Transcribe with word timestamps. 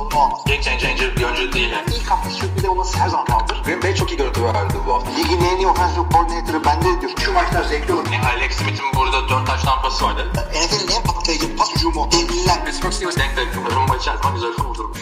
sorunu 0.00 0.24
olmaz. 0.24 0.44
Game 0.46 0.62
changer 0.62 1.16
bir 1.16 1.24
oyuncu 1.24 1.52
değil. 1.52 1.70
Yani. 1.72 1.88
İlk 1.96 2.10
hafta 2.10 2.30
sürpriz 2.30 2.64
olması 2.64 2.98
her 2.98 3.08
zaman 3.08 3.26
kaldır. 3.26 3.56
Green 3.64 3.82
Bay 3.82 3.94
çok 3.94 4.10
iyi 4.12 4.16
görüntü 4.16 4.44
verdi 4.44 4.74
bu 4.86 4.94
hafta. 4.94 5.10
Ligin 5.16 5.40
en 5.50 5.56
iyi 5.56 5.66
offensive 5.66 6.04
coordinator'ı 6.12 6.64
bende 6.64 7.00
diyor. 7.00 7.12
Şu 7.24 7.32
maçlar 7.32 7.62
zevkli 7.62 7.92
olur. 7.92 8.06
Yani 8.12 8.26
Alex 8.32 8.52
Smith'in 8.52 8.88
burada 8.96 9.28
4 9.28 9.46
taş 9.46 9.62
tampası 9.62 10.04
vardı. 10.04 10.22
NFL'in 10.60 10.90
en 10.96 11.02
patlayıcı 11.08 11.56
pas 11.58 11.68
hücumu. 11.76 12.08
Devliler. 12.12 12.58
Pittsburgh 12.66 12.92
Steelers 12.92 13.18
denk 13.22 13.32
takım. 13.36 13.62
Rumba 13.76 13.96
içerisinde 13.96 14.32
güzel 14.34 14.52
kurdurmuş. 14.52 15.00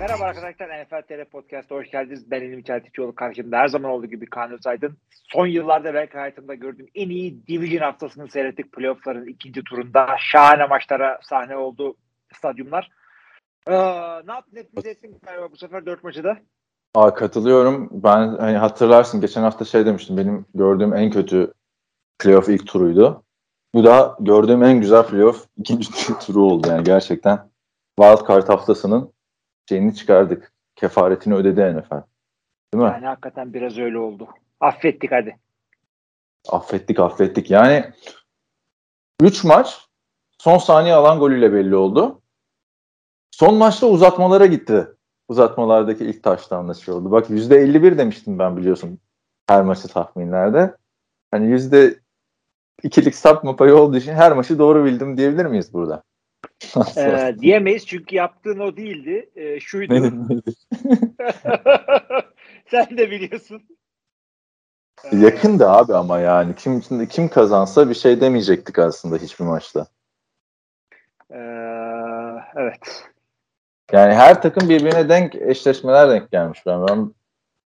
Merhaba 0.00 0.24
arkadaşlar 0.24 0.68
NFL 0.68 1.02
TR 1.08 1.24
Podcast'a 1.24 1.74
hoş 1.74 1.90
geldiniz. 1.90 2.30
Ben 2.30 2.40
Elim 2.40 2.62
Çeltikçioğlu 2.62 3.14
karşımda 3.14 3.58
her 3.58 3.68
zaman 3.68 3.90
olduğu 3.90 4.06
gibi 4.06 4.26
Kaan 4.26 4.52
Özaydın. 4.52 4.98
Son 5.32 5.46
yıllarda 5.46 5.94
belki 5.94 6.18
hayatımda 6.18 6.54
gördüğüm 6.54 6.88
en 6.94 7.08
iyi 7.08 7.46
Division 7.46 7.82
haftasını 7.82 8.30
seyrettik. 8.30 8.72
Playoff'ların 8.72 9.26
ikinci 9.26 9.64
turunda 9.64 10.16
şahane 10.18 10.66
maçlara 10.66 11.18
sahne 11.22 11.56
oldu 11.56 11.96
stadyumlar. 12.32 12.90
Ne 13.68 14.32
yaptın 14.32 14.56
hepimiz 14.56 14.86
ettin 14.86 15.18
galiba 15.22 15.52
bu 15.52 15.56
sefer 15.56 15.86
dört 15.86 16.04
maçı 16.04 16.24
da. 16.24 16.38
Aa, 16.94 17.14
katılıyorum. 17.14 17.88
Ben 17.92 18.36
hani 18.36 18.56
hatırlarsın 18.56 19.20
geçen 19.20 19.42
hafta 19.42 19.64
şey 19.64 19.86
demiştim. 19.86 20.16
Benim 20.16 20.46
gördüğüm 20.54 20.94
en 20.94 21.10
kötü 21.10 21.52
playoff 22.18 22.48
ilk 22.48 22.66
turuydu. 22.66 23.24
Bu 23.74 23.84
da 23.84 24.16
gördüğüm 24.20 24.62
en 24.62 24.80
güzel 24.80 25.06
playoff 25.06 25.46
ikinci 25.56 25.90
turu 26.18 26.42
oldu 26.42 26.68
yani 26.68 26.84
gerçekten. 26.84 27.50
Wild 28.00 28.28
Card 28.28 28.48
haftasının 28.48 29.12
şeyini 29.68 29.94
çıkardık. 29.94 30.52
Kefaretini 30.76 31.34
ödedi 31.34 31.60
NFL. 31.60 32.02
Değil 32.74 32.84
mi? 32.84 32.90
Yani 32.92 33.06
hakikaten 33.06 33.54
biraz 33.54 33.78
öyle 33.78 33.98
oldu. 33.98 34.28
Affettik 34.60 35.12
hadi. 35.12 35.38
Affettik 36.48 36.98
affettik. 36.98 37.50
Yani 37.50 37.92
3 39.22 39.44
maç 39.44 39.88
son 40.38 40.58
saniye 40.58 40.94
alan 40.94 41.18
golüyle 41.18 41.52
belli 41.52 41.76
oldu. 41.76 42.22
Son 43.34 43.54
maçta 43.54 43.86
uzatmalara 43.86 44.46
gitti. 44.46 44.86
Uzatmalardaki 45.28 46.04
ilk 46.04 46.22
taştan 46.22 46.72
şey 46.72 46.94
oldu. 46.94 47.10
Bak 47.10 47.30
%51 47.30 47.98
demiştim 47.98 48.38
ben 48.38 48.56
biliyorsun 48.56 48.98
her 49.46 49.62
maçı 49.62 49.88
tahminlerde. 49.88 50.76
Hani 51.30 51.46
yüzde 51.46 52.00
ikilik 52.82 53.14
sapma 53.14 53.56
payı 53.56 53.76
olduğu 53.76 53.96
için 53.96 54.12
her 54.12 54.32
maçı 54.32 54.58
doğru 54.58 54.84
bildim 54.84 55.16
diyebilir 55.16 55.46
miyiz 55.46 55.72
burada? 55.72 56.02
Ee, 56.96 57.34
diyemeyiz 57.40 57.86
çünkü 57.86 58.16
yaptığın 58.16 58.58
o 58.58 58.76
değildi. 58.76 59.30
Ee, 59.36 59.60
şuydu. 59.60 59.94
Sen 62.70 62.98
de 62.98 63.10
biliyorsun. 63.10 63.62
Ee, 65.04 65.16
Yakındı 65.16 65.70
abi 65.70 65.94
ama 65.94 66.18
yani 66.18 66.54
kim 66.54 67.06
kim 67.06 67.28
kazansa 67.28 67.90
bir 67.90 67.94
şey 67.94 68.20
demeyecektik 68.20 68.78
aslında 68.78 69.16
hiçbir 69.16 69.44
maçta. 69.44 69.86
Ee, 71.30 71.38
evet. 72.56 73.13
Yani 73.92 74.14
her 74.14 74.42
takım 74.42 74.68
birbirine 74.68 75.08
denk 75.08 75.34
eşleşmeler 75.34 76.10
denk 76.10 76.30
gelmiş 76.30 76.66
ben. 76.66 76.88
Ben 76.88 77.10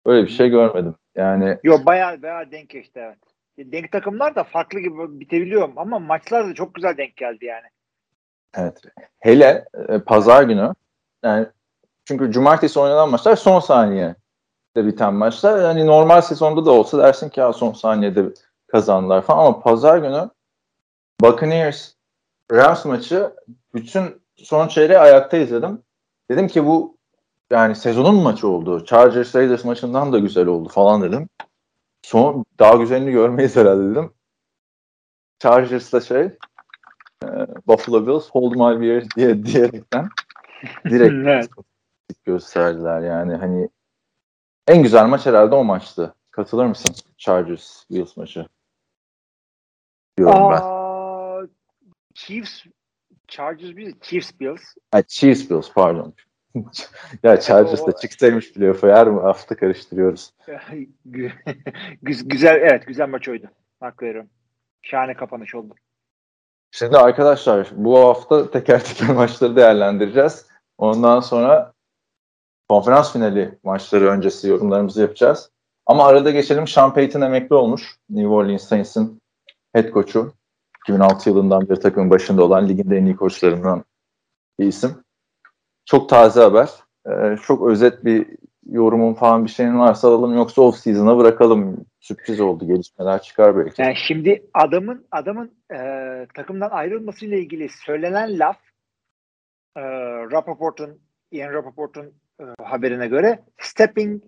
böyle 0.06 0.28
bir 0.28 0.32
şey 0.32 0.50
görmedim. 0.50 0.96
Yani 1.16 1.58
Yo 1.64 1.78
bayağı 1.86 2.22
bayağı 2.22 2.52
denk 2.52 2.70
geçti 2.70 3.00
evet. 3.04 3.18
Denk 3.72 3.92
takımlar 3.92 4.36
da 4.36 4.44
farklı 4.44 4.80
gibi 4.80 5.20
bitebiliyor 5.20 5.70
ama 5.76 6.00
maçlar 6.00 6.50
da 6.50 6.54
çok 6.54 6.76
güzel 6.76 6.98
denk 6.98 7.16
geldi 7.16 7.46
yani. 7.46 7.68
evet. 8.58 8.82
Hele 9.20 9.66
e, 9.90 10.00
pazar 10.00 10.44
günü 10.44 10.74
yani 11.24 11.48
çünkü 12.06 12.32
cumartesi 12.32 12.80
oynanan 12.80 13.10
maçlar 13.10 13.36
son 13.36 13.60
saniye 13.60 14.16
de 14.76 14.86
biten 14.86 15.14
maçlar. 15.14 15.64
Yani 15.64 15.88
normal 15.88 16.22
sezonda 16.22 16.66
da 16.66 16.72
olsa 16.72 16.98
dersin 16.98 17.30
ki 17.30 17.40
ya 17.40 17.54
son 17.54 17.74
saniyede 17.74 18.26
kazandılar 18.68 19.22
falan 19.22 19.46
ama 19.46 19.60
pazar 19.60 19.98
günü 19.98 20.30
Buccaneers 21.22 21.94
Rams 22.52 22.86
maçı 22.86 23.32
bütün 23.74 24.22
son 24.36 24.68
çeyreği 24.68 25.00
ayakta 25.00 25.38
izledim. 25.38 25.82
Dedim 26.30 26.48
ki 26.48 26.66
bu 26.66 26.98
yani 27.50 27.76
sezonun 27.76 28.16
maçı 28.16 28.48
oldu. 28.48 28.86
Chargers 28.86 29.36
Raiders 29.36 29.66
maçından 29.66 30.14
da 30.14 30.20
güzel 30.20 30.48
oldu 30.48 30.70
falan 30.70 31.02
dedim. 31.02 31.30
Son 32.02 32.46
daha 32.60 32.76
güzelini 32.76 33.12
görmeyiz 33.12 33.56
herhalde 33.56 33.92
dedim. 33.92 34.14
Chargers'ta 35.40 36.02
şey 36.02 36.22
e, 37.24 37.28
Buffalo 37.68 38.08
Bills 38.08 38.30
hold 38.30 38.52
my 38.52 38.82
beer 38.82 39.04
diye 39.16 39.46
diyerekten 39.46 40.10
direkt 40.90 41.14
Evet. 41.14 41.50
gösterdiler 42.24 43.02
yani 43.02 43.36
hani 43.36 43.70
en 44.68 44.84
güzel 44.84 45.06
maç 45.08 45.26
herhalde 45.26 45.56
o 45.56 45.64
maçtı. 45.64 46.16
Katılır 46.32 46.66
mısın? 46.66 46.96
Chargers 47.18 47.90
Bills 47.92 48.18
maçı. 48.18 48.46
Diyorum 50.18 50.52
ben. 50.52 50.62
Aa, 50.62 51.48
Chiefs 52.14 52.66
Chargers 53.30 53.78
Bills, 53.78 53.94
Chiefs 54.02 54.40
Bills. 54.40 54.62
Ha, 54.92 55.02
Chiefs 55.08 55.50
Bills 55.50 55.74
pardon. 55.74 56.14
ya 57.24 57.40
Chargers 57.40 57.88
da 57.88 57.92
çıksaymış 57.96 58.54
playoff'a 58.54 58.88
her 58.88 59.08
hafta 59.08 59.56
karıştırıyoruz. 59.58 60.34
Gü- 61.10 61.32
Güz- 62.02 62.28
güzel 62.28 62.56
evet 62.56 62.88
güzel 62.88 63.10
maç 63.10 63.30
oydu. 63.30 63.46
Hak 63.80 64.04
veriyorum. 64.04 64.30
Şahane 64.82 65.14
kapanış 65.14 65.56
oldu. 65.56 65.76
Şimdi 66.72 66.98
arkadaşlar 66.98 67.68
bu 67.76 68.00
hafta 68.00 68.52
teker 68.52 68.84
teker 68.86 69.10
maçları 69.16 69.56
değerlendireceğiz. 69.56 70.46
Ondan 70.78 71.20
sonra 71.20 71.74
konferans 72.70 73.14
finali 73.14 73.58
maçları 73.64 74.06
öncesi 74.10 74.48
yorumlarımızı 74.48 75.02
yapacağız. 75.02 75.52
Ama 75.86 76.06
arada 76.08 76.32
geçelim 76.32 76.68
Sean 76.68 76.94
Payton 76.94 77.22
emekli 77.22 77.56
olmuş. 77.56 77.98
New 78.10 78.30
Orleans 78.30 78.64
Saints'in 78.68 79.22
head 79.74 79.94
coach'u. 79.94 80.34
2006 80.86 81.30
yılından 81.30 81.70
beri 81.70 81.80
takımın 81.80 82.10
başında 82.10 82.44
olan 82.44 82.70
ligin 82.70 82.90
de 82.90 82.98
en 82.98 83.06
iyi 83.06 83.16
koçlarından 83.16 83.84
bir 84.60 84.66
isim. 84.66 85.04
Çok 85.86 86.10
taze 86.10 86.42
haber. 86.42 86.70
Ee, 87.08 87.38
çok 87.44 87.68
özet 87.68 88.06
bir 88.06 88.28
yorumun 88.66 89.14
falan 89.14 89.46
bir 89.46 89.50
şeyin 89.50 89.80
varsa 89.80 90.08
alalım 90.08 90.36
yoksa 90.36 90.62
off 90.62 90.76
season'a 90.76 91.18
bırakalım. 91.18 91.86
Sürpriz 92.00 92.40
oldu. 92.40 92.68
Gelişmeler 92.68 93.22
çıkar 93.22 93.58
belki. 93.58 93.82
Yani 93.82 93.96
şimdi 94.08 94.50
adamın 94.54 95.08
adamın 95.12 95.52
e, 95.74 95.78
takımdan 96.36 96.70
ayrılmasıyla 96.70 97.38
ilgili 97.38 97.70
söylenen 97.70 98.40
laf 98.40 98.58
e, 99.76 99.82
Rappaport'un 100.32 101.02
Ian 101.32 101.54
Rappaport'un 101.54 102.14
e, 102.42 102.44
haberine 102.64 103.08
göre 103.08 103.40
stepping 103.58 104.24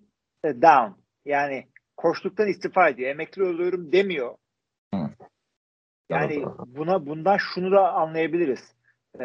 down 0.45 1.01
yani 1.25 1.67
koçluktan 1.97 2.47
istifa 2.47 2.89
ediyor. 2.89 3.09
Emekli 3.09 3.43
oluyorum 3.43 3.91
demiyor. 3.91 4.35
Hı. 4.93 5.09
Yani 6.11 6.45
buna 6.65 7.05
bundan 7.05 7.37
şunu 7.37 7.71
da 7.71 7.93
anlayabiliriz. 7.93 8.75
Ee, 9.15 9.23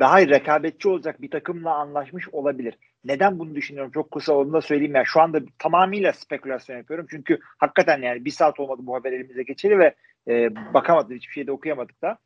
daha 0.00 0.20
rekabetçi 0.20 0.88
olacak 0.88 1.22
bir 1.22 1.30
takımla 1.30 1.74
anlaşmış 1.74 2.28
olabilir. 2.28 2.78
Neden 3.04 3.38
bunu 3.38 3.54
düşünüyorum? 3.54 3.92
Çok 3.92 4.10
kısa 4.10 4.32
onu 4.34 4.52
da 4.52 4.60
söyleyeyim 4.60 4.94
ya. 4.94 5.04
Şu 5.04 5.20
anda 5.20 5.40
tamamıyla 5.58 6.12
spekülasyon 6.12 6.76
yapıyorum. 6.76 7.06
Çünkü 7.10 7.38
hakikaten 7.58 8.02
yani 8.02 8.24
bir 8.24 8.30
saat 8.30 8.60
olmadı 8.60 8.80
bu 8.82 8.94
haber 8.94 9.12
elimize 9.12 9.42
geçeli 9.42 9.78
ve 9.78 9.94
e, 10.28 10.54
bakamadık 10.74 11.16
hiçbir 11.16 11.32
şeyde 11.32 11.52
okuyamadık 11.52 12.02
da. 12.02 12.18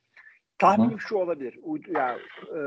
Tahminim 0.58 1.00
şu 1.00 1.16
olabilir. 1.16 1.58
U, 1.62 1.78
ya, 1.94 2.16
e, 2.56 2.60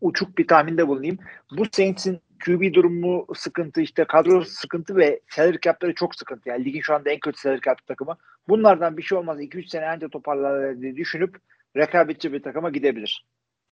uçuk 0.00 0.38
bir 0.38 0.46
tahminde 0.46 0.88
bulunayım. 0.88 1.18
Bu 1.58 1.64
Saints'in 1.72 2.20
QB 2.44 2.74
durumu 2.74 3.26
sıkıntı 3.34 3.80
işte 3.80 4.04
kadro 4.04 4.44
sıkıntı 4.44 4.96
ve 4.96 5.20
salary 5.30 5.56
cap'ları 5.62 5.94
çok 5.94 6.14
sıkıntı. 6.14 6.48
Yani 6.48 6.64
ligin 6.64 6.80
şu 6.80 6.94
anda 6.94 7.10
en 7.10 7.18
kötü 7.20 7.40
salary 7.40 7.60
cap 7.60 7.86
takımı. 7.86 8.16
Bunlardan 8.48 8.96
bir 8.96 9.02
şey 9.02 9.18
olmaz. 9.18 9.40
2-3 9.40 9.68
sene 9.68 9.86
önce 9.96 10.08
toparlar 10.08 10.80
diye 10.80 10.96
düşünüp 10.96 11.36
rekabetçi 11.76 12.32
bir 12.32 12.42
takıma 12.42 12.70
gidebilir. 12.70 13.26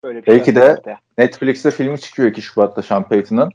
Böyle 0.03 0.21
bir 0.21 0.27
Belki 0.27 0.55
de- 0.55 0.73
ortaya. 0.73 0.99
Netflix'te 1.17 1.71
filmi 1.71 1.99
çıkıyor 1.99 2.29
2 2.29 2.41
Şubat'ta 2.41 2.81
Sean 2.81 3.07
Payton'ın. 3.09 3.51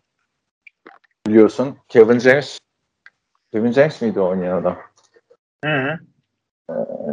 Biliyorsun. 1.27 1.79
Kevin 1.89 2.19
James. 2.19 2.59
Kevin 3.53 3.73
James 3.73 4.03
miydi 4.03 4.21
oynayan 4.21 4.57
adam? 4.61 4.79
Hı 5.65 5.71
hı. 5.71 5.99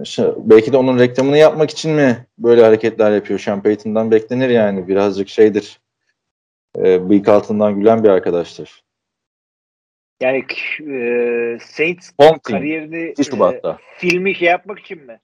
Şey, 0.06 0.26
belki 0.38 0.74
de 0.74 0.78
onun 0.78 1.00
reklamını 1.00 1.38
yapmak 1.38 1.70
için 1.72 1.92
mi 1.92 2.26
böyle 2.38 2.64
hareketler 2.64 3.12
yapıyor? 3.12 3.40
Sean 3.40 3.64
Payton'dan 3.64 4.12
beklenir 4.12 4.50
yani. 4.50 4.88
Birazcık 4.88 5.30
şeydir. 5.30 5.80
E, 6.78 7.10
bıyık 7.10 7.28
altından 7.28 7.80
gülen 7.80 8.04
bir 8.04 8.10
arkadaştır. 8.10 8.84
Yani 10.22 10.46
e, 10.80 11.58
Saints 11.62 12.12
team. 12.12 12.40
kariyerini 12.44 13.10
2 13.12 13.24
Şubat'ta. 13.24 13.72
e, 13.72 13.78
filmi 13.98 14.36
şey 14.36 14.48
yapmak 14.48 14.80
için 14.80 15.06
mi? 15.06 15.20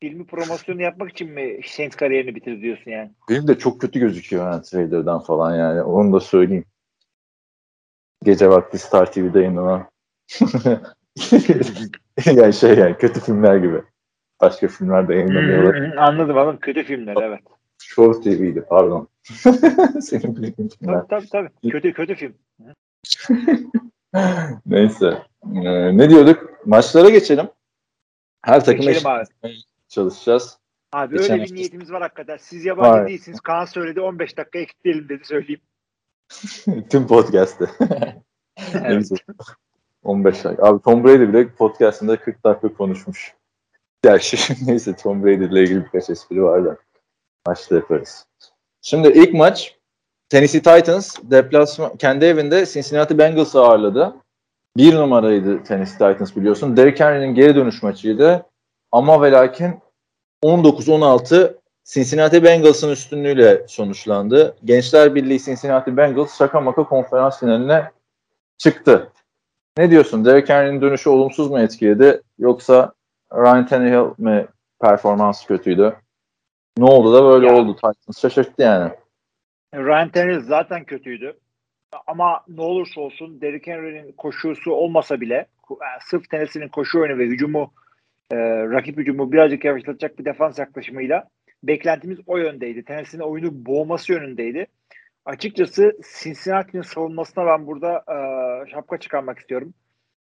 Filmi 0.00 0.26
promosyonu 0.26 0.82
yapmak 0.82 1.10
için 1.10 1.30
mi 1.30 1.60
Saints 1.66 1.96
kariyerini 1.96 2.34
bitir 2.34 2.62
diyorsun 2.62 2.90
yani? 2.90 3.10
Benim 3.30 3.48
de 3.48 3.58
çok 3.58 3.80
kötü 3.80 4.00
gözüküyor 4.00 4.44
ha, 4.44 4.62
trailer'dan 4.62 5.20
falan 5.20 5.56
yani. 5.56 5.82
Onu 5.82 6.12
da 6.12 6.20
söyleyeyim. 6.20 6.64
Gece 8.24 8.48
vakti 8.48 8.78
Star 8.78 9.12
TV'de 9.12 9.38
yayınlanan. 9.38 9.90
yani 12.26 12.52
şey 12.52 12.74
yani 12.74 12.96
kötü 12.98 13.20
filmler 13.20 13.56
gibi. 13.56 13.82
Başka 14.40 14.68
filmler 14.68 15.08
de 15.08 15.14
yayınlanıyorlar. 15.14 15.76
Hı, 15.76 16.00
Anladım 16.00 16.38
anladım. 16.38 16.58
Kötü 16.60 16.84
filmler 16.84 17.16
evet. 17.22 17.40
Show 17.78 18.22
TV'ydi 18.22 18.60
pardon. 18.60 19.08
Senin 20.00 20.36
bildiğin 20.36 20.68
filmler. 20.68 21.02
Tabii 21.10 21.28
tabii 21.28 21.50
tabii. 21.62 21.70
Kötü 21.70 21.92
kötü 21.92 22.14
film. 22.14 22.34
Neyse. 24.66 25.22
Ee, 25.54 25.96
ne 25.96 26.10
diyorduk? 26.10 26.66
Maçlara 26.66 27.10
geçelim. 27.10 27.48
Her 28.42 28.64
takım 28.64 28.86
abi. 29.04 29.24
çalışacağız. 29.88 30.58
Abi 30.92 31.18
Geçen 31.18 31.40
öyle 31.40 31.44
bir 31.44 31.54
niyetimiz 31.54 31.92
var 31.92 32.02
hakikaten. 32.02 32.36
Siz 32.36 32.64
yabancı 32.64 32.90
Var. 32.90 33.08
değilsiniz. 33.08 33.40
Kaan 33.40 33.64
söyledi 33.64 34.00
15 34.00 34.36
dakika 34.36 34.58
ekleyelim 34.58 35.08
dedi 35.08 35.24
söyleyeyim. 35.24 35.60
Tüm 36.90 37.06
podcast'te. 37.06 37.66
Evet. 38.74 38.90
Neyse. 38.90 39.14
15 40.02 40.44
dakika. 40.44 40.66
Abi 40.66 40.82
Tom 40.82 41.04
Brady 41.04 41.28
bile 41.28 41.48
podcast'ında 41.48 42.20
40 42.20 42.44
dakika 42.44 42.74
konuşmuş. 42.74 43.34
Gerçi 44.02 44.36
neyse 44.66 44.96
Tom 44.96 45.24
Brady 45.24 45.44
ile 45.44 45.62
ilgili 45.62 45.84
birkaç 45.84 46.10
espri 46.10 46.42
var 46.42 46.64
da. 46.64 46.76
Maçta 47.46 47.74
yaparız. 47.74 48.26
Şimdi 48.82 49.08
ilk 49.08 49.34
maç 49.34 49.78
Tennessee 50.28 50.62
Titans 50.62 51.16
deplasman 51.22 51.96
kendi 51.96 52.24
evinde 52.24 52.66
Cincinnati 52.66 53.18
Bengals'ı 53.18 53.60
ağırladı. 53.60 54.16
Bir 54.76 54.94
numaraydı 54.94 55.62
Tennessee 55.62 56.12
Titans 56.12 56.36
biliyorsun. 56.36 56.76
Derrick 56.76 57.04
Henry'nin 57.04 57.34
geri 57.34 57.56
dönüş 57.56 57.82
maçıydı. 57.82 58.46
Ama 58.92 59.22
ve 59.22 59.32
lakin 59.32 59.80
19-16 60.44 61.54
Cincinnati 61.84 62.44
Bengals'ın 62.44 62.90
üstünlüğüyle 62.90 63.68
sonuçlandı. 63.68 64.56
Gençler 64.64 65.14
Birliği 65.14 65.42
Cincinnati 65.42 65.96
Bengals 65.96 66.38
şaka 66.38 66.60
maka 66.60 66.84
konferans 66.84 67.40
finaline 67.40 67.90
çıktı. 68.58 69.12
Ne 69.78 69.90
diyorsun? 69.90 70.24
Derrick 70.24 70.54
Henry'nin 70.54 70.80
dönüşü 70.80 71.10
olumsuz 71.10 71.50
mu 71.50 71.60
etkiledi? 71.60 72.22
Yoksa 72.38 72.92
Ryan 73.32 73.66
Tannehill 73.66 74.14
mi 74.18 74.46
performansı 74.80 75.46
kötüydü? 75.46 75.96
Ne 76.78 76.84
oldu 76.84 77.14
da 77.14 77.24
böyle 77.24 77.46
Ya. 77.46 77.54
oldu? 77.54 77.74
Titans 77.74 78.20
şaşırttı 78.22 78.62
yani. 78.62 78.90
Ryan 79.74 80.08
Tannehill 80.10 80.40
zaten 80.40 80.84
kötüydü. 80.84 81.38
Ama 82.06 82.40
ne 82.48 82.60
olursa 82.60 83.00
olsun 83.00 83.40
Derrick 83.40 83.72
Henry'nin 83.72 84.12
koşusu 84.12 84.72
olmasa 84.72 85.20
bile 85.20 85.34
yani 85.70 86.00
sırf 86.00 86.30
Tennessee'nin 86.30 86.68
koşu 86.68 87.00
oyunu 87.00 87.18
ve 87.18 87.26
hücumu 87.26 87.72
e, 88.32 88.36
rakip 88.70 88.96
hücumu 88.96 89.32
birazcık 89.32 89.64
yavaşlatacak 89.64 90.18
bir 90.18 90.24
defans 90.24 90.58
yaklaşımıyla 90.58 91.24
beklentimiz 91.62 92.18
o 92.26 92.36
yöndeydi. 92.36 92.84
Tennessee'nin 92.84 93.24
oyunu 93.24 93.66
boğması 93.66 94.12
yönündeydi. 94.12 94.66
Açıkçası 95.24 95.92
Cincinnati'nin 96.22 96.82
savunmasına 96.82 97.46
ben 97.46 97.66
burada 97.66 98.04
e, 98.08 98.16
şapka 98.70 98.98
çıkarmak 98.98 99.38
istiyorum. 99.38 99.74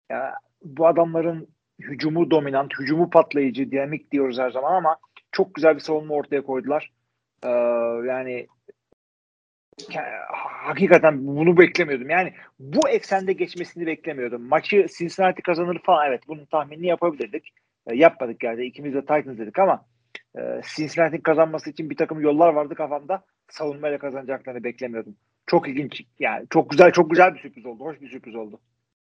Ya, 0.10 0.34
bu 0.64 0.88
adamların 0.88 1.48
hücumu 1.80 2.32
dominant, 2.32 2.80
hücumu 2.80 3.10
patlayıcı, 3.10 3.72
dinamik 3.72 4.12
diyoruz 4.12 4.40
her 4.40 4.52
zaman 4.52 4.74
ama 4.74 4.98
çok 5.32 5.56
güzel 5.56 5.76
bir 5.76 5.80
savunma 5.80 6.14
ortaya 6.14 6.42
koydular. 6.42 6.92
Ee, 7.44 7.50
yani 8.08 8.48
hakikaten 10.66 11.28
bunu 11.28 11.58
beklemiyordum. 11.58 12.10
Yani 12.10 12.34
bu 12.60 12.90
eksende 12.90 13.34
geçmesini 13.34 13.86
beklemiyordum. 13.86 14.42
Maçı 14.42 14.86
Cincinnati 14.98 15.42
kazanır 15.42 15.80
falan 15.84 16.08
evet 16.08 16.22
bunun 16.28 16.46
tahminini 16.46 16.88
yapabilirdik. 16.88 17.54
E, 17.88 17.96
yapmadık 17.96 18.44
yani 18.44 18.66
ikimiz 18.66 18.94
de 18.94 19.02
Titans 19.02 19.38
dedik 19.38 19.60
ama 19.60 19.86
e, 20.38 20.62
Cincinnati'nin 20.76 21.22
kazanması 21.22 21.70
için 21.70 21.90
bir 21.90 21.98
takım 21.98 22.22
yollar 22.22 22.54
vardı 22.54 22.76
kafamda. 22.76 23.24
Savunmayla 23.50 23.98
kazanacaklarını 23.98 24.64
beklemiyordum. 24.64 25.16
Çok 25.48 25.68
ilginç 25.68 26.02
yani 26.20 26.46
çok 26.50 26.70
güzel 26.70 26.92
çok 26.92 27.10
güzel 27.10 27.36
bir 27.36 27.40
sürpriz 27.40 27.66
oldu. 27.66 27.84
Hoş 27.84 28.02
bir 28.02 28.10
sürpriz 28.10 28.36
oldu. 28.36 28.60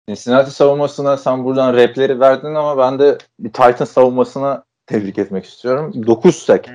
Cincinnati 0.09 0.51
savunmasına 0.51 1.17
sen 1.17 1.45
buradan 1.45 1.75
repleri 1.75 2.21
verdin 2.21 2.55
ama 2.55 2.79
ben 2.79 2.99
de 2.99 3.19
bir 3.39 3.53
Titans 3.53 3.91
savunmasına 3.91 4.65
tebrik 4.87 5.19
etmek 5.19 5.45
istiyorum. 5.45 6.07
9 6.07 6.37
sek. 6.37 6.71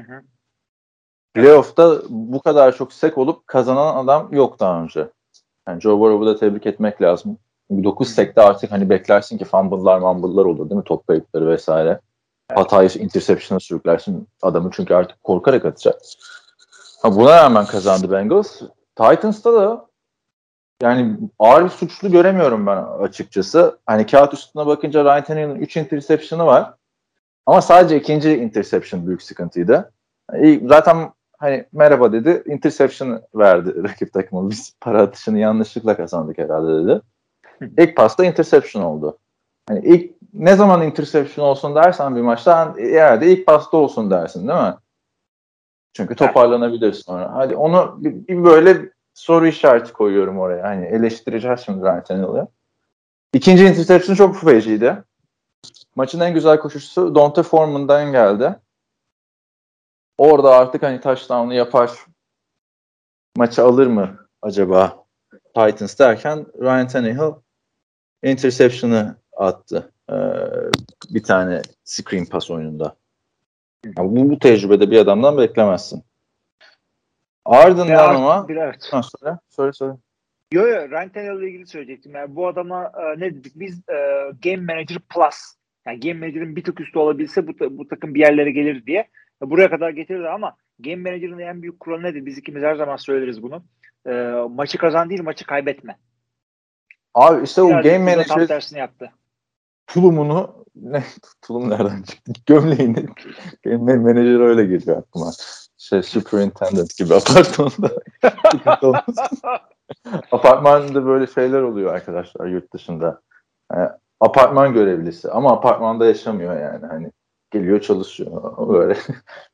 Playoff'ta 1.33 2.01
bu 2.09 2.41
kadar 2.41 2.75
çok 2.75 2.93
sek 2.93 3.17
olup 3.17 3.47
kazanan 3.47 4.05
adam 4.05 4.33
yok 4.33 4.59
daha 4.59 4.83
önce. 4.83 5.09
Yani 5.67 5.81
Joe 5.81 5.99
Burrow'u 5.99 6.25
da 6.25 6.39
tebrik 6.39 6.65
etmek 6.65 7.01
lazım. 7.01 7.37
9 7.71 8.09
sekte 8.09 8.41
artık 8.41 8.71
hani 8.71 8.89
beklersin 8.89 9.37
ki 9.37 9.45
fumble'lar 9.45 9.99
mumble'lar 9.99 10.45
olur 10.45 10.69
değil 10.69 10.77
mi? 10.77 10.83
Top 10.83 11.07
kayıpları 11.07 11.47
vesaire. 11.47 11.99
Hatayı 12.53 12.89
interception'a 12.89 13.59
sürüklersin 13.59 14.27
adamı 14.41 14.69
çünkü 14.73 14.93
artık 14.93 15.23
korkarak 15.23 15.65
atacak. 15.65 16.01
Ha, 17.01 17.15
buna 17.15 17.37
rağmen 17.37 17.65
kazandı 17.65 18.11
Bengals. 18.11 18.61
Titans'ta 18.95 19.53
da 19.53 19.89
yani 20.83 21.17
ağır 21.39 21.63
bir 21.63 21.69
suçlu 21.69 22.11
göremiyorum 22.11 22.67
ben 22.67 22.77
açıkçası. 22.77 23.79
Hani 23.85 24.05
kağıt 24.05 24.33
üstüne 24.33 24.65
bakınca 24.65 25.03
Ryan 25.03 25.23
Tannehill'in 25.23 25.55
3 25.55 25.77
interception'ı 25.77 26.45
var. 26.45 26.73
Ama 27.49 27.61
sadece 27.61 27.97
ikinci 27.97 28.35
interception 28.35 29.07
büyük 29.07 29.21
sıkıntıydı. 29.21 29.91
Zaten 30.65 31.11
hani 31.37 31.65
merhaba 31.71 32.11
dedi. 32.11 32.43
Interception 32.45 33.21
verdi 33.35 33.83
rakip 33.89 34.13
takıma. 34.13 34.49
Biz 34.49 34.75
para 34.81 35.01
atışını 35.01 35.39
yanlışlıkla 35.39 35.97
kazandık 35.97 36.37
herhalde 36.37 36.85
dedi. 36.85 37.01
İlk 37.77 37.95
pasta 37.95 38.25
interception 38.25 38.83
oldu. 38.83 39.17
Hani 39.67 39.85
ilk 39.85 40.11
ne 40.33 40.55
zaman 40.55 40.81
interception 40.81 41.45
olsun 41.45 41.75
dersen 41.75 42.15
bir 42.15 42.21
maçta 42.21 42.75
herhalde 42.77 43.31
ilk 43.31 43.45
pasta 43.45 43.77
olsun 43.77 44.11
dersin 44.11 44.47
değil 44.47 44.59
mi? 44.59 44.75
Çünkü 45.93 46.15
toparlanabilir 46.15 46.93
sonra. 46.93 47.35
Hadi 47.35 47.55
onu 47.55 47.95
bir, 47.97 48.27
bir 48.27 48.43
böyle 48.43 48.89
soru 49.13 49.47
işareti 49.47 49.93
koyuyorum 49.93 50.39
oraya. 50.39 50.63
Hani 50.63 50.85
eleştireceğiz 50.85 51.59
şimdi 51.59 51.85
Ryan 51.85 52.03
Tannehill'ı. 52.03 52.47
İkinci 53.33 53.65
interception 53.65 54.15
çok 54.15 54.35
feciydi. 54.35 55.03
Maçın 55.95 56.19
en 56.19 56.33
güzel 56.33 56.59
koşucusu 56.59 57.15
Dante 57.15 57.43
Foreman'dan 57.43 58.11
geldi. 58.11 58.59
Orada 60.17 60.55
artık 60.55 60.83
hani 60.83 61.01
touchdown'u 61.01 61.53
yapar. 61.53 61.91
Maçı 63.37 63.63
alır 63.63 63.87
mı 63.87 64.27
acaba 64.41 65.05
Titans 65.55 65.99
derken 65.99 66.45
Ryan 66.61 66.87
Tannehill 66.87 67.33
interception'ı 68.23 69.15
attı. 69.37 69.91
Ee, 70.11 70.15
bir 71.09 71.23
tane 71.23 71.61
screen 71.83 72.25
pass 72.25 72.51
oyununda. 72.51 72.95
Yani 73.85 74.15
bu, 74.15 74.29
bu 74.29 74.39
tecrübede 74.39 74.91
bir 74.91 74.97
adamdan 74.97 75.37
beklemezsin. 75.37 76.03
Ardından 77.45 77.87
art- 77.87 78.15
ama 78.15 78.47
bir, 78.47 78.55
evet. 78.55 78.87
ha, 78.91 79.01
söyle, 79.03 79.37
söyle 79.49 79.73
söyle. 79.73 79.93
Yo 80.51 80.67
yo 80.67 80.89
Ryan 80.89 81.09
Tannehill 81.09 81.39
ile 81.39 81.47
ilgili 81.49 81.67
söyleyecektim. 81.67 82.15
Yani 82.15 82.35
bu 82.35 82.47
adama 82.47 82.91
e, 82.97 83.19
ne 83.19 83.35
dedik 83.35 83.53
biz 83.55 83.79
e, 83.89 84.31
Game 84.43 84.73
Manager 84.73 84.99
Plus 84.99 85.35
yani 85.85 85.99
Game 85.99 86.19
Manager'ın 86.19 86.55
bir 86.55 86.63
tık 86.63 86.81
üstü 86.81 86.99
olabilse 86.99 87.47
bu, 87.47 87.77
bu 87.77 87.87
takım 87.87 88.13
bir 88.13 88.19
yerlere 88.19 88.51
gelir 88.51 88.85
diye 88.85 89.07
E, 89.43 89.49
buraya 89.49 89.69
kadar 89.69 89.89
getirdi 89.89 90.29
ama 90.29 90.55
Game 90.79 90.95
Manager'ın 90.95 91.39
en 91.39 91.61
büyük 91.61 91.79
kuralı 91.79 92.03
nedir? 92.03 92.25
Biz 92.25 92.37
ikimiz 92.37 92.63
her 92.63 92.75
zaman 92.75 92.95
söyleriz 92.95 93.43
bunu. 93.43 93.63
E, 94.05 94.11
maçı 94.49 94.77
kazan 94.77 95.09
değil 95.09 95.23
maçı 95.23 95.45
kaybetme. 95.45 95.97
Abi 97.13 97.43
işte 97.43 97.61
o 97.61 97.69
Birazcık 97.69 97.91
game 97.91 98.15
manager 98.15 98.47
tersini 98.47 98.79
yaptı. 98.79 99.11
tulumunu 99.87 100.65
ne 100.75 101.03
tulum 101.41 101.69
nereden 101.69 102.01
çıktı? 102.01 102.31
Gömleğini 102.45 103.05
game 103.63 103.95
manager 103.95 104.39
öyle 104.39 104.65
geliyor 104.65 104.97
aklıma. 104.97 105.31
Şey 105.77 106.03
superintendent 106.03 106.97
gibi 106.97 107.13
apartmanda. 107.13 108.01
Apartmanda 110.31 111.05
böyle 111.05 111.27
şeyler 111.27 111.61
oluyor 111.61 111.93
arkadaşlar 111.93 112.47
yurt 112.47 112.73
dışında. 112.73 113.21
Yani 113.73 113.89
apartman 114.19 114.73
görevlisi 114.73 115.31
ama 115.31 115.53
apartmanda 115.53 116.05
yaşamıyor 116.05 116.61
yani. 116.61 116.85
Hani 116.85 117.11
geliyor 117.51 117.81
çalışıyor 117.81 118.57
böyle. 118.69 118.97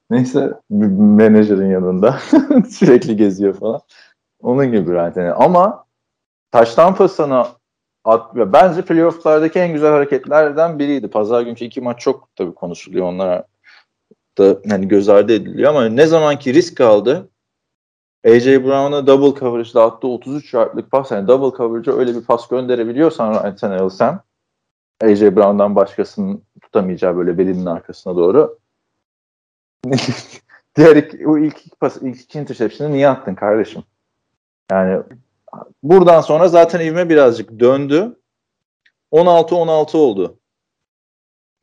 Neyse 0.09 0.53
menajerin 0.69 1.71
yanında 1.71 2.19
sürekli 2.69 3.17
geziyor 3.17 3.53
falan. 3.53 3.81
Onun 4.41 4.71
gibi 4.71 4.91
zaten. 4.91 5.33
Ama 5.37 5.85
taştan 6.51 6.95
pasana 6.95 7.47
at, 8.03 8.35
ya 8.35 8.53
bence 8.53 8.81
playofflardaki 8.81 9.59
en 9.59 9.73
güzel 9.73 9.91
hareketlerden 9.91 10.79
biriydi. 10.79 11.07
Pazar 11.07 11.41
günkü 11.41 11.65
iki 11.65 11.81
maç 11.81 11.99
çok 11.99 12.35
tabii 12.35 12.55
konuşuluyor. 12.55 13.05
Onlar 13.05 13.43
da 14.37 14.57
hani 14.69 14.87
göz 14.87 15.09
ardı 15.09 15.33
ediliyor 15.33 15.69
ama 15.69 15.85
ne 15.85 16.07
zamanki 16.07 16.53
risk 16.53 16.81
aldı 16.81 17.29
AJ 18.25 18.45
Brown'a 18.45 19.07
double 19.07 19.39
coverage'da 19.39 19.83
attığı 19.83 20.07
33 20.07 20.53
yardlık 20.53 20.91
pas 20.91 21.11
yani 21.11 21.27
double 21.27 21.57
coverage'a 21.57 21.95
öyle 21.95 22.15
bir 22.15 22.21
pas 22.21 22.47
gönderebiliyorsan 22.47 23.33
Ryan 23.33 23.55
Tannehill 23.55 23.89
sen 23.89 24.19
AJ 25.01 25.21
Brown'dan 25.21 25.75
başkasının 25.75 26.43
tutamayacağı 26.61 27.17
böyle 27.17 27.37
belinin 27.37 27.65
arkasına 27.65 28.15
doğru 28.15 28.59
diğer 30.75 30.95
iki, 30.95 31.27
o 31.27 31.37
ilk 31.37 31.65
iki 31.65 31.75
pas, 31.75 31.97
ilk 32.01 32.21
iki 32.21 32.39
interception'ı 32.39 32.93
niye 32.93 33.09
attın 33.09 33.35
kardeşim? 33.35 33.83
Yani 34.71 35.03
buradan 35.83 36.21
sonra 36.21 36.47
zaten 36.47 36.79
ivme 36.79 37.09
birazcık 37.09 37.59
döndü. 37.59 38.19
16-16 39.11 39.97
oldu. 39.97 40.39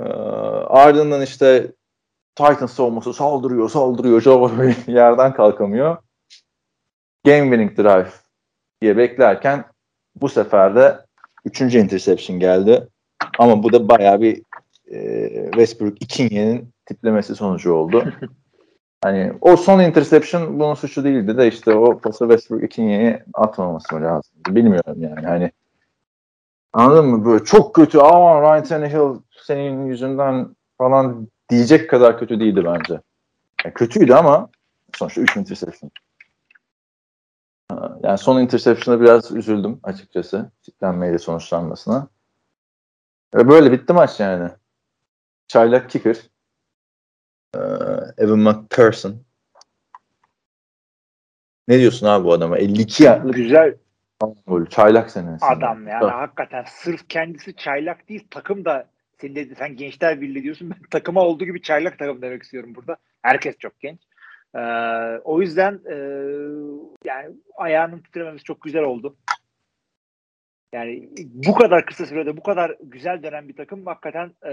Ee, 0.01 0.05
ardından 0.05 1.23
işte 1.23 1.73
Titans 2.35 2.73
savunması 2.73 3.15
saldırıyor, 3.15 3.71
saldırıyor. 3.71 4.21
Joe 4.21 4.51
yerden 4.87 5.35
kalkamıyor. 5.35 5.97
Game 7.25 7.43
winning 7.43 7.79
drive 7.79 8.11
diye 8.83 8.97
beklerken 8.97 9.65
bu 10.15 10.29
sefer 10.29 10.77
de 10.77 11.07
üçüncü 11.45 11.79
interception 11.79 12.41
geldi. 12.41 12.89
Ama 13.39 13.63
bu 13.63 13.73
da 13.73 13.89
bayağı 13.89 14.21
bir 14.21 14.43
e, 14.91 15.29
Westbrook 15.45 16.03
Ikinye'nin 16.03 16.69
tiplemesi 16.87 17.35
sonucu 17.35 17.73
oldu. 17.73 18.05
hani 19.03 19.33
o 19.41 19.57
son 19.57 19.81
interception 19.81 20.61
bunun 20.61 20.75
suçu 20.75 21.05
değildi 21.05 21.39
de 21.39 21.49
işte 21.49 21.75
o 21.75 21.99
pası 21.99 22.25
Westbrook 22.25 22.65
Ikinye'ye 22.65 23.25
atmaması 23.35 23.95
lazım. 23.95 24.33
Bilmiyorum 24.49 24.97
yani. 25.03 25.27
Hani 25.27 25.51
Anladın 26.73 27.07
mı? 27.07 27.25
Böyle 27.25 27.45
çok 27.45 27.75
kötü. 27.75 27.99
Aman 27.99 28.43
Ryan 28.43 28.65
Tannehill 28.65 29.21
senin 29.47 29.87
yüzünden 29.87 30.57
falan 30.79 31.29
diyecek 31.51 31.91
kadar 31.91 32.19
kötü 32.19 32.41
değildi 32.41 32.65
bence. 32.65 33.01
Yani 33.65 33.75
kötüydü 33.75 34.13
ama 34.13 34.49
sonuçta 34.95 35.21
3 35.21 35.37
interception. 35.37 35.91
Yani 38.03 38.19
son 38.19 38.41
interception'a 38.41 39.01
biraz 39.01 39.33
üzüldüm 39.33 39.81
açıkçası. 39.83 40.51
Kitlenmeyle 40.63 41.19
sonuçlanmasına. 41.19 42.09
Böyle 43.35 43.73
bitti 43.73 43.93
maç 43.93 44.21
yani. 44.21 44.51
Çaylak 45.49 45.91
kicker. 45.91 46.17
Ee, 47.57 47.59
Evan 48.19 48.39
McPherson. 48.39 49.17
Ne 51.69 51.79
diyorsun 51.79 52.07
abi 52.07 52.25
bu 52.25 52.33
adama? 52.33 52.59
52 52.59 53.05
yardlık 53.05 53.35
Güzel 53.35 53.75
gol. 54.47 54.67
Çaylak 54.67 55.11
senin. 55.11 55.39
adam 55.41 55.89
yani 55.89 56.11
hakikaten 56.11 56.65
sırf 56.69 57.09
kendisi 57.09 57.57
çaylak 57.57 58.09
değil 58.09 58.27
takım 58.31 58.65
da 58.65 58.87
sen 59.21 59.35
de 59.35 59.55
sen 59.55 59.77
gençler 59.77 60.21
birliği 60.21 60.43
diyorsun 60.43 60.71
ben 60.71 60.89
takıma 60.91 61.21
olduğu 61.21 61.45
gibi 61.45 61.63
çaylak 61.63 61.99
takım 61.99 62.23
demek 62.23 62.43
istiyorum 62.43 62.75
burada. 62.75 62.97
Herkes 63.23 63.59
çok 63.59 63.81
genç. 63.81 64.01
Ee, 64.55 64.61
o 65.25 65.41
yüzden 65.41 65.81
e, 65.91 65.97
yani 67.05 67.35
ayağının 67.57 67.99
titrememiz 67.99 68.45
çok 68.45 68.63
güzel 68.63 68.83
oldu. 68.83 69.17
Yani 70.73 71.09
bu 71.17 71.55
kadar 71.55 71.87
kısa 71.87 72.07
sürede 72.07 72.37
bu 72.37 72.43
kadar 72.43 72.77
güzel 72.83 73.23
dönen 73.23 73.49
bir 73.49 73.57
takım 73.57 73.87
hakikaten 73.87 74.31
e, 74.47 74.53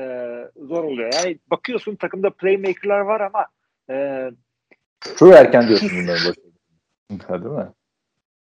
zor 0.56 0.84
oluyor. 0.84 1.14
Yani 1.14 1.40
bakıyorsun 1.52 1.96
takımda 1.96 2.30
playmaker'lar 2.30 3.00
var 3.00 3.22
ama 3.22 3.48
e, 3.90 4.30
Çok 5.18 5.34
erken 5.36 5.68
diyorsun 5.68 5.90
bunları 5.94 6.18
başında. 7.10 7.44
Değil 7.44 7.56
mi? 7.56 7.68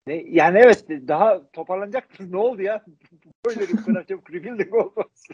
ne, 0.06 0.14
yani 0.14 0.58
evet 0.58 0.88
daha 0.88 1.50
toparlanacaktınız. 1.52 2.30
Ne 2.30 2.36
oldu 2.36 2.62
ya? 2.62 2.84
Böyle 3.46 3.60
bir 3.60 3.76
kadar 3.76 4.04
çabuk 4.04 4.30
rebuilding 4.32 4.74
olmaz. 4.74 5.26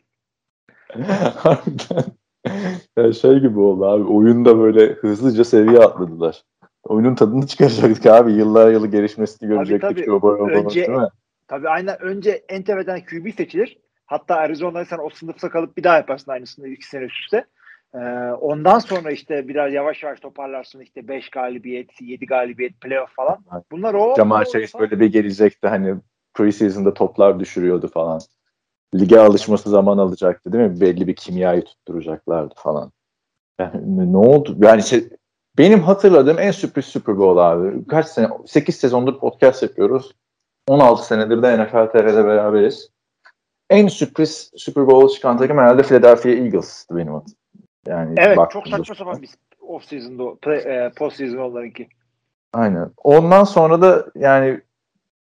Ya 2.96 3.12
şey 3.12 3.38
gibi 3.38 3.60
oldu 3.60 3.86
abi. 3.86 4.04
Oyunda 4.04 4.58
böyle 4.58 4.92
hızlıca 4.92 5.44
seviye 5.44 5.78
atladılar. 5.78 6.42
Oyunun 6.84 7.14
tadını 7.14 7.46
çıkaracaktık 7.46 8.06
abi. 8.06 8.32
Yıllar 8.32 8.70
yılı 8.70 8.86
gelişmesini 8.86 9.48
görecektik. 9.48 9.90
tabii. 9.90 10.06
Burrow 10.06 10.52
falan, 10.52 10.64
Önce- 10.64 10.86
değil 10.86 10.98
mi? 10.98 11.08
Tabii 11.48 11.68
aynen 11.68 12.02
önce 12.02 12.44
en 12.48 12.62
tepeden 12.62 13.04
QB 13.04 13.34
seçilir. 13.36 13.78
Hatta 14.06 14.34
Arizona'da 14.34 14.84
sen 14.84 14.98
o 14.98 15.10
sınıfta 15.10 15.50
kalıp 15.50 15.76
bir 15.76 15.84
daha 15.84 15.96
yaparsın 15.96 16.32
aynısını 16.32 16.68
iki 16.68 16.86
sene 16.86 17.04
üst 17.04 17.20
üste. 17.20 17.44
Ee, 17.94 17.98
ondan 18.40 18.78
sonra 18.78 19.10
işte 19.10 19.48
biraz 19.48 19.72
yavaş 19.72 20.02
yavaş 20.02 20.20
toparlarsın 20.20 20.80
işte 20.80 21.08
5 21.08 21.30
galibiyet, 21.30 22.00
7 22.00 22.26
galibiyet, 22.26 22.80
playoff 22.80 23.14
falan. 23.14 23.44
Bunlar 23.70 23.94
o. 23.94 24.14
Jamal 24.16 24.44
Chase 24.44 24.78
böyle 24.78 25.00
bir 25.00 25.06
gelecekti 25.06 25.68
hani 25.68 25.94
preseason'da 26.34 26.94
toplar 26.94 27.40
düşürüyordu 27.40 27.88
falan. 27.88 28.20
Lige 28.94 29.18
alışması 29.18 29.70
zaman 29.70 29.98
alacaktı 29.98 30.52
değil 30.52 30.64
mi? 30.64 30.80
Belli 30.80 31.06
bir 31.06 31.16
kimyayı 31.16 31.64
tutturacaklardı 31.64 32.54
falan. 32.56 32.92
Yani 33.58 34.12
ne 34.12 34.16
oldu? 34.16 34.56
Yani 34.58 34.82
şey, 34.82 35.08
benim 35.58 35.80
hatırladığım 35.80 36.38
en 36.38 36.50
sürpriz 36.50 36.84
Super 36.84 37.18
Bowl 37.18 37.38
abi. 37.38 37.86
Kaç 37.86 38.06
sene? 38.06 38.28
8 38.46 38.76
sezondur 38.76 39.18
podcast 39.18 39.62
yapıyoruz. 39.62 40.12
16 40.68 41.06
senedir 41.06 41.42
de 41.42 41.64
NFL 41.64 41.90
TV'de 41.90 42.24
beraberiz. 42.24 42.90
En 43.70 43.88
sürpriz 43.88 44.50
Super 44.56 44.86
Bowl 44.86 45.14
çıkan 45.14 45.38
takım 45.38 45.58
herhalde 45.58 45.82
Philadelphia 45.82 46.28
Eagles'tı 46.28 46.96
benim 46.96 47.14
adım. 47.14 47.34
Yani 47.86 48.14
Evet 48.18 48.38
çok 48.50 48.68
saçma 48.68 48.94
sapan 48.94 49.22
bir 49.22 49.30
off 49.60 49.84
season'da 49.84 50.22
pre- 50.22 50.86
e, 50.86 50.92
post 50.96 51.16
season 51.16 51.38
onlarınki. 51.38 51.88
Aynen. 52.52 52.90
Ondan 53.04 53.44
sonra 53.44 53.82
da 53.82 54.06
yani 54.14 54.60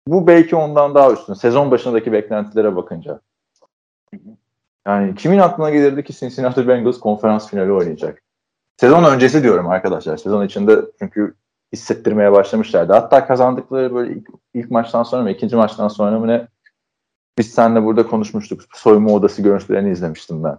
bu 0.07 0.27
belki 0.27 0.57
ondan 0.57 0.95
daha 0.95 1.13
üstün. 1.13 1.35
Sezon 1.35 1.71
başındaki 1.71 2.13
beklentilere 2.13 2.77
bakınca. 2.77 3.21
Yani 4.87 5.15
kimin 5.15 5.39
aklına 5.39 5.71
gelirdi 5.71 6.05
ki 6.05 6.13
Cincinnati 6.13 6.69
Bengals 6.69 7.01
konferans 7.01 7.51
finali 7.51 7.73
oynayacak? 7.73 8.23
Sezon 8.77 9.05
öncesi 9.05 9.43
diyorum 9.43 9.69
arkadaşlar. 9.69 10.17
Sezon 10.17 10.47
içinde 10.47 10.81
çünkü 10.99 11.35
hissettirmeye 11.75 12.33
başlamışlardı. 12.33 12.93
Hatta 12.93 13.27
kazandıkları 13.27 13.95
böyle 13.95 14.15
ilk, 14.15 14.29
ilk 14.55 14.71
maçtan 14.71 15.03
sonra 15.03 15.23
mı 15.23 15.31
ikinci 15.31 15.57
maçtan 15.57 15.89
sonra 15.89 16.19
mı 16.19 16.29
ne 16.29 16.49
biz 17.39 17.51
seninle 17.51 17.85
burada 17.85 18.07
konuşmuştuk. 18.07 18.61
Soyunma 18.75 19.11
odası 19.11 19.43
görüntülerini 19.43 19.91
izlemiştim 19.91 20.45
ben. 20.45 20.59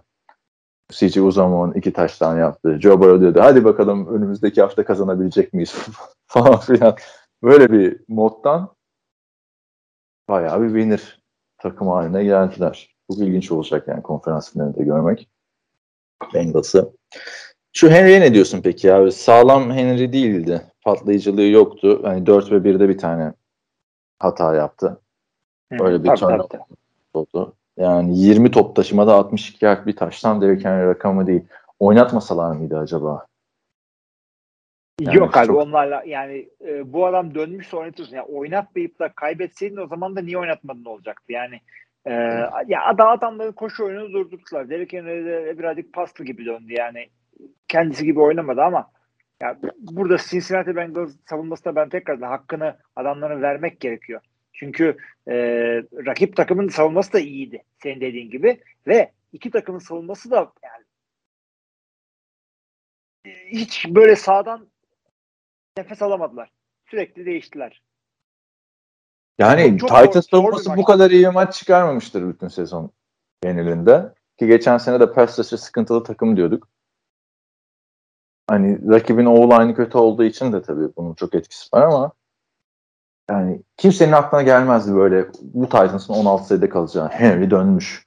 C.J. 0.92 1.22
Uzoma'nın 1.22 1.72
iki 1.72 1.92
taştan 1.92 2.38
yaptı. 2.38 2.78
Joe 2.80 3.00
Burrow 3.00 3.26
dedi 3.26 3.40
hadi 3.40 3.64
bakalım 3.64 4.06
önümüzdeki 4.06 4.62
hafta 4.62 4.84
kazanabilecek 4.84 5.52
miyiz 5.52 5.74
falan 6.26 6.60
filan. 6.60 6.96
Böyle 7.42 7.72
bir 7.72 8.00
moddan 8.08 8.74
bayağı 10.28 10.62
bir 10.62 10.68
winner 10.68 11.22
takım 11.58 11.88
haline 11.88 12.24
geldiler. 12.24 12.96
Çok 13.10 13.18
ilginç 13.18 13.52
olacak 13.52 13.88
yani 13.88 14.02
konferans 14.02 14.52
finalinde 14.52 14.84
görmek. 14.84 15.28
Bengals'ı. 16.34 16.92
Şu 17.72 17.90
Henry'e 17.90 18.20
ne 18.20 18.34
diyorsun 18.34 18.60
peki 18.62 18.94
abi? 18.94 19.12
Sağlam 19.12 19.70
Henry 19.70 20.12
değildi. 20.12 20.62
Patlayıcılığı 20.86 21.46
yoktu. 21.46 22.00
Hani 22.04 22.26
4 22.26 22.52
ve 22.52 22.56
1'de 22.56 22.88
bir 22.88 22.98
tane 22.98 23.32
hata 24.18 24.54
yaptı. 24.54 25.00
Öyle 25.80 26.04
bir 26.04 26.08
turnover 26.08 26.60
oldu. 27.14 27.54
Yani 27.76 28.18
20 28.18 28.50
top 28.50 28.76
taşımada 28.76 29.14
62 29.14 29.64
yard 29.64 29.86
bir 29.86 29.96
taştan 29.96 30.40
Derrick 30.40 30.68
Henry 30.68 30.86
rakamı 30.86 31.26
değil. 31.26 31.44
Oynatmasalar 31.78 32.56
mıydı 32.56 32.78
acaba? 32.78 33.26
Yani 35.00 35.16
Yok 35.16 35.36
abi 35.36 35.46
çok- 35.46 35.56
onlarla 35.56 36.02
yani 36.06 36.48
e, 36.66 36.92
bu 36.92 37.06
adam 37.06 37.34
dönmüşse 37.34 37.76
oynatırsın. 37.76 38.16
Yani 38.16 38.26
oynatmayıp 38.26 38.98
da 38.98 39.08
kaybetseydin 39.08 39.76
o 39.76 39.86
zaman 39.86 40.16
da 40.16 40.20
niye 40.20 40.38
oynatmadın 40.38 40.84
olacaktı 40.84 41.32
yani. 41.32 41.60
E, 42.04 42.12
ya 42.66 42.84
adam 42.86 43.08
adamların 43.08 43.52
koşu 43.52 43.84
oyununu 43.84 44.12
durdurdular. 44.12 44.70
Derrick 44.70 44.98
Henry 44.98 45.24
de 45.26 45.58
birazcık 45.58 45.92
paslı 45.92 46.24
gibi 46.24 46.46
döndü 46.46 46.72
yani. 46.72 47.08
Kendisi 47.68 48.04
gibi 48.04 48.20
oynamadı 48.20 48.62
ama 48.62 48.95
ya 49.42 49.58
burada 49.80 50.16
Cincinnati 50.18 50.76
Bengals 50.76 51.12
savunmasında 51.30 51.76
ben 51.76 51.88
tekrardan 51.88 52.28
hakkını 52.28 52.76
adamların 52.96 53.42
vermek 53.42 53.80
gerekiyor. 53.80 54.20
Çünkü 54.52 54.96
e, 55.28 55.34
rakip 56.06 56.36
takımın 56.36 56.68
savunması 56.68 57.12
da 57.12 57.20
iyiydi 57.20 57.62
senin 57.82 58.00
dediğin 58.00 58.30
gibi 58.30 58.60
ve 58.86 59.12
iki 59.32 59.50
takımın 59.50 59.78
savunması 59.78 60.30
da 60.30 60.52
yani 60.62 60.84
hiç 63.52 63.86
böyle 63.88 64.16
sağdan 64.16 64.68
nefes 65.76 66.02
alamadılar. 66.02 66.50
Sürekli 66.90 67.26
değiştiler. 67.26 67.82
Yani 69.38 69.78
Çok 69.78 69.88
Titans 69.88 70.28
savunması 70.30 70.76
bu 70.76 70.84
kadar 70.84 71.10
iyi 71.10 71.22
bir 71.22 71.28
maç 71.28 71.54
çıkarmamıştır 71.54 72.28
bütün 72.28 72.48
sezon 72.48 72.90
genelinde. 73.42 74.14
Ki 74.38 74.46
geçen 74.46 74.78
sene 74.78 75.00
de 75.00 75.12
pass 75.12 75.48
sıkıntılı 75.48 76.04
takım 76.04 76.36
diyorduk. 76.36 76.68
Hani 78.48 78.90
rakibin 78.90 79.24
o 79.26 79.74
kötü 79.74 79.98
olduğu 79.98 80.24
için 80.24 80.52
de 80.52 80.62
tabii 80.62 80.88
bunun 80.96 81.14
çok 81.14 81.34
etkisi 81.34 81.76
var 81.76 81.82
ama 81.82 82.12
yani 83.30 83.62
kimsenin 83.76 84.12
aklına 84.12 84.42
gelmezdi 84.42 84.94
böyle 84.94 85.26
bu 85.42 85.64
Titans'ın 85.64 86.14
16 86.14 86.44
sayıda 86.46 86.68
kalacağı. 86.68 87.08
Henry 87.12 87.50
dönmüş. 87.50 88.06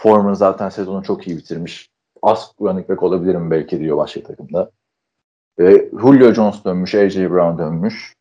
Foreman 0.00 0.34
zaten 0.34 0.68
sezonu 0.68 1.02
çok 1.02 1.28
iyi 1.28 1.36
bitirmiş. 1.36 1.90
Az 2.22 2.52
running 2.60 2.88
back 2.88 3.02
olabilirim 3.02 3.50
belki 3.50 3.80
diyor 3.80 3.96
başka 3.96 4.22
takımda. 4.22 4.70
Ve 5.58 5.90
Julio 5.90 6.32
Jones 6.32 6.64
dönmüş, 6.64 6.94
AJ 6.94 7.16
Brown 7.16 7.58
dönmüş. 7.58 8.14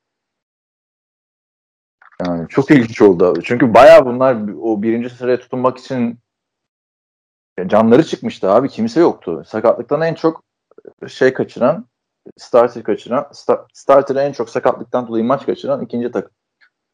Yani 2.26 2.48
çok 2.50 2.72
ilginç 2.72 3.02
oldu. 3.02 3.42
Çünkü 3.44 3.74
bayağı 3.74 4.06
bunlar 4.06 4.38
o 4.62 4.82
birinci 4.82 5.10
sıraya 5.10 5.40
tutunmak 5.40 5.78
için 5.78 6.20
canları 7.68 8.04
çıkmıştı 8.04 8.52
abi. 8.52 8.70
Kimse 8.70 9.00
yoktu. 9.00 9.44
Sakatlıktan 9.48 10.02
en 10.02 10.14
çok 10.14 10.44
şey 11.08 11.34
kaçıran, 11.34 11.88
starter 12.38 12.84
kaçıran, 12.84 13.24
sta- 13.24 13.66
starter'ı 13.74 14.20
en 14.20 14.32
çok 14.32 14.50
sakatlıktan 14.50 15.08
dolayı 15.08 15.24
maç 15.24 15.46
kaçıran 15.46 15.82
ikinci 15.82 16.12
takım. 16.12 16.32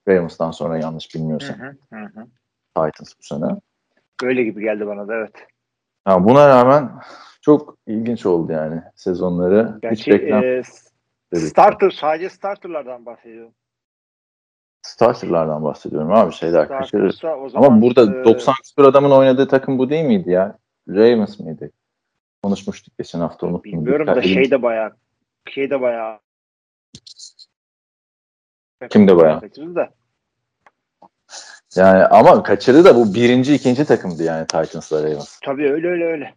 Ravens'tan 0.08 0.52
sonra 0.52 0.78
yanlış 0.78 1.16
bilmiyorsam. 1.16 1.60
Hı 1.60 1.76
hı, 1.90 2.00
hı. 2.00 2.26
Titans 2.76 3.14
bu 3.20 3.24
sene. 3.24 3.46
Öyle 4.24 4.44
gibi 4.44 4.62
geldi 4.62 4.88
bana 4.88 5.08
da 5.08 5.16
evet. 5.16 5.34
Ha, 6.06 6.24
buna 6.24 6.48
rağmen 6.48 6.92
çok 7.42 7.78
ilginç 7.88 8.26
oldu 8.26 8.52
yani 8.52 8.82
sezonları. 8.96 9.74
Hiç 9.76 9.82
Gerçi 9.82 10.12
beklenmedik. 10.12 10.68
e, 11.34 11.38
starter 11.38 11.90
sadece 11.90 12.30
starterlardan 12.30 13.06
bahsediyorum. 13.06 13.54
Starterlardan 14.82 15.64
bahsediyorum 15.64 16.14
abi 16.14 16.34
şeyler 16.34 16.68
kaçırır. 16.68 17.22
Ama 17.56 17.82
burada 17.82 18.22
e, 18.22 18.24
90 18.24 18.56
küsur 18.64 18.84
adamın 18.86 19.12
oynadığı 19.12 19.48
takım 19.48 19.78
bu 19.78 19.90
değil 19.90 20.06
miydi 20.06 20.32
ya? 20.32 20.58
Ravens 20.90 21.40
miydi? 21.40 21.72
Konuşmuştuk 22.44 22.98
geçen 22.98 23.20
hafta 23.20 23.48
unuttum. 23.48 23.64
bilmiyorum 23.64 24.08
da 24.08 24.22
şey 24.22 24.52
de 24.52 24.62
bayağı 24.62 24.96
şey 25.50 25.70
de 25.70 25.82
bayağı 25.82 26.20
Kim 28.90 29.08
de 29.08 29.18
bayağı? 29.18 29.40
Kaçırdı 29.40 29.76
da. 29.76 29.90
Yani 31.76 32.06
ama 32.06 32.44
kaçırdı 32.44 32.86
da 32.86 32.96
bu 32.96 33.14
birinci 33.14 33.56
ikinci 33.56 33.86
takımdı 33.86 34.24
yani 34.24 34.48
Titans'la 34.48 35.04
Ravens. 35.04 35.40
Tabii 35.46 35.72
öyle 35.72 35.88
öyle 35.88 36.06
öyle. 36.06 36.34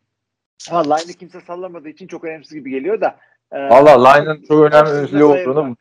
Ama 0.71 0.95
line'ı 0.95 1.13
kimse 1.13 1.41
sallamadığı 1.41 1.89
için 1.89 2.07
çok 2.07 2.25
önemsiz 2.25 2.55
gibi 2.55 2.71
geliyor 2.71 3.01
da. 3.01 3.17
e, 3.53 3.59
Valla 3.69 4.09
line'ın 4.09 4.43
çok 4.43 4.73
önemli 4.73 5.25
olduğunu. 5.25 5.77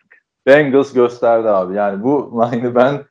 Bengals 0.46 0.94
gösterdi 0.94 1.48
abi. 1.50 1.76
Yani 1.76 2.04
bu 2.04 2.42
line'ı 2.52 2.76
ben 2.76 3.06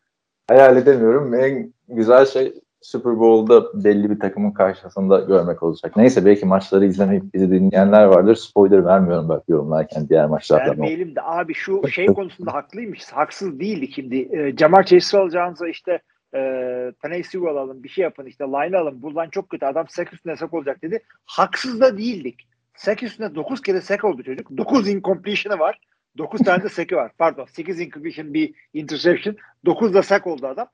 hayal 0.48 0.76
edemiyorum. 0.76 1.34
En 1.34 1.74
güzel 1.88 2.26
şey 2.26 2.54
Super 2.80 3.18
Bowl'da 3.18 3.84
belli 3.84 4.10
bir 4.10 4.20
takımın 4.20 4.50
karşısında 4.50 5.20
görmek 5.20 5.62
olacak. 5.62 5.96
Neyse 5.96 6.24
belki 6.24 6.46
maçları 6.46 6.86
izlemeyip 6.86 7.34
bizi 7.34 7.50
dinleyenler 7.50 8.04
vardır. 8.04 8.34
Spoiler 8.34 8.84
vermiyorum 8.84 9.28
bak 9.28 9.42
yorumlarken 9.48 10.08
diğer 10.08 10.26
maçlardan. 10.26 10.68
Vermeyelim 10.68 11.16
de 11.16 11.22
abi 11.22 11.54
şu 11.54 11.88
şey 11.88 12.06
konusunda 12.06 12.54
haklıymış. 12.54 13.04
Haksız 13.12 13.60
değildi 13.60 13.92
şimdi. 13.92 14.16
E, 14.16 14.56
Jamar 14.56 14.86
Chase 14.86 15.18
alacağınıza 15.18 15.68
işte 15.68 16.00
e, 16.34 17.22
Sewell 17.22 17.50
alalım 17.50 17.82
bir 17.82 17.88
şey 17.88 18.02
yapın 18.02 18.26
işte 18.26 18.44
line 18.44 18.76
alın. 18.76 19.02
Buradan 19.02 19.28
çok 19.30 19.50
kötü 19.50 19.66
adam 19.66 19.88
sek 19.88 20.12
üstüne 20.12 20.36
sek 20.36 20.54
olacak 20.54 20.82
dedi. 20.82 21.02
Haksız 21.26 21.80
da 21.80 21.98
değildik. 21.98 22.48
Sek 22.74 23.02
üstüne 23.02 23.34
9 23.34 23.62
kere 23.62 23.80
sek 23.80 24.04
oldu 24.04 24.22
çocuk. 24.22 24.56
9 24.56 24.88
incompletion'ı 24.88 25.58
var. 25.58 25.80
9 26.18 26.40
tane 26.40 26.62
de 26.62 26.68
seki 26.68 26.96
var. 26.96 27.12
Pardon 27.18 27.44
8 27.44 27.80
incompletion 27.80 28.34
bir 28.34 28.54
interception. 28.74 29.36
9 29.66 29.94
da 29.94 30.02
sek 30.02 30.26
oldu 30.26 30.46
adam. 30.46 30.66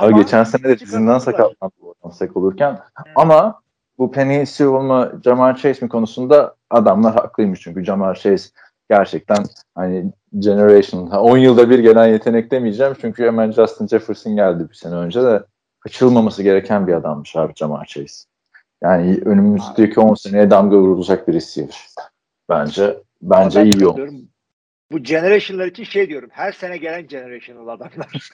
Ama 0.00 0.18
geçen 0.18 0.44
sene 0.44 0.62
de 0.62 0.78
dizinden 0.78 1.18
sakatlandı 1.18 1.74
sek 2.12 2.36
olurken. 2.36 2.70
Hmm. 2.70 3.12
Ama 3.16 3.60
bu 3.98 4.10
Penny 4.10 4.46
Sewell 4.46 5.22
Jamar 5.24 5.56
Chase 5.56 5.84
mi 5.84 5.88
konusunda 5.88 6.54
adamlar 6.70 7.14
haklıymış 7.14 7.60
çünkü 7.60 7.84
Jamar 7.84 8.14
Chase 8.14 8.48
gerçekten 8.90 9.44
hani 9.74 10.12
generation 10.38 11.06
10 11.06 11.38
yılda 11.38 11.70
bir 11.70 11.78
gelen 11.78 12.06
yetenek 12.06 12.50
demeyeceğim 12.50 12.94
çünkü 13.00 13.26
hemen 13.26 13.52
Justin 13.52 13.86
Jefferson 13.86 14.36
geldi 14.36 14.68
bir 14.70 14.74
sene 14.74 14.94
önce 14.94 15.22
de 15.22 15.42
kaçırılmaması 15.80 16.42
gereken 16.42 16.86
bir 16.86 16.92
adammış 16.92 17.36
abi 17.36 17.52
Jamar 17.56 17.84
Chase. 17.84 18.28
Yani 18.82 19.20
önümüzdeki 19.24 20.00
10 20.00 20.14
seneye 20.14 20.50
damga 20.50 20.76
vurulacak 20.76 21.28
bir 21.28 21.34
receiver. 21.34 21.86
Bence 22.48 22.96
bence 23.22 23.64
iyi 23.64 23.82
yol. 23.82 23.98
Bu 24.92 25.02
generation'lar 25.02 25.66
için 25.66 25.84
şey 25.84 26.08
diyorum. 26.08 26.30
Her 26.32 26.52
sene 26.52 26.76
gelen 26.76 27.06
generational 27.06 27.68
adamlar. 27.68 28.30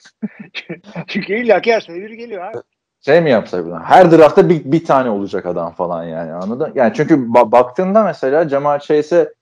Çünkü 1.07 1.33
illa 1.33 1.61
ki 1.61 1.73
her 1.73 1.81
sene 1.81 1.95
biri 1.95 2.17
geliyor 2.17 2.43
abi. 2.43 2.57
Şey 3.05 3.21
mi 3.21 3.29
yapsak 3.29 3.65
bunu? 3.65 3.79
Her 3.79 4.11
draftta 4.11 4.49
bir, 4.49 4.71
bir 4.71 4.85
tane 4.85 5.09
olacak 5.09 5.45
adam 5.45 5.73
falan 5.73 6.03
yani 6.03 6.33
anladın? 6.33 6.71
Yani 6.75 6.93
çünkü 6.95 7.15
ba- 7.15 7.51
baktığında 7.51 8.03
mesela 8.03 8.49
Jamal 8.49 8.79
Chase'e 8.79 9.33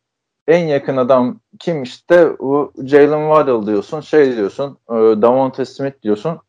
en 0.47 0.67
yakın 0.67 0.97
adam 0.97 1.39
kim 1.59 1.83
işte 1.83 2.29
bu 2.39 2.73
Jalen 2.85 3.35
Waddle 3.35 3.67
diyorsun 3.67 4.01
şey 4.01 4.37
diyorsun 4.37 4.77
e, 4.89 4.93
Davante 4.93 5.65
Smith 5.65 6.01
diyorsun 6.03 6.39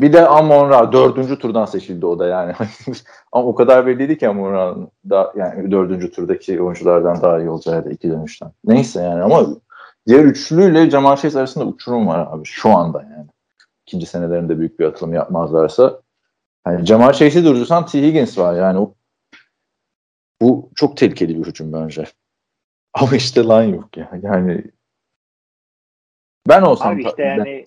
bir 0.00 0.12
de 0.12 0.28
Amon 0.28 0.70
Ra 0.70 0.92
dördüncü 0.92 1.38
turdan 1.38 1.64
seçildi 1.64 2.06
o 2.06 2.18
da 2.18 2.26
yani. 2.26 2.52
Ama 3.32 3.48
o 3.48 3.54
kadar 3.54 3.86
belliydi 3.86 4.18
ki 4.18 4.28
Amon 4.28 4.52
Ra 4.52 4.76
da 5.10 5.32
yani 5.36 5.70
dördüncü 5.70 6.10
turdaki 6.10 6.62
oyunculardan 6.62 7.22
daha 7.22 7.40
iyi 7.40 7.50
olacağı 7.50 7.84
da 7.84 7.90
iki 7.90 8.10
dönüşten. 8.10 8.52
Neyse 8.64 9.02
yani 9.02 9.22
ama 9.22 9.46
diğer 10.06 10.24
üçlüyle 10.24 10.90
Jamal 10.90 11.16
Chase 11.16 11.38
arasında 11.38 11.64
uçurum 11.64 12.06
var 12.06 12.28
abi 12.30 12.44
şu 12.44 12.70
anda 12.70 13.02
yani. 13.02 13.26
İkinci 13.86 14.06
senelerinde 14.06 14.58
büyük 14.58 14.80
bir 14.80 14.84
atılım 14.84 15.14
yapmazlarsa. 15.14 16.00
Yani 16.66 16.86
Jamal 16.86 17.12
Chase'i 17.12 17.44
durdursan 17.44 17.86
T. 17.86 18.02
Higgins 18.02 18.38
var 18.38 18.54
yani 18.54 18.78
o 18.78 18.94
bu 20.42 20.70
çok 20.74 20.96
tehlikeli 20.96 21.38
bir 21.38 21.46
hücum 21.46 21.72
bence. 21.72 22.04
Ama 22.94 23.16
işte 23.16 23.44
line 23.44 23.76
yok 23.76 23.96
ya. 23.96 24.10
Yani 24.22 24.64
ben 26.48 26.62
olsam 26.62 26.94
Abi 26.94 27.02
işte 27.02 27.22
yani 27.22 27.64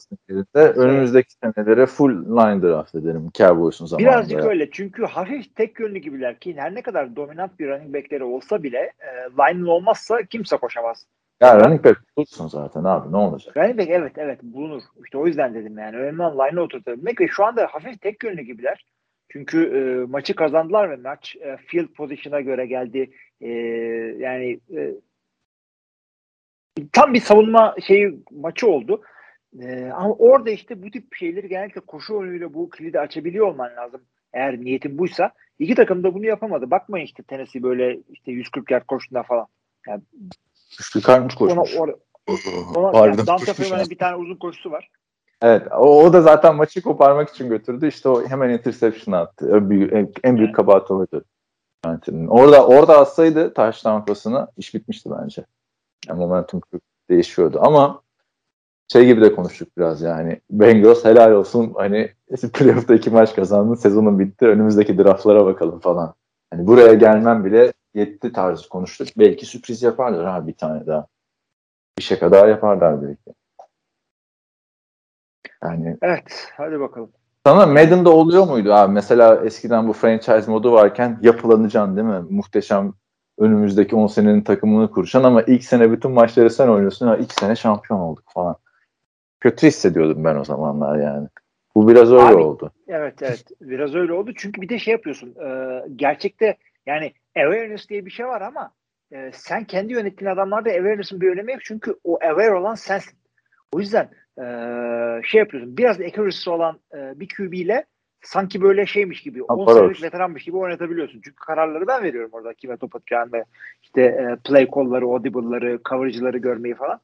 de 0.55 0.59
önümüzdeki 0.59 1.33
senelere 1.43 1.85
full 1.85 2.11
line 2.11 2.61
draft 2.61 2.95
ederim 2.95 3.29
Cowboys'un 3.33 3.85
zamanında. 3.85 4.09
Birazcık 4.11 4.43
öyle 4.43 4.71
çünkü 4.71 5.05
hafif 5.05 5.55
tek 5.55 5.79
yönlü 5.79 5.99
gibiler 5.99 6.39
ki 6.39 6.55
her 6.57 6.75
ne 6.75 6.81
kadar 6.81 7.15
dominant 7.15 7.59
bir 7.59 7.67
running 7.67 7.95
backleri 7.95 8.23
olsa 8.23 8.63
bile 8.63 8.77
e, 8.77 9.07
line 9.39 9.71
olmazsa 9.71 10.23
kimse 10.23 10.57
koşamaz. 10.57 11.05
Ya 11.41 11.59
running 11.59 11.85
back 11.85 12.01
bulursun 12.17 12.47
zaten 12.47 12.83
abi 12.83 13.11
ne 13.11 13.17
olacak? 13.17 13.57
Running 13.57 13.79
back 13.79 13.89
evet 13.89 14.11
evet 14.17 14.43
bulunur. 14.43 14.81
İşte 15.03 15.17
o 15.17 15.27
yüzden 15.27 15.53
dedim 15.53 15.77
yani 15.77 15.97
önemli 15.97 16.21
olan 16.21 16.49
line'ı 16.49 16.61
oturtabilmek 16.61 17.21
ve 17.21 17.27
şu 17.27 17.45
anda 17.45 17.67
hafif 17.71 18.01
tek 18.01 18.23
yönlü 18.23 18.41
gibiler. 18.41 18.85
Çünkü 19.29 19.63
e, 19.63 20.11
maçı 20.11 20.35
kazandılar 20.35 20.89
ve 20.89 20.95
maç 20.95 21.35
e, 21.35 21.57
field 21.57 21.87
position'a 21.87 22.41
göre 22.41 22.65
geldi. 22.65 23.11
E, 23.41 23.49
yani 24.19 24.59
e, 24.75 24.91
tam 26.93 27.13
bir 27.13 27.21
savunma 27.21 27.75
şeyi 27.87 28.19
maçı 28.31 28.67
oldu. 28.67 29.01
Ee, 29.61 29.89
ama 29.95 30.13
orada 30.13 30.49
işte 30.49 30.83
bu 30.83 30.91
tip 30.91 31.15
şeyleri 31.15 31.49
genellikle 31.49 31.81
koşu 31.81 32.17
oyunuyla 32.17 32.53
bu 32.53 32.69
kilidi 32.69 32.99
açabiliyor 32.99 33.47
olman 33.47 33.75
lazım. 33.75 34.01
Eğer 34.33 34.61
niyetin 34.61 34.97
buysa. 34.97 35.31
İki 35.59 35.75
takım 35.75 36.03
da 36.03 36.13
bunu 36.13 36.25
yapamadı. 36.25 36.71
Bakmayın 36.71 37.05
işte 37.05 37.23
Tennessee 37.23 37.63
böyle 37.63 37.99
işte 38.09 38.31
140 38.31 38.71
yard 38.71 38.85
koştuğunda 38.85 39.23
falan. 39.23 39.47
Yani, 39.87 40.01
Çıkarmış 40.93 41.35
koşmuş. 41.35 41.75
Ona, 41.77 41.93
ona, 42.75 43.07
yani 43.07 43.27
Dante 43.27 43.53
Freeman'ın 43.53 43.89
bir 43.89 43.97
tane 43.97 44.15
uzun 44.15 44.35
koşusu 44.35 44.71
var. 44.71 44.89
Evet. 45.41 45.67
O, 45.71 46.03
o 46.03 46.13
da 46.13 46.21
zaten 46.21 46.55
maçı 46.55 46.81
koparmak 46.81 47.29
için 47.29 47.49
götürdü. 47.49 47.87
İşte 47.87 48.09
o 48.09 48.27
hemen 48.27 48.49
interception 48.49 49.13
attı. 49.13 49.51
En 49.55 49.69
büyük, 49.69 49.93
en, 49.93 50.11
en 50.23 50.37
büyük 50.37 50.55
kabahat 50.55 50.91
oydu. 50.91 51.25
Orada 52.27 52.67
orada 52.67 52.99
atsaydı 52.99 53.53
taş 53.53 53.83
pasını 53.83 54.47
iş 54.57 54.73
bitmişti 54.73 55.09
bence. 55.21 55.45
Yani 56.07 56.19
momentum 56.19 56.61
değişiyordu 57.09 57.59
ama 57.61 58.01
şey 58.87 59.05
gibi 59.05 59.21
de 59.21 59.35
konuştuk 59.35 59.77
biraz 59.77 60.01
yani. 60.01 60.41
Bengals 60.49 61.05
helal 61.05 61.31
olsun 61.31 61.73
hani 61.77 62.11
playoff'ta 62.53 62.95
iki 62.95 63.09
maç 63.09 63.35
kazandın 63.35 63.75
sezonun 63.75 64.19
bitti 64.19 64.45
önümüzdeki 64.45 64.97
draftlara 64.97 65.45
bakalım 65.45 65.79
falan. 65.79 66.13
Hani 66.51 66.67
buraya 66.67 66.93
gelmem 66.93 67.45
bile 67.45 67.73
yetti 67.93 68.31
tarzı 68.33 68.69
konuştuk. 68.69 69.07
Belki 69.17 69.45
sürpriz 69.45 69.83
yaparlar 69.83 70.25
ha 70.25 70.47
bir 70.47 70.53
tane 70.53 70.87
daha. 70.87 71.07
Bir 71.97 72.03
şey 72.03 72.19
kadar 72.19 72.47
yaparlar 72.47 73.01
belki. 73.01 73.33
Yani 75.63 75.97
Evet 76.01 76.51
hadi 76.57 76.79
bakalım. 76.79 77.11
Sana 77.45 77.65
Madden'da 77.65 78.09
oluyor 78.09 78.47
muydu 78.47 78.73
abi? 78.73 78.93
Mesela 78.93 79.45
eskiden 79.45 79.87
bu 79.87 79.93
franchise 79.93 80.51
modu 80.51 80.71
varken 80.71 81.19
yapılanacaksın 81.21 81.95
değil 81.95 82.07
mi? 82.07 82.25
Muhteşem 82.29 82.93
önümüzdeki 83.37 83.95
10 83.95 84.07
senenin 84.07 84.41
takımını 84.41 84.91
kuracaksın 84.91 85.27
ama 85.27 85.41
ilk 85.41 85.63
sene 85.63 85.91
bütün 85.91 86.11
maçları 86.11 86.49
sen 86.49 86.67
oynuyorsun. 86.67 87.07
Ha, 87.07 87.17
ilk 87.17 87.33
sene 87.33 87.55
şampiyon 87.55 87.99
olduk 87.99 88.23
falan. 88.33 88.55
Kötü 89.39 89.67
hissediyordum 89.67 90.23
ben 90.23 90.35
o 90.35 90.43
zamanlar 90.43 90.99
yani. 90.99 91.27
Bu 91.75 91.87
biraz 91.87 92.11
öyle 92.11 92.21
Abi, 92.21 92.35
oldu. 92.35 92.71
Evet 92.87 93.21
evet 93.21 93.45
biraz 93.61 93.95
öyle 93.95 94.13
oldu. 94.13 94.31
Çünkü 94.37 94.61
bir 94.61 94.69
de 94.69 94.79
şey 94.79 94.91
yapıyorsun. 94.91 95.35
E, 95.45 95.81
gerçekte 95.95 96.57
yani 96.85 97.13
awareness 97.35 97.89
diye 97.89 98.05
bir 98.05 98.11
şey 98.11 98.27
var 98.27 98.41
ama 98.41 98.71
e, 99.11 99.31
sen 99.33 99.63
kendi 99.63 99.93
yönettiğin 99.93 100.31
adamlarda 100.31 100.69
awareness'ın 100.69 101.21
bir 101.21 101.31
önemi 101.31 101.51
yok. 101.51 101.61
Çünkü 101.63 101.95
o 102.03 102.15
aware 102.15 102.53
olan 102.53 102.75
sensin. 102.75 103.17
O 103.71 103.79
yüzden 103.79 104.09
e, 104.37 104.45
şey 105.23 105.39
yapıyorsun. 105.39 105.77
Biraz 105.77 106.01
accuracy 106.01 106.49
olan 106.49 106.79
e, 106.93 107.19
bir 107.19 107.27
QB 107.27 107.53
ile 107.53 107.85
sanki 108.21 108.61
böyle 108.61 108.85
şeymiş 108.85 109.21
gibi 109.21 109.43
10 109.43 109.73
senelik 109.73 110.03
veteranmış 110.03 110.43
gibi 110.43 110.57
oynatabiliyorsun. 110.57 111.21
Çünkü 111.23 111.35
kararları 111.35 111.87
ben 111.87 112.03
veriyorum 112.03 112.29
orada 112.33 112.53
kime 112.53 112.77
top 112.77 112.95
atacağını 112.95 113.45
işte 113.83 114.01
e, 114.01 114.37
play 114.43 114.67
call'ları, 114.75 115.05
audible'ları, 115.05 115.79
coverage'ları 115.89 116.37
görmeyi 116.37 116.75
falan. 116.75 116.99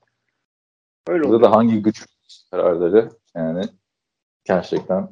Öyle 1.07 1.23
Burada 1.23 1.35
oluyor. 1.35 1.51
da 1.51 1.55
hangi 1.55 1.81
güç 1.81 2.05
kararları 2.51 3.09
yani 3.35 3.63
gerçekten 4.45 5.09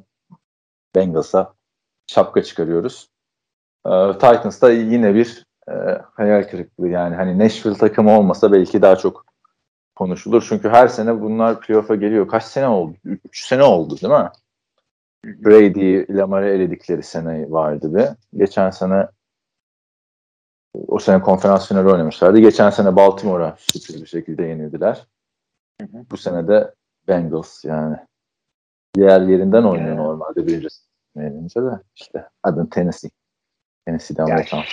Bengals'a 0.94 1.54
şapka 2.06 2.42
çıkarıyoruz. 2.42 3.08
Ee, 3.86 4.12
Titans'ta 4.12 4.70
yine 4.70 5.14
bir 5.14 5.46
e, 5.68 5.72
hayal 6.14 6.42
kırıklığı 6.42 6.88
yani 6.88 7.14
hani 7.14 7.38
Nashville 7.38 7.74
takımı 7.74 8.18
olmasa 8.18 8.52
belki 8.52 8.82
daha 8.82 8.96
çok 8.96 9.24
konuşulur. 9.94 10.46
Çünkü 10.48 10.68
her 10.68 10.88
sene 10.88 11.20
bunlar 11.20 11.60
playoff'a 11.60 11.94
geliyor. 11.94 12.28
Kaç 12.28 12.44
sene 12.44 12.68
oldu? 12.68 12.96
3 13.04 13.44
sene 13.44 13.62
oldu 13.62 14.00
değil 14.00 14.12
mi? 14.12 14.30
Brady, 15.24 16.18
Lamar'ı 16.18 16.48
eledikleri 16.48 17.02
sene 17.02 17.50
vardı 17.50 17.94
bir. 17.94 18.38
Geçen 18.38 18.70
sene 18.70 19.06
o 20.74 20.98
sene 20.98 21.22
konferans 21.22 21.68
finali 21.68 21.88
oynamışlardı. 21.88 22.38
Geçen 22.38 22.70
sene 22.70 22.96
Baltimore'a 22.96 23.56
sürpriz 23.58 24.02
bir 24.02 24.06
şekilde 24.06 24.42
yenildiler. 24.42 25.06
Hı 25.80 25.86
hı. 25.86 26.04
Bu 26.10 26.16
sene 26.16 26.48
de 26.48 26.74
Bengals 27.08 27.64
yani. 27.64 27.96
Diğer 28.94 29.20
yerinden 29.20 29.62
oynuyor 29.62 29.88
yani. 29.88 29.96
normalde 29.96 30.46
bir 30.46 30.68
yenince 31.16 31.62
de 31.62 31.80
işte 31.94 32.28
adım 32.42 32.66
Tennessee. 32.66 33.10
Tennessee'den 33.86 34.26
yani 34.26 34.46
şans. 34.46 34.64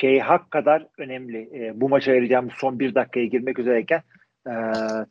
Şey 0.00 0.20
hak 0.20 0.50
kadar 0.50 0.86
önemli. 0.98 1.50
E, 1.54 1.80
bu 1.80 1.88
maça 1.88 2.12
ayıracağım 2.12 2.48
son 2.56 2.78
bir 2.78 2.94
dakikaya 2.94 3.26
girmek 3.26 3.58
üzereyken 3.58 4.02
e, 4.48 4.52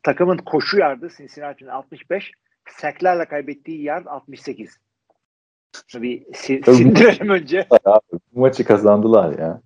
takımın 0.04 0.38
koşu 0.38 0.78
yardı 0.78 1.10
Cincinnati'nin 1.18 1.70
65, 1.70 2.32
seklerle 2.70 3.26
kaybettiği 3.26 3.84
yard 3.84 4.06
68. 4.06 4.80
Bir 5.94 6.34
sindirelim 6.34 7.30
önce. 7.30 7.68
Abi, 7.86 8.02
bu 8.12 8.40
maçı 8.40 8.66
kazandılar 8.66 9.40
ya. 9.40 9.62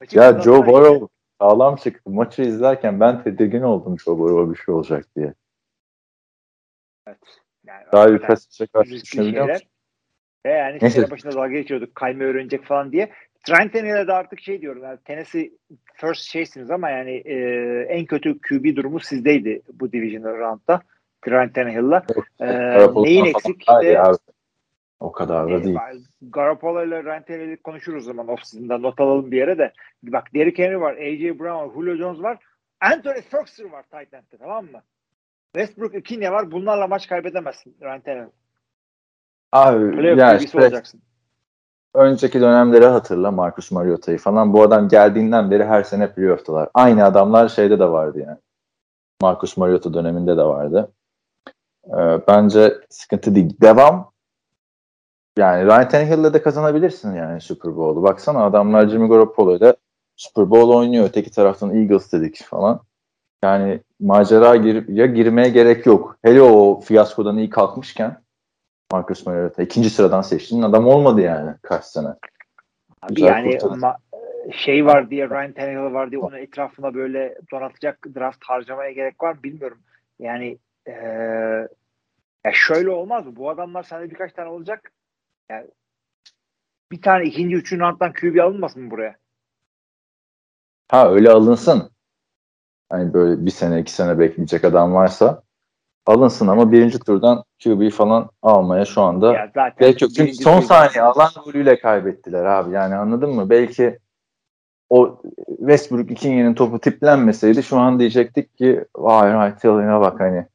Maçı 0.00 0.18
ya 0.18 0.40
Joe 0.40 0.66
Burrow 0.66 1.06
sağlam 1.40 1.76
çıktı. 1.76 2.10
Maçı 2.10 2.42
izlerken 2.42 3.00
ben 3.00 3.22
tedirgin 3.22 3.62
oldum 3.62 3.98
Joe 3.98 4.18
Burrow'a 4.18 4.52
bir 4.52 4.58
şey 4.58 4.74
olacak 4.74 5.06
diye. 5.16 5.34
Evet. 7.06 7.18
Yani 7.66 7.84
Daha 7.92 8.08
bir 8.84 8.90
düşünebiliyor 8.90 9.48
musun? 9.48 9.68
Ve 10.46 10.50
yani 10.50 10.78
Neyse. 10.82 11.00
sene 11.00 11.10
başında 11.10 11.32
dalga 11.32 11.48
geçiyorduk 11.48 11.94
kayma 11.94 12.24
öğrenecek 12.24 12.64
falan 12.64 12.92
diye. 12.92 13.12
Trent 13.46 13.74
de 13.74 14.12
artık 14.12 14.40
şey 14.40 14.60
diyorum 14.60 14.82
yani 14.82 14.98
Tennessee 15.04 15.52
first 15.94 16.22
şeysiniz 16.22 16.70
ama 16.70 16.90
yani 16.90 17.10
e, 17.10 17.36
en 17.88 18.06
kötü 18.06 18.38
QB 18.40 18.76
durumu 18.76 19.00
sizdeydi 19.00 19.62
bu 19.72 19.92
divisional 19.92 20.38
round'da. 20.38 20.82
Trent 21.22 21.54
Tannehill'la. 21.54 22.06
E, 22.40 22.46
neyin 22.94 23.24
eksik? 23.24 23.60
İşte, 23.60 24.02
O 25.00 25.12
kadar 25.12 25.50
da 25.50 25.64
değil. 25.64 25.78
Garoppolo 26.22 26.84
ile 26.84 27.04
Ryan 27.04 27.22
Tannehill 27.22 27.56
konuşuruz 27.56 28.04
zaman 28.04 28.28
off-season'da 28.28 28.78
not 28.78 29.00
alalım 29.00 29.30
bir 29.30 29.36
yere 29.36 29.58
de. 29.58 29.72
Bak 30.02 30.34
Derrick 30.34 30.64
Henry 30.64 30.80
var, 30.80 30.96
A.J. 30.96 31.38
Brown 31.38 31.68
var, 31.68 31.74
Julio 31.74 31.96
Jones 31.96 32.22
var. 32.22 32.38
Anthony 32.80 33.20
Firkser 33.20 33.64
var 33.64 33.82
tight 33.82 34.14
end'de 34.14 34.36
tamam 34.38 34.64
mı? 34.64 34.82
Westbrook 35.54 35.94
Ikinye 35.94 36.32
var. 36.32 36.50
Bunlarla 36.50 36.86
maç 36.86 37.08
kaybedemezsin 37.08 37.76
Ryan 37.82 38.00
Tannehill. 38.00 38.30
Abi 39.52 39.90
Playoff 39.90 40.18
yani 40.18 40.44
işte, 40.44 40.58
olacaksın. 40.58 41.02
önceki 41.94 42.40
dönemleri 42.40 42.86
hatırla 42.86 43.30
Marcus 43.30 43.70
Mariota'yı 43.70 44.18
falan. 44.18 44.52
Bu 44.52 44.62
adam 44.62 44.88
geldiğinden 44.88 45.50
beri 45.50 45.64
her 45.64 45.82
sene 45.82 46.12
playoff'talar. 46.12 46.68
Aynı 46.74 47.04
adamlar 47.04 47.48
şeyde 47.48 47.78
de 47.78 47.88
vardı 47.88 48.18
yani. 48.26 48.38
Marcus 49.22 49.56
Mariota 49.56 49.94
döneminde 49.94 50.36
de 50.36 50.42
vardı. 50.42 50.92
Ee, 51.88 52.20
bence 52.28 52.74
sıkıntı 52.88 53.34
değil. 53.34 53.56
Devam. 53.60 54.12
Yani 55.38 55.64
Ryan 55.64 55.88
Tannehill'le 55.88 56.34
de 56.34 56.42
kazanabilirsin 56.42 57.14
yani 57.14 57.40
Super 57.40 57.76
Bowl'u. 57.76 58.02
Baksana 58.02 58.44
adamlar 58.44 58.88
Jimmy 58.88 59.08
Garoppolo'yla 59.08 59.74
Super 60.16 60.50
Bowl 60.50 60.76
oynuyor. 60.76 61.04
Öteki 61.04 61.30
taraftan 61.30 61.74
Eagles 61.74 62.12
dedik 62.12 62.44
falan. 62.44 62.80
Yani 63.42 63.80
macera 64.00 64.56
gir 64.56 64.88
ya 64.88 65.06
girmeye 65.06 65.48
gerek 65.48 65.86
yok. 65.86 66.18
Hele 66.22 66.42
o 66.42 66.80
fiyaskodan 66.80 67.38
iyi 67.38 67.50
kalkmışken 67.50 68.22
Marcus 68.92 69.26
Mariota 69.26 69.62
ikinci 69.62 69.90
sıradan 69.90 70.22
seçtiğin 70.22 70.62
adam 70.62 70.86
olmadı 70.86 71.20
yani 71.20 71.54
kaç 71.62 71.84
sene. 71.84 72.08
Abi 73.02 73.14
Güzel 73.14 73.28
yani 73.28 73.58
şey 74.52 74.86
var 74.86 75.10
diye 75.10 75.30
Ryan 75.30 75.52
Tannehill 75.52 75.94
var 75.94 76.10
diye 76.10 76.20
onun 76.20 76.36
etrafına 76.36 76.94
böyle 76.94 77.38
donatacak 77.52 78.06
draft 78.16 78.44
harcamaya 78.44 78.90
gerek 78.90 79.22
var 79.22 79.42
bilmiyorum. 79.42 79.78
Yani 80.18 80.58
eee 80.88 81.68
ya 82.44 82.52
şöyle 82.52 82.90
olmaz 82.90 83.26
mı? 83.26 83.36
Bu 83.36 83.50
adamlar 83.50 83.82
sende 83.82 84.10
birkaç 84.10 84.32
tane 84.32 84.48
olacak. 84.48 84.92
Yani 85.50 85.66
bir 86.92 87.02
tane 87.02 87.24
ikinci, 87.24 87.56
üçüncü 87.56 87.84
rounddan 87.84 88.12
QB 88.12 88.38
alınmasın 88.42 88.82
mı 88.82 88.90
buraya? 88.90 89.16
Ha 90.88 91.10
öyle 91.10 91.30
alınsın. 91.30 91.90
Hani 92.88 93.14
böyle 93.14 93.46
bir 93.46 93.50
sene 93.50 93.80
iki 93.80 93.92
sene 93.92 94.18
bekleyecek 94.18 94.64
adam 94.64 94.94
varsa 94.94 95.42
alınsın 96.06 96.48
ama 96.48 96.72
birinci 96.72 96.98
turdan 96.98 97.44
QB 97.64 97.90
falan 97.90 98.30
almaya 98.42 98.84
şu 98.84 99.02
anda 99.02 99.32
Ya 99.32 99.50
zaten 99.54 99.74
gerek 99.80 100.02
yok. 100.02 100.10
Çünkü 100.16 100.34
son 100.34 100.60
saniye 100.60 101.02
alan 101.02 101.30
golüyle 101.44 101.78
kaybettiler 101.78 102.44
abi. 102.44 102.74
Yani 102.74 102.94
anladın 102.94 103.30
mı? 103.30 103.50
Belki 103.50 103.98
o 104.90 105.22
Westbrook 105.58 106.10
Ikinye'nin 106.10 106.54
topu 106.54 106.80
tiplenmeseydi 106.80 107.62
şu 107.62 107.78
an 107.78 107.98
diyecektik 107.98 108.58
ki 108.58 108.84
vay 108.96 109.32
Tannehill'e 109.32 110.00
bak 110.00 110.20
hani 110.20 110.46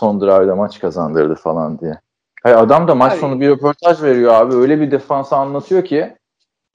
son 0.00 0.20
drive'da 0.20 0.56
maç 0.56 0.80
kazandırdı 0.80 1.34
falan 1.34 1.78
diye. 1.78 1.98
Hayır, 2.42 2.56
adam 2.56 2.88
da 2.88 2.94
maç 2.94 3.12
Abi- 3.12 3.20
sonu 3.20 3.40
bir 3.40 3.48
röportaj 3.50 4.02
veriyor 4.02 4.34
abi. 4.34 4.54
Öyle 4.54 4.80
bir 4.80 4.90
defansı 4.90 5.36
anlatıyor 5.36 5.84
ki 5.84 6.16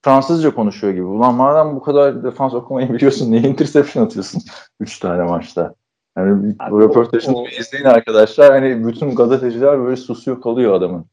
Fransızca 0.02 0.56
konuşuyor 0.56 0.94
gibi. 0.94 1.04
Ulan 1.04 1.34
madem 1.36 1.76
bu 1.76 1.82
kadar 1.84 2.24
defans 2.24 2.54
okumayı 2.54 2.94
biliyorsun 2.94 3.32
niye 3.32 3.42
interception 3.42 4.06
atıyorsun 4.06 4.42
3 4.80 5.00
tane 5.00 5.24
maçta? 5.24 5.74
Yani 6.18 6.56
Abi 6.60 6.72
bu 6.72 6.76
o- 6.76 6.82
röportajını 6.82 7.38
o- 7.38 7.46
bir 7.46 7.52
izleyin 7.60 7.86
arkadaşlar. 7.86 8.52
Hani 8.52 8.88
bütün 8.88 9.16
gazeteciler 9.16 9.80
böyle 9.80 9.96
susuyor 9.96 10.42
kalıyor 10.42 10.74
adamın 10.74 11.06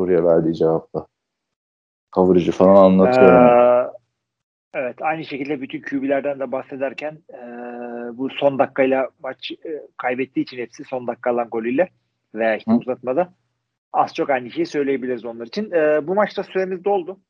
soruya 0.00 0.24
verdiği 0.24 0.54
cevapla. 0.54 1.06
Coverage'ı 2.14 2.52
falan 2.52 2.84
anlatıyor. 2.84 3.32
yani. 3.32 3.48
Ee, 3.50 3.90
evet 4.74 4.96
aynı 5.02 5.24
şekilde 5.24 5.60
bütün 5.60 5.82
QB'lerden 5.82 6.40
de 6.40 6.52
bahsederken 6.52 7.18
ee, 7.32 7.38
bu 8.16 8.30
son 8.30 8.58
dakikayla 8.58 9.08
maç 9.22 9.50
ee, 9.50 9.82
kaybettiği 9.96 10.44
için 10.44 10.58
hepsi 10.58 10.84
son 10.84 11.06
dakikalan 11.06 11.48
golüyle 11.48 11.88
veya 12.34 12.56
işte 12.56 12.72
Hı. 12.72 12.76
uzatmada 12.76 13.34
az 13.92 14.14
çok 14.14 14.30
aynı 14.30 14.50
şeyi 14.50 14.66
söyleyebiliriz 14.66 15.24
onlar 15.24 15.46
için. 15.46 15.70
Ee, 15.70 16.06
bu 16.06 16.14
maçta 16.14 16.42
süremiz 16.42 16.84
doldu. 16.84 17.20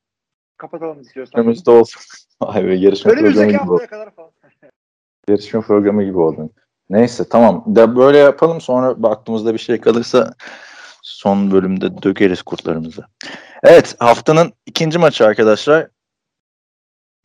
Kapatalım 0.57 1.01
istiyorsan. 1.01 1.41
Önümüzde 1.41 1.71
olsun. 1.71 2.03
Ay 2.41 2.64
be 2.64 2.75
yarışma 2.75 3.11
programı 3.11 3.29
Önümüzdeki 3.29 3.62
gibi 3.62 3.73
oldu. 3.73 3.87
kadar 3.91 4.11
falan. 4.11 4.31
Yarışma 5.29 5.61
programı 5.61 6.05
gibi 6.05 6.19
oldu. 6.19 6.51
Neyse 6.91 7.25
tamam. 7.31 7.64
Da 7.77 7.97
böyle 7.97 8.19
yapalım 8.19 8.61
sonra 8.61 9.09
aklımızda 9.09 9.55
bir 9.55 9.59
şey 9.59 9.81
kalırsa 9.81 10.35
son 11.03 11.51
bölümde 11.51 12.03
dökeriz 12.03 12.43
kurtlarımızı. 12.43 13.05
Evet 13.62 13.97
haftanın 13.99 14.53
ikinci 14.67 14.99
maçı 14.99 15.27
arkadaşlar. 15.27 15.88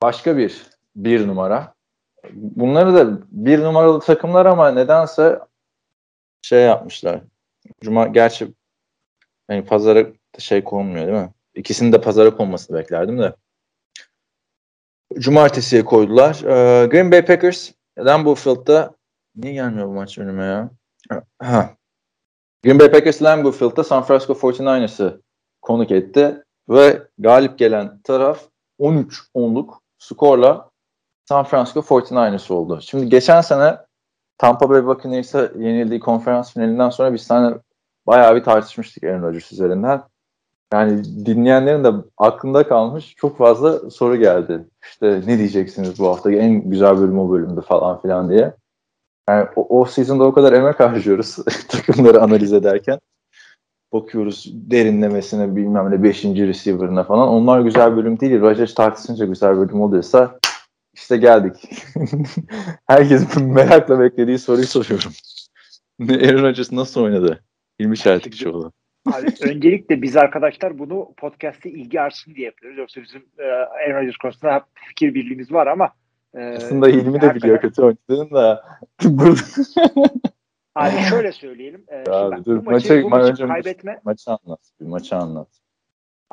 Başka 0.01 0.37
bir 0.37 0.63
bir 0.95 1.27
numara. 1.27 1.73
Bunları 2.31 2.93
da 2.93 3.19
bir 3.31 3.59
numaralı 3.59 3.99
takımlar 3.99 4.45
ama 4.45 4.71
nedense 4.71 5.39
şey 6.41 6.61
yapmışlar. 6.61 7.21
Cuma 7.81 8.07
gerçi 8.07 8.53
hani 9.47 9.65
pazara 9.65 10.05
şey 10.39 10.63
konmuyor 10.63 11.07
değil 11.07 11.17
mi? 11.17 11.29
İkisinin 11.55 11.91
de 11.91 12.01
pazara 12.01 12.35
konmasını 12.35 12.77
beklerdim 12.77 13.19
de. 13.19 13.35
Cumartesiye 15.19 15.85
koydular. 15.85 16.41
Ee, 16.43 16.87
Green 16.87 17.11
Bay 17.11 17.25
Packers 17.25 17.71
Lambeau 17.99 18.35
Field'da 18.35 18.95
niye 19.35 19.53
gelmiyor 19.53 19.87
bu 19.87 19.91
maç 19.93 20.17
önüme 20.17 20.43
ya? 20.43 20.69
Ha. 21.39 21.75
Green 22.63 22.79
Bay 22.79 22.91
Packers 22.91 23.21
Lambeau 23.21 23.51
Field'da 23.51 23.83
San 23.83 24.03
Francisco 24.03 24.33
49ers'ı 24.33 25.21
konuk 25.61 25.91
etti 25.91 26.43
ve 26.69 27.07
galip 27.17 27.59
gelen 27.59 28.01
taraf 28.01 28.41
13-10'luk 28.79 29.73
skorla 29.97 30.72
San 31.29 31.43
Francisco 31.43 31.79
49ers 31.79 32.53
oldu. 32.53 32.79
Şimdi 32.81 33.09
geçen 33.09 33.41
sene 33.41 33.77
Tampa 34.37 34.69
Bay 34.69 34.85
Buccaneers'a 34.85 35.49
yenildiği 35.59 35.99
konferans 35.99 36.53
finalinden 36.53 36.89
sonra 36.89 37.13
biz 37.13 37.21
seninle 37.21 37.55
bayağı 38.07 38.35
bir 38.35 38.43
tartışmıştık 38.43 39.03
Aaron 39.03 39.21
Rodgers 39.21 39.51
üzerinden. 39.51 40.01
Yani 40.73 41.03
dinleyenlerin 41.25 41.83
de 41.83 41.91
aklında 42.17 42.67
kalmış 42.67 43.15
çok 43.15 43.37
fazla 43.37 43.89
soru 43.89 44.15
geldi. 44.15 44.67
İşte 44.83 45.21
ne 45.27 45.37
diyeceksiniz 45.37 45.99
bu 45.99 46.07
hafta 46.07 46.31
en 46.31 46.69
güzel 46.69 46.97
bölüm 46.97 47.19
o 47.19 47.31
bölümdü 47.31 47.61
falan 47.61 48.01
filan 48.01 48.29
diye. 48.29 48.53
Yani 49.29 49.47
o, 49.55 49.79
o 49.79 49.85
season'da 49.85 50.23
o 50.23 50.33
kadar 50.33 50.53
emek 50.53 50.79
harcıyoruz 50.79 51.35
takımları 51.67 52.21
analiz 52.21 52.53
ederken. 52.53 52.99
Bakıyoruz 53.93 54.51
derinlemesine 54.53 55.55
bilmem 55.55 55.91
ne 55.91 56.03
5. 56.03 56.25
receiver'ına 56.25 57.03
falan. 57.03 57.27
Onlar 57.27 57.61
güzel 57.61 57.97
bölüm 57.97 58.19
değil. 58.19 58.41
Rodgers 58.41 58.73
tartışınca 58.73 59.25
güzel 59.25 59.57
bölüm 59.57 59.81
oluyorsa 59.81 60.39
işte 60.93 61.17
geldik. 61.17 61.55
Herkesin 62.87 63.45
merakla 63.53 63.99
beklediği 63.99 64.39
soruyu 64.39 64.67
soruyorum. 64.67 65.11
Aaron 66.01 66.43
Rodgers 66.43 66.71
nasıl 66.71 67.01
oynadı? 67.01 67.43
İlmi 67.79 67.97
Çeltikçioğlu. 67.97 68.71
Abi, 69.13 69.27
öncelikle 69.41 70.01
biz 70.01 70.17
arkadaşlar 70.17 70.79
bunu 70.79 71.13
podcast'te 71.17 71.69
ilgi 71.69 72.01
artsın 72.01 72.35
diye 72.35 72.45
yapıyoruz. 72.45 72.77
Yoksa 72.79 73.01
bizim 73.01 73.25
e, 73.39 73.43
Aaron 73.43 73.95
Rodgers 74.01 74.17
konusunda 74.17 74.65
fikir 74.87 75.13
birliğimiz 75.13 75.51
var 75.51 75.67
ama 75.67 75.89
e, 76.35 76.39
Aslında 76.43 76.87
Hilmi 76.87 77.21
de 77.21 77.35
biliyor 77.35 77.57
hakikaten- 77.57 77.59
kötü 77.61 77.81
oynadığını 77.81 78.31
da. 78.31 78.63
Burada 79.03 79.41
Abi 80.75 81.01
şöyle 81.09 81.31
söyleyelim. 81.31 81.83
E, 81.87 82.09
Abi 82.11 82.45
dur, 82.45 82.65
bu 82.65 82.71
maçı, 82.71 82.93
maçı- 82.93 83.03
bu 83.03 83.09
maçı 83.09 83.47
kaybetme. 83.47 83.99
maçı 84.03 84.31
anlat. 84.31 84.59
Bir 84.81 84.85
maçı 84.85 85.15
anlat. 85.15 85.47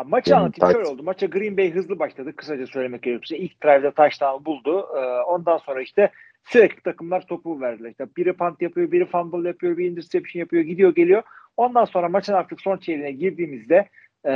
Abi 0.00 0.10
maçı 0.10 0.30
Benim 0.30 0.42
anlatayım 0.42 0.74
şöyle 0.74 0.88
oldu. 0.88 1.02
Maça 1.02 1.26
Green 1.26 1.56
Bay 1.56 1.70
hızlı 1.70 1.98
başladı. 1.98 2.36
Kısaca 2.36 2.66
söylemek 2.66 3.02
gerekirse. 3.02 3.38
ilk 3.38 3.62
drive'da 3.62 3.90
touchdown 3.90 4.44
buldu. 4.44 4.88
E, 4.96 5.22
ondan 5.22 5.58
sonra 5.58 5.82
işte 5.82 6.10
sürekli 6.44 6.82
takımlar 6.82 7.26
topu 7.26 7.60
verdiler. 7.60 7.90
İşte 7.90 8.06
biri 8.16 8.32
punt 8.32 8.62
yapıyor, 8.62 8.92
biri 8.92 9.06
fumble 9.06 9.48
yapıyor, 9.48 9.76
bir 9.76 9.90
interception 9.90 10.40
yapıyor, 10.40 10.62
gidiyor 10.62 10.94
geliyor. 10.94 11.22
Ondan 11.56 11.84
sonra 11.84 12.08
maçın 12.08 12.32
artık 12.32 12.60
son 12.60 12.76
çeyreğine 12.76 13.12
girdiğimizde 13.12 13.88
e, 14.24 14.32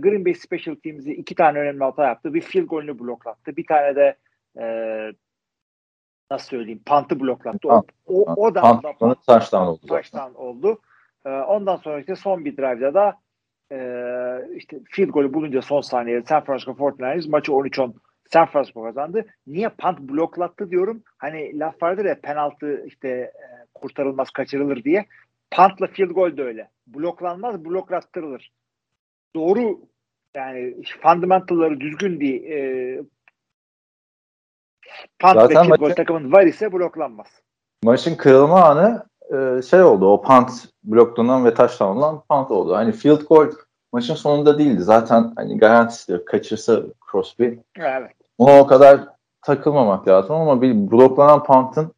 Green 0.00 0.24
Bay 0.24 0.34
Special 0.34 0.74
Teams'i 0.74 1.12
iki 1.12 1.34
tane 1.34 1.58
önemli 1.58 1.84
hata 1.84 2.04
yaptı. 2.04 2.34
Bir 2.34 2.40
field 2.40 2.66
golünü 2.66 2.98
bloklattı. 2.98 3.56
Bir 3.56 3.66
tane 3.66 3.96
de 3.96 4.16
e, 4.60 4.66
nasıl 6.30 6.48
söyleyeyim 6.48 6.82
punt'ı 6.86 7.20
bloklattı. 7.20 7.68
O, 7.68 7.84
o, 8.06 8.34
o 8.36 8.54
da 8.54 8.62
da 8.62 9.14
touchdown 9.26 9.66
oldu 9.66 9.86
touchdown 9.86 10.34
oldu. 10.34 10.78
E, 11.24 11.30
ondan 11.30 11.76
sonra 11.76 12.00
işte 12.00 12.16
son 12.16 12.44
bir 12.44 12.56
drive'da 12.56 12.94
da 12.94 13.25
e, 13.72 13.78
işte 14.56 14.80
field 14.90 15.08
golü 15.08 15.34
bulunca 15.34 15.62
son 15.62 15.80
saniyede 15.80 16.26
San 16.26 16.44
Francisco 16.44 16.72
49ers 16.72 17.30
maçı 17.30 17.52
13-10 17.52 17.92
San 18.32 18.46
Francisco 18.46 18.82
kazandı. 18.82 19.26
Niye 19.46 19.68
punt 19.68 20.00
bloklattı 20.00 20.70
diyorum. 20.70 21.02
Hani 21.18 21.58
laf 21.58 21.82
vardır 21.82 22.04
ya 22.04 22.20
penaltı 22.20 22.84
işte 22.86 23.08
e, 23.08 23.32
kurtarılmaz 23.74 24.30
kaçırılır 24.30 24.84
diye. 24.84 25.06
Punt'la 25.50 25.86
field 25.86 26.10
goal 26.10 26.36
de 26.36 26.42
öyle. 26.42 26.70
Bloklanmaz 26.86 27.64
bloklattırılır. 27.64 28.52
Doğru 29.34 29.80
yani 30.34 30.74
fundamentalları 31.00 31.80
düzgün 31.80 32.20
bir 32.20 32.50
e, 32.50 32.96
punt 35.18 35.34
Zaten 35.34 35.48
ve 35.48 35.54
field 35.62 35.78
goal 35.78 35.88
maçı- 35.88 35.94
takımın 35.94 36.32
var 36.32 36.42
ise 36.46 36.72
bloklanmaz. 36.72 37.26
Maçın 37.84 38.16
kırılma 38.16 38.64
anı 38.64 39.06
e, 39.34 39.62
şey 39.62 39.82
oldu. 39.82 40.06
O 40.12 40.22
punt 40.22 40.50
bloklanan 40.84 41.44
ve 41.44 41.54
touchdown'lan 41.54 42.22
punt 42.28 42.50
oldu. 42.50 42.74
Hani 42.74 42.92
field 42.92 43.22
goal 43.22 43.46
maçın 43.92 44.14
sonunda 44.14 44.58
değildi. 44.58 44.82
Zaten 44.82 45.32
hani 45.36 45.58
garantisi 45.58 46.12
yok. 46.12 46.26
Kaçırsa 46.26 46.82
Crosby 47.10 47.48
Evet. 47.78 48.10
ona 48.38 48.60
o 48.60 48.66
kadar 48.66 49.00
takılmamak 49.42 50.08
lazım 50.08 50.36
ama 50.36 50.62
bir 50.62 50.90
bloklanan 50.90 51.42
punt'ın 51.42 51.92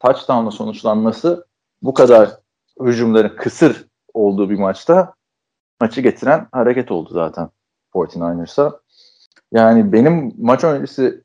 touchdown'la 0.00 0.50
sonuçlanması 0.50 1.46
bu 1.82 1.94
kadar 1.94 2.30
hücumların 2.80 3.36
kısır 3.36 3.86
olduğu 4.14 4.50
bir 4.50 4.58
maçta 4.58 5.14
maçı 5.80 6.00
getiren 6.00 6.46
hareket 6.52 6.90
oldu 6.90 7.08
zaten 7.12 7.48
49ers'a. 7.94 8.80
Yani 9.52 9.92
benim 9.92 10.34
maç 10.38 10.64
öncesi 10.64 11.22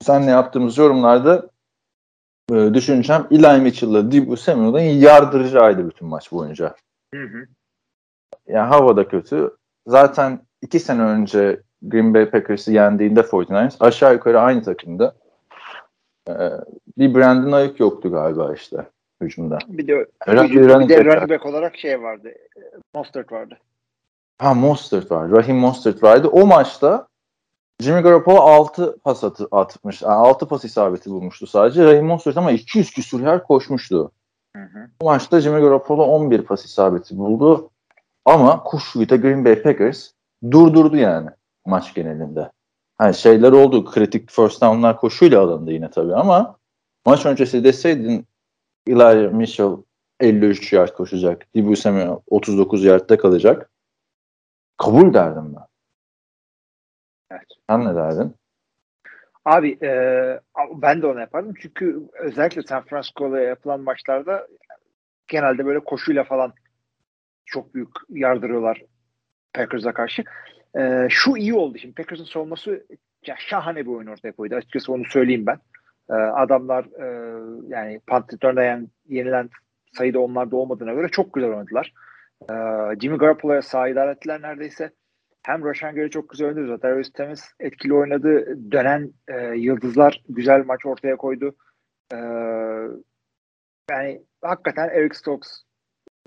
senle 0.00 0.30
yaptığımız 0.30 0.78
yorumlarda 0.78 1.50
e, 2.52 2.74
düşüneceğim 2.74 3.26
Eli 3.30 3.60
Mitchell'la 3.60 4.12
Debo 4.12 4.36
Samuel'ın 4.36 4.80
yardırıcıydı 4.80 5.88
bütün 5.88 6.08
maç 6.08 6.32
boyunca. 6.32 6.74
Hı 7.14 7.22
hı. 7.22 7.46
Yani 8.46 8.68
havada 8.68 9.08
kötü. 9.08 9.50
Zaten 9.86 10.40
iki 10.62 10.80
sene 10.80 11.02
önce 11.02 11.60
Green 11.82 12.14
Bay 12.14 12.30
Packers'ı 12.30 12.72
yendiğinde 12.72 13.20
49ers 13.20 13.76
aşağı 13.80 14.14
yukarı 14.14 14.40
aynı 14.40 14.62
takımda. 14.62 15.14
Ee, 16.28 16.32
bir 16.98 17.14
Brandon 17.14 17.52
Ayuk 17.52 17.80
yoktu 17.80 18.12
galiba 18.12 18.54
işte 18.54 18.86
hücumda. 19.22 19.58
Bir 19.68 19.86
de, 19.86 20.06
Öyle 20.26 20.42
bir, 20.42 20.50
bir, 20.50 20.56
bir 20.56 20.88
de 20.88 21.04
running 21.04 21.30
back 21.30 21.46
olarak 21.46 21.76
şey 21.76 22.02
vardı. 22.02 22.32
Mostert 22.94 23.32
vardı. 23.32 23.58
Ha 24.38 24.54
Mostert 24.54 25.10
var. 25.10 25.30
Rahim 25.30 25.56
Mostert 25.56 26.02
vardı. 26.02 26.28
O 26.28 26.46
maçta 26.46 27.07
Jimmy 27.80 28.00
Garoppolo 28.02 28.40
6 28.40 28.98
pas 29.04 29.24
atı, 29.24 29.48
atmış. 29.50 30.02
Yani 30.02 30.12
6 30.12 30.48
pas 30.48 30.64
isabeti 30.64 31.10
bulmuştu 31.10 31.46
sadece. 31.46 31.84
Rahim 31.84 32.06
Mostert 32.06 32.36
ama 32.36 32.50
200 32.50 32.90
küsur 32.90 33.20
yer 33.20 33.44
koşmuştu. 33.44 34.12
Hı 34.56 34.62
hı. 34.62 34.90
Bu 35.00 35.04
maçta 35.04 35.40
Jimmy 35.40 35.60
Garoppolo 35.60 36.02
11 36.02 36.42
pas 36.42 36.64
isabeti 36.64 37.18
buldu. 37.18 37.70
Ama 38.24 38.62
kuşuyla 38.62 39.16
Green 39.16 39.44
Bay 39.44 39.62
Packers 39.62 40.10
durdurdu 40.50 40.96
yani 40.96 41.30
maç 41.66 41.94
genelinde. 41.94 42.50
Yani 43.00 43.14
şeyler 43.14 43.52
oldu. 43.52 43.84
Kritik 43.84 44.30
first 44.30 44.62
down'lar 44.62 44.96
koşuyla 44.96 45.40
alındı 45.42 45.72
yine 45.72 45.90
tabii 45.90 46.14
ama 46.14 46.56
maç 47.06 47.26
öncesi 47.26 47.64
deseydin 47.64 48.26
Elijah 48.86 49.32
Mitchell 49.32 49.76
53 50.20 50.72
yard 50.72 50.92
koşacak. 50.92 51.54
Dibu 51.54 51.76
Samuel 51.76 52.18
39 52.26 52.84
yardta 52.84 53.18
kalacak. 53.18 53.70
Kabul 54.76 55.14
derdim 55.14 55.54
ben. 55.56 55.67
Sen 57.70 57.84
ne 57.84 57.94
derdin? 57.94 58.34
Abi 59.44 59.78
e, 59.82 59.90
ben 60.74 61.02
de 61.02 61.06
onu 61.06 61.20
yapardım. 61.20 61.54
Çünkü 61.60 62.00
özellikle 62.20 62.62
San 62.62 62.84
Francisco'da 62.84 63.40
yapılan 63.40 63.80
maçlarda 63.80 64.46
genelde 65.28 65.66
böyle 65.66 65.78
koşuyla 65.80 66.24
falan 66.24 66.52
çok 67.46 67.74
büyük 67.74 67.88
yardırıyorlar 68.08 68.82
Packers'a 69.54 69.92
karşı. 69.92 70.24
E, 70.78 71.06
şu 71.10 71.36
iyi 71.36 71.54
oldu. 71.54 71.78
Şimdi 71.78 71.94
Packers'ın 71.94 72.24
savunması 72.24 72.86
ya 73.26 73.36
şahane 73.38 73.86
bir 73.86 73.90
oyun 73.90 74.06
ortaya 74.06 74.32
koydu. 74.32 74.54
Açıkçası 74.54 74.92
onu 74.92 75.04
söyleyeyim 75.04 75.46
ben. 75.46 75.58
E, 76.10 76.14
adamlar 76.14 76.84
e, 76.84 77.06
yani 77.68 78.00
punt 78.06 78.34
return'da 78.34 78.62
yani 78.62 78.86
yenilen 79.08 79.50
sayıda 79.92 80.20
onlarda 80.20 80.56
olmadığına 80.56 80.92
göre 80.92 81.08
çok 81.08 81.34
güzel 81.34 81.50
oynadılar. 81.50 81.92
E, 82.50 82.54
Jimmy 83.00 83.18
Garoppolo'ya 83.18 83.62
sağ 83.62 83.88
idare 83.88 84.10
ettiler 84.10 84.42
neredeyse. 84.42 84.90
Hem 85.48 85.64
Roshan 85.64 85.94
Gary 85.94 86.10
çok 86.10 86.28
güzel 86.30 86.48
oynadı. 86.48 86.66
Zadarius 86.66 87.12
temiz 87.12 87.44
etkili 87.60 87.94
oynadı. 87.94 88.58
Dönen 88.72 89.12
e, 89.28 89.56
yıldızlar 89.56 90.22
güzel 90.28 90.64
maç 90.64 90.86
ortaya 90.86 91.16
koydu. 91.16 91.56
E, 92.12 92.16
yani 93.90 94.22
hakikaten 94.42 94.88
Eric 94.88 95.14
Stokes, 95.14 95.62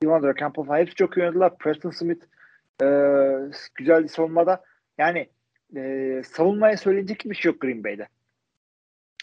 Devondre 0.04 0.34
Campbell 0.40 0.66
falan 0.66 0.80
hepsi 0.80 0.96
çok 0.96 1.18
iyi 1.18 1.22
oynadılar. 1.22 1.58
Preston 1.58 1.90
Smith 1.90 2.26
e, 2.84 2.88
güzel 3.76 4.04
bir 4.04 4.08
savunmada. 4.08 4.64
Yani 4.98 5.30
e, 5.76 6.22
savunmaya 6.26 6.78
söyleyecek 6.78 7.22
bir 7.26 7.36
şey 7.36 7.52
yok 7.52 7.62
Green 7.62 7.84
Bay'de. 7.84 8.08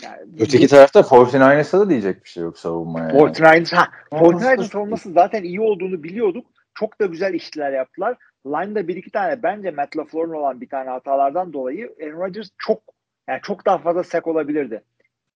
Yani, 0.02 0.18
Öteki 0.34 0.64
bir, 0.64 0.68
tarafta 0.68 1.00
49ers'a 1.00 1.80
da 1.80 1.90
diyecek 1.90 2.24
bir 2.24 2.28
şey 2.28 2.42
yok 2.42 2.58
savunmaya. 2.58 3.08
49ers, 3.08 3.74
ha, 3.74 3.88
49ers'ın 4.10 4.62
savunması 4.62 5.12
zaten 5.12 5.42
iyi 5.42 5.60
olduğunu 5.60 6.02
biliyorduk. 6.02 6.46
Çok 6.74 7.00
da 7.00 7.06
güzel 7.06 7.34
işler 7.34 7.72
yaptılar. 7.72 8.16
Line'da 8.46 8.88
bir 8.88 8.96
iki 8.96 9.10
tane 9.10 9.42
bence 9.42 9.70
Matt 9.70 9.96
LaFleur'un 9.96 10.32
olan 10.32 10.60
bir 10.60 10.68
tane 10.68 10.90
hatalardan 10.90 11.52
dolayı 11.52 11.94
Aaron 12.02 12.20
Rodgers 12.20 12.48
çok 12.58 12.82
yani 13.28 13.40
çok 13.42 13.66
daha 13.66 13.78
fazla 13.78 14.04
sek 14.04 14.26
olabilirdi. 14.26 14.82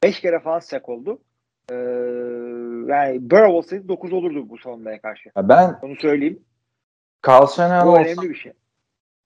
Beş 0.02 0.20
kere 0.20 0.40
falan 0.40 0.58
sek 0.58 0.88
oldu. 0.88 1.18
Ee, 1.70 1.74
yani 2.88 3.30
Burrow 3.30 3.52
olsaydı 3.52 3.88
9 3.88 4.12
olurdu 4.12 4.48
bu 4.48 4.58
savunmaya 4.58 5.00
karşı. 5.00 5.30
Ya 5.36 5.48
ben 5.48 5.78
onu 5.82 5.96
söyleyeyim. 5.96 6.40
Carl 7.26 7.46
Shanahan 7.46 7.88
Bu 7.88 7.98
önemli 7.98 8.30
bir 8.30 8.34
şey. 8.34 8.52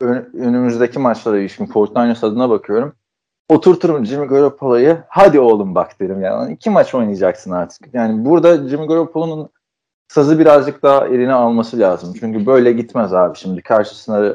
Ön, 0.01 0.31
önümüzdeki 0.35 0.99
maçlara 0.99 1.39
ilişkin 1.39 1.67
Fortnite 1.67 2.27
adına 2.27 2.51
bakıyorum. 2.51 2.95
Oturturum 3.49 4.07
Jimmy 4.07 4.27
Garoppolo'yu 4.27 4.99
hadi 5.09 5.41
oğlum 5.41 5.75
bak 5.75 6.01
derim 6.01 6.23
yani. 6.23 6.53
iki 6.53 6.71
maç 6.71 6.95
oynayacaksın 6.95 7.51
artık. 7.51 7.95
Yani 7.95 8.25
burada 8.25 8.69
Jimmy 8.69 8.87
Garoppolo'nun 8.87 9.49
sazı 10.09 10.39
birazcık 10.39 10.83
daha 10.83 11.07
eline 11.07 11.33
alması 11.33 11.79
lazım. 11.79 12.15
Çünkü 12.21 12.47
böyle 12.47 12.73
gitmez 12.73 13.15
abi 13.15 13.39
şimdi. 13.39 13.63
Karşısına 13.63 14.35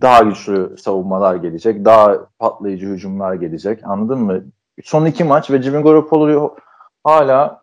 daha 0.00 0.22
güçlü 0.22 0.76
savunmalar 0.78 1.34
gelecek. 1.34 1.84
Daha 1.84 2.26
patlayıcı 2.38 2.86
hücumlar 2.86 3.34
gelecek. 3.34 3.80
Anladın 3.84 4.18
mı? 4.18 4.44
Son 4.84 5.06
iki 5.06 5.24
maç 5.24 5.50
ve 5.50 5.62
Jimmy 5.62 5.82
Garoppolo 5.82 6.56
hala 7.04 7.62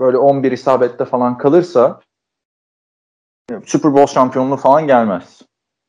böyle 0.00 0.18
11 0.18 0.52
isabette 0.52 1.04
falan 1.04 1.38
kalırsa 1.38 2.00
Super 3.66 3.94
Bowl 3.94 4.12
şampiyonluğu 4.14 4.56
falan 4.56 4.86
gelmez. 4.86 5.42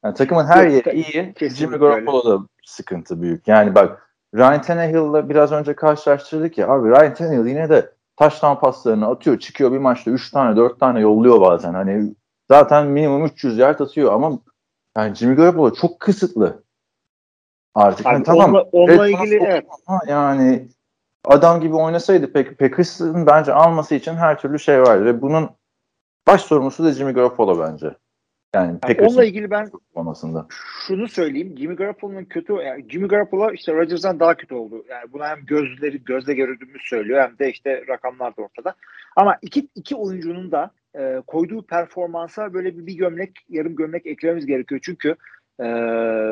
Yani 0.04 0.14
takımın 0.14 0.46
her 0.46 0.68
yeri 0.68 0.92
iyi. 0.94 1.50
Jimmy 1.50 1.78
Garoppolo'da 1.78 2.46
sıkıntı 2.64 3.22
büyük. 3.22 3.48
Yani 3.48 3.76
bak 3.76 4.12
Ryan 4.36 4.62
Tannehill'la 4.62 5.30
biraz 5.30 5.52
önce 5.52 5.76
karşılaştırdık 5.76 6.58
ya 6.58 6.68
abi 6.68 6.90
Ryan 6.90 7.14
Tannehill 7.14 7.46
yine 7.46 7.70
de 7.70 7.94
taştan 8.22 8.60
paslarını 8.60 9.08
atıyor. 9.08 9.40
Çıkıyor 9.40 9.72
bir 9.72 9.78
maçta 9.78 10.12
3 10.12 10.32
tane 10.32 10.56
4 10.56 10.80
tane 10.80 11.00
yolluyor 11.00 11.42
bazen. 11.42 11.74
Hani 11.74 12.14
zaten 12.50 12.88
minimum 12.88 13.26
300 13.26 13.58
yard 13.58 13.80
atıyor 13.80 14.14
ama 14.14 14.40
yani 14.98 15.16
Jimmy 15.16 15.36
Garoppolo 15.36 15.74
çok 15.74 16.00
kısıtlı. 16.00 16.64
Artık 17.76 18.06
yani 18.06 18.24
tamam. 18.24 18.46
Onunla, 18.46 18.62
onunla 18.72 19.08
ilgili 19.08 19.36
evet. 19.36 19.66
yani 20.08 20.68
adam 21.26 21.62
gibi 21.62 21.76
oynasaydı 21.76 22.34
pek 22.34 22.60
Packers'ın 22.60 23.26
bence 23.26 23.54
alması 23.54 23.96
için 23.96 24.14
her 24.14 24.40
türlü 24.40 24.60
şey 24.60 24.82
var 24.82 25.06
ve 25.06 25.22
bunun 25.22 25.50
baş 26.28 26.42
sorumlusu 26.42 26.84
da 26.84 26.92
Jimmy 26.92 27.14
Garoppolo 27.14 27.60
bence. 27.60 27.96
Yani, 28.56 28.80
yani 28.88 29.02
onunla 29.02 29.24
ilgili 29.26 29.52
ben 29.52 29.72
olmasında. 29.96 30.48
şunu 30.88 31.08
söyleyeyim. 31.08 31.56
Jimmy 31.58 31.76
Garoppolo'nun 31.76 32.26
kötü 32.26 32.54
yani 32.54 32.86
Jimmy 32.90 33.08
Garoppolo 33.08 33.52
işte 33.52 33.74
Rodgers'dan 33.74 34.20
daha 34.20 34.38
kötü 34.38 34.56
oldu. 34.56 34.86
Yani 34.90 35.14
buna 35.14 35.30
hem 35.30 35.46
gözleri 35.46 36.04
gözle 36.04 36.34
görüldüğümüz 36.34 36.82
söylüyor 36.82 37.22
hem 37.22 37.40
de 37.40 37.52
işte 37.52 37.84
rakamlar 37.88 38.38
da 38.38 38.42
ortada. 38.42 38.76
Ama 39.16 39.38
iki, 39.42 39.68
iki 39.76 39.96
oyuncunun 39.96 40.52
da 40.52 40.72
e, 41.00 41.22
koyduğu 41.28 41.66
performansa 41.66 42.54
böyle 42.54 42.78
bir, 42.78 42.86
bir 42.86 42.94
gömlek, 42.94 43.32
yarım 43.50 43.76
gömlek 43.76 44.06
eklememiz 44.06 44.46
gerekiyor. 44.46 44.82
Çünkü 44.84 45.16
e, 45.60 45.66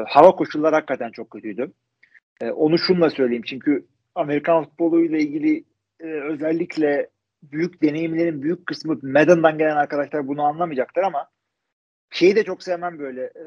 hava 0.07 0.31
koşulları 0.31 0.75
hakikaten 0.75 1.11
çok 1.11 1.29
kötüydü. 1.31 1.71
E, 2.41 2.51
onu 2.51 2.77
şunla 2.77 3.09
söyleyeyim. 3.09 3.43
Çünkü 3.45 3.85
Amerikan 4.15 4.63
futbolu 4.63 5.01
ile 5.05 5.19
ilgili 5.19 5.63
e, 5.99 6.05
özellikle 6.07 7.09
büyük 7.43 7.81
deneyimlerin 7.81 8.41
büyük 8.41 8.67
kısmı 8.67 8.99
Madden'dan 9.03 9.57
gelen 9.57 9.75
arkadaşlar 9.75 10.27
bunu 10.27 10.43
anlamayacaklar 10.43 11.03
ama 11.03 11.27
şeyi 12.09 12.35
de 12.35 12.43
çok 12.43 12.63
sevmem 12.63 12.99
böyle 12.99 13.23
e, 13.23 13.43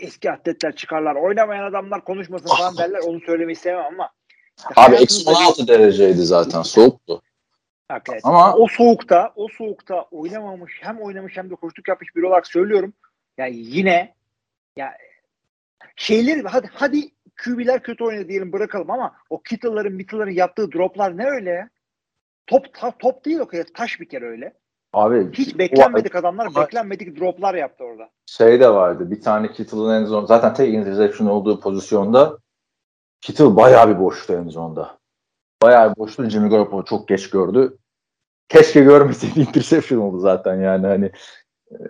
eski 0.00 0.30
atletler 0.30 0.76
çıkarlar 0.76 1.14
oynamayan 1.14 1.64
adamlar 1.64 2.04
konuşmasın 2.04 2.48
falan 2.48 2.76
derler 2.76 2.98
onu 2.98 3.20
söylemeyi 3.20 3.56
sevmem 3.56 3.84
ama 3.84 4.10
Abi 4.76 4.96
eksi 4.96 5.30
16 5.30 5.68
dereceydi 5.68 6.22
zaten 6.22 6.62
soğuktu. 6.62 7.22
Hakikaten. 7.88 8.20
Ama 8.24 8.56
o 8.56 8.66
soğukta 8.68 9.32
o 9.36 9.48
soğukta 9.48 10.02
oynamamış 10.02 10.72
hem 10.80 11.00
oynamış 11.00 11.36
hem 11.36 11.50
de 11.50 11.54
koştuk 11.54 11.88
yapmış 11.88 12.16
biri 12.16 12.26
olarak 12.26 12.46
söylüyorum. 12.46 12.94
Yani 13.38 13.56
yine 13.56 14.14
ya 14.76 14.96
şeyleri 15.96 16.42
hadi 16.42 16.70
hadi 16.74 17.10
QB'ler 17.44 17.82
kötü 17.82 18.04
oynadı 18.04 18.28
diyelim 18.28 18.52
bırakalım 18.52 18.90
ama 18.90 19.16
o 19.30 19.42
Kittle'ların 19.42 19.92
Mittle'ların 19.92 20.30
yaptığı 20.30 20.72
droplar 20.72 21.18
ne 21.18 21.26
öyle 21.26 21.50
ya? 21.50 21.68
Top 22.46 22.74
ta, 22.74 22.90
top 22.98 23.24
değil 23.24 23.38
o 23.38 23.46
kadar 23.46 23.64
taş 23.64 24.00
bir 24.00 24.08
kere 24.08 24.24
öyle. 24.24 24.54
Abi 24.92 25.32
hiç 25.32 25.58
beklenmedik 25.58 26.14
o, 26.14 26.18
adamlar 26.18 26.46
ama, 26.46 26.60
beklenmedik 26.60 27.20
droplar 27.20 27.54
yaptı 27.54 27.84
orada. 27.84 28.08
Şey 28.26 28.60
de 28.60 28.68
vardı. 28.68 29.10
Bir 29.10 29.20
tane 29.20 29.52
Kittle'ın 29.52 30.02
en 30.02 30.04
zon 30.04 30.26
zaten 30.26 30.54
tek 30.54 30.74
interception 30.74 31.26
olduğu 31.26 31.60
pozisyonda 31.60 32.38
Kittle 33.22 33.56
bayağı 33.56 33.88
bir 33.88 33.98
boştu 33.98 34.32
en 34.32 34.48
zonda. 34.48 34.98
Bayağı 35.62 35.90
bir 35.90 35.96
boştu. 35.96 36.24
Jimmy 36.24 36.48
Garoppolo 36.48 36.84
çok 36.84 37.08
geç 37.08 37.30
gördü. 37.30 37.78
Keşke 38.48 38.80
görmeseydi 38.80 39.40
interception 39.48 39.98
oldu 39.98 40.18
zaten 40.18 40.60
yani 40.60 40.86
hani 40.86 41.10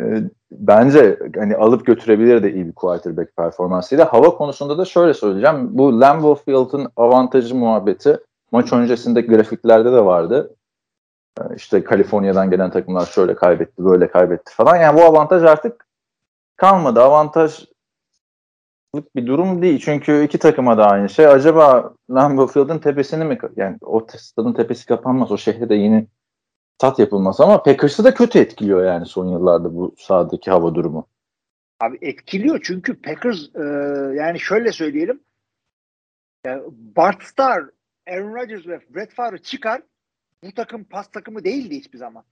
e, 0.00 0.22
bence 0.50 1.18
hani 1.36 1.56
alıp 1.56 1.86
götürebilir 1.86 2.42
de 2.42 2.52
iyi 2.52 2.66
bir 2.66 2.72
quarterback 2.72 3.36
performansıyla. 3.36 4.12
Hava 4.12 4.36
konusunda 4.36 4.78
da 4.78 4.84
şöyle 4.84 5.14
söyleyeceğim. 5.14 5.78
Bu 5.78 6.00
Lambeau 6.00 6.34
Field'ın 6.34 6.88
avantajı 6.96 7.54
muhabbeti 7.54 8.18
maç 8.52 8.72
öncesinde 8.72 9.20
grafiklerde 9.20 9.92
de 9.92 10.04
vardı. 10.04 10.54
E, 11.40 11.42
işte 11.56 11.84
Kaliforniya'dan 11.84 12.50
gelen 12.50 12.70
takımlar 12.70 13.06
şöyle 13.06 13.34
kaybetti, 13.34 13.84
böyle 13.84 14.10
kaybetti 14.10 14.54
falan. 14.54 14.76
Yani 14.76 14.98
bu 14.98 15.04
avantaj 15.04 15.42
artık 15.42 15.86
kalmadı. 16.56 17.02
Avantaj 17.02 17.64
bir 19.16 19.26
durum 19.26 19.62
değil. 19.62 19.80
Çünkü 19.84 20.24
iki 20.24 20.38
takıma 20.38 20.78
da 20.78 20.86
aynı 20.86 21.08
şey. 21.08 21.26
Acaba 21.26 21.94
Lambeau 22.10 22.46
Field'ın 22.46 22.78
tepesini 22.78 23.24
mi 23.24 23.38
yani 23.56 23.78
o 23.80 24.06
stadın 24.16 24.52
tepesi 24.52 24.86
kapanmaz. 24.86 25.32
O 25.32 25.38
şehre 25.38 25.68
de 25.68 25.74
yeni 25.74 26.06
stat 26.74 26.98
yapılmaz 26.98 27.40
ama 27.40 27.62
Packers'ı 27.62 28.04
da 28.04 28.14
kötü 28.14 28.38
etkiliyor 28.38 28.84
yani 28.84 29.06
son 29.06 29.26
yıllarda 29.26 29.74
bu 29.74 29.94
sahadaki 29.98 30.50
hava 30.50 30.74
durumu. 30.74 31.06
Abi 31.80 31.98
etkiliyor 32.02 32.60
çünkü 32.62 33.02
Packers 33.02 33.38
e, 33.54 33.62
yani 34.14 34.40
şöyle 34.40 34.72
söyleyelim 34.72 35.20
yani 36.46 36.62
Bart 36.96 37.22
Starr, 37.22 37.70
Aaron 38.10 38.34
Rodgers 38.34 38.66
ve 38.66 38.80
Brett 38.94 39.12
Favre 39.12 39.38
çıkar 39.38 39.82
bu 40.44 40.52
takım 40.52 40.84
pas 40.84 41.10
takımı 41.10 41.44
değildi 41.44 41.76
hiçbir 41.76 41.98
zaman. 41.98 42.24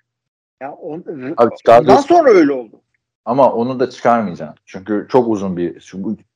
Ya 0.61 0.73
on, 0.73 1.01
Abi, 1.37 1.55
ondan 1.69 1.97
sonra 1.97 2.31
öyle 2.31 2.53
oldu. 2.53 2.81
Ama 3.25 3.53
onu 3.53 3.81
da 3.81 3.91
çıkarmayacaksın. 3.91 4.59
Çünkü 4.67 5.07
çok 5.11 5.29
uzun 5.29 5.57
bir 5.57 5.81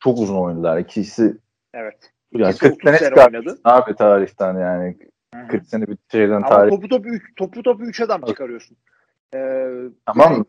çok 0.01 0.19
uzun 0.19 0.37
oynadılar. 0.37 0.79
İkisi 0.79 1.37
Evet. 1.75 2.13
yani 2.33 2.51
İkisi 2.51 2.79
40 2.79 2.99
sene 2.99 3.15
oynadı. 3.23 3.59
Abi 3.65 3.95
tarihten 3.95 4.59
yani 4.59 4.97
Hı-hı. 5.35 5.49
40 5.49 5.67
sene 5.67 5.87
bir 5.87 5.99
şeyden 6.13 6.37
Ama 6.37 6.49
tarih. 6.49 6.71
topu 6.71 6.89
topu 6.89 7.09
3 7.09 7.35
topu 7.37 7.63
topu 7.63 7.85
3 7.85 8.01
adam 8.01 8.23
çıkarıyorsun. 8.23 8.77
Ee, 9.35 9.69
Tamam 10.07 10.33
yani 10.33 10.45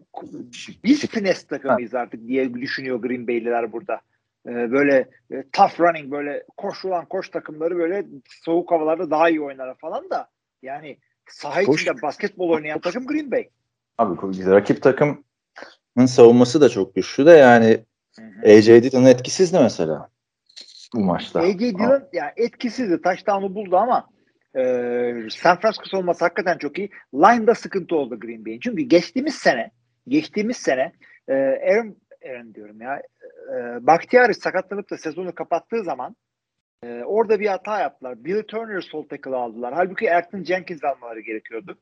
biz 0.84 1.08
finesse 1.08 1.48
takımıyız 1.48 1.94
artık 1.96 2.28
diye 2.28 2.54
düşünüyor 2.54 2.98
Green 2.98 3.28
Bay'liler 3.28 3.72
burada. 3.72 4.02
Ee, 4.48 4.72
böyle 4.72 5.10
e, 5.32 5.44
tough 5.52 5.80
running 5.80 6.12
böyle 6.12 6.44
koşulan 6.58 7.06
koş 7.06 7.30
takımları 7.30 7.78
böyle 7.78 8.06
soğuk 8.28 8.72
havalarda 8.72 9.12
daha 9.12 9.30
iyi 9.30 9.42
oynar 9.42 9.78
falan 9.78 10.10
da 10.10 10.28
yani 10.62 10.98
saha 11.30 11.64
Koş. 11.64 11.82
içinde 11.82 12.02
basketbol 12.02 12.50
oynayan 12.50 12.80
takım 12.80 13.08
Green 13.08 13.32
Bay. 13.32 13.50
Abi 13.98 14.18
rakip 14.46 14.82
takımın 14.82 15.26
savunması 16.06 16.62
da 16.62 16.70
çok 16.70 16.96
güçlü 16.96 17.26
de 17.26 17.32
yani 17.32 17.80
AJ 18.46 18.68
Dillon 18.68 19.06
etkisizdi 19.06 19.60
mesela 19.60 20.10
bu 20.96 21.00
maçta. 21.00 21.40
AJ 21.40 21.60
Dillon 21.60 22.04
yani 22.14 22.32
etkisizdi. 22.38 23.02
Touchdown'u 23.02 23.56
buldu 23.56 23.78
ama 23.78 24.08
e, 24.56 24.62
San 25.30 25.60
Francisco 25.60 25.98
olması 25.98 26.26
hakikaten 26.26 26.58
çok 26.58 26.78
iyi. 26.78 26.90
Line'da 27.14 27.56
sıkıntı 27.56 27.96
oldu 27.96 28.20
Green 28.20 28.46
Bay'in. 28.46 28.60
Çünkü 28.60 28.82
geçtiğimiz 28.82 29.36
sene 29.36 29.72
geçtiğimiz 30.08 30.58
sene 30.58 30.92
e, 31.28 31.34
Aaron, 31.34 31.96
Aaron 32.26 32.54
diyorum 32.54 32.82
ya 32.82 33.02
e, 33.54 33.88
Bakhtiari 33.88 34.34
sakatlanıp 34.34 34.90
da 34.92 34.98
sezonu 34.98 35.36
kapattığı 35.36 35.84
zaman 35.84 36.16
e, 36.86 37.04
orada 37.04 37.40
bir 37.40 37.48
hata 37.48 37.80
yaptılar. 37.80 38.26
Billy 38.26 38.44
Turner 38.44 38.82
sol 38.82 39.08
tackle 39.08 39.36
aldılar. 39.36 39.74
Halbuki 39.74 40.06
Erton 40.06 40.44
Jenkins 40.44 40.84
almaları 40.84 41.20
gerekiyordu. 41.20 41.78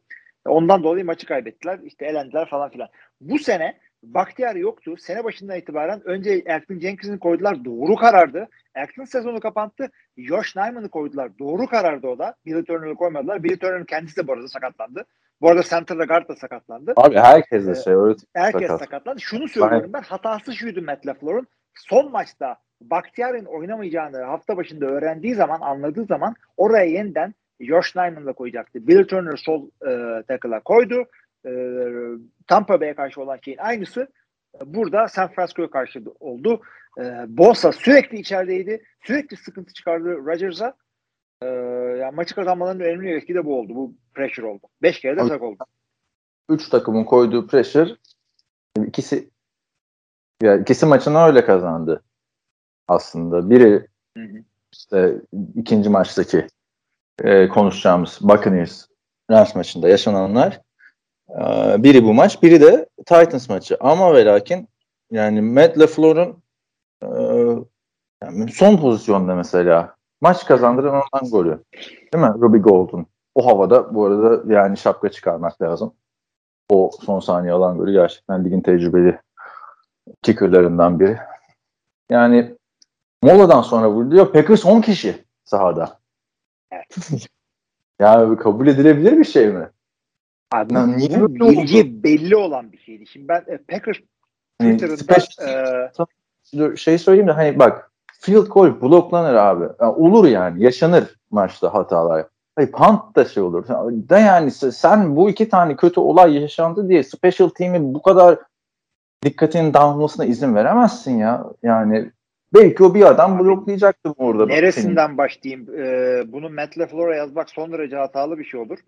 Ondan 0.46 0.84
dolayı 0.84 1.06
maçı 1.06 1.28
kaybettiler. 1.28 1.80
İşte 1.84 2.06
elendiler 2.06 2.50
falan 2.50 2.70
filan. 2.70 2.88
Bu 3.22 3.40
sene 3.40 3.78
Bahtiyar 4.04 4.56
yoktu. 4.56 4.96
Sene 4.98 5.24
başından 5.24 5.58
itibaren 5.58 6.02
önce 6.06 6.32
Elton 6.46 6.80
Jenkins'i 6.80 7.20
koydular. 7.20 7.66
Doğru 7.66 7.96
karardı. 7.96 8.48
Elton 8.76 9.06
sezonu 9.06 9.40
kapattı. 9.40 9.90
Josh 10.18 10.56
Nyman'ı 10.56 10.90
koydular. 10.90 11.40
Doğru 11.40 11.68
karardı 11.68 12.08
o 12.08 12.20
da. 12.20 12.36
Billy 12.46 12.64
Turner'ı 12.64 12.96
koymadılar. 12.96 13.44
Billy 13.44 13.58
Turner'ın 13.58 13.86
kendisi 13.86 14.18
de 14.18 14.28
bu 14.28 14.34
arada 14.34 14.48
sakatlandı. 14.48 15.06
Bu 15.42 15.50
arada 15.50 15.64
Center'da 15.64 16.06
guard 16.06 16.30
da 16.30 16.36
sakatlandı. 16.36 16.94
Abi 16.96 17.16
herkes 17.16 17.68
de 17.68 17.76
şey 17.76 17.94
öyle 17.94 18.16
Herkes 18.34 18.68
sakat. 18.68 18.80
sakatlandı. 18.80 19.22
Şunu 19.22 19.48
söylüyorum 19.48 19.94
ben. 19.94 20.02
Hatası 20.02 20.54
şuydu 20.54 20.82
Matt 20.82 21.08
LaFleur'un. 21.08 21.48
Son 21.74 22.12
maçta 22.12 22.56
Bakhtiar'ın 22.90 23.46
oynamayacağını 23.46 24.24
hafta 24.24 24.58
başında 24.58 24.86
öğrendiği 24.86 25.36
zaman, 25.36 25.62
anladığı 25.62 26.06
zaman 26.06 26.36
oraya 26.58 26.86
yeniden 26.86 27.34
Josh 27.60 27.96
Nyman'la 27.96 28.34
koyacaktı. 28.34 28.88
Billy 28.88 29.08
Turner 29.08 29.38
sol 29.38 29.68
e, 29.88 30.24
tackle'a 30.28 30.60
koydu. 30.60 31.04
E, 31.46 31.52
Tampa 32.48 32.82
Bay'e 32.82 32.94
karşı 32.94 33.22
olan 33.22 33.40
şeyin 33.46 33.58
aynısı 33.58 34.08
e, 34.56 34.74
burada 34.74 35.08
San 35.08 35.28
Francisco'ya 35.28 35.70
karşı 35.70 36.04
oldu. 36.20 36.62
E, 37.00 37.04
Bosa 37.28 37.72
sürekli 37.72 38.20
içerideydi. 38.20 38.84
Sürekli 39.04 39.38
sıkıntı 39.38 39.74
çıkardı 39.74 40.18
Rodgers'a. 40.18 40.74
E, 41.42 41.46
yani 42.00 42.16
maçı 42.16 42.36
kazanmalarının 42.36 42.84
önemli 42.84 43.04
bir 43.04 43.16
etki 43.16 43.36
de 43.36 43.46
bu 43.46 43.60
oldu. 43.60 43.76
Bu 43.76 43.94
pressure 44.14 44.46
oldu. 44.46 44.68
Beş 44.82 45.00
kere 45.00 45.18
de 45.18 45.24
sak 45.24 45.42
oldu. 45.42 45.64
Üç 46.50 46.70
takımın 46.70 47.04
koyduğu 47.04 47.48
pressure 47.48 47.90
ikisi 48.88 49.30
ya 50.42 50.58
ikisi 50.58 50.86
maçını 50.86 51.20
öyle 51.20 51.46
kazandı 51.46 52.04
aslında. 52.94 53.50
Biri 53.50 53.88
işte 54.74 55.22
ikinci 55.56 55.90
maçtaki 55.90 56.48
e, 57.24 57.48
konuşacağımız 57.48 58.20
Buccaneers 58.22 58.88
Rams 59.32 59.56
maçında 59.56 59.90
yaşananlar. 59.90 60.62
E, 61.30 61.44
biri 61.84 62.04
bu 62.04 62.14
maç, 62.14 62.44
biri 62.44 62.62
de 62.62 62.90
Titans 62.98 63.50
maçı. 63.50 63.78
Ama 63.80 64.14
ve 64.14 64.26
lakin 64.26 64.68
yani 65.12 65.42
Matt 65.42 65.78
LaFleur'un 65.78 66.44
e, 67.04 67.08
yani 68.24 68.52
son 68.52 68.78
pozisyonda 68.78 69.36
mesela 69.36 69.96
maç 70.22 70.46
kazandıran 70.46 71.04
ondan 71.14 71.32
golü. 71.32 71.64
Değil 72.14 72.26
mi? 72.26 72.34
Ruby 72.42 72.58
Golden. 72.58 73.06
O 73.36 73.46
havada 73.46 73.96
bu 73.96 74.06
arada 74.06 74.54
yani 74.54 74.78
şapka 74.78 75.10
çıkarmak 75.10 75.62
lazım. 75.62 75.94
O 76.70 76.92
son 77.02 77.20
saniye 77.20 77.54
alan 77.54 77.78
golü 77.78 77.92
gerçekten 77.92 78.46
ligin 78.46 78.62
tecrübeli 78.62 79.20
kickerlarından 80.22 81.00
biri. 81.00 81.18
Yani 82.10 82.56
moladan 83.24 83.62
sonra 83.62 83.90
vuruluyor. 83.92 84.34
Packers 84.34 84.66
10 84.66 84.82
kişi 84.82 85.26
sahada. 85.44 86.00
Evet. 86.72 86.98
ya 88.00 88.38
kabul 88.38 88.68
edilebilir 88.68 89.18
bir 89.18 89.24
şey 89.24 89.48
mi? 89.48 89.70
Abi, 90.52 90.74
Lan 90.74 90.98
niye 90.98 91.22
bu 91.22 91.36
bilgi 91.36 92.04
belli 92.04 92.36
olan 92.36 92.72
bir 92.72 92.78
şeydi. 92.78 93.08
Şimdi 93.08 93.28
ben 93.28 93.44
e, 93.48 93.58
Packers 93.58 93.98
Hani 94.62 94.78
Twitter'ında 94.78 96.72
e, 96.74 96.78
şey 96.78 96.98
söyleyeyim 96.98 97.28
de 97.28 97.32
hani 97.32 97.60
bak 97.60 97.92
field 98.20 98.48
goal 98.48 98.82
bloklanır 98.82 99.34
abi. 99.34 99.66
Yani 99.82 99.94
olur 99.94 100.28
yani. 100.28 100.64
Yaşanır 100.64 101.16
maçta 101.32 101.74
hatalar. 101.74 102.26
Hayır 102.56 102.72
punt 102.72 103.16
da 103.16 103.26
şey 103.26 103.44
olur. 103.44 103.68
Da 104.10 104.20
yani 104.20 104.52
sen 104.52 105.16
bu 105.16 105.30
iki 105.30 105.50
tane 105.50 105.76
kötü 105.76 106.00
olay 106.00 106.42
yaşandı 106.42 106.90
diye 106.90 107.04
special 107.04 107.50
team'i 107.50 107.94
bu 107.94 108.02
kadar 108.02 108.40
dikkatinin 109.24 109.74
dağılmasına 109.74 110.26
izin 110.26 110.56
veremezsin 110.56 111.18
ya. 111.18 111.46
Yani 111.64 112.12
belki 112.54 112.84
o 112.84 112.94
bir 112.94 113.02
adam 113.02 113.40
bloklayacaktı 113.40 114.12
orada. 114.18 114.46
Neresinden 114.46 115.18
başlayayım? 115.18 115.68
Ee, 115.80 116.24
bunu 116.32 116.50
Matt 116.50 116.78
LaFleur'a 116.78 117.16
yazmak 117.16 117.50
son 117.50 117.72
derece 117.72 117.96
hatalı 117.96 118.40
bir 118.40 118.46
şey 118.46 118.60
olur. 118.60 118.80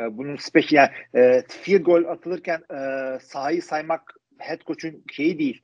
Ee, 0.00 0.16
bunun 0.18 0.36
special 0.36 0.90
yani, 1.14 1.24
e, 1.24 1.42
field 1.48 1.84
goal 1.84 2.04
atılırken 2.04 2.60
e, 2.74 2.78
sahayı 3.20 3.62
saymak 3.62 4.14
head 4.38 4.60
coach'un 4.66 5.02
şeyi 5.12 5.38
değil. 5.38 5.62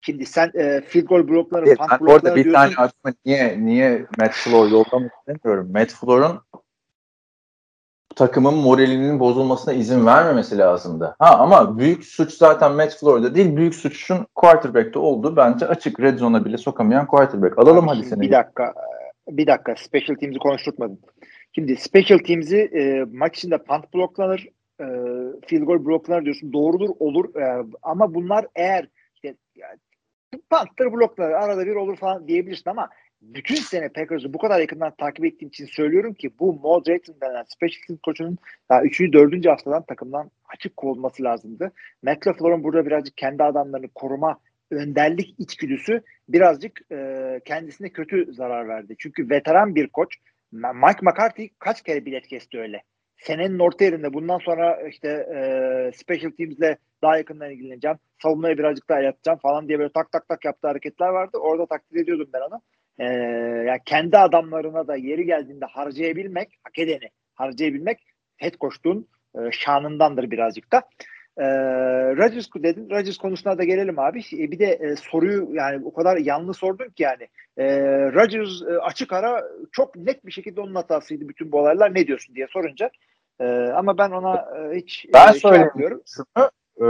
Şimdi 0.00 0.26
sen 0.26 0.50
e, 0.54 0.80
field 0.80 1.06
goal 1.06 1.28
blokları, 1.28 1.66
Evet, 1.68 1.78
punt 1.78 1.90
ben 1.90 1.96
orada 1.96 2.12
blokları 2.14 2.36
bir 2.36 2.44
diyorsun. 2.44 2.74
tane 2.74 2.74
adamı 2.76 3.14
niye 3.24 3.66
niye 3.66 4.06
Matt 4.18 4.32
Floor 4.32 4.68
yollamak 4.70 5.12
istemiyorum. 5.18 5.70
Matt 5.72 5.92
Floor'un 5.92 6.40
takımın 8.16 8.54
moralinin 8.54 9.20
bozulmasına 9.20 9.74
izin 9.74 10.06
vermemesi 10.06 10.58
lazımdı. 10.58 11.16
Ha 11.18 11.38
ama 11.38 11.78
büyük 11.78 12.04
suç 12.04 12.32
zaten 12.32 12.72
Matt 12.72 12.96
Floor'da 13.00 13.34
değil. 13.34 13.56
Büyük 13.56 13.74
suçun 13.74 14.26
quarterback'te 14.34 14.98
olduğu 14.98 15.36
bence 15.36 15.66
açık 15.66 16.00
red 16.00 16.18
zone'a 16.18 16.44
bile 16.44 16.58
sokamayan 16.58 17.06
quarterback. 17.06 17.58
Alalım 17.58 17.88
hadi 17.88 18.04
seni. 18.04 18.20
Bir 18.20 18.32
dakika. 18.32 18.74
Bir 19.28 19.46
dakika. 19.46 19.74
Special 19.76 20.16
Teams'i 20.16 20.38
konuşturtmadın. 20.38 20.98
Şimdi 21.54 21.76
Special 21.76 22.18
Teams'i 22.18 22.56
e, 22.56 23.04
maç 23.12 23.38
içinde 23.38 23.58
punt 23.58 23.94
bloklanır, 23.94 24.48
e, 24.80 24.86
field 25.46 25.62
goal 25.62 25.84
bloklanır 25.84 26.24
diyorsun. 26.24 26.52
Doğrudur, 26.52 26.88
olur. 26.98 27.34
E, 27.34 27.64
ama 27.82 28.14
bunlar 28.14 28.46
eğer 28.54 28.88
işte 29.14 29.34
yani, 29.56 29.78
punttır 30.50 30.92
bloklanır, 30.92 31.30
arada 31.30 31.66
bir 31.66 31.74
olur 31.74 31.96
falan 31.96 32.28
diyebilirsin 32.28 32.70
ama 32.70 32.88
bütün 33.34 33.54
sene 33.54 33.88
Packers'ı 33.88 34.34
bu 34.34 34.38
kadar 34.38 34.60
yakından 34.60 34.94
takip 34.98 35.24
ettiğim 35.24 35.48
için 35.48 35.66
söylüyorum 35.66 36.14
ki 36.14 36.30
bu 36.40 36.54
Mo 36.54 36.84
denen 36.84 37.44
Special 37.48 37.86
Teams 37.86 38.00
koçunun 38.00 38.38
daha 38.70 38.82
3. 38.82 39.00
4. 39.00 39.46
haftadan 39.46 39.82
takımdan 39.82 40.30
açık 40.54 40.76
kovulması 40.76 41.22
lazımdı. 41.22 41.72
Matt 42.02 42.26
burada 42.40 42.86
birazcık 42.86 43.16
kendi 43.16 43.42
adamlarını 43.42 43.88
koruma 43.88 44.38
önderlik 44.70 45.34
içgüdüsü 45.38 46.02
birazcık 46.28 46.92
e, 46.92 47.40
kendisine 47.44 47.88
kötü 47.88 48.34
zarar 48.34 48.68
verdi. 48.68 48.94
Çünkü 48.98 49.30
veteran 49.30 49.74
bir 49.74 49.88
koç 49.88 50.16
Mike 50.52 51.00
McCarthy 51.02 51.48
kaç 51.58 51.82
kere 51.82 52.04
bilet 52.04 52.26
kesti 52.26 52.58
öyle. 52.58 52.82
Senenin 53.16 53.58
orta 53.58 53.84
yerinde 53.84 54.12
bundan 54.12 54.38
sonra 54.38 54.88
işte 54.88 55.08
e, 55.08 55.38
special 55.96 56.30
teams'le 56.30 56.78
daha 57.02 57.16
yakından 57.16 57.50
ilgileneceğim. 57.50 57.96
Savunmaya 58.22 58.58
birazcık 58.58 58.88
daha 58.88 59.00
yapacağım 59.00 59.38
falan 59.38 59.68
diye 59.68 59.78
böyle 59.78 59.92
tak 59.92 60.12
tak 60.12 60.28
tak 60.28 60.44
yaptığı 60.44 60.68
hareketler 60.68 61.08
vardı. 61.08 61.38
Orada 61.38 61.66
takdir 61.66 62.02
ediyordum 62.02 62.28
ben 62.32 62.40
onu. 62.40 62.60
E, 62.98 63.04
yani 63.68 63.78
kendi 63.84 64.18
adamlarına 64.18 64.86
da 64.88 64.96
yeri 64.96 65.24
geldiğinde 65.26 65.64
harcayabilmek, 65.64 66.58
hak 66.62 66.78
edeni 66.78 67.10
harcayabilmek 67.34 67.98
head 68.36 68.54
coach'luğun 68.60 69.08
e, 69.34 69.38
şanındandır 69.52 70.30
birazcık 70.30 70.72
da. 70.72 70.82
E, 71.38 71.46
Rodgers 72.16 72.46
dedin. 72.56 72.90
Rodgers 72.90 73.16
konusuna 73.16 73.58
da 73.58 73.64
gelelim 73.64 73.98
abi. 73.98 74.20
E, 74.20 74.50
bir 74.50 74.58
de 74.58 74.66
e, 74.66 74.96
soruyu 74.96 75.48
yani 75.52 75.84
o 75.84 75.94
kadar 75.94 76.16
yanlış 76.16 76.56
sordun 76.56 76.88
ki 76.88 77.02
yani. 77.02 77.28
E, 77.56 77.66
Rodgers 78.12 78.62
e, 78.62 78.78
açık 78.78 79.12
ara 79.12 79.44
çok 79.72 79.96
net 79.96 80.26
bir 80.26 80.32
şekilde 80.32 80.60
onun 80.60 80.74
hatasıydı 80.74 81.28
bütün 81.28 81.52
bu 81.52 81.58
olaylar. 81.58 81.94
Ne 81.94 82.06
diyorsun 82.06 82.34
diye 82.34 82.46
sorunca. 82.50 82.90
E, 83.40 83.44
ama 83.54 83.98
ben 83.98 84.10
ona 84.10 84.34
e, 84.36 84.76
hiç 84.76 85.06
Ben 85.14 85.28
e, 85.28 85.32
şey 85.32 85.40
söyleyeyim. 85.40 85.66
yapmıyorum. 85.66 86.02
Şunu, 86.06 86.50
e, 86.78 86.86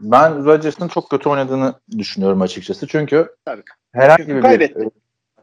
ben 0.00 0.44
Rodgers'ın 0.44 0.88
çok 0.88 1.10
kötü 1.10 1.28
oynadığını 1.28 1.74
düşünüyorum 1.98 2.42
açıkçası. 2.42 2.86
Çünkü 2.86 3.28
Tabii. 3.44 3.62
herhangi 3.92 4.22
Çünkü 4.22 4.36
bir 4.36 4.42
kaybetti. 4.42 4.90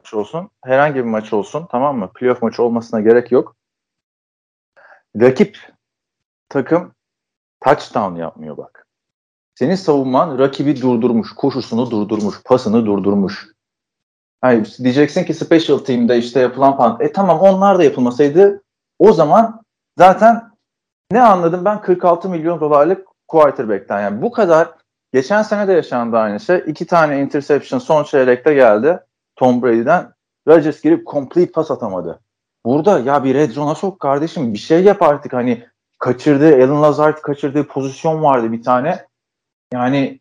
Maç 0.06 0.14
olsun, 0.14 0.49
herhangi 0.64 0.95
bir 0.95 1.01
maç 1.01 1.34
olsun 1.34 1.68
tamam 1.72 1.97
mı? 1.97 2.12
Playoff 2.16 2.41
maçı 2.41 2.64
olmasına 2.64 3.01
gerek 3.01 3.32
yok. 3.32 3.56
Rakip 5.22 5.58
takım 6.49 6.93
touchdown 7.64 8.16
yapmıyor 8.16 8.58
bak. 8.58 8.88
Senin 9.56 9.76
savunman 9.76 10.39
rakibi 10.39 10.82
durdurmuş, 10.82 11.34
koşusunu 11.36 11.91
durdurmuş, 11.91 12.43
pasını 12.43 12.86
durdurmuş. 12.86 13.47
Yani 14.43 14.66
diyeceksin 14.84 15.24
ki 15.24 15.34
special 15.34 15.78
team'de 15.78 16.18
işte 16.18 16.39
yapılan 16.39 16.78
falan. 16.78 16.97
E 17.01 17.12
tamam 17.12 17.39
onlar 17.39 17.80
da 17.80 17.84
yapılmasaydı 17.84 18.64
o 18.99 19.14
zaman 19.14 19.62
zaten 19.97 20.51
ne 21.12 21.22
anladım 21.22 21.66
ben 21.66 21.82
46 21.82 22.30
milyon 22.30 22.60
dolarlık 22.60 23.08
quarterback'ten. 23.28 24.01
Yani 24.01 24.22
bu 24.22 24.32
kadar 24.32 24.70
geçen 25.14 25.41
sene 25.41 25.68
de 25.68 25.74
yaşandı 25.74 26.18
aynı 26.18 26.39
şey. 26.39 26.64
İki 26.68 26.86
tane 26.86 27.22
interception 27.22 27.80
son 27.80 28.03
çeyrekte 28.03 28.53
geldi 28.53 28.99
Tom 29.36 29.61
Brady'den. 29.61 30.13
Rodgers 30.47 30.81
girip 30.81 31.07
complete 31.07 31.51
pas 31.51 31.71
atamadı. 31.71 32.19
Burada 32.65 32.99
ya 32.99 33.23
bir 33.23 33.36
red 33.36 33.51
zone'a 33.51 33.75
sok 33.75 33.99
kardeşim 33.99 34.53
bir 34.53 34.57
şey 34.57 34.83
yap 34.83 35.01
artık 35.01 35.33
hani 35.33 35.65
kaçırdığı 35.99 36.55
Alan 36.55 36.83
Lazard 36.83 37.21
kaçırdığı 37.21 37.67
pozisyon 37.67 38.23
vardı 38.23 38.51
bir 38.51 38.63
tane. 38.63 39.05
Yani 39.73 40.19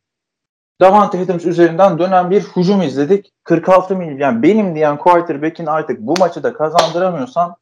Davante 0.80 1.20
Adams 1.20 1.46
üzerinden 1.46 1.98
dönen 1.98 2.30
bir 2.30 2.42
hücum 2.42 2.82
izledik. 2.82 3.32
46 3.44 3.96
milyon 3.96 4.18
yani 4.18 4.42
benim 4.42 4.74
diyen 4.74 4.98
quarterback'in 4.98 5.66
artık 5.66 6.00
bu 6.00 6.14
maçı 6.18 6.42
da 6.42 6.52
kazandıramıyorsan 6.52 7.56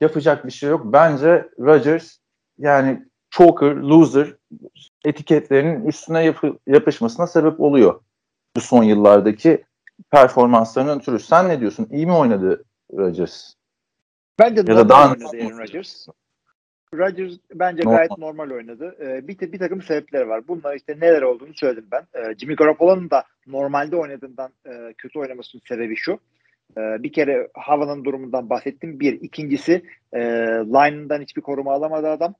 yapacak 0.00 0.46
bir 0.46 0.50
şey 0.50 0.70
yok. 0.70 0.82
Bence 0.84 1.48
Rodgers 1.60 2.16
yani 2.58 3.02
choker, 3.30 3.74
loser 3.74 4.34
etiketlerinin 5.04 5.86
üstüne 5.86 6.24
yapı, 6.24 6.58
yapışmasına 6.66 7.26
sebep 7.26 7.60
oluyor. 7.60 8.00
Bu 8.56 8.60
son 8.60 8.82
yıllardaki 8.82 9.64
performanslarının 10.10 10.98
ötürü. 10.98 11.18
Sen 11.18 11.48
ne 11.48 11.60
diyorsun? 11.60 11.88
İyi 11.90 12.06
mi 12.06 12.12
oynadı 12.12 12.64
Rodgers? 12.92 13.54
Bence 14.38 14.60
ya 14.66 14.76
da 14.76 14.88
daha 14.88 15.12
oynadı 15.12 15.24
Aaron 15.24 15.58
Rodgers. 15.58 16.06
Rodgers 16.94 17.32
bence 17.54 17.82
normal. 17.82 17.96
gayet 17.96 18.18
normal 18.18 18.50
oynadı. 18.50 18.96
Ee, 19.00 19.28
bir, 19.28 19.52
bir 19.52 19.58
takım 19.58 19.82
sebepleri 19.82 20.28
var. 20.28 20.48
Bunlar 20.48 20.76
işte 20.76 20.96
neler 21.00 21.22
olduğunu 21.22 21.54
söyledim 21.54 21.88
ben. 21.92 22.02
Ee, 22.14 22.34
Jimmy 22.38 22.56
Garoppolo'nun 22.56 23.10
da 23.10 23.24
normalde 23.46 23.96
oynadığından 23.96 24.50
e, 24.66 24.94
kötü 24.98 25.18
oynamasının 25.18 25.62
sebebi 25.68 25.96
şu. 25.96 26.18
Ee, 26.76 27.02
bir 27.02 27.12
kere 27.12 27.48
havanın 27.54 28.04
durumundan 28.04 28.50
bahsettim. 28.50 29.00
Bir. 29.00 29.20
ikincisi 29.20 29.82
e, 30.12 30.20
line'ından 30.66 31.22
hiçbir 31.22 31.42
koruma 31.42 31.72
alamadı 31.72 32.08
adam. 32.08 32.34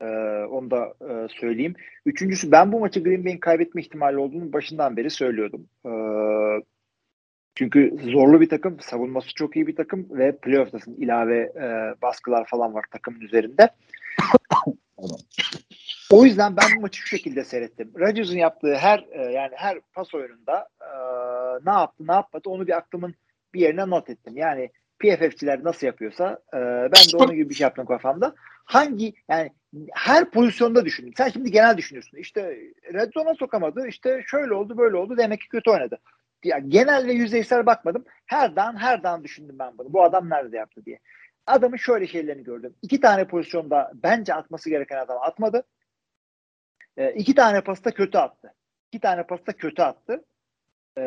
Ee, 0.00 0.06
onu 0.50 0.70
da 0.70 0.94
e, 1.00 1.28
söyleyeyim. 1.28 1.74
Üçüncüsü 2.06 2.52
ben 2.52 2.72
bu 2.72 2.80
maçı 2.80 3.04
Green 3.04 3.24
Bay'in 3.24 3.38
kaybetme 3.38 3.80
ihtimali 3.80 4.18
olduğunu 4.18 4.52
başından 4.52 4.96
beri 4.96 5.10
söylüyordum. 5.10 5.66
Ee, 5.86 5.90
çünkü 7.54 7.96
zorlu 8.12 8.40
bir 8.40 8.48
takım, 8.48 8.80
savunması 8.80 9.34
çok 9.34 9.56
iyi 9.56 9.66
bir 9.66 9.76
takım 9.76 10.06
ve 10.10 10.36
playoff'tasın 10.36 10.94
ilave 10.94 11.38
e, 11.38 11.94
baskılar 12.02 12.46
falan 12.46 12.74
var 12.74 12.84
takımın 12.90 13.20
üzerinde. 13.20 13.70
o 16.10 16.24
yüzden 16.24 16.56
ben 16.56 16.76
bu 16.76 16.80
maçı 16.80 17.00
şu 17.00 17.06
şekilde 17.06 17.44
seyrettim. 17.44 17.92
Rodgers'ın 17.98 18.36
yaptığı 18.36 18.74
her 18.74 19.06
e, 19.10 19.22
yani 19.22 19.52
her 19.56 19.80
pas 19.92 20.14
oyununda 20.14 20.68
e, 20.80 20.90
ne 21.66 21.72
yaptı, 21.72 22.06
ne 22.06 22.12
yapmadı 22.12 22.48
onu 22.48 22.66
bir 22.66 22.76
aklımın 22.76 23.14
bir 23.54 23.60
yerine 23.60 23.90
not 23.90 24.10
ettim. 24.10 24.36
Yani 24.36 24.70
PFF'çiler 24.98 25.64
nasıl 25.64 25.86
yapıyorsa 25.86 26.38
e, 26.54 26.58
ben 26.58 27.12
de 27.12 27.16
onun 27.16 27.34
gibi 27.34 27.50
bir 27.50 27.54
şey 27.54 27.64
yaptım 27.64 27.86
kafamda. 27.86 28.34
Hangi 28.64 29.14
yani 29.28 29.50
her 29.92 30.30
pozisyonda 30.30 30.84
düşündüm. 30.84 31.12
Sen 31.16 31.28
şimdi 31.28 31.50
genel 31.50 31.76
düşünüyorsun. 31.76 32.18
İşte 32.18 32.58
red 32.92 33.12
zone'a 33.14 33.34
sokamadı. 33.34 33.88
İşte 33.88 34.24
şöyle 34.26 34.54
oldu, 34.54 34.78
böyle 34.78 34.96
oldu. 34.96 35.16
Demek 35.16 35.40
ki 35.40 35.48
kötü 35.48 35.70
oynadı 35.70 35.98
ya 36.44 36.58
genel 36.58 37.06
ve 37.06 37.12
yüzeysel 37.12 37.66
bakmadım. 37.66 38.04
Her 38.26 38.56
dan 38.56 38.76
her 38.76 39.02
dan 39.02 39.24
düşündüm 39.24 39.58
ben 39.58 39.78
bunu. 39.78 39.92
Bu 39.92 40.02
adam 40.02 40.30
nerede 40.30 40.56
yaptı 40.56 40.84
diye. 40.84 40.98
Adamın 41.46 41.76
şöyle 41.76 42.06
şeylerini 42.06 42.44
gördüm. 42.44 42.74
İki 42.82 43.00
tane 43.00 43.26
pozisyonda 43.26 43.92
bence 43.94 44.34
atması 44.34 44.70
gereken 44.70 44.98
adam 44.98 45.18
atmadı. 45.20 45.62
E, 46.96 47.12
iki 47.12 47.34
tane 47.34 47.60
pasta 47.60 47.90
kötü 47.90 48.18
attı. 48.18 48.54
İki 48.92 49.00
tane 49.00 49.22
pasta 49.26 49.52
kötü 49.52 49.82
attı. 49.82 50.24
E, 50.98 51.02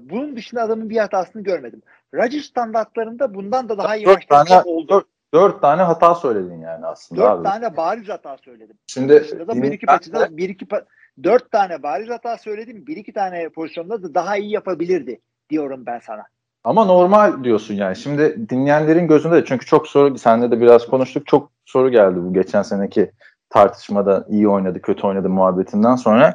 bunun 0.00 0.36
dışında 0.36 0.62
adamın 0.62 0.90
bir 0.90 0.96
hatasını 0.96 1.42
görmedim. 1.42 1.82
Rodgers 2.14 2.44
standartlarında 2.44 3.34
bundan 3.34 3.68
da 3.68 3.78
daha 3.78 3.96
iyi 3.96 4.06
dört 4.06 4.28
tane, 4.28 4.62
oldu. 4.62 4.88
Dört, 4.88 5.06
dört 5.34 5.60
tane 5.60 5.82
hata 5.82 6.14
söyledin 6.14 6.60
yani 6.60 6.86
aslında. 6.86 7.22
Dört 7.22 7.30
abi. 7.30 7.42
tane 7.42 7.76
bariz 7.76 8.08
hata 8.08 8.36
söyledim. 8.38 8.78
Şimdi 8.86 9.14
da 9.48 9.62
bir 9.62 9.72
iki 9.72 9.86
paçada 9.86 10.36
bir 10.36 10.48
iki 10.48 10.64
pa- 10.64 10.84
dört 11.24 11.50
tane 11.50 11.82
bariz 11.82 12.08
hata 12.10 12.38
söyledim. 12.38 12.86
Bir 12.86 12.96
iki 12.96 13.12
tane 13.12 13.48
pozisyonda 13.48 14.02
da 14.02 14.14
daha 14.14 14.36
iyi 14.36 14.50
yapabilirdi 14.50 15.20
diyorum 15.50 15.86
ben 15.86 15.98
sana. 15.98 16.22
Ama 16.64 16.84
normal 16.84 17.44
diyorsun 17.44 17.74
yani. 17.74 17.96
Şimdi 17.96 18.48
dinleyenlerin 18.48 19.08
gözünde 19.08 19.36
de 19.36 19.44
çünkü 19.44 19.66
çok 19.66 19.88
soru 19.88 20.18
senle 20.18 20.50
de 20.50 20.60
biraz 20.60 20.86
konuştuk. 20.86 21.26
Çok 21.26 21.50
soru 21.64 21.90
geldi 21.90 22.16
bu 22.22 22.34
geçen 22.34 22.62
seneki 22.62 23.10
tartışmada 23.50 24.26
iyi 24.28 24.48
oynadı, 24.48 24.82
kötü 24.82 25.06
oynadı 25.06 25.28
muhabbetinden 25.28 25.96
sonra. 25.96 26.34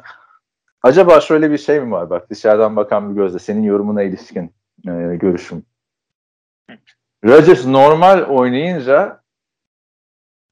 Acaba 0.82 1.20
şöyle 1.20 1.50
bir 1.50 1.58
şey 1.58 1.80
mi 1.80 1.90
var 1.90 2.10
bak 2.10 2.30
dışarıdan 2.30 2.76
bakan 2.76 3.10
bir 3.10 3.14
gözle 3.14 3.38
senin 3.38 3.62
yorumuna 3.62 4.02
ilişkin 4.02 4.54
e, 4.88 5.16
görüşüm. 5.16 5.62
Rodgers 7.24 7.66
normal 7.66 8.22
oynayınca 8.22 9.20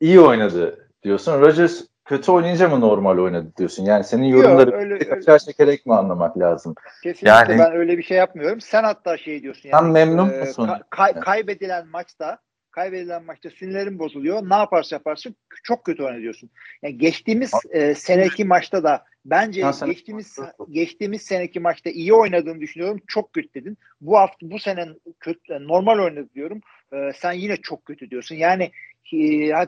iyi 0.01 0.21
oynadı 0.21 0.89
diyorsun. 1.03 1.41
Rodgers 1.41 1.85
kötü 2.05 2.33
oynayınca 2.33 2.69
mı 2.69 2.81
normal 2.81 3.19
oynadı 3.19 3.53
diyorsun? 3.59 3.85
Yani 3.85 4.05
senin 4.05 4.25
yorumları 4.25 4.71
Yok, 4.71 4.81
öyle, 4.81 4.99
kaçar 4.99 5.39
çekerek 5.39 5.87
mi 5.87 5.95
anlamak 5.95 6.39
lazım? 6.39 6.75
Kesinlikle 7.03 7.29
yani, 7.29 7.59
ben 7.59 7.73
öyle 7.73 7.99
bir 7.99 8.03
şey 8.03 8.17
yapmıyorum. 8.17 8.61
Sen 8.61 8.85
hatta 8.85 9.17
şey 9.17 9.43
diyorsun 9.43 9.69
yani. 9.69 9.83
Sen 9.83 9.91
memnun 9.91 10.33
e, 10.33 10.39
musun? 10.39 10.69
Ka- 10.69 10.83
kay- 10.91 11.21
kaybedilen 11.21 11.89
maçta 11.89 12.39
kaybedilen 12.71 13.25
maçta 13.25 13.51
sinirlerin 13.51 13.99
bozuluyor. 13.99 14.51
Ne 14.51 14.55
yaparsa 14.55 14.97
yaparsın 14.97 15.37
çok 15.63 15.85
kötü 15.85 16.03
oynuyorsun. 16.03 16.51
Yani 16.83 16.99
geçtiğimiz 16.99 17.53
e, 17.71 17.95
seneki 17.95 18.45
maçta 18.45 18.83
da 18.83 19.05
bence 19.25 19.63
ha, 19.63 19.87
geçtiğimiz 19.87 20.39
geçtiğimiz 20.71 21.23
seneki 21.23 21.61
maçta 21.61 21.91
iyi 21.91 22.15
oynadığını 22.15 22.61
düşünüyorum. 22.61 23.01
Çok 23.07 23.33
kötü 23.33 23.55
dedin. 23.55 23.79
Bu 24.01 24.19
hafta 24.19 24.51
bu 24.51 24.59
sene 24.59 24.89
kötü 25.21 25.69
normal 25.69 25.99
oynadı 25.99 26.29
diyorum. 26.35 26.61
E, 26.93 27.13
sen 27.17 27.33
yine 27.33 27.57
çok 27.57 27.85
kötü 27.85 28.11
diyorsun. 28.11 28.35
Yani 28.35 28.71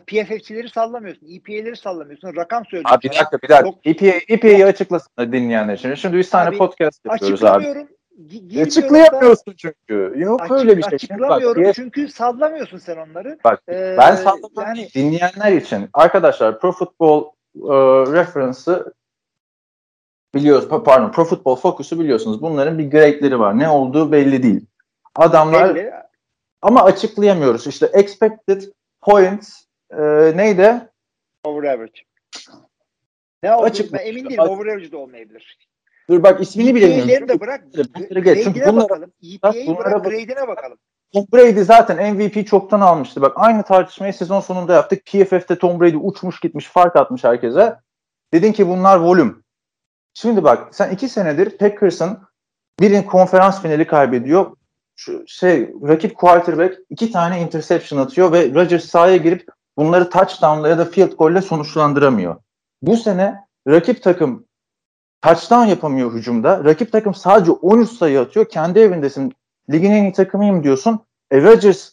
PFF'çileri 0.06 0.68
sallamıyorsun. 0.68 1.26
EPA'leri 1.26 1.76
sallamıyorsun. 1.76 2.36
Rakam 2.36 2.64
söylüyorsun. 2.64 2.96
Abi 2.96 3.02
bir 3.02 3.08
dakika 3.08 3.38
bir 3.42 3.48
dakika. 3.48 3.70
Çok... 3.70 3.86
EPA, 3.86 4.18
EPA'yı 4.28 4.66
açıklasın 4.66 5.32
dinleyenler 5.32 5.74
için. 5.74 5.94
Şimdi 5.94 6.16
biz 6.16 6.30
tane 6.30 6.56
podcast 6.56 7.06
yapıyoruz 7.06 7.44
abi. 7.44 7.86
Açıklayamıyorsun 8.62 9.54
çünkü. 9.56 10.12
Yok 10.16 10.40
Açık, 10.40 10.56
öyle 10.56 10.76
bir 10.76 10.82
şey. 10.82 10.94
Açıklamıyorum 10.94 11.64
bak, 11.64 11.74
çünkü 11.74 12.08
sallamıyorsun 12.08 12.78
sen 12.78 12.96
onları. 12.96 13.38
Bak 13.44 13.62
ee, 13.68 13.96
ben 13.98 14.14
sallamam 14.14 14.66
yani... 14.66 14.88
dinleyenler 14.94 15.52
için. 15.52 15.88
Arkadaşlar 15.92 16.60
Pro 16.60 16.72
Football 16.72 17.24
uh, 17.54 18.12
Reference'ı 18.12 18.92
biliyoruz. 20.34 20.68
Pardon 20.68 21.12
Pro 21.12 21.24
Football 21.24 21.56
Focus'u 21.56 22.00
biliyorsunuz. 22.00 22.42
Bunların 22.42 22.78
bir 22.78 22.90
grade'leri 22.90 23.38
var. 23.38 23.58
Ne 23.58 23.68
olduğu 23.68 24.12
belli 24.12 24.42
değil. 24.42 24.66
Adamlar 25.16 25.74
belli. 25.74 25.92
ama 26.62 26.82
açıklayamıyoruz. 26.82 27.66
İşte 27.66 27.86
expected 27.86 28.62
points 29.04 29.64
e, 29.90 30.02
neydi? 30.36 30.88
Over 31.44 31.68
average. 31.68 32.00
Ne 33.42 33.54
oldu? 33.54 33.72
Ben 33.92 33.98
emin 33.98 34.24
değilim. 34.24 34.40
Over 34.40 34.66
average 34.66 34.92
de 34.92 34.96
olmayabilir. 34.96 35.58
Dur 36.10 36.22
bak 36.22 36.40
ismini 36.40 36.74
bile 36.74 36.96
bilmiyorum. 36.96 37.28
de 37.28 37.40
bırak. 37.40 37.64
Grade'ine 38.10 38.76
bakalım. 38.76 39.12
EPA'yı 39.34 39.78
bırak 39.78 40.04
grade'ine 40.04 40.48
bakalım. 40.48 40.78
Tom 41.14 41.26
Brady 41.34 41.60
zaten 41.60 42.14
MVP 42.14 42.46
çoktan 42.46 42.80
almıştı. 42.80 43.22
Bak 43.22 43.32
aynı 43.36 43.62
tartışmayı 43.62 44.14
sezon 44.14 44.40
sonunda 44.40 44.74
yaptık. 44.74 45.06
PFF'de 45.06 45.58
Tom 45.58 45.80
Brady 45.80 45.96
uçmuş 46.00 46.40
gitmiş 46.40 46.66
fark 46.66 46.96
atmış 46.96 47.24
herkese. 47.24 47.76
Dedin 48.32 48.52
ki 48.52 48.68
bunlar 48.68 48.96
volüm. 48.96 49.44
Şimdi 50.14 50.44
bak 50.44 50.74
sen 50.74 50.90
iki 50.90 51.08
senedir 51.08 51.58
Packers'ın 51.58 52.18
birin 52.80 53.02
konferans 53.02 53.62
finali 53.62 53.86
kaybediyor. 53.86 54.56
Şu 54.96 55.24
şey 55.26 55.70
rakip 55.88 56.16
quarterback 56.16 56.78
iki 56.90 57.12
tane 57.12 57.40
interception 57.40 57.98
atıyor 57.98 58.32
ve 58.32 58.54
Rodgers 58.54 58.84
sahaya 58.84 59.16
girip 59.16 59.48
bunları 59.76 60.10
touchdown'la 60.10 60.68
ya 60.68 60.78
da 60.78 60.84
field 60.84 61.12
goal'le 61.12 61.40
sonuçlandıramıyor. 61.40 62.36
Bu 62.82 62.96
sene 62.96 63.44
rakip 63.68 64.02
takım 64.02 64.46
touchdown 65.22 65.66
yapamıyor 65.66 66.12
hücumda. 66.12 66.64
Rakip 66.64 66.92
takım 66.92 67.14
sadece 67.14 67.50
13 67.50 67.90
sayı 67.90 68.20
atıyor. 68.20 68.48
Kendi 68.48 68.78
evindesin. 68.78 69.32
Ligin 69.70 69.90
en 69.90 70.02
iyi 70.02 70.12
takımıyım 70.12 70.64
diyorsun. 70.64 71.00
E 71.30 71.42
Rodgers 71.42 71.92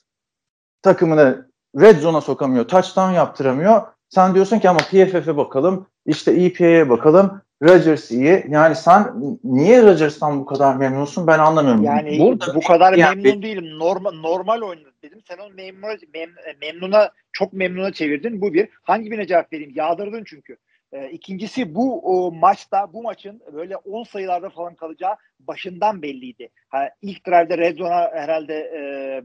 takımını 0.82 1.50
red 1.80 2.00
zone'a 2.00 2.22
sokamıyor. 2.22 2.68
Touchdown 2.68 3.12
yaptıramıyor. 3.12 3.82
Sen 4.10 4.36
diyorsun 4.36 4.60
ki 4.60 4.70
ama 4.70 4.80
PFF'e 4.80 5.38
bakalım. 5.38 5.88
işte 6.06 6.32
EPA'ya 6.32 6.90
bakalım. 6.90 7.41
Rodgers 7.64 8.12
iyi. 8.12 8.46
Yani 8.50 8.76
sen 8.76 9.14
niye 9.44 9.84
Rodgers'tan 9.84 10.40
bu 10.40 10.46
kadar 10.46 10.76
memnunsun 10.76 11.28
ben 11.28 11.40
anlamıyorum. 11.40 11.84
Yani 11.84 12.20
Burada 12.20 12.56
bu 12.56 12.62
kadar 12.62 12.94
yani, 12.94 13.22
memnun 13.22 13.42
değilim. 13.42 13.80
Normal 13.80 14.12
normal 14.12 14.62
oynadı 14.62 14.94
dedim. 15.04 15.22
Sen 15.28 15.38
onu 15.38 15.54
memnuna, 15.54 15.96
mem, 16.14 16.30
memnuna 16.62 17.12
çok 17.32 17.54
memnuna 17.54 17.94
çevirdin. 17.94 18.42
Bu 18.42 18.54
bir. 18.54 18.70
Hangi 18.84 19.12
birine 19.12 19.28
cevap 19.28 19.54
vereyim? 19.54 19.72
Yağdırdın 19.76 20.24
çünkü. 20.26 20.58
E, 20.92 21.10
ikincisi 21.10 21.76
bu 21.76 22.00
o, 22.00 22.32
maçta 22.32 22.94
bu 22.94 23.04
maçın 23.04 23.42
böyle 23.54 23.78
10 23.78 24.04
sayılarda 24.04 24.50
falan 24.50 24.76
kalacağı 24.76 25.16
başından 25.40 26.02
belliydi. 26.02 26.50
Ha, 26.70 26.90
ilk 27.02 27.28
drive'de 27.28 27.58
Red 27.58 27.78
Zone'a 27.78 28.12
herhalde 28.14 28.54
e, 28.54 28.80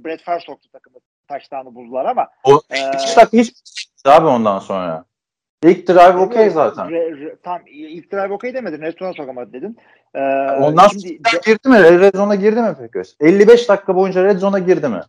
Brett 0.04 0.22
Favre 0.22 0.40
soktu 0.40 0.68
takımı. 0.72 0.96
Taştanı 1.28 1.74
buldular 1.74 2.04
ama. 2.04 2.28
O 2.44 2.60
e, 2.70 2.76
hiç, 3.32 3.52
hiç 3.76 3.88
abi 4.04 4.26
ondan 4.26 4.58
sonra. 4.58 5.04
İlk 5.64 5.88
drive 5.88 6.16
okey 6.16 6.50
zaten. 6.50 6.90
Re, 6.90 7.10
re, 7.10 7.36
tam 7.42 7.60
ilk 7.66 8.12
drive 8.12 8.32
okey 8.32 8.54
demedin. 8.54 8.82
Red 8.82 8.98
zone'a 8.98 9.12
sokamadı 9.12 9.52
dedin. 9.52 9.76
Ee, 10.14 10.20
Ondan 10.60 10.88
şimdi, 10.88 11.20
sonra 11.30 11.40
girdi 11.46 11.68
mi? 11.68 12.00
Red 12.00 12.14
zone'a 12.14 12.34
girdi 12.34 12.62
mi 12.62 12.76
peki? 12.78 13.08
55 13.20 13.68
dakika 13.68 13.96
boyunca 13.96 14.24
red 14.24 14.38
zone'a 14.38 14.58
girdi 14.58 14.88
mi? 14.88 15.00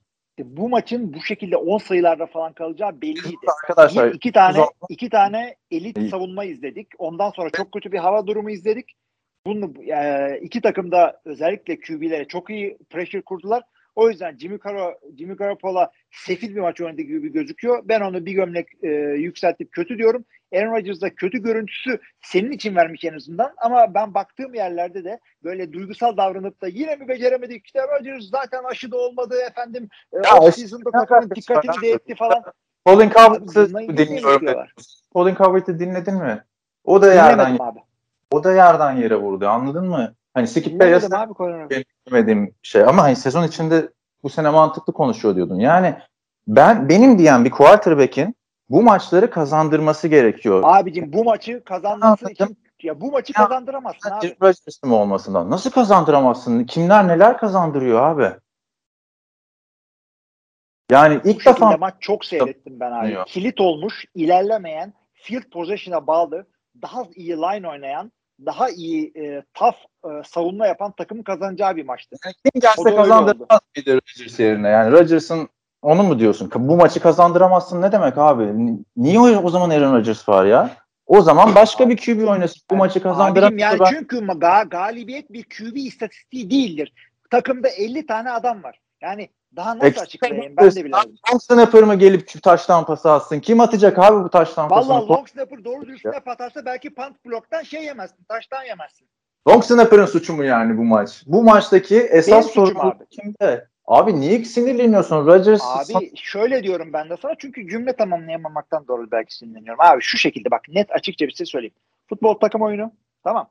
bu 0.44 0.70
maçın 0.70 1.14
bu 1.14 1.22
şekilde 1.22 1.58
10 1.58 1.78
sayılarda 1.78 2.26
falan 2.26 2.54
kalacağı 2.54 3.02
belliydi. 3.02 3.46
Arkadaşlar 3.64 4.10
Bir, 4.10 4.16
iki 4.16 4.32
tane 4.32 4.58
iki 4.90 5.10
tane 5.10 5.56
elit 5.72 6.10
savunma 6.10 6.46
izledik. 6.46 6.88
Ondan 6.98 7.30
sonra 7.30 7.50
çok 7.50 7.72
kötü 7.72 7.92
bir 7.92 7.98
hava 7.98 8.28
durumu 8.28 8.50
izledik. 8.50 8.92
Bunu 9.46 9.74
e, 9.84 10.40
iki 10.42 10.62
takım 10.62 10.92
da 10.92 11.22
özellikle 11.26 11.80
QB'lere 11.80 12.26
çok 12.26 12.50
iyi 12.50 12.78
pressure 12.90 13.22
kurdular. 13.22 13.64
O 13.98 14.10
yüzden 14.10 14.38
Jimmy, 14.38 14.60
Caro, 14.64 14.94
Jimmy 15.18 15.36
Garoppolo 15.36 15.88
sefil 16.12 16.56
bir 16.56 16.62
maç 16.62 16.82
oynadığı 16.82 17.02
gibi 17.02 17.32
gözüküyor. 17.32 17.84
Ben 17.86 18.02
onu 18.02 18.26
bir 18.26 18.32
gömlek 18.32 18.68
e, 18.84 18.88
yükseltip 19.18 19.72
kötü 19.72 19.98
diyorum. 19.98 20.26
Aaron 20.56 20.76
Rodgers'da 20.76 21.16
kötü 21.16 21.44
görüntüsü 21.44 22.00
senin 22.22 22.52
için 22.52 22.76
vermiş 22.76 23.04
en 23.04 23.14
azından. 23.14 23.54
Ama 23.58 23.94
ben 23.94 24.14
baktığım 24.14 24.54
yerlerde 24.54 25.04
de 25.04 25.20
böyle 25.44 25.74
duygusal 25.74 26.18
davranıp 26.18 26.62
da 26.62 26.68
yine 26.68 26.96
mi 26.96 27.08
beceremedik? 27.08 27.66
İşte 27.66 27.80
Rodgers 27.82 28.24
zaten 28.24 28.64
aşı 28.64 28.92
da 28.92 28.98
olmadı 28.98 29.36
efendim. 29.50 29.90
E, 30.14 30.18
off-season'da 30.18 30.92
takımın 30.92 31.30
dikkatini 31.36 31.88
etti 31.88 32.16
falan. 32.16 32.44
Colin 32.88 33.10
Cowherd'ı 33.10 33.98
dinliyorum. 33.98 34.68
Colin 35.14 35.36
Cowherd'ı 35.36 35.80
dinledin 35.80 36.16
mi? 36.16 36.44
O 36.84 37.02
da 37.02 37.14
yerden 37.14 37.58
o 38.32 38.44
da 38.44 38.54
yerden 38.54 38.92
yere 38.92 39.16
vurdu. 39.16 39.48
Anladın 39.48 39.88
mı? 39.88 40.16
Hani 40.38 40.48
Skip 40.48 40.80
Bayless 40.80 41.12
demediğim 42.10 42.56
şey 42.62 42.84
ama 42.84 43.04
hani 43.04 43.16
sezon 43.16 43.44
içinde 43.44 43.90
bu 44.24 44.30
sene 44.30 44.50
mantıklı 44.50 44.94
konuşuyor 44.94 45.36
diyordun. 45.36 45.60
Yani 45.60 45.96
ben 46.48 46.90
benim 46.90 47.20
diyen 47.20 47.46
bir 47.46 47.50
quarterback'in 47.50 48.36
bu 48.70 48.84
maçları 48.84 49.30
kazandırması 49.30 50.08
gerekiyor. 50.08 50.62
Abicim 50.66 51.14
bu 51.14 51.24
maçı 51.24 51.64
kazanması 51.64 52.32
için 52.32 52.58
ya 52.84 53.02
bu 53.02 53.12
maçı 53.12 53.34
ya, 53.38 53.44
kazandıramazsın 53.44 54.12
abi. 54.12 54.36
Rodgers'ın 54.42 54.90
olmasından. 54.90 55.50
Nasıl 55.50 55.72
kazandıramazsın? 55.72 56.64
Kimler 56.64 57.08
neler 57.08 57.38
kazandırıyor 57.38 58.04
abi? 58.04 58.40
Yani 60.92 61.22
ilk 61.24 61.46
bu 61.46 61.50
defa 61.50 61.78
maç 61.78 61.96
çok 62.00 62.26
seyrettim 62.26 62.80
ben 62.80 62.92
abi. 62.92 63.18
Kilit 63.28 63.62
olmuş, 63.62 64.06
ilerlemeyen, 64.16 64.94
field 65.14 65.44
possession'a 65.44 66.08
bağlı, 66.08 66.48
daha 66.82 67.04
iyi 67.16 67.38
line 67.38 67.70
oynayan, 67.70 68.12
daha 68.46 68.70
iyi 68.70 69.12
e, 69.16 69.44
tough 69.54 69.76
e, 70.06 70.10
savunma 70.26 70.68
yapan 70.68 70.92
takım 70.98 71.24
kazanacağı 71.24 71.76
bir 71.76 71.86
maçtı. 71.86 72.16
Yani 72.26 72.36
kim 72.46 72.62
gelse 72.62 72.96
kazandıramaz 72.96 73.62
mıydı 73.76 73.96
Rodgers 73.96 74.40
yerine? 74.40 74.70
Yani 74.70 74.92
Rodgers'ın 74.92 75.50
onu 75.82 76.04
mu 76.04 76.20
diyorsun? 76.20 76.52
Bu 76.56 76.76
maçı 76.76 77.00
kazandıramazsın 77.00 77.82
ne 77.82 77.92
demek 77.92 78.18
abi? 78.18 78.76
Niye 78.98 79.20
o 79.20 79.50
zaman 79.50 79.70
Aaron 79.70 79.94
Rodgers 79.94 80.30
var 80.30 80.46
ya? 80.46 80.70
O 81.06 81.22
zaman 81.22 81.56
başka 81.56 81.90
bir 81.90 81.98
QB 81.98 82.28
oynasın. 82.28 82.62
Bu 82.72 82.76
maçı 82.76 83.04
kazandıramaz. 83.04 83.60
Yani 83.60 83.80
ben... 83.80 83.86
çünkü 83.86 84.18
ga- 84.18 84.70
galibiyet 84.70 85.34
bir 85.34 85.44
QB 85.44 85.76
istatistiği 85.76 86.52
değildir. 86.52 86.94
Takımda 87.32 87.68
50 87.68 88.06
tane 88.06 88.32
adam 88.32 88.64
var. 88.64 88.80
Yani 89.02 89.30
daha 89.58 89.78
nasıl 89.78 90.02
açıklayayım 90.02 90.58
ben 90.58 90.72
de 90.72 90.86
bilemedim. 90.86 91.16
Long 91.32 91.42
snapper 91.42 91.84
mı 91.84 91.96
gelip 91.96 92.44
taştan 92.44 92.86
pası 92.86 93.12
atsın? 93.12 93.40
Kim 93.40 93.60
atacak 93.60 94.00
abi 94.00 94.24
bu 94.24 94.30
taştan 94.30 94.70
pasını? 94.70 94.94
Valla 94.94 95.08
long 95.08 95.30
snapper 95.30 95.64
doğru 95.64 95.86
dürüst 95.86 96.02
snap 96.02 96.28
atarsa 96.28 96.66
belki 96.66 96.94
punt 96.94 97.26
bloktan 97.26 97.64
şey 97.64 97.84
yemezsin. 97.84 98.24
Taştan 98.24 98.64
yemezsin. 98.64 99.08
Long 99.48 99.64
snapper'ın 99.64 100.06
suçu 100.06 100.34
mu 100.34 100.44
yani 100.44 100.78
bu 100.78 100.84
maç? 100.84 101.24
Bu 101.26 101.44
maçtaki 101.44 102.00
esas 102.00 102.52
sorun 102.52 102.94
kimde? 103.10 103.68
Abi 103.86 104.20
niye 104.20 104.46
sinirleniyorsun? 104.46 105.26
Rodgers 105.26 105.62
Abi 105.66 106.12
şöyle 106.16 106.64
diyorum 106.64 106.94
ben 106.94 107.10
de 107.10 107.18
sana 107.22 107.36
çünkü 107.38 107.70
cümle 107.70 107.94
tamamlayamamaktan 107.94 108.88
dolayı 108.88 109.12
belki 109.12 109.36
sinirleniyorum. 109.36 109.82
Abi 109.82 110.02
şu 110.02 110.18
şekilde 110.18 110.52
bak 110.52 110.62
net 110.70 110.92
açıkça 110.92 111.28
bir 111.28 111.34
şey 111.34 111.46
söyleyeyim. 111.46 111.76
Futbol 112.08 112.34
takım 112.34 112.62
oyunu 112.62 112.92
tamam. 113.24 113.50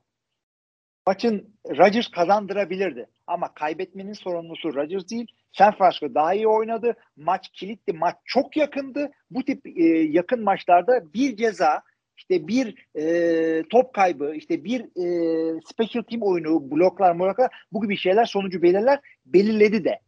Maçın 1.07 1.57
Rodgers 1.71 2.09
kazandırabilirdi 2.09 3.07
ama 3.27 3.55
kaybetmenin 3.55 4.13
sorumlusu 4.13 4.75
Rodgers 4.75 5.11
değil. 5.11 5.27
San 5.53 5.75
Francisco 5.75 6.15
daha 6.15 6.35
iyi 6.35 6.49
oynadı. 6.49 6.97
Maç 7.17 7.49
kilitli. 7.53 7.93
Maç 7.93 8.15
çok 8.25 8.57
yakındı. 8.57 9.11
Bu 9.31 9.45
tip 9.45 9.67
e, 9.67 9.85
yakın 9.89 10.45
maçlarda 10.45 11.13
bir 11.15 11.37
ceza 11.37 11.83
işte 12.17 12.49
bir 12.49 12.87
e, 12.95 13.63
top 13.71 13.95
kaybı, 13.95 14.35
işte 14.35 14.65
bir 14.65 14.81
e, 14.81 15.61
special 15.61 16.03
team 16.03 16.23
oyunu, 16.23 16.71
bloklar, 16.71 17.19
bloklar 17.19 17.51
bu 17.73 17.83
gibi 17.83 17.97
şeyler 17.97 18.25
sonucu 18.25 18.63
belirler, 18.63 19.01
belirledi 19.27 19.85
de. 19.85 20.01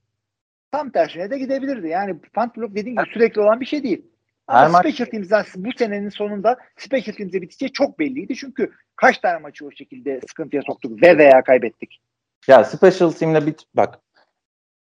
Tam 0.70 0.90
tersine 0.90 1.30
de 1.30 1.38
gidebilirdi. 1.38 1.88
Yani 1.88 2.18
punt 2.18 2.56
block 2.56 2.74
dediğim 2.74 2.96
gibi 2.96 3.10
sürekli 3.12 3.40
olan 3.40 3.60
bir 3.60 3.66
şey 3.66 3.82
değil. 3.82 4.02
Ama 4.46 4.78
Her 4.78 4.90
Special 4.90 5.06
maç... 5.06 5.10
Teams'den 5.10 5.64
bu 5.64 5.70
senenin 5.78 6.08
sonunda 6.08 6.58
Special 6.76 7.14
Teams'e 7.16 7.42
biteceği 7.42 7.72
çok 7.72 7.98
belliydi. 7.98 8.36
Çünkü 8.36 8.72
kaç 8.96 9.18
tane 9.18 9.38
maçı 9.38 9.66
o 9.66 9.70
şekilde 9.70 10.20
sıkıntıya 10.28 10.62
soktuk 10.66 11.02
ve 11.02 11.18
veya 11.18 11.44
kaybettik. 11.44 12.00
Ya 12.46 12.64
Special 12.64 13.10
Team'le 13.10 13.46
bit 13.46 13.62
bak 13.74 14.00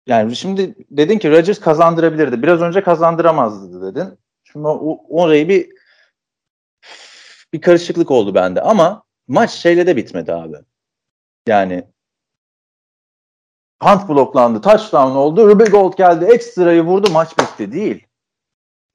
yani 0.07 0.37
şimdi 0.37 0.75
dedin 0.91 1.19
ki 1.19 1.31
Rodgers 1.31 1.61
kazandırabilirdi. 1.61 2.43
Biraz 2.43 2.61
önce 2.61 2.83
kazandıramazdı 2.83 3.95
dedin. 3.95 4.19
Şimdi 4.45 4.67
o, 4.69 5.01
orayı 5.09 5.49
bir 5.49 5.71
bir 7.53 7.61
karışıklık 7.61 8.11
oldu 8.11 8.35
bende 8.35 8.61
ama 8.63 9.03
maç 9.29 9.51
şeyle 9.51 9.87
de 9.87 9.97
bitmedi 9.97 10.33
abi. 10.33 10.57
Yani 11.47 11.85
Hunt 13.83 14.09
bloklandı, 14.09 14.61
touchdown 14.61 15.17
oldu, 15.17 15.49
Ruby 15.49 15.65
Gold 15.65 15.97
geldi, 15.97 16.25
ekstrayı 16.25 16.83
vurdu, 16.83 17.11
maç 17.13 17.39
bitti 17.39 17.73
değil. 17.73 18.07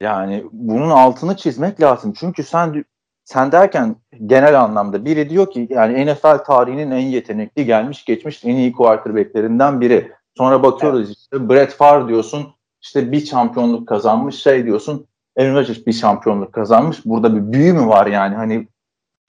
Yani 0.00 0.44
bunun 0.52 0.90
altını 0.90 1.36
çizmek 1.36 1.80
lazım. 1.80 2.12
Çünkü 2.12 2.42
sen 2.42 2.84
sen 3.24 3.52
derken 3.52 3.96
genel 4.26 4.60
anlamda 4.60 5.04
biri 5.04 5.30
diyor 5.30 5.50
ki 5.50 5.66
yani 5.70 6.06
NFL 6.06 6.44
tarihinin 6.44 6.90
en 6.90 7.06
yetenekli 7.06 7.64
gelmiş 7.64 8.04
geçmiş 8.04 8.44
en 8.44 8.56
iyi 8.56 8.72
quarterbacklerinden 8.72 9.80
biri. 9.80 10.12
Sonra 10.36 10.62
bakıyoruz 10.62 11.06
evet. 11.06 11.16
işte 11.18 11.48
Brett 11.48 11.72
Favre 11.72 12.08
diyorsun 12.08 12.54
işte 12.82 13.12
bir 13.12 13.26
şampiyonluk 13.26 13.88
kazanmış 13.88 14.36
şey 14.36 14.64
diyorsun 14.64 15.06
Aaron 15.38 15.54
Rodgers 15.54 15.86
bir 15.86 15.92
şampiyonluk 15.92 16.52
kazanmış. 16.52 17.04
Burada 17.04 17.36
bir 17.36 17.52
büyü 17.52 17.72
mü 17.72 17.86
var 17.86 18.06
yani 18.06 18.34
hani 18.34 18.68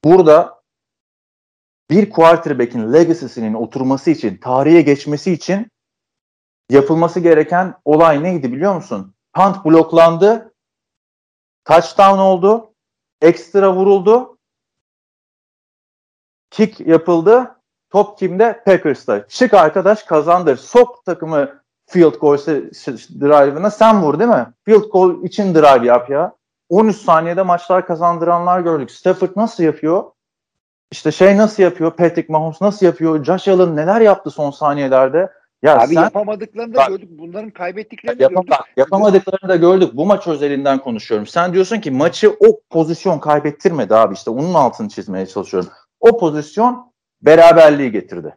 burada 0.04 0.64
bir 1.90 2.10
quarterback'in 2.10 2.94
legacy'sinin 2.94 3.54
oturması 3.54 4.12
için, 4.12 4.38
tarihe 4.38 4.82
geçmesi 4.82 5.32
için 5.32 5.72
yapılması 6.70 7.20
gereken 7.20 7.76
olay 7.86 8.24
neydi 8.24 8.54
biliyor 8.54 8.76
musun? 8.76 9.16
Punt 9.34 9.66
bloklandı, 9.66 10.54
touchdown 11.66 12.18
oldu, 12.18 12.73
ekstra 13.24 13.74
vuruldu, 13.74 14.38
kick 16.50 16.80
yapıldı, 16.80 17.56
top 17.90 18.18
kimde? 18.18 18.64
Packers'ta. 18.66 19.28
Çık 19.28 19.54
arkadaş 19.54 20.04
kazandır. 20.04 20.58
Sok 20.58 21.06
takımı 21.06 21.62
field 21.86 22.14
goal 22.16 22.38
drive'ına 23.22 23.70
sen 23.72 24.02
vur 24.02 24.20
değil 24.20 24.30
mi? 24.30 24.48
Field 24.66 24.84
goal 24.84 25.24
için 25.24 25.56
drive 25.56 25.88
yap 25.88 26.10
ya. 26.10 26.36
13 26.70 26.96
saniyede 26.98 27.42
maçlar 27.42 27.88
kazandıranlar 27.88 28.60
gördük. 28.60 28.92
Stafford 28.92 29.30
nasıl 29.36 29.64
yapıyor? 29.64 30.04
İşte 30.92 31.12
şey 31.12 31.38
nasıl 31.38 31.64
yapıyor? 31.64 31.92
Patrick 31.92 32.34
Mahomes 32.34 32.62
nasıl 32.62 32.86
yapıyor? 32.86 33.24
Josh 33.24 33.48
Allen 33.48 33.76
neler 33.76 34.02
yaptı 34.02 34.32
son 34.32 34.52
saniyelerde? 34.52 35.32
Ya 35.64 35.78
Abi 35.78 35.94
sen, 35.94 36.02
yapamadıklarını 36.02 36.74
da 36.74 36.78
bak, 36.78 36.88
gördük. 36.88 37.10
Bunların 37.12 37.50
kaybettiklerini 37.50 38.20
de 38.20 38.28
gördük. 38.28 38.54
yapamadıklarını 38.78 39.50
da 39.50 39.56
gördük. 39.56 39.90
Bu 39.94 40.06
maç 40.06 40.28
özelinden 40.28 40.80
konuşuyorum. 40.80 41.28
Sen 41.28 41.54
diyorsun 41.54 41.80
ki 41.80 41.92
maçı 41.92 42.36
o 42.40 42.60
pozisyon 42.70 43.20
kaybettirmedi 43.20 43.96
abi. 43.96 44.14
İşte 44.14 44.32
onun 44.32 44.54
altını 44.54 44.90
çizmeye 44.90 45.26
çalışıyorum. 45.26 45.70
O 46.00 46.18
pozisyon 46.18 46.92
beraberliği 47.22 47.92
getirdi. 47.92 48.36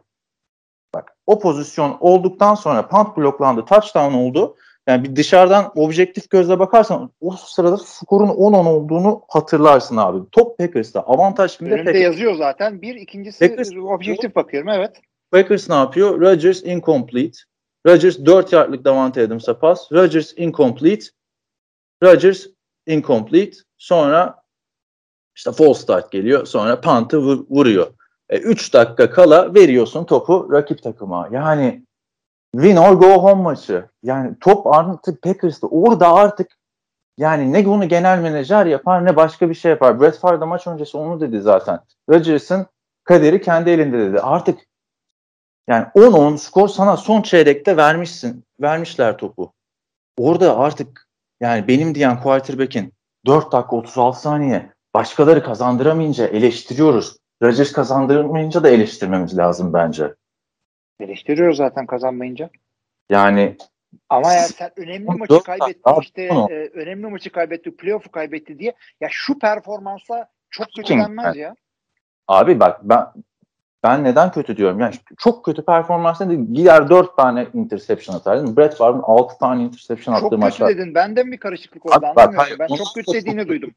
Bak 0.93 1.17
o 1.25 1.39
pozisyon 1.39 1.97
olduktan 1.99 2.55
sonra 2.55 2.87
punt 2.87 3.17
bloklandı, 3.17 3.65
touchdown 3.65 4.13
oldu. 4.13 4.55
Yani 4.87 5.03
bir 5.03 5.15
dışarıdan 5.15 5.71
objektif 5.75 6.29
gözle 6.29 6.59
bakarsan 6.59 7.11
o 7.21 7.31
sırada 7.31 7.77
skorun 7.77 8.27
10-10 8.27 8.67
olduğunu 8.67 9.21
hatırlarsın 9.27 9.97
abi. 9.97 10.29
Top 10.31 10.57
Packers'ta. 10.57 10.99
Avantaj 10.99 11.57
kimde? 11.57 11.73
Önünde 11.73 11.85
Packers. 11.85 12.03
yazıyor 12.03 12.35
zaten. 12.35 12.81
Bir 12.81 12.95
ikincisi 12.95 13.49
Packers, 13.49 13.71
objektif 13.71 14.35
bakıyorum 14.35 14.69
evet. 14.69 15.01
Packers 15.31 15.69
ne 15.69 15.75
yapıyor? 15.75 16.21
Rodgers 16.21 16.63
incomplete. 16.63 17.37
Rodgers 17.87 18.19
4 18.25 18.53
yardlık 18.53 18.85
Davante 18.85 19.21
Adams'a 19.21 19.59
pas. 19.59 19.91
Rodgers 19.91 20.33
incomplete. 20.37 21.05
Rodgers 22.03 22.45
incomplete. 22.87 23.57
Sonra 23.77 24.43
işte 25.35 25.51
false 25.51 25.81
start 25.81 26.11
geliyor. 26.11 26.45
Sonra 26.45 26.81
punt'ı 26.81 27.19
vuruyor. 27.49 27.87
3 28.29 28.69
e, 28.69 28.73
dakika 28.73 29.09
kala 29.09 29.53
veriyorsun 29.53 30.05
topu 30.05 30.49
rakip 30.51 30.83
takıma. 30.83 31.29
Yani 31.31 31.85
win 32.55 32.75
or 32.75 32.93
go 32.93 33.07
home 33.07 33.43
maçı. 33.43 33.89
Yani 34.03 34.35
top 34.41 34.67
artık 34.67 35.21
Packers'ta. 35.21 35.67
Orada 35.67 36.13
artık 36.13 36.57
yani 37.17 37.53
ne 37.53 37.65
bunu 37.65 37.87
genel 37.87 38.19
menajer 38.19 38.65
yapar 38.65 39.05
ne 39.05 39.15
başka 39.15 39.49
bir 39.49 39.53
şey 39.53 39.71
yapar. 39.71 40.01
Brett 40.01 40.17
Favre 40.17 40.45
maç 40.45 40.67
öncesi 40.67 40.97
onu 40.97 41.21
dedi 41.21 41.41
zaten. 41.41 41.79
Rodgers'ın 42.09 42.65
kaderi 43.03 43.41
kendi 43.41 43.69
elinde 43.69 43.99
dedi. 43.99 44.19
Artık 44.19 44.59
yani 45.67 45.85
10-10 45.95 46.37
skor 46.37 46.67
sana 46.67 46.97
son 46.97 47.21
çeyrekte 47.21 47.77
vermişsin. 47.77 48.43
Vermişler 48.61 49.17
topu. 49.17 49.53
Orada 50.17 50.57
artık 50.57 51.07
yani 51.39 51.67
benim 51.67 51.95
diyen 51.95 52.21
quarterback'in 52.21 52.93
4 53.25 53.51
dakika 53.51 53.75
36 53.75 54.19
saniye 54.21 54.71
başkaları 54.93 55.43
kazandıramayınca 55.43 56.27
eleştiriyoruz. 56.27 57.17
Rodgers 57.43 57.71
kazandırmayınca 57.71 58.63
da 58.63 58.69
eleştirmemiz 58.69 59.37
lazım 59.37 59.73
bence. 59.73 60.15
Eleştiriyoruz 60.99 61.57
zaten 61.57 61.85
kazanmayınca. 61.85 62.49
Yani 63.09 63.57
Ama 64.09 64.33
eğer 64.33 64.39
sen 64.43 64.71
önemli 64.77 65.05
maçı 65.05 65.43
kaybetti 65.43 65.81
işte 66.01 66.21
e, 66.23 66.69
önemli 66.73 67.07
maçı 67.07 67.31
kaybetti, 67.31 67.75
playoff'u 67.75 68.11
kaybetti 68.11 68.59
diye 68.59 68.73
ya 69.01 69.07
şu 69.11 69.39
performansa 69.39 70.29
çok 70.49 70.67
kötü 70.75 70.97
denmez 70.97 71.35
ya. 71.35 71.55
abi 72.27 72.59
bak 72.59 72.79
ben 72.83 73.05
ben 73.87 74.03
neden 74.03 74.31
kötü 74.31 74.57
diyorum? 74.57 74.79
Yani 74.79 74.93
çok 75.17 75.45
kötü 75.45 75.65
performans 75.65 76.19
değil. 76.19 76.53
Gider 76.53 76.89
4 76.89 77.17
tane 77.17 77.47
interception 77.53 78.15
atar. 78.15 78.37
değil 78.37 78.49
mi? 78.49 78.57
Brett 78.57 78.75
Favre'ın 78.75 79.01
6 79.03 79.37
tane 79.37 79.63
interception 79.63 80.15
Çok 80.15 80.23
attığı 80.23 80.35
kötü 80.35 80.39
maçlar. 80.39 80.69
dedin. 80.69 80.95
Benden 80.95 81.31
bir 81.31 81.37
karışıklık 81.37 81.85
oldu 81.85 81.95
Abi 81.95 82.15
bak, 82.15 82.37
hayır, 82.37 82.59
ben 82.59 82.67
çok 82.67 82.87
kötü 82.95 83.13
dediğini 83.13 83.47
duydum. 83.47 83.71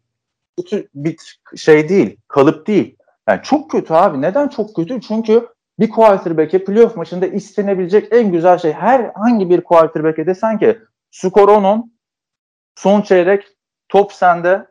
kötü 0.57 0.89
bir 0.95 1.17
şey 1.57 1.89
değil. 1.89 2.17
Kalıp 2.29 2.67
değil. 2.67 2.97
Yani 3.29 3.41
çok 3.43 3.71
kötü 3.71 3.95
abi. 3.95 4.21
Neden 4.23 4.49
çok 4.49 4.77
kötü? 4.77 5.01
Çünkü 5.01 5.49
bir 5.79 5.91
quarterback'e 5.91 6.65
playoff 6.65 6.97
maçında 6.97 7.27
istenebilecek 7.27 8.09
en 8.13 8.33
güzel 8.33 8.59
şey 8.59 8.73
herhangi 8.73 9.51
bir 9.51 9.61
quarterback'e 9.61 10.27
desen 10.27 10.59
ki 10.59 10.79
skor 11.11 11.49
10 11.49 11.93
son 12.77 13.03
çeyrek 13.03 13.45
top 13.89 14.13
sende 14.13 14.67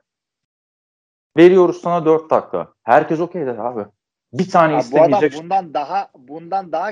veriyoruz 1.38 1.82
sana 1.82 2.06
4 2.06 2.30
dakika. 2.30 2.68
Herkes 2.84 3.20
okey 3.20 3.46
der 3.46 3.58
abi. 3.58 3.86
Bir 4.34 4.50
tane 4.50 4.74
Ya 4.74 4.80
bu 4.92 4.98
adam 4.98 5.10
istemeyecek. 5.10 5.44
bundan 5.44 5.74
daha 5.74 6.10
bundan 6.18 6.72
daha 6.72 6.92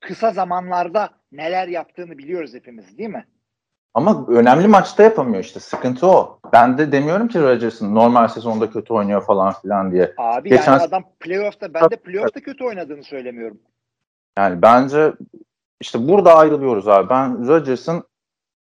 kısa 0.00 0.30
zamanlarda 0.30 1.10
neler 1.32 1.68
yaptığını 1.68 2.18
biliyoruz 2.18 2.54
hepimiz 2.54 2.98
değil 2.98 3.10
mi? 3.10 3.26
Ama 3.94 4.26
önemli 4.28 4.68
maçta 4.68 5.02
yapamıyor 5.02 5.44
işte. 5.44 5.60
Sıkıntı 5.60 6.06
o. 6.06 6.40
Ben 6.52 6.78
de 6.78 6.92
demiyorum 6.92 7.28
ki 7.28 7.40
Rodgers'ın 7.40 7.94
normal 7.94 8.28
sezonda 8.28 8.70
kötü 8.70 8.92
oynuyor 8.94 9.22
falan 9.24 9.52
filan 9.62 9.92
diye. 9.92 10.14
Abi 10.18 10.48
Geçen- 10.48 10.72
yani 10.72 10.82
adam 10.82 11.04
playoff'ta 11.20 11.74
ben 11.74 11.90
de 11.90 11.96
playoff'ta 11.96 12.40
kötü 12.40 12.64
oynadığını 12.64 13.04
söylemiyorum. 13.04 13.58
Yani 14.38 14.62
bence 14.62 15.12
işte 15.80 16.08
burada 16.08 16.34
ayrılıyoruz 16.34 16.88
abi. 16.88 17.08
Ben 17.10 17.48
Rodgers'ın 17.48 18.04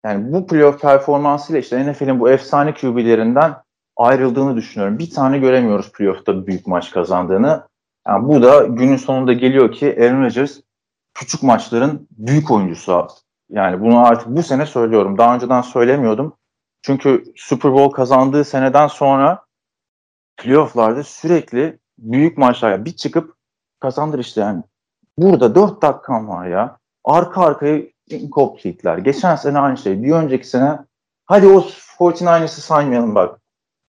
yani 0.05 0.33
bu 0.33 0.47
playoff 0.47 0.81
performansıyla 0.81 1.59
işte 1.59 1.91
NFL'in 1.91 2.19
bu 2.19 2.29
efsane 2.29 2.73
QB'lerinden 2.73 3.53
ayrıldığını 3.97 4.55
düşünüyorum. 4.55 4.99
Bir 4.99 5.09
tane 5.09 5.37
göremiyoruz 5.37 5.91
playoff'ta 5.91 6.47
büyük 6.47 6.67
maç 6.67 6.91
kazandığını. 6.91 7.67
Yani 8.07 8.27
bu 8.27 8.41
da 8.41 8.65
günün 8.65 8.97
sonunda 8.97 9.33
geliyor 9.33 9.71
ki 9.71 9.97
Aaron 9.99 10.23
Rodgers 10.23 10.59
küçük 11.13 11.43
maçların 11.43 12.07
büyük 12.11 12.51
oyuncusu. 12.51 13.07
Yani 13.49 13.81
bunu 13.81 14.05
artık 14.05 14.27
bu 14.27 14.43
sene 14.43 14.65
söylüyorum. 14.65 15.17
Daha 15.17 15.35
önceden 15.35 15.61
söylemiyordum. 15.61 16.33
Çünkü 16.81 17.23
Super 17.35 17.73
Bowl 17.73 17.95
kazandığı 17.95 18.45
seneden 18.45 18.87
sonra 18.87 19.45
playoff'larda 20.37 21.03
sürekli 21.03 21.79
büyük 21.97 22.37
maçlar 22.37 22.85
bir 22.85 22.95
çıkıp 22.95 23.35
kazandır 23.79 24.19
işte 24.19 24.41
yani. 24.41 24.63
Burada 25.17 25.55
4 25.55 25.81
dakikan 25.81 26.27
var 26.27 26.47
ya. 26.47 26.77
Arka 27.03 27.41
arkaya 27.41 27.81
incomplete'ler. 28.09 28.97
Geçen 28.97 29.35
sene 29.35 29.59
aynı 29.59 29.77
şey. 29.77 30.03
Bir 30.03 30.11
önceki 30.11 30.47
sene 30.47 30.79
hadi 31.25 31.47
o 31.47 31.65
49ers'ı 31.99 32.61
saymayalım 32.61 33.15
bak. 33.15 33.39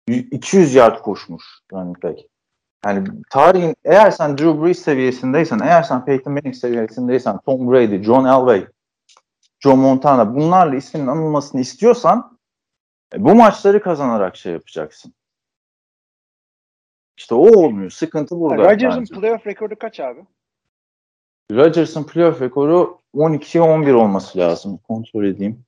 200 0.07 0.75
yard 0.75 1.01
koşmuş 1.01 1.43
running 1.73 2.03
back. 2.03 2.19
Yani 2.85 3.07
tarihin 3.29 3.75
eğer 3.83 4.11
sen 4.11 4.37
Drew 4.37 4.63
Brees 4.63 4.79
seviyesindeysen, 4.79 5.59
eğer 5.59 5.83
sen 5.83 6.05
Peyton 6.05 6.33
Manning 6.33 6.55
seviyesindeysen, 6.55 7.39
Tom 7.45 7.71
Brady, 7.71 8.03
John 8.03 8.25
Elway, 8.25 8.67
Joe 9.59 9.75
Montana 9.75 10.35
bunlarla 10.35 10.75
isminin 10.75 11.07
anılmasını 11.07 11.61
istiyorsan 11.61 12.39
e, 13.15 13.23
bu 13.23 13.35
maçları 13.35 13.81
kazanarak 13.81 14.35
şey 14.35 14.53
yapacaksın. 14.53 15.13
İşte 17.17 17.35
o 17.35 17.39
olmuyor. 17.39 17.89
Sıkıntı 17.89 18.39
burada. 18.39 18.71
Rodgers'ın 18.71 19.05
playoff 19.05 19.47
rekoru 19.47 19.75
kaç 19.79 19.99
abi? 19.99 20.25
Rodgers'ın 21.51 22.03
playoff 22.03 22.41
rekoru 22.41 22.99
12'ye 23.15 23.63
11 23.63 23.93
olması 23.93 24.37
lazım. 24.37 24.77
Kontrol 24.77 25.25
edeyim. 25.25 25.65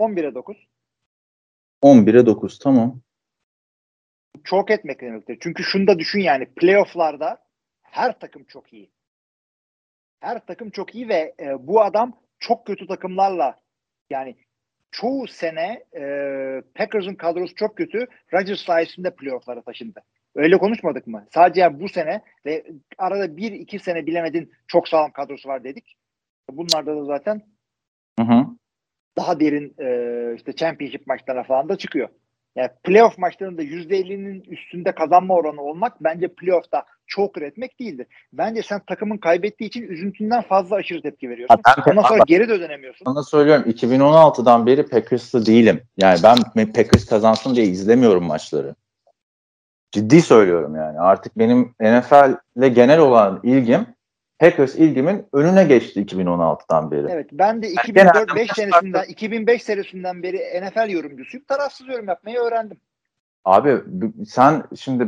11'e 0.00 0.34
9. 0.34 0.67
11'e 1.82 2.26
9 2.26 2.58
tamam. 2.58 3.00
Çok 4.44 4.70
etmek 4.70 5.00
demektir. 5.00 5.38
Çünkü 5.40 5.62
şunu 5.62 5.86
da 5.86 5.98
düşün 5.98 6.20
yani 6.20 6.46
playoff'larda 6.46 7.38
her 7.82 8.18
takım 8.18 8.44
çok 8.44 8.72
iyi. 8.72 8.90
Her 10.20 10.46
takım 10.46 10.70
çok 10.70 10.94
iyi 10.94 11.08
ve 11.08 11.34
e, 11.40 11.66
bu 11.66 11.82
adam 11.82 12.12
çok 12.38 12.66
kötü 12.66 12.86
takımlarla 12.86 13.58
yani 14.10 14.36
çoğu 14.90 15.26
sene 15.26 15.84
e, 15.96 16.02
Packers'ın 16.74 17.14
kadrosu 17.14 17.54
çok 17.54 17.76
kötü. 17.76 18.06
Rodgers 18.32 18.60
sayesinde 18.60 19.14
playoff'lara 19.14 19.62
taşındı. 19.62 20.02
Öyle 20.34 20.58
konuşmadık 20.58 21.06
mı? 21.06 21.26
Sadece 21.34 21.60
yani 21.60 21.80
bu 21.80 21.88
sene 21.88 22.22
ve 22.46 22.66
arada 22.98 23.36
bir 23.36 23.52
iki 23.52 23.78
sene 23.78 24.06
bilemedin 24.06 24.52
çok 24.66 24.88
sağlam 24.88 25.12
kadrosu 25.12 25.48
var 25.48 25.64
dedik. 25.64 25.96
Bunlarda 26.50 26.96
da 26.96 27.04
zaten 27.04 27.42
Hı 28.18 28.24
hı. 28.24 28.46
Daha 29.18 29.40
derin 29.40 29.74
e, 29.78 30.34
işte 30.36 30.52
championship 30.52 31.06
maçlarına 31.06 31.42
falan 31.42 31.68
da 31.68 31.76
çıkıyor. 31.76 32.08
Yani 32.56 32.68
playoff 32.84 33.18
maçlarında 33.18 33.62
%50'nin 33.62 34.40
üstünde 34.40 34.92
kazanma 34.92 35.34
oranı 35.34 35.62
olmak 35.62 36.04
bence 36.04 36.28
playoff'ta 36.28 36.84
çok 37.06 37.38
üretmek 37.38 37.80
değildir. 37.80 38.06
Bence 38.32 38.62
sen 38.62 38.80
takımın 38.86 39.18
kaybettiği 39.18 39.68
için 39.68 39.82
üzüntünden 39.82 40.42
fazla 40.42 40.76
aşırı 40.76 41.02
tepki 41.02 41.30
veriyorsun. 41.30 41.60
Ben- 41.66 41.92
Ondan 41.92 42.02
sonra 42.02 42.22
geri 42.26 42.48
de 42.48 42.60
dönemiyorsun. 42.60 43.04
Sana 43.04 43.22
söylüyorum 43.22 43.64
2016'dan 43.70 44.66
beri 44.66 44.86
Packers'lı 44.86 45.46
değilim. 45.46 45.80
Yani 45.96 46.18
ben 46.22 46.66
Packers 46.72 47.06
kazansın 47.06 47.54
diye 47.54 47.66
izlemiyorum 47.66 48.24
maçları. 48.24 48.74
Ciddi 49.92 50.22
söylüyorum 50.22 50.76
yani. 50.76 51.00
Artık 51.00 51.38
benim 51.38 51.74
NFL'le 51.80 52.68
genel 52.74 52.98
olan 52.98 53.40
ilgim 53.42 53.86
Packers 54.38 54.74
ilgimin 54.74 55.26
önüne 55.32 55.64
geçti 55.64 56.00
2016'dan 56.02 56.90
beri. 56.90 57.06
Evet 57.10 57.28
ben 57.32 57.62
de 57.62 57.68
genelde 57.86 58.18
2004-5 58.18 58.46
maçlarda- 58.46 58.54
senesinden 58.54 59.04
2005 59.04 59.62
senesinden 59.62 60.22
beri 60.22 60.36
NFL 60.62 60.90
yorumcusuyum. 60.90 61.44
Tarafsız 61.46 61.88
yorum 61.88 62.08
yapmayı 62.08 62.38
öğrendim. 62.38 62.80
Abi 63.44 63.78
sen 64.26 64.62
şimdi 64.76 65.06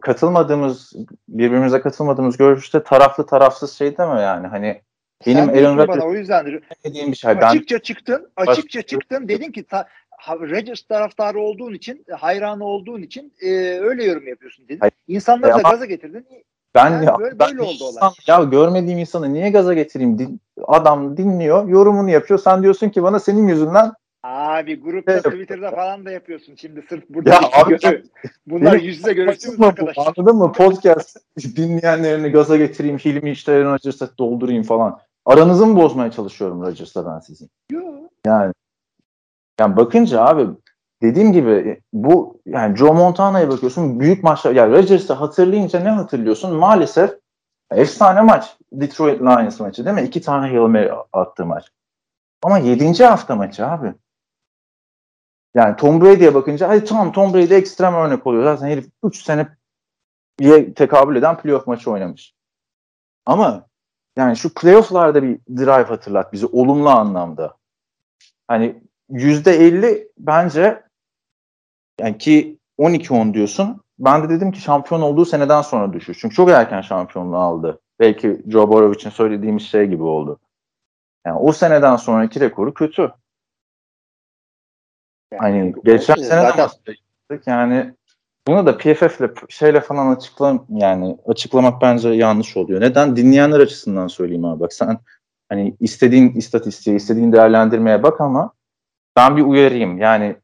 katılmadığımız 0.00 0.92
birbirimize 1.28 1.80
katılmadığımız 1.80 2.36
görüşte 2.36 2.82
taraflı 2.82 3.26
tarafsız 3.26 3.72
şey 3.72 3.96
deme 3.98 4.20
yani 4.20 4.46
hani 4.46 4.82
benim 5.26 5.48
Aaron 5.48 5.78
Rodgers 5.78 6.04
o 6.04 6.14
yüzdendir. 6.14 6.62
dediğim 6.84 7.12
bir 7.12 7.16
şey. 7.16 7.36
Ben 7.36 7.40
açıkça 7.46 7.78
çıktın, 7.78 8.30
açıkça 8.36 8.78
Baş- 8.80 8.86
çıktın. 8.86 9.28
Dedin 9.28 9.52
ki 9.52 9.64
ta, 9.64 9.88
Rodgers 10.30 10.82
taraftarı 10.82 11.40
olduğun 11.40 11.74
için, 11.74 12.04
hayranı 12.18 12.64
olduğun 12.64 13.02
için 13.02 13.32
e, 13.40 13.48
öyle 13.80 14.04
yorum 14.04 14.28
yapıyorsun 14.28 14.68
dedin. 14.68 14.80
Hayır. 14.80 14.92
İnsanları 15.08 15.50
E 15.50 15.54
da 15.54 15.54
ama- 15.54 15.70
gaza 15.70 15.84
getirdin. 15.86 16.26
Ben 16.76 16.90
Yani 16.90 17.04
ya, 17.06 17.18
böyle- 17.18 17.38
ben 17.38 17.48
böyle 17.50 17.62
oldu 17.62 17.84
olay. 17.84 17.92
insan- 17.94 18.12
ya 18.26 18.44
görmediğim 18.44 18.98
insanı 18.98 19.32
niye 19.32 19.50
gaza 19.50 19.74
getireyim? 19.74 20.18
Din- 20.18 20.40
adam 20.66 21.16
dinliyor, 21.16 21.68
yorumunu 21.68 22.10
yapıyor. 22.10 22.40
Sen 22.40 22.62
diyorsun 22.62 22.88
ki 22.88 23.02
bana 23.02 23.20
senin 23.20 23.48
yüzünden 23.48 23.92
Abi 24.22 24.80
grupta 24.80 25.12
Evet. 25.12 25.24
Twitter'da 25.24 25.70
falan 25.70 26.06
da 26.06 26.10
yapıyorsun 26.10 26.54
şimdi 26.56 26.84
sırf 26.88 27.04
burada. 27.10 27.30
Ya 27.30 27.40
abi, 27.64 27.78
Bunlar 28.46 28.72
benim- 28.72 28.84
yüz 28.84 28.96
yüze 28.98 29.12
görüştüğümüz 29.12 29.60
arkadaşlar. 29.60 30.12
Anladın 30.16 30.36
mı? 30.36 30.52
Podcast 30.52 31.16
dinleyenlerini 31.56 32.28
gaza 32.28 32.56
getireyim, 32.56 32.98
Hilmi 32.98 33.30
işte 33.30 33.52
Aaron 33.52 33.72
Rodgers'a 33.74 34.08
doldurayım 34.18 34.62
falan. 34.62 34.98
Aranızı 35.24 35.66
mı 35.66 35.76
bozmaya 35.76 36.10
çalışıyorum 36.10 36.62
Rodgers'la 36.62 37.06
ben 37.14 37.18
sizin? 37.20 37.50
Yo. 37.70 37.80
Yani 38.26 38.52
yani 39.60 39.76
bakınca 39.76 40.20
abi 40.22 40.46
dediğim 41.02 41.32
gibi 41.32 41.80
bu 41.92 42.40
yani 42.46 42.76
Joe 42.76 42.92
Montana'ya 42.92 43.48
bakıyorsun 43.48 44.00
büyük 44.00 44.24
maçlar 44.24 44.52
yani 44.52 44.72
Rodgers'ı 44.72 45.12
hatırlayınca 45.12 45.80
ne 45.80 45.88
hatırlıyorsun? 45.88 46.54
Maalesef 46.54 47.18
efsane 47.70 48.20
maç 48.20 48.56
Detroit 48.72 49.20
Lions 49.20 49.60
maçı 49.60 49.84
değil 49.84 49.96
mi? 49.96 50.02
İki 50.02 50.20
tane 50.20 50.46
Hail 50.46 50.68
Mary 50.68 50.90
attığı 51.12 51.46
maç. 51.46 51.70
Ama 52.42 52.58
yedinci 52.58 53.04
hafta 53.04 53.36
maçı 53.36 53.66
abi. 53.66 53.94
Yani 55.54 55.76
Tom 55.76 56.00
Brady'ye 56.00 56.34
bakınca 56.34 56.68
hadi 56.68 56.84
tamam 56.84 57.12
Tom 57.12 57.34
Brady 57.34 57.54
ekstrem 57.54 57.94
örnek 57.94 58.26
oluyor. 58.26 58.44
Zaten 58.44 58.66
herif 58.66 58.86
3 59.04 59.24
sene 59.24 59.48
tekabül 60.74 61.16
eden 61.16 61.36
playoff 61.36 61.66
maçı 61.66 61.90
oynamış. 61.90 62.34
Ama 63.26 63.66
yani 64.16 64.36
şu 64.36 64.54
playoff'larda 64.54 65.22
bir 65.22 65.38
drive 65.56 65.88
hatırlat 65.88 66.32
bizi 66.32 66.46
olumlu 66.46 66.88
anlamda. 66.88 67.56
Hani 68.48 68.82
%50 69.10 70.08
bence 70.18 70.85
yani 72.00 72.18
ki 72.18 72.58
12-10 72.78 73.34
diyorsun. 73.34 73.80
Ben 73.98 74.22
de 74.22 74.28
dedim 74.28 74.52
ki 74.52 74.60
şampiyon 74.60 75.02
olduğu 75.02 75.24
seneden 75.24 75.62
sonra 75.62 75.92
düşür. 75.92 76.18
Çünkü 76.20 76.34
çok 76.34 76.50
erken 76.50 76.80
şampiyonluğu 76.80 77.36
aldı. 77.36 77.80
Belki 78.00 78.42
Joe 78.48 78.68
Burrow 78.68 78.94
için 78.94 79.10
söylediğimiz 79.10 79.62
şey 79.62 79.86
gibi 79.86 80.02
oldu. 80.02 80.38
Yani 81.26 81.38
o 81.38 81.52
seneden 81.52 81.96
sonraki 81.96 82.40
rekoru 82.40 82.74
kötü. 82.74 83.12
Hani 85.38 85.74
geçen 85.84 86.14
sene 86.14 86.52
zaten. 86.56 86.70
Yani 87.46 87.94
bunu 88.46 88.66
da 88.66 88.76
PFF'le 88.76 89.50
şeyle 89.50 89.80
falan 89.80 90.16
açıkla 90.16 90.64
yani 90.68 91.18
açıklamak 91.26 91.82
bence 91.82 92.08
yanlış 92.08 92.56
oluyor. 92.56 92.80
Neden? 92.80 93.16
Dinleyenler 93.16 93.60
açısından 93.60 94.06
söyleyeyim 94.06 94.44
abi. 94.44 94.60
Bak 94.60 94.72
sen 94.72 94.98
hani 95.48 95.76
istediğin 95.80 96.32
istatistiğe, 96.32 96.96
istediğin 96.96 97.32
değerlendirmeye 97.32 98.02
bak 98.02 98.20
ama 98.20 98.52
ben 99.16 99.36
bir 99.36 99.42
uyarayım. 99.42 99.98
Yani 99.98 100.36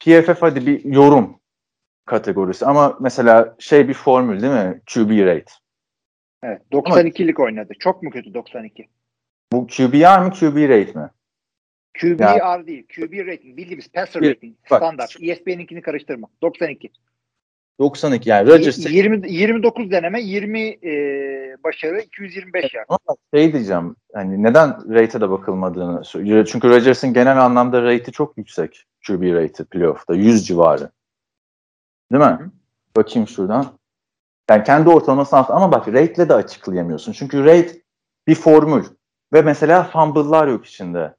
PFF 0.00 0.42
hadi 0.42 0.66
bir 0.66 0.84
yorum 0.84 1.40
kategorisi 2.06 2.66
ama 2.66 2.96
mesela 3.00 3.56
şey 3.58 3.88
bir 3.88 3.94
formül 3.94 4.42
değil 4.42 4.52
mi? 4.52 4.80
QB 4.94 5.10
rate. 5.10 5.52
Evet. 6.42 6.62
92'lik 6.72 7.40
oynadı. 7.40 7.72
Çok 7.78 8.02
mu 8.02 8.10
kötü 8.10 8.34
92? 8.34 8.88
Bu 9.52 9.66
QBR 9.66 10.24
mi 10.24 10.30
QB 10.30 10.56
rate 10.68 10.98
mi? 10.98 11.10
QBR 12.00 12.38
yani, 12.38 12.66
değil. 12.66 12.86
QB 12.96 13.26
rating. 13.26 13.56
Bildiğimiz 13.56 13.88
passer 13.88 14.22
bir, 14.22 14.30
rating. 14.30 14.56
Bak, 14.70 14.78
standart. 14.78 15.16
ESPN'inkini 15.22 15.82
karıştırma. 15.82 16.28
92. 16.42 16.90
92 17.78 18.30
yani 18.30 18.48
Rodgers 18.48 18.78
20 18.78 19.32
29 19.32 19.90
deneme 19.90 20.22
20 20.22 20.60
e, 20.60 20.92
başarı 21.64 22.00
225 22.00 22.74
yard. 22.74 22.86
Ama 22.88 23.16
şey 23.34 23.52
diyeceğim 23.52 23.96
hani 24.14 24.42
neden 24.42 24.94
rate'e 24.94 25.20
de 25.20 25.30
bakılmadığını 25.30 26.02
çünkü 26.46 26.68
Rodgers'ın 26.68 27.12
genel 27.12 27.44
anlamda 27.44 27.82
rate'i 27.82 28.12
çok 28.12 28.38
yüksek. 28.38 28.84
QB 29.06 29.22
rate'i 29.22 29.66
playoff'ta 29.66 30.14
100 30.14 30.46
civarı. 30.46 30.90
Değil 32.12 32.24
mi? 32.24 32.38
Hı. 32.40 32.50
Bakayım 32.96 33.28
şuradan. 33.28 33.66
Yani 34.50 34.64
kendi 34.64 34.88
ortalamasını 34.88 35.38
alt 35.38 35.50
ama 35.50 35.72
bak 35.72 35.88
rate'le 35.88 36.28
de 36.28 36.34
açıklayamıyorsun. 36.34 37.12
Çünkü 37.12 37.44
rate 37.44 37.82
bir 38.26 38.34
formül 38.34 38.84
ve 39.32 39.42
mesela 39.42 39.84
fumble'lar 39.84 40.48
yok 40.48 40.66
içinde. 40.66 41.14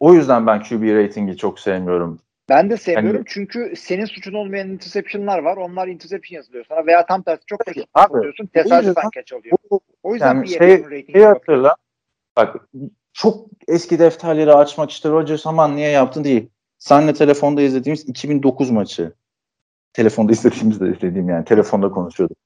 O 0.00 0.14
yüzden 0.14 0.46
ben 0.46 0.62
QB 0.62 0.82
ratingi 0.82 1.36
çok 1.36 1.60
sevmiyorum. 1.60 2.20
Ben 2.48 2.70
de 2.70 2.76
sevmiyorum 2.76 3.16
yani, 3.16 3.26
çünkü 3.28 3.72
senin 3.76 4.04
suçun 4.04 4.32
olmayan 4.32 4.68
interception'lar 4.68 5.38
var. 5.38 5.56
Onlar 5.56 5.88
interception 5.88 6.36
yazılıyor 6.36 6.64
sana 6.68 6.86
veya 6.86 7.06
tam 7.06 7.22
tersi 7.22 7.42
çok 7.46 7.60
kötü 7.60 7.82
yapıyorsun. 7.96 8.46
Tesadüfen 8.46 9.10
catch 9.14 9.32
alıyor. 9.32 9.58
O 10.02 10.12
yüzden 10.12 10.34
yani 10.34 10.42
bir 10.42 10.48
şey, 10.48 11.06
şey 11.12 11.22
hatırla. 11.22 11.76
Bak 12.36 12.56
çok 13.12 13.46
eski 13.68 13.98
defterleri 13.98 14.52
açmak 14.52 14.90
işte 14.90 15.08
Rodgers 15.08 15.46
aman 15.46 15.76
niye 15.76 15.90
yaptın 15.90 16.24
değil. 16.24 16.48
Senle 16.78 17.14
telefonda 17.14 17.62
izlediğimiz 17.62 18.08
2009 18.08 18.70
maçı. 18.70 19.12
Telefonda 19.92 20.32
izlediğimiz 20.38 20.80
de 20.80 20.90
izlediğim 20.90 21.28
yani 21.28 21.44
telefonda 21.44 21.90
konuşuyorduk. 21.90 22.36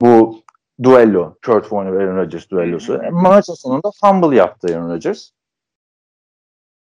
Bu 0.00 0.42
duello. 0.82 1.34
Kurt 1.46 1.62
Warner 1.62 1.92
Aaron 1.92 2.16
Rodgers 2.16 2.50
duellosu. 2.50 3.00
Maçın 3.10 3.54
sonunda 3.54 3.90
fumble 4.00 4.36
yaptı 4.36 4.74
Aaron 4.74 4.90
Rodgers. 4.90 5.30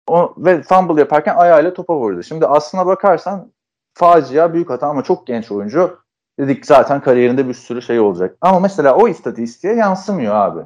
O, 0.06 0.34
ve 0.38 0.62
fumble 0.62 1.00
yaparken 1.00 1.36
ayağıyla 1.36 1.74
topa 1.74 1.96
vurdu. 1.96 2.22
Şimdi 2.22 2.46
aslına 2.46 2.86
bakarsan 2.86 3.52
facia 3.94 4.54
büyük 4.54 4.70
hata 4.70 4.86
ama 4.86 5.02
çok 5.02 5.26
genç 5.26 5.50
oyuncu. 5.52 5.98
Dedik 6.38 6.66
zaten 6.66 7.00
kariyerinde 7.00 7.48
bir 7.48 7.54
sürü 7.54 7.82
şey 7.82 8.00
olacak. 8.00 8.36
Ama 8.40 8.60
mesela 8.60 8.96
o 8.96 9.08
istatistiğe 9.08 9.74
yansımıyor 9.74 10.34
abi. 10.34 10.60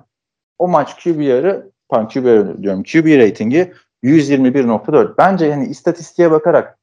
O 0.58 0.68
maç 0.68 1.04
QBR'ı, 1.04 1.70
pardon 1.88 2.08
QBR 2.08 2.62
diyorum, 2.62 2.82
QB 2.82 3.18
ratingi 3.18 3.72
121.4. 4.04 5.14
Bence 5.18 5.46
yani 5.46 5.66
istatistiğe 5.66 6.30
bakarak 6.30 6.78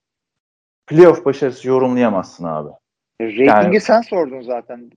playoff 0.88 1.26
başarısı 1.26 1.68
yorumlayamazsın 1.68 2.44
abi. 2.44 2.70
Ratingi 3.22 3.46
yani, 3.48 3.82
sen 3.82 4.02
sordun 4.02 4.42
zaten. 4.42 4.92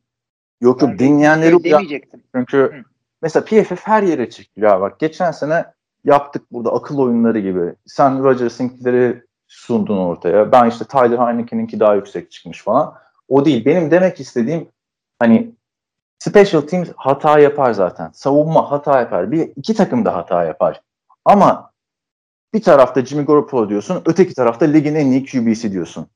Yok 0.60 0.82
yok 0.82 0.98
dinleyenleri 0.98 1.64
demeyecektim. 1.64 2.22
Çünkü 2.34 2.58
Hı. 2.58 2.82
mesela 3.22 3.44
PFF 3.44 3.86
her 3.86 4.02
yere 4.02 4.30
çekiliyor. 4.30 4.80
Bak 4.80 5.00
geçen 5.00 5.30
sene 5.30 5.64
yaptık 6.04 6.42
burada 6.52 6.72
akıl 6.72 6.98
oyunları 6.98 7.38
gibi. 7.38 7.74
Sen 7.86 8.24
Rodgers'ınkileri 8.24 9.22
sundun 9.48 9.98
ortaya. 9.98 10.52
Ben 10.52 10.68
işte 10.68 10.84
Tyler 10.84 11.18
Heineken'inki 11.18 11.80
daha 11.80 11.94
yüksek 11.94 12.30
çıkmış 12.30 12.62
falan. 12.62 12.94
O 13.28 13.44
değil. 13.44 13.64
Benim 13.64 13.90
demek 13.90 14.20
istediğim 14.20 14.68
hani 15.18 15.54
special 16.18 16.60
teams 16.60 16.88
hata 16.96 17.38
yapar 17.38 17.72
zaten. 17.72 18.10
Savunma 18.12 18.70
hata 18.70 19.00
yapar. 19.00 19.32
Bir 19.32 19.52
iki 19.56 19.74
takım 19.74 20.04
da 20.04 20.16
hata 20.16 20.44
yapar. 20.44 20.80
Ama 21.24 21.70
bir 22.54 22.62
tarafta 22.62 23.04
Jimmy 23.04 23.24
Garoppolo 23.24 23.68
diyorsun, 23.68 24.02
öteki 24.06 24.34
tarafta 24.34 24.66
ligin 24.66 24.94
en 24.94 25.06
iyi 25.06 25.26
QB'si 25.26 25.72
diyorsun. 25.72 26.06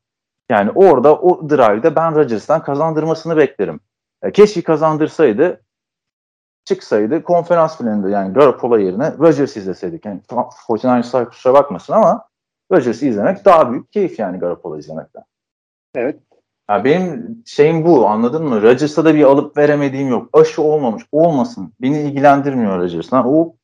Yani 0.50 0.70
orada 0.74 1.16
o 1.16 1.50
drive'de 1.50 1.96
ben 1.96 2.14
Rodgers'tan 2.14 2.62
kazandırmasını 2.62 3.36
beklerim. 3.36 3.80
Keşke 4.32 4.62
kazandırsaydı 4.62 5.60
çıksaydı 6.64 7.22
konferans 7.22 7.78
finalinde 7.78 8.10
yani 8.10 8.32
Garoppolo 8.32 8.78
yerine 8.78 9.12
Rodgers 9.18 9.56
izleseydik. 9.56 10.04
Yani 10.04 10.20
49ers'lar 10.28 11.28
kusura 11.28 11.54
bakmasın 11.54 11.92
ama 11.92 12.24
Rodgers'ı 12.72 13.06
izlemek 13.06 13.44
daha 13.44 13.72
büyük 13.72 13.92
keyif 13.92 14.18
yani 14.18 14.38
Garoppolo 14.38 14.78
izlemekten. 14.78 15.22
Evet. 15.94 16.20
Ya 16.70 16.84
benim 16.84 17.42
şeyim 17.46 17.84
bu 17.84 18.08
anladın 18.08 18.44
mı? 18.44 18.62
Rodgers'a 18.62 19.04
da 19.04 19.14
bir 19.14 19.24
alıp 19.24 19.56
veremediğim 19.56 20.08
yok. 20.08 20.28
Aşı 20.32 20.62
olmamış. 20.62 21.02
Olmasın. 21.12 21.72
Beni 21.80 22.00
ilgilendirmiyor 22.00 22.78
Rodgers'la. 22.78 23.24
O 23.26 23.54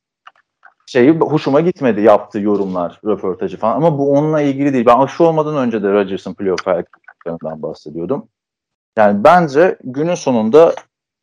şeyi 0.85 1.11
hoşuma 1.11 1.61
gitmedi 1.61 2.01
yaptığı 2.01 2.39
yorumlar, 2.39 2.99
röportajı 3.05 3.57
falan. 3.57 3.75
Ama 3.75 3.97
bu 3.97 4.11
onunla 4.11 4.41
ilgili 4.41 4.73
değil. 4.73 4.85
Ben 4.85 4.99
aşı 4.99 5.23
olmadan 5.23 5.57
önce 5.57 5.83
de 5.83 5.91
Rodgers'ın 5.91 6.33
playoff 6.33 6.67
ayaklarından 6.67 7.61
bahsediyordum. 7.61 8.27
Yani 8.97 9.23
bence 9.23 9.77
günün 9.83 10.15
sonunda 10.15 10.73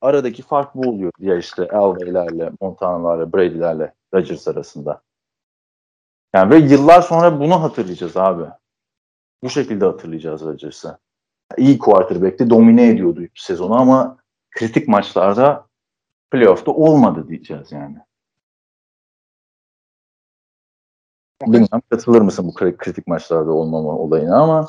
aradaki 0.01 0.43
fark 0.43 0.75
bu 0.75 0.89
oluyor 0.89 1.13
ya 1.19 1.37
işte 1.37 1.63
Elway'lerle, 1.63 2.53
Montana'larla, 2.61 3.33
Brady'lerle 3.33 3.95
Rodgers 4.15 4.49
arasında. 4.49 5.03
Yani 6.35 6.51
ve 6.51 6.57
yıllar 6.57 7.03
sonra 7.03 7.41
bunu 7.41 7.63
hatırlayacağız 7.63 8.17
abi. 8.17 8.45
Bu 9.43 9.51
şekilde 9.51 9.85
hatırlayacağız 9.85 10.43
Rodgers'ı. 10.43 10.99
İyi 11.57 11.79
quarterback'ti, 11.79 12.51
domine 12.51 12.89
ediyordu 12.89 13.21
sezonu 13.35 13.75
ama 13.75 14.19
kritik 14.51 14.89
maçlarda 14.89 15.67
playoff'ta 16.31 16.71
olmadı 16.71 17.29
diyeceğiz 17.29 17.73
yani. 17.73 17.97
Bilmem 21.47 21.83
katılır 21.91 22.21
mısın 22.21 22.47
bu 22.49 22.55
kritik 22.55 23.07
maçlarda 23.07 23.53
olmama 23.53 23.99
olayına 23.99 24.37
ama 24.43 24.69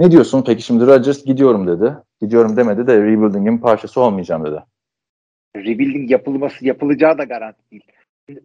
ne 0.00 0.10
diyorsun 0.10 0.44
peki 0.46 0.62
şimdi 0.62 0.86
Rodgers 0.86 1.24
gidiyorum 1.24 1.66
dedi. 1.66 1.96
Gidiyorum 2.20 2.56
demedi 2.56 2.86
de 2.86 2.96
rebuilding'in 2.96 3.58
parçası 3.58 4.00
olmayacağım 4.00 4.44
dedi. 4.44 4.62
Rebuilding 5.56 6.10
yapılması 6.10 6.66
yapılacağı 6.66 7.18
da 7.18 7.24
garanti 7.24 7.70
değil. 7.70 7.84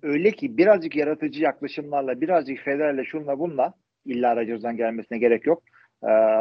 öyle 0.03 0.31
ki 0.31 0.57
birazcık 0.57 0.95
yaratıcı 0.95 1.41
yaklaşımlarla, 1.43 2.21
birazcık 2.21 2.59
federle 2.59 3.05
şunla 3.05 3.39
bunla 3.39 3.73
illa 4.05 4.35
Rodgers'dan 4.35 4.77
gelmesine 4.77 5.17
gerek 5.17 5.45
yok. 5.45 5.63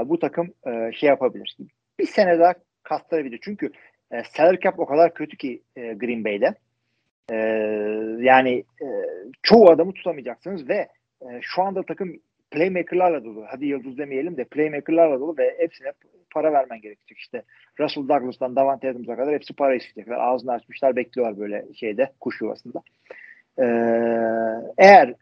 Bu 0.05 0.19
takım 0.19 0.49
şey 0.93 1.09
yapabilir. 1.09 1.57
Bir 1.99 2.07
sene 2.07 2.39
daha 2.39 2.55
kastırabilir. 2.83 3.41
Çünkü 3.43 3.71
salary 4.25 4.59
cap 4.61 4.79
o 4.79 4.87
kadar 4.87 5.15
kötü 5.15 5.37
ki 5.37 5.63
Green 5.77 6.25
Bay'de. 6.25 6.55
Yani 8.25 8.65
çoğu 9.43 9.71
adamı 9.71 9.93
tutamayacaksınız 9.93 10.69
ve 10.69 10.89
şu 11.41 11.63
anda 11.63 11.83
takım 11.83 12.21
playmaker'larla 12.51 13.24
dolu. 13.24 13.44
Hadi 13.48 13.66
yıldız 13.66 13.98
demeyelim 13.98 14.36
de 14.36 14.44
playmaker'larla 14.44 15.20
dolu 15.20 15.38
ve 15.38 15.57
hepsine 15.59 15.92
para 16.30 16.53
vermen 16.53 16.80
gerekecek. 16.80 17.18
İşte 17.18 17.42
Russell 17.80 18.09
Douglas'tan 18.09 18.57
Davante 18.57 18.90
Adams'a 18.90 19.16
kadar 19.16 19.34
hepsi 19.34 19.55
para 19.55 19.74
isteyecekler. 19.74 20.18
Ağzını 20.18 20.53
açmışlar 20.53 20.96
bekliyorlar 20.96 21.38
böyle 21.38 21.66
şeyde 21.74 22.12
kuş 22.20 22.40
yuvasında. 22.40 22.82
Ee, 23.59 23.64
eğer 24.78 25.14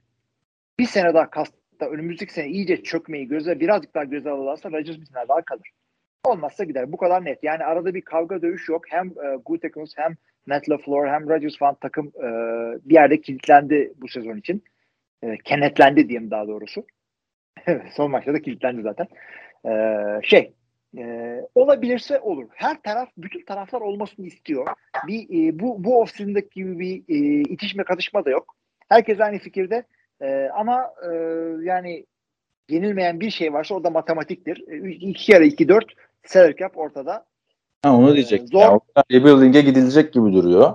bir 0.79 0.87
sene 0.87 1.15
daha 1.15 1.31
kasta 1.31 1.87
önümüzdeki 1.91 2.33
sene 2.33 2.49
iyice 2.49 2.83
çökmeyi 2.83 3.29
göze 3.29 3.61
birazcık 3.61 3.95
daha 3.95 4.05
göze 4.05 4.31
alırlarsa 4.31 4.73
Rodgers 4.73 5.01
bir 5.01 5.07
sene 5.07 5.29
daha 5.29 5.43
kalır. 5.43 5.71
Olmazsa 6.25 6.65
gider. 6.65 6.93
Bu 6.93 6.97
kadar 6.97 7.25
net. 7.25 7.45
Yani 7.45 7.65
arada 7.65 7.95
bir 7.95 8.03
kavga 8.03 8.43
dövüş 8.43 8.69
yok. 8.69 8.83
Hem 8.89 9.07
e, 9.07 9.37
Gutekunst 9.47 9.99
hem 9.99 10.17
Matt 10.47 10.71
LaFleur 10.71 11.09
hem 11.09 11.29
Rodgers 11.29 11.59
falan 11.59 11.75
takım 11.75 12.07
e, 12.07 12.29
bir 12.89 12.95
yerde 12.95 13.21
kilitlendi 13.21 13.93
bu 13.97 14.09
sezon 14.09 14.37
için. 14.37 14.63
E, 15.23 15.37
kenetlendi 15.45 16.09
diyeyim 16.09 16.31
daha 16.31 16.49
doğrusu. 16.49 16.85
Son 17.93 18.11
maçta 18.11 18.35
da 18.35 18.43
kilitlendi 18.43 18.83
zaten. 18.83 19.07
Ee, 19.67 20.21
şey 20.23 20.53
e, 20.99 21.35
olabilirse 21.55 22.21
olur. 22.21 22.49
Her 22.55 22.83
taraf, 22.83 23.09
bütün 23.19 23.45
taraflar 23.45 23.81
olmasını 23.81 24.27
istiyor. 24.27 24.67
Bir 25.07 25.23
e, 25.23 25.59
bu 25.59 25.85
bu 25.85 26.01
off 26.01 26.19
gibi 26.51 26.79
bir 26.79 27.03
e, 27.09 27.41
itişme 27.41 27.85
katışma 27.85 28.25
da 28.25 28.31
yok. 28.31 28.55
Herkes 28.89 29.21
aynı 29.21 29.39
fikirde. 29.39 29.85
E, 30.23 30.49
ama 30.55 30.91
e, 31.11 31.15
yani 31.63 32.07
yenilmeyen 32.69 33.21
bir 33.21 33.31
şey 33.31 33.53
varsa 33.53 33.75
o 33.75 33.85
da 33.85 33.91
matematiktir. 33.91 34.65
E, 34.69 34.91
iki 34.91 35.33
yarı 35.33 35.45
iki 35.45 35.69
dört 35.69 35.87
salary 36.25 36.57
cap 36.57 36.79
ortada. 36.79 37.25
Ha, 37.83 37.97
onu 37.97 38.15
diyecek. 38.15 38.43
E, 38.43 38.47
zor. 38.47 38.61
Ya, 38.61 38.81
rebuilding'e 39.13 39.61
gidilecek 39.61 40.13
gibi 40.13 40.33
duruyor. 40.33 40.75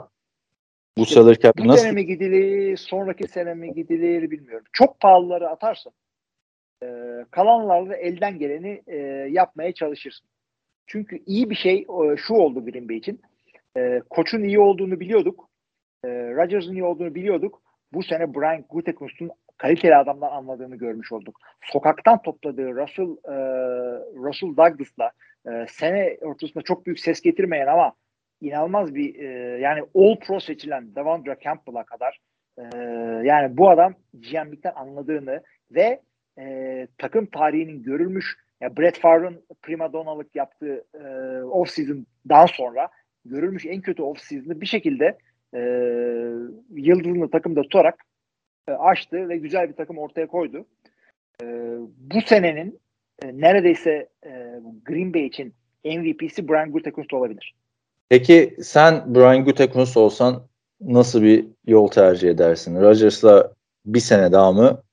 Bu 0.97 1.01
işte, 1.03 1.15
salary 1.15 1.39
cap 1.39 1.59
nasıl? 1.59 1.69
Bu 1.69 1.77
sene 1.77 1.91
mi 1.91 2.05
gidilir, 2.05 2.77
sonraki 2.77 3.27
sene 3.27 3.53
mi 3.53 3.73
gidilir 3.73 4.31
bilmiyorum. 4.31 4.65
Çok 4.73 4.99
pahalıları 4.99 5.49
atarsın 5.49 5.91
e, 5.91 6.02
kalanlarla 7.31 7.95
elden 7.95 8.39
geleni 8.39 8.81
e, 8.88 8.97
yapmaya 9.29 9.73
çalışırsın. 9.73 10.27
Çünkü 10.88 11.19
iyi 11.25 11.49
bir 11.49 11.55
şey 11.55 11.75
e, 11.79 12.17
şu 12.17 12.34
oldu 12.34 12.65
Green 12.65 12.89
Bay 12.89 12.97
için. 12.97 13.21
E, 13.77 14.01
koçun 14.09 14.43
iyi 14.43 14.59
olduğunu 14.59 14.99
biliyorduk. 14.99 15.49
E, 16.05 16.07
Rodgers'ın 16.09 16.73
iyi 16.73 16.84
olduğunu 16.84 17.15
biliyorduk. 17.15 17.61
Bu 17.93 18.03
sene 18.03 18.34
Brian 18.34 18.65
Gutekunst'un 18.69 19.31
kaliteli 19.57 19.95
adamdan 19.95 20.31
anladığını 20.31 20.75
görmüş 20.75 21.11
olduk. 21.11 21.39
Sokaktan 21.61 22.21
topladığı 22.21 22.75
Russell 22.75 23.17
e, 23.25 23.36
Russell 24.15 24.57
Douglas'la 24.57 25.11
e, 25.47 25.65
sene 25.69 26.17
ortasında 26.21 26.63
çok 26.63 26.86
büyük 26.86 26.99
ses 26.99 27.21
getirmeyen 27.21 27.67
ama 27.67 27.93
inanılmaz 28.41 28.95
bir 28.95 29.15
e, 29.19 29.59
yani 29.59 29.81
All 29.95 30.19
Pro 30.19 30.39
seçilen 30.39 30.95
Devondre 30.95 31.38
Campbell'a 31.43 31.84
kadar 31.84 32.19
e, 32.57 32.63
yani 33.23 33.57
bu 33.57 33.69
adam 33.69 33.93
GM'likten 34.13 34.73
anladığını 34.75 35.43
ve 35.71 36.01
e, 36.39 36.88
takım 36.97 37.25
tarihinin 37.25 37.84
görülmüş 37.84 38.38
ya 38.61 38.77
Brett 38.77 38.99
Favre'ın 38.99 39.43
prima 39.61 39.93
donalık 39.93 40.36
yaptığı 40.36 40.86
e, 40.93 41.03
off 41.43 41.69
season'dan 41.69 42.45
sonra 42.45 42.89
görülmüş 43.25 43.65
en 43.65 43.81
kötü 43.81 44.01
off 44.01 44.19
season'ı 44.19 44.61
bir 44.61 44.65
şekilde 44.65 45.17
e, 45.53 45.59
yıldızını 46.75 47.31
takımda 47.31 47.61
tutarak 47.61 48.03
e, 48.67 48.71
açtı 48.71 49.29
ve 49.29 49.38
güzel 49.38 49.69
bir 49.69 49.75
takım 49.75 49.97
ortaya 49.97 50.27
koydu. 50.27 50.65
E, 51.43 51.45
bu 51.97 52.21
senenin 52.25 52.79
e, 53.23 53.38
neredeyse 53.38 54.09
e, 54.25 54.59
Green 54.86 55.13
Bay 55.13 55.25
için 55.25 55.53
MVP'si 55.86 56.47
Brian 56.47 56.71
Gutekunst 56.71 57.13
olabilir. 57.13 57.55
Peki 58.09 58.55
sen 58.61 59.15
Brian 59.15 59.45
Gutekunst 59.45 59.97
olsan 59.97 60.47
nasıl 60.81 61.23
bir 61.23 61.45
yol 61.67 61.88
tercih 61.88 62.29
edersin? 62.29 62.81
Rodgers'la 62.81 63.53
bir 63.86 63.99
sene 63.99 64.31
daha 64.31 64.51
mı? 64.51 64.84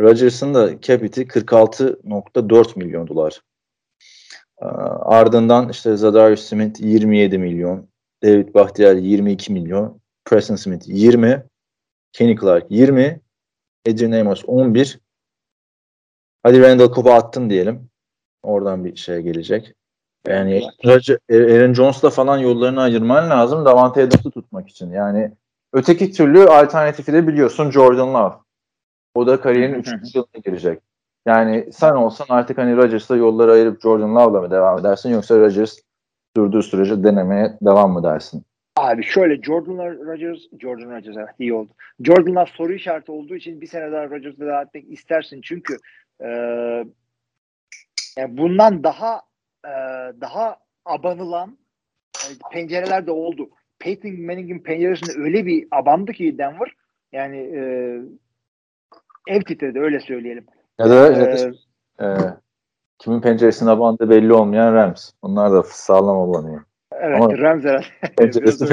Rodgers'ın 0.00 0.54
da 0.54 0.80
capit'i 0.80 1.22
46.4 1.22 2.78
milyon 2.78 3.08
dolar. 3.08 3.40
Ardından 5.00 5.68
işte 5.68 5.96
Zadarius 5.96 6.48
Smith 6.48 6.80
27 6.80 7.38
milyon, 7.38 7.88
David 8.22 8.54
Bahtiyar 8.54 8.94
22 8.94 9.52
milyon, 9.52 10.00
Preston 10.24 10.56
Smith 10.56 10.88
20, 10.88 11.42
Kenny 12.12 12.36
Clark 12.36 12.66
20, 12.70 13.20
Adrian 13.88 14.12
Amos 14.12 14.44
11. 14.46 15.00
Hadi 16.42 16.60
Randall 16.60 16.92
Cobb'a 16.92 17.14
attın 17.14 17.50
diyelim. 17.50 17.90
Oradan 18.42 18.84
bir 18.84 18.96
şey 18.96 19.20
gelecek. 19.20 19.74
Yani 20.26 20.68
Aaron 21.30 21.72
Jones'la 21.74 22.10
falan 22.10 22.38
yollarını 22.38 22.80
ayırman 22.80 23.30
lazım 23.30 23.64
Davante 23.64 24.02
Adams'ı 24.02 24.30
tutmak 24.30 24.68
için. 24.68 24.92
Yani 24.92 25.32
öteki 25.72 26.12
türlü 26.12 26.44
alternatifi 26.44 27.12
de 27.12 27.26
biliyorsun 27.26 27.70
Jordan 27.70 28.14
Love. 28.14 28.43
O 29.14 29.26
da 29.26 29.40
kariyerin 29.40 29.74
3. 29.74 30.14
yılına 30.14 30.40
girecek. 30.44 30.80
Yani 31.26 31.72
sen 31.72 31.92
olsan 31.92 32.26
artık 32.28 32.58
hani 32.58 32.76
Rodgers'la 32.76 33.16
yolları 33.16 33.52
ayırıp 33.52 33.82
Jordan 33.82 34.14
Love'la 34.14 34.40
mı 34.40 34.50
devam 34.50 34.78
edersin 34.78 35.10
yoksa 35.10 35.38
Rodgers 35.40 35.78
durduğu 36.36 36.62
sürece 36.62 37.04
denemeye 37.04 37.58
devam 37.62 37.92
mı 37.92 38.02
dersin? 38.02 38.44
Abi 38.76 39.04
şöyle 39.04 39.42
Jordan 39.42 39.76
Rodgers, 40.06 40.38
Jordan 40.60 40.90
Rodgers 40.90 41.16
evet 41.16 41.34
iyi 41.38 41.54
oldu. 41.54 41.70
Jordan 42.00 42.34
Love 42.34 42.50
soru 42.54 42.72
işareti 42.72 43.12
olduğu 43.12 43.36
için 43.36 43.60
bir 43.60 43.66
sene 43.66 43.92
daha 43.92 44.10
Rodgers'la 44.10 44.46
devam 44.46 44.66
etmek 44.66 44.92
istersin 44.92 45.40
çünkü 45.42 45.76
e, 46.20 46.28
yani 48.18 48.38
bundan 48.38 48.84
daha 48.84 49.22
e, 49.64 49.72
daha 50.20 50.56
abanılan 50.84 51.58
e, 52.14 52.28
pencereler 52.52 53.06
de 53.06 53.10
oldu. 53.10 53.50
Peyton 53.78 54.20
Manning'in 54.20 54.58
penceresinde 54.58 55.12
öyle 55.24 55.46
bir 55.46 55.68
abandı 55.70 56.12
ki 56.12 56.38
Denver 56.38 56.74
yani 57.12 57.36
e, 57.36 57.62
ev 59.28 59.40
titredi 59.40 59.80
öyle 59.80 60.00
söyleyelim. 60.00 60.46
Ya 60.78 60.90
da, 60.90 61.12
ee, 61.12 61.52
e, 62.04 62.16
kimin 62.98 63.20
penceresine 63.20 63.70
abandığı 63.70 64.10
belli 64.10 64.32
olmayan 64.32 64.74
Rams. 64.74 65.10
Onlar 65.22 65.52
da 65.52 65.62
sağlam 65.62 66.16
olanıyor. 66.16 66.62
Evet 66.92 67.20
Ama 67.20 67.38
Rams 67.38 67.64
herhalde. 67.64 67.86
Penceresi 68.16 68.66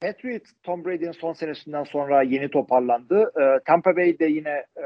Patriots 0.00 0.52
Tom 0.62 0.84
Brady'nin 0.84 1.12
son 1.12 1.32
senesinden 1.32 1.84
sonra 1.84 2.22
yeni 2.22 2.50
toparlandı. 2.50 3.32
E, 3.40 3.60
Tampa 3.64 3.96
Bay'de 3.96 4.26
yine 4.26 4.50
e, 4.76 4.84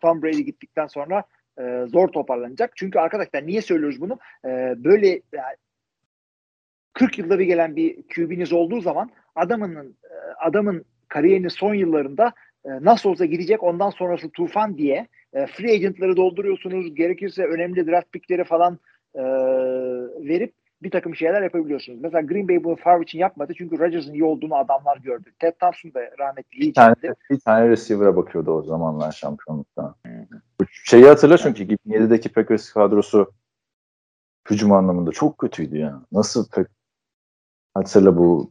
Tom 0.00 0.22
Brady 0.22 0.42
gittikten 0.42 0.86
sonra 0.86 1.22
e, 1.58 1.84
zor 1.86 2.08
toparlanacak. 2.08 2.72
Çünkü 2.76 2.98
arkadaşlar 2.98 3.46
niye 3.46 3.62
söylüyoruz 3.62 4.00
bunu? 4.00 4.18
E, 4.44 4.48
böyle 4.84 5.08
yani, 5.08 5.56
40 6.92 7.18
yılda 7.18 7.38
bir 7.38 7.44
gelen 7.44 7.76
bir 7.76 8.02
QB'niz 8.14 8.52
olduğu 8.52 8.80
zaman 8.80 9.10
adamın 9.34 9.96
e, 10.04 10.14
adamın 10.46 10.84
kariyerinin 11.08 11.48
son 11.48 11.74
yıllarında 11.74 12.32
e, 12.64 12.68
nasıl 12.68 13.10
olsa 13.10 13.24
gidecek 13.24 13.62
ondan 13.62 13.90
sonrası 13.90 14.30
tufan 14.30 14.78
diye 14.78 15.08
e, 15.32 15.46
free 15.46 15.72
agentları 15.72 16.16
dolduruyorsunuz. 16.16 16.94
Gerekirse 16.94 17.44
önemli 17.44 17.86
draft 17.86 18.12
pickleri 18.12 18.44
falan 18.44 18.78
e, 19.14 19.22
verip 20.28 20.54
bir 20.82 20.90
takım 20.90 21.16
şeyler 21.16 21.42
yapabiliyorsunuz. 21.42 21.98
Mesela 22.02 22.20
Green 22.22 22.48
Bay 22.48 22.64
bunu 22.64 22.76
Favre 22.76 23.02
için 23.02 23.18
yapmadı 23.18 23.52
çünkü 23.58 23.78
Rodgers'ın 23.78 24.12
iyi 24.12 24.24
olduğunu 24.24 24.56
adamlar 24.56 24.96
gördü. 24.96 25.32
Ted 25.38 25.52
Thompson 25.60 25.94
da 25.94 26.00
rahmetli 26.18 26.60
bir 26.60 26.74
tane, 26.74 26.94
bir 27.30 27.40
tane 27.40 27.68
receiver'a 27.68 28.16
bakıyordu 28.16 28.50
o 28.50 28.62
zamanlar 28.62 29.12
şampiyonlukta. 29.12 29.94
Bu 30.60 30.64
şeyi 30.84 31.04
hatırla 31.04 31.38
çünkü 31.38 31.64
2007'deki 31.64 32.28
Packers 32.28 32.72
kadrosu 32.72 33.32
hücum 34.50 34.72
anlamında 34.72 35.12
çok 35.12 35.38
kötüydü 35.38 35.78
ya. 35.78 36.02
Nasıl 36.12 36.48
pek 36.50 36.66
hatırla 37.74 38.16
bu 38.16 38.50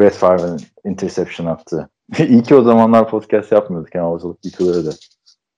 Brett 0.00 0.14
Favre'ın 0.14 0.60
interception 0.84 1.46
attı. 1.46 1.88
İyi 2.18 2.42
ki 2.42 2.54
o 2.54 2.62
zamanlar 2.62 3.08
podcast 3.08 3.52
yapmıyorduk 3.52 3.94
yani 3.94 4.06
ortalık 4.06 4.44
yıkılırdı. 4.44 4.94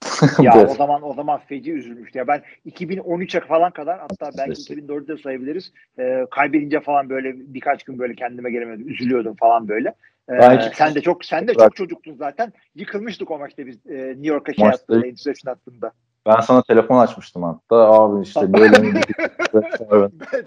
ya 0.42 0.66
o 0.70 0.74
zaman 0.74 1.02
o 1.02 1.14
zaman 1.14 1.40
feci 1.48 1.72
üzülmüştü. 1.72 2.18
Ya 2.18 2.26
ben 2.26 2.42
2013'e 2.66 3.40
falan 3.40 3.70
kadar 3.70 3.98
hatta 3.98 4.30
belki 4.38 4.62
2004'de 4.62 5.08
de 5.08 5.22
sayabiliriz. 5.22 5.72
E, 5.98 6.26
kaybedince 6.30 6.80
falan 6.80 7.10
böyle 7.10 7.34
birkaç 7.36 7.82
gün 7.82 7.98
böyle 7.98 8.14
kendime 8.14 8.50
gelemedim. 8.50 8.88
Üzülüyordum 8.88 9.36
falan 9.36 9.68
böyle. 9.68 9.94
E, 10.28 10.70
sen 10.74 10.94
de 10.94 11.00
çok 11.00 11.24
sen 11.24 11.48
de 11.48 11.54
çok 11.54 11.76
çocuktun 11.76 12.14
zaten. 12.14 12.52
Yıkılmıştık 12.74 13.30
o 13.30 13.38
maçta 13.38 13.66
biz 13.66 13.86
e, 13.86 13.94
New 13.94 14.26
York'a 14.26 14.54
şey 14.54 14.68
attığında, 14.68 15.06
interception 15.06 15.52
attığında. 15.52 15.92
Ben 16.26 16.40
sana 16.40 16.62
telefon 16.62 16.98
açmıştım 16.98 17.42
hatta. 17.42 17.76
Abi 17.76 18.22
işte 18.22 18.52
böyle 18.52 18.76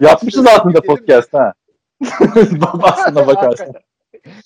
Yapmışız 0.00 0.46
aslında 0.46 0.80
podcast 0.80 1.34
ha. 1.34 1.52
Aslında 2.82 3.26
bakarsın. 3.26 3.74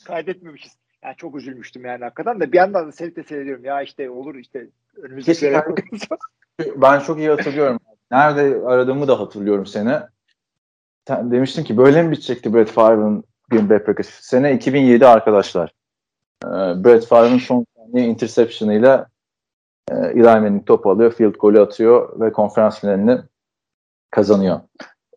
Kaydetmemişiz. 0.04 0.72
Yani 1.04 1.16
çok 1.16 1.36
üzülmüştüm 1.36 1.84
yani 1.84 2.04
hakikaten 2.04 2.40
de 2.40 2.52
bir 2.52 2.56
yandan 2.56 2.88
da 2.88 2.92
seni 2.92 3.16
de 3.16 3.22
seyrediyorum. 3.22 3.64
Ya 3.64 3.82
işte 3.82 4.10
olur 4.10 4.34
işte 4.34 4.66
önümüzdeki 4.96 5.38
sene. 5.38 5.64
ben 6.76 7.00
çok 7.00 7.18
iyi 7.18 7.28
hatırlıyorum. 7.28 7.80
Nerede 8.10 8.66
aradığımı 8.66 9.08
da 9.08 9.20
hatırlıyorum 9.20 9.66
seni. 9.66 9.98
Sen 11.08 11.30
demiştin 11.30 11.64
ki 11.64 11.76
böyle 11.76 12.02
mi 12.02 12.10
bitecekti 12.10 12.54
Brett 12.54 12.70
Favre'ın 12.70 13.24
Green 13.50 13.70
Bay 13.70 13.78
Packers? 13.78 14.08
Sene 14.08 14.54
2007 14.54 15.06
arkadaşlar. 15.06 15.72
Ee, 16.44 16.48
Brett 16.84 17.06
Favre'ın 17.06 17.38
son 17.38 17.66
saniye 17.76 18.06
interception'ıyla 18.06 19.06
e, 19.90 19.94
Eli 19.94 20.22
Manning 20.22 20.66
topu 20.66 20.90
alıyor, 20.90 21.12
field 21.12 21.34
golü 21.34 21.60
atıyor 21.60 22.20
ve 22.20 22.32
konferans 22.32 22.80
finalini 22.80 23.20
kazanıyor. 24.10 24.60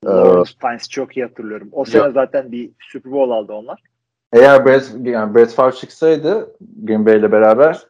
Lawrence 0.06 0.51
Pines 0.62 0.89
çok 0.89 1.18
iyi 1.18 1.26
hatırlıyorum. 1.26 1.70
O 1.72 1.86
sene 1.86 2.12
zaten 2.12 2.51
bir 2.51 2.72
Super 2.91 3.12
Bowl 3.12 3.32
aldı 3.32 3.54
onlar. 3.54 3.82
Eğer 4.34 4.66
Brett, 4.66 4.93
yani 5.01 5.36
Brett 5.36 5.54
Favre 5.54 5.76
çıksaydı 5.76 6.56
Green 6.84 7.06
Bay 7.06 7.18
ile 7.18 7.32
beraber 7.32 7.88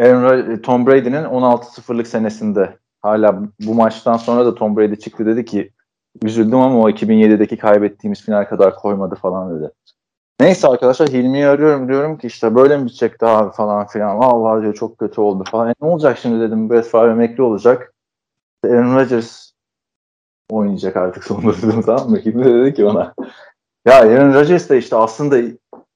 Aaron, 0.00 0.56
Tom 0.56 0.86
Brady'nin 0.86 1.24
16-0'lık 1.24 2.06
senesinde 2.06 2.76
hala 3.02 3.42
bu 3.60 3.74
maçtan 3.74 4.16
sonra 4.16 4.46
da 4.46 4.54
Tom 4.54 4.76
Brady 4.76 4.96
çıktı 4.96 5.26
dedi 5.26 5.44
ki 5.44 5.72
üzüldüm 6.22 6.58
ama 6.58 6.80
o 6.80 6.90
2007'deki 6.90 7.56
kaybettiğimiz 7.56 8.22
final 8.22 8.44
kadar 8.44 8.76
koymadı 8.76 9.14
falan 9.14 9.58
dedi. 9.58 9.70
Neyse 10.40 10.68
arkadaşlar 10.68 11.08
Hilmi'yi 11.08 11.46
arıyorum 11.46 11.88
diyorum 11.88 12.18
ki 12.18 12.26
işte 12.26 12.54
böyle 12.54 12.76
mi 12.76 12.86
bitecekti 12.86 13.26
abi 13.26 13.52
falan 13.52 13.86
filan. 13.86 14.16
Allah 14.20 14.62
diyor 14.62 14.74
çok 14.74 14.98
kötü 14.98 15.20
oldu 15.20 15.44
falan. 15.50 15.68
E, 15.68 15.74
ne 15.82 15.88
olacak 15.88 16.18
şimdi 16.18 16.40
dedim 16.40 16.70
Brett 16.70 16.86
Favre 16.86 17.10
emekli 17.10 17.42
olacak. 17.42 17.94
Aaron 18.64 18.96
Rodgers 18.96 19.45
oynayacak 20.50 20.96
artık 20.96 21.24
sonunda 21.24 21.56
dedim 21.56 21.82
tamam 21.82 22.10
mı? 22.10 22.24
Dedi 22.24 22.74
ki 22.74 22.84
ona 22.84 23.14
ya 23.86 23.94
Aaron 23.94 24.34
Rodgers 24.34 24.68
da 24.68 24.76
işte 24.76 24.96
aslında 24.96 25.38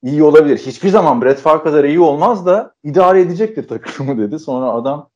iyi 0.03 0.23
olabilir. 0.23 0.59
Hiçbir 0.59 0.89
zaman 0.89 1.23
Brett 1.23 1.39
Favre 1.39 1.63
kadar 1.63 1.85
iyi 1.85 2.01
olmaz 2.01 2.47
da 2.47 2.75
idare 2.85 3.21
edecektir 3.21 3.69
takımı 3.69 4.19
dedi. 4.19 4.39
Sonra 4.39 4.73
adam 4.73 5.09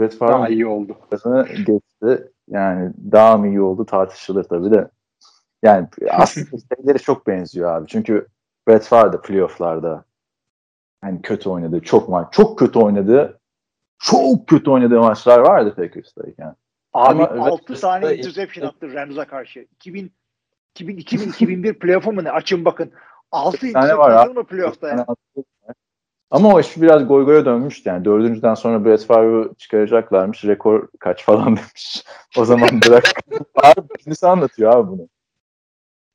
Brett 0.00 0.16
Favre 0.16 0.32
daha 0.32 0.48
iyi 0.48 0.66
oldu. 0.66 0.96
Geçti. 1.66 2.32
Yani 2.48 2.92
daha 3.12 3.36
mı 3.36 3.48
iyi 3.48 3.60
oldu 3.60 3.86
tartışılır 3.86 4.44
tabii 4.44 4.70
de. 4.70 4.88
Yani 5.62 5.88
aslında 6.10 6.46
şeyleri 6.76 6.98
çok 6.98 7.26
benziyor 7.26 7.72
abi. 7.72 7.86
Çünkü 7.86 8.26
Brett 8.68 8.84
Favre 8.84 9.12
de 9.12 9.20
playofflarda 9.20 10.04
yani 11.04 11.22
kötü 11.22 11.48
oynadı. 11.48 11.80
Çok 11.80 12.08
maç. 12.08 12.32
Çok 12.32 12.58
kötü 12.58 12.78
oynadı. 12.78 13.38
Çok 13.98 14.46
kötü 14.46 14.70
oynadığı 14.70 15.00
maçlar 15.00 15.38
vardı 15.38 15.74
Packers'tayken. 15.76 16.54
Abi 16.92 17.22
Ama 17.24 17.46
6 17.46 17.74
tane 17.74 18.14
interception 18.14 18.66
attı 18.66 18.92
Rams'a 18.92 19.26
karşı. 19.26 19.60
2000 19.60 20.12
2000 20.74 20.96
2000 20.96 21.28
2001 21.28 21.78
playoff'u 21.78 22.12
mu 22.12 22.24
ne? 22.24 22.30
Açın 22.30 22.64
bakın. 22.64 22.92
6 23.32 23.66
interception 23.66 24.34
mı 24.34 24.44
playoff'ta 24.44 24.88
ya? 24.88 25.06
Ama 26.30 26.54
o 26.54 26.60
iş 26.60 26.76
biraz 26.76 27.08
goy 27.08 27.24
goya 27.24 27.44
dönmüştü 27.44 27.88
yani. 27.88 28.04
Dördüncüden 28.04 28.54
sonra 28.54 28.84
Brett 28.84 29.06
Favre'ı 29.06 29.54
çıkaracaklarmış. 29.54 30.44
Rekor 30.44 30.88
kaç 31.00 31.24
falan 31.24 31.46
demiş. 31.56 32.04
O 32.38 32.44
zaman 32.44 32.68
bırak. 32.86 33.04
abi 33.62 33.80
anlatıyor 34.22 34.72
abi 34.72 34.90
bunu. 34.90 35.08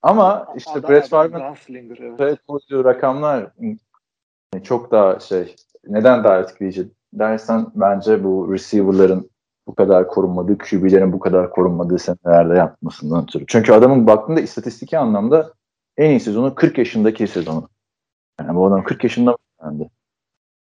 Ama 0.02 0.48
işte 0.58 0.72
Adam 0.72 0.90
Brett 0.90 1.10
Favre'ın 1.10 1.56
evet. 2.20 2.40
koyduğu 2.48 2.86
rakamlar 2.86 3.52
çok 4.64 4.92
daha 4.92 5.20
şey 5.20 5.56
neden 5.88 6.24
daha 6.24 6.40
etkileyici 6.40 6.88
dersen 7.14 7.68
bence 7.76 8.24
bu 8.24 8.54
receiver'ların 8.54 9.30
bu 9.68 9.76
kadar 9.76 10.08
korunmadığı, 10.08 10.58
QB'lerin 10.58 11.14
bu 11.14 11.20
kadar 11.20 11.50
korunmadığı 11.50 12.00
senelerde 12.00 12.58
yapmasından 12.58 13.24
ötürü. 13.24 13.46
Çünkü 13.48 13.74
adamın 13.74 14.08
baktığında 14.08 14.42
istatistiki 14.42 14.98
anlamda 14.98 15.54
en 15.98 16.10
iyi 16.10 16.20
sezonu 16.20 16.56
40 16.56 16.78
yaşındaki 16.78 17.28
sezonu. 17.28 17.70
Yani 18.40 18.56
bu 18.56 18.68
adam 18.68 18.84
40 18.84 19.04
yaşında 19.04 19.38
mı? 19.62 19.90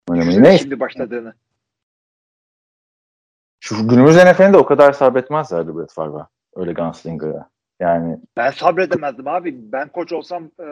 Oynamayı. 0.09 0.43
Neyse. 0.43 0.57
Şimdi 0.57 0.79
başladığını. 0.79 1.33
Şu 3.59 3.87
günümüz 3.87 4.15
NFL'inde 4.15 4.57
o 4.57 4.65
kadar 4.65 4.93
sabretmezlerdi 4.93 5.77
Brett 5.77 5.91
Favre'a. 5.91 6.27
Öyle 6.55 6.73
Gunslinger'a. 6.73 7.49
Yani 7.79 8.19
Ben 8.37 8.51
sabredemezdim 8.51 9.27
abi. 9.27 9.71
Ben 9.71 9.89
koç 9.89 10.13
olsam 10.13 10.43
e, 10.59 10.67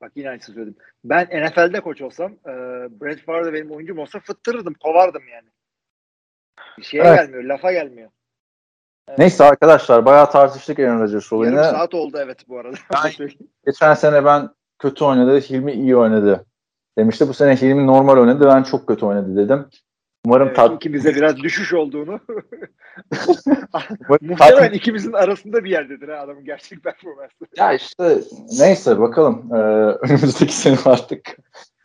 bak 0.00 0.12
yine 0.14 0.30
aynısını 0.30 0.54
söyledim. 0.54 0.76
Ben 1.04 1.24
NFL'de 1.24 1.80
koç 1.80 2.02
olsam 2.02 2.32
e, 2.32 2.52
Brett 3.00 3.24
Favre 3.24 3.52
benim 3.52 3.70
oyuncum 3.70 3.98
olsa 3.98 4.20
fıttırırdım, 4.20 4.74
kovardım 4.74 5.22
yani. 5.32 5.48
Bir 6.78 6.82
şeye 6.82 7.02
Evet. 7.02 7.18
gelmiyor, 7.18 7.44
lafa 7.44 7.72
gelmiyor. 7.72 8.10
Evet. 9.08 9.18
neyse 9.18 9.44
arkadaşlar 9.44 10.04
bayağı 10.04 10.30
tartıştık 10.30 10.78
Aaron 10.78 11.00
Rodgers 11.00 11.32
Yarım 11.32 11.38
olayını. 11.38 11.64
saat 11.64 11.94
oldu 11.94 12.18
evet 12.20 12.48
bu 12.48 12.58
arada. 12.58 12.76
Ay. 12.90 13.12
Geçen 13.66 13.94
sene 13.94 14.24
ben 14.24 14.48
kötü 14.78 15.04
oynadı, 15.04 15.40
Hilmi 15.40 15.72
iyi 15.72 15.96
oynadı. 15.96 16.46
Demişti 16.98 17.28
bu 17.28 17.34
sene 17.34 17.56
Hilmi 17.56 17.86
normal 17.86 18.18
oynadı, 18.18 18.46
ben 18.46 18.62
çok 18.62 18.86
kötü 18.86 19.06
oynadı 19.06 19.36
dedim. 19.36 19.66
Umarım 20.26 20.46
Evet, 20.46 20.56
tat, 20.56 20.74
ikimize 20.74 21.14
biraz 21.14 21.36
düşüş 21.36 21.74
olduğunu. 21.74 22.20
Muhtemelen 24.20 24.72
ikimizin 24.72 25.12
arasında 25.12 25.64
bir 25.64 25.70
yerdedir 25.70 26.08
ha 26.08 26.18
adamın 26.18 26.44
gerçek 26.44 26.82
performansı. 26.84 27.34
Ya 27.56 27.72
işte 27.72 28.18
neyse 28.58 29.00
bakalım. 29.00 29.48
Ee, 29.52 29.56
önümüzdeki 30.06 30.56
sene 30.56 30.76
artık 30.84 31.36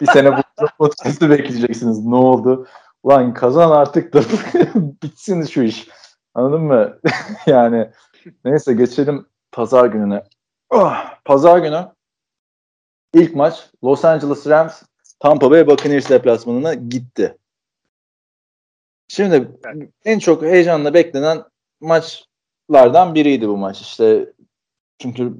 bir 0.01 0.05
sene 0.05 0.37
bu 0.37 0.41
podcast'ı 0.77 1.29
bekleyeceksiniz. 1.29 2.05
Ne 2.05 2.15
oldu? 2.15 2.67
Ulan 3.03 3.33
kazan 3.33 3.71
artık 3.71 4.13
da 4.13 4.21
bitsin 5.03 5.43
şu 5.43 5.61
iş. 5.61 5.87
Anladın 6.33 6.61
mı? 6.61 6.99
yani 7.45 7.91
neyse 8.45 8.73
geçelim 8.73 9.25
pazar 9.51 9.85
gününe. 9.85 10.23
Oh, 10.69 10.95
pazar 11.25 11.59
günü 11.59 11.87
ilk 13.13 13.35
maç 13.35 13.69
Los 13.83 14.05
Angeles 14.05 14.47
Rams 14.47 14.83
Tampa 15.19 15.51
Bay 15.51 15.67
Buccaneers 15.67 16.09
deplasmanına 16.09 16.73
gitti. 16.73 17.37
Şimdi 19.07 19.51
en 20.05 20.19
çok 20.19 20.41
heyecanla 20.41 20.93
beklenen 20.93 21.43
maçlardan 21.79 23.15
biriydi 23.15 23.47
bu 23.47 23.57
maç. 23.57 23.81
İşte 23.81 24.33
çünkü 24.99 25.33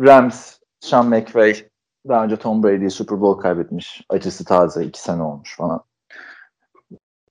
Rams, 0.00 0.58
Sean 0.80 1.06
McVay 1.06 1.68
daha 2.08 2.24
önce 2.24 2.36
Tom 2.36 2.62
Brady'yi 2.62 2.90
Super 2.90 3.20
Bowl 3.20 3.42
kaybetmiş. 3.42 4.04
Acısı 4.08 4.44
taze. 4.44 4.84
iki 4.84 5.00
sene 5.00 5.22
olmuş 5.22 5.56
falan. 5.56 5.84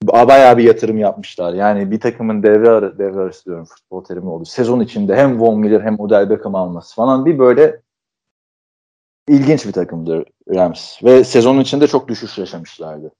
Ba- 0.04 0.28
Bayağı 0.28 0.58
bir 0.58 0.64
yatırım 0.64 0.98
yapmışlar. 0.98 1.54
Yani 1.54 1.92
bir 1.92 2.00
takımın 2.00 2.44
devre, 2.44 2.70
ara, 2.70 2.98
devre 2.98 3.20
arası 3.20 3.46
diyorum 3.46 3.66
futbol 3.66 4.04
terimi 4.04 4.30
oldu. 4.30 4.46
Sezon 4.46 4.80
içinde 4.80 5.16
hem 5.16 5.40
Von 5.40 5.60
Miller 5.60 5.82
hem 5.82 6.00
Odell 6.00 6.30
Beckham 6.30 6.56
alması 6.56 6.96
falan 6.96 7.26
bir 7.26 7.40
böyle 7.40 7.82
ilginç 9.28 9.66
bir 9.66 9.72
takımdır 9.72 10.26
Rams. 10.50 11.04
Ve 11.04 11.24
sezonun 11.24 11.60
içinde 11.60 11.88
çok 11.88 12.08
düşüş 12.08 12.38
yaşamışlardı. 12.38 13.12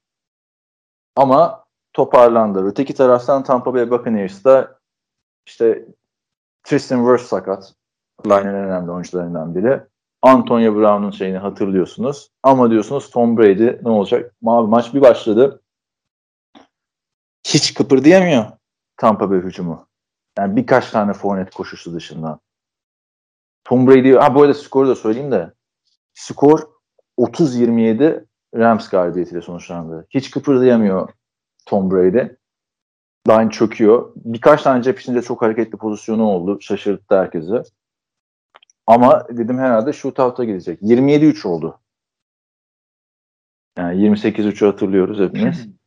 Ama 1.16 1.64
toparlandı. 1.92 2.64
Öteki 2.66 2.94
taraftan 2.94 3.44
Tampa 3.44 3.74
Bay 3.74 3.90
Buccaneers'da 3.90 4.78
işte 5.46 5.84
Tristan 6.62 7.06
Wirfs 7.06 7.28
sakat. 7.28 7.74
Line'ın 8.26 8.54
önemli 8.54 8.90
oyuncularından 8.90 9.54
biri. 9.54 9.80
Antonio 10.22 10.74
Brown'un 10.74 11.10
şeyini 11.10 11.38
hatırlıyorsunuz. 11.38 12.30
Ama 12.42 12.70
diyorsunuz 12.70 13.10
Tom 13.10 13.38
Brady 13.38 13.78
ne 13.82 13.90
olacak? 13.90 14.34
Mavi 14.42 14.68
maç 14.68 14.94
bir 14.94 15.00
başladı. 15.00 15.59
Hiç 17.44 17.74
kıpırdayamıyor 17.74 18.44
Tampa 18.96 19.30
Bay 19.30 19.38
hücumu. 19.38 19.88
Yani 20.38 20.56
birkaç 20.56 20.90
tane 20.90 21.12
fornet 21.12 21.50
koşusu 21.50 21.94
dışında. 21.94 22.40
Tom 23.64 23.86
Brady, 23.86 24.12
ha 24.12 24.34
bu 24.34 24.42
arada 24.42 24.54
skoru 24.54 24.88
da 24.88 24.94
söyleyeyim 24.94 25.32
de. 25.32 25.52
Skor 26.14 26.60
30-27 27.18 28.26
Rams 28.54 28.88
galibiyetiyle 28.88 29.42
sonuçlandı. 29.42 30.06
Hiç 30.10 30.30
kıpırdayamıyor 30.30 31.08
Tom 31.66 31.90
Brady. 31.90 32.28
Line 33.28 33.50
çöküyor. 33.50 34.12
Birkaç 34.16 34.62
tane 34.62 34.82
cep 34.82 35.00
içinde 35.00 35.22
çok 35.22 35.42
hareketli 35.42 35.78
pozisyonu 35.78 36.24
oldu. 36.24 36.60
Şaşırttı 36.60 37.18
herkesi. 37.18 37.62
Ama 38.86 39.28
dedim 39.28 39.58
herhalde 39.58 39.92
shootout'a 39.92 40.44
gidecek. 40.44 40.82
27-3 40.82 41.48
oldu. 41.48 41.80
Yani 43.78 44.02
28-3'ü 44.02 44.66
hatırlıyoruz 44.66 45.20
hepimiz. 45.20 45.68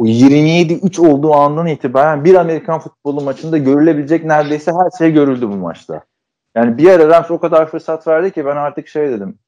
O 0.00 0.06
27-3 0.06 1.08
olduğu 1.08 1.34
andan 1.34 1.66
itibaren 1.66 2.24
bir 2.24 2.34
Amerikan 2.34 2.80
futbolu 2.80 3.20
maçında 3.20 3.58
görülebilecek 3.58 4.24
neredeyse 4.24 4.72
her 4.72 4.98
şey 4.98 5.12
görüldü 5.12 5.48
bu 5.48 5.56
maçta. 5.56 6.04
Yani 6.54 6.78
bir 6.78 6.90
ara 6.90 7.08
Rams 7.08 7.30
o 7.30 7.40
kadar 7.40 7.70
fırsat 7.70 8.06
verdi 8.06 8.32
ki 8.32 8.46
ben 8.46 8.56
artık 8.56 8.88
şey 8.88 9.08
dedim. 9.08 9.38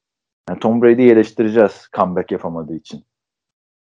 Yani 0.49 0.59
Tom 0.59 0.81
Brady'yi 0.81 1.11
eleştireceğiz 1.11 1.87
comeback 1.93 2.31
yapamadığı 2.31 2.75
için. 2.75 3.05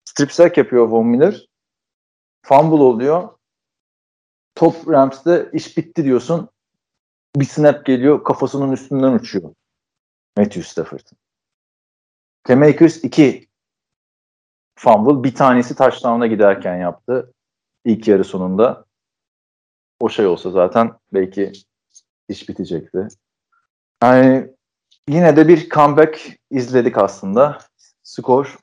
Strip 0.05 0.33
sack 0.33 0.57
yapıyor 0.57 0.89
Von 0.89 1.07
Miller. 1.07 1.49
Fumble 2.43 2.83
oluyor. 2.83 3.29
Top 4.55 4.89
Rams'te 4.89 5.51
iş 5.53 5.77
bitti 5.77 6.05
diyorsun. 6.05 6.49
Bir 7.37 7.45
snap 7.45 7.87
geliyor 7.87 8.25
kafasının 8.25 8.73
üstünden 8.73 9.13
uçuyor. 9.13 9.55
Matthew 10.37 10.63
Stafford. 10.63 11.07
Cam 12.49 12.63
Akers 12.63 13.05
2 13.05 13.46
fumble. 14.77 15.24
Bir 15.24 15.35
tanesi 15.35 15.77
touchdown'a 15.77 16.27
giderken 16.27 16.77
yaptı. 16.77 17.33
İlk 17.85 18.09
yarı 18.09 18.24
sonunda. 18.24 18.85
O 20.01 20.09
şey 20.09 20.27
olsa 20.27 20.51
zaten 20.51 20.93
belki 21.12 21.53
iş 22.29 22.49
bitecekti. 22.49 23.09
Yani 24.03 24.51
yine 25.09 25.37
de 25.37 25.49
bir 25.49 25.68
comeback 25.68 26.39
izledik 26.51 26.99
aslında. 26.99 27.59
Skor 28.03 28.59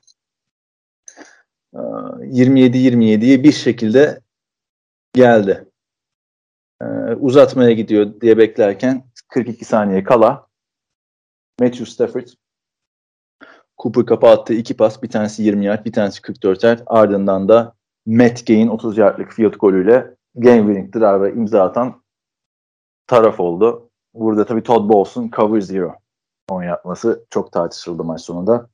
e, 1.74 1.78
27-27'ye 1.78 3.42
bir 3.42 3.52
şekilde 3.52 4.20
geldi. 5.12 5.68
E, 6.82 6.84
uzatmaya 7.14 7.72
gidiyor 7.72 8.20
diye 8.20 8.38
beklerken 8.38 9.04
42 9.28 9.64
saniye 9.64 10.04
kala 10.04 10.46
Matthew 11.60 11.86
Stafford 11.86 12.28
Cooper 13.78 14.06
Cup'a 14.06 14.30
attığı 14.30 14.54
iki 14.54 14.76
pas 14.76 15.02
bir 15.02 15.08
tanesi 15.08 15.42
20 15.42 15.64
yard 15.64 15.84
bir 15.84 15.92
tanesi 15.92 16.22
44 16.22 16.64
yard 16.64 16.80
ardından 16.86 17.48
da 17.48 17.74
Matt 18.06 18.46
Gay'in 18.46 18.68
30 18.68 18.98
yardlık 18.98 19.32
field 19.32 19.54
golüyle 19.54 20.14
game 20.34 20.58
winning 20.58 20.94
drive'a 20.94 21.28
imza 21.28 21.62
atan 21.62 22.02
taraf 23.06 23.40
oldu. 23.40 23.90
Burada 24.14 24.46
tabii 24.46 24.62
Todd 24.62 24.88
Bowles'un 24.88 25.30
cover 25.30 25.60
zero 25.60 25.94
oynatması 26.50 27.24
çok 27.30 27.52
tartışıldı 27.52 28.04
maç 28.04 28.20
sonunda. 28.20 28.68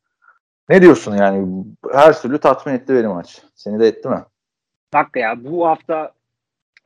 Ne 0.68 0.82
diyorsun 0.82 1.16
yani? 1.16 1.64
Her 1.92 2.22
türlü 2.22 2.38
tatmin 2.38 2.74
etti 2.74 2.94
beni 2.94 3.06
maç. 3.06 3.42
Seni 3.54 3.80
de 3.80 3.86
etti 3.86 4.08
mi? 4.08 4.24
Bak 4.94 5.16
ya 5.16 5.44
bu 5.44 5.66
hafta 5.66 6.12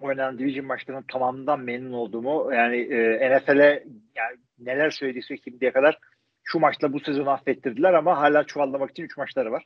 oynanan 0.01 0.39
division 0.39 0.67
maçlarının 0.67 1.05
tamamından 1.13 1.61
memnun 1.61 1.93
olduğumu 1.93 2.55
yani 2.55 2.77
e, 2.77 3.37
NFL'e 3.37 3.85
yani 4.17 4.37
neler 4.59 4.91
söylediyse 4.91 5.37
şimdiye 5.37 5.73
kadar 5.73 5.99
şu 6.45 6.59
maçla 6.59 6.93
bu 6.93 7.01
sezonu 7.01 7.31
affettirdiler 7.31 7.95
ama 7.95 8.21
hala 8.21 8.45
çuvallamak 8.45 8.91
için 8.91 9.03
3 9.03 9.17
maçları 9.17 9.53
var. 9.53 9.65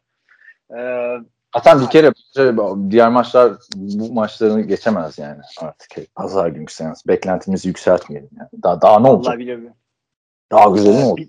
Ee, 0.76 1.18
Zaten 1.56 1.80
bir 1.80 1.86
kere 1.86 2.12
diğer 2.90 3.08
maçlar 3.08 3.52
bu 3.76 4.12
maçlarını 4.12 4.60
geçemez 4.60 5.18
yani 5.18 5.40
artık. 5.60 6.14
Pazar 6.14 6.48
günkü 6.48 6.74
seans. 6.74 7.06
Beklentimizi 7.06 7.68
yükseltmeyelim 7.68 8.30
yani. 8.38 8.48
Daha, 8.62 8.82
daha 8.82 9.00
ne 9.00 9.08
olacak? 9.08 9.38
Daha 10.52 10.70
güzel 10.70 10.90
mi 10.90 11.04
oldu? 11.04 11.20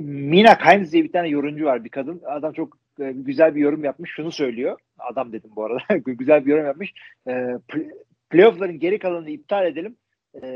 Mina 0.00 0.58
Kimes 0.58 0.92
diye 0.92 1.04
bir 1.04 1.12
tane 1.12 1.28
yorumcu 1.28 1.64
var 1.64 1.84
bir 1.84 1.88
kadın. 1.88 2.22
Adam 2.26 2.52
çok 2.52 2.76
e, 3.00 3.12
güzel 3.12 3.54
bir 3.54 3.60
yorum 3.60 3.84
yapmış. 3.84 4.10
Şunu 4.10 4.32
söylüyor. 4.32 4.78
Adam 4.98 5.32
dedim 5.32 5.50
bu 5.56 5.64
arada. 5.64 5.96
güzel 6.06 6.46
bir 6.46 6.50
yorum 6.50 6.66
yapmış. 6.66 6.92
E, 7.26 7.30
pl- 7.32 7.92
playoff'ların 8.30 8.78
geri 8.78 8.98
kalanını 8.98 9.30
iptal 9.30 9.66
edelim. 9.66 9.96
E, 10.42 10.48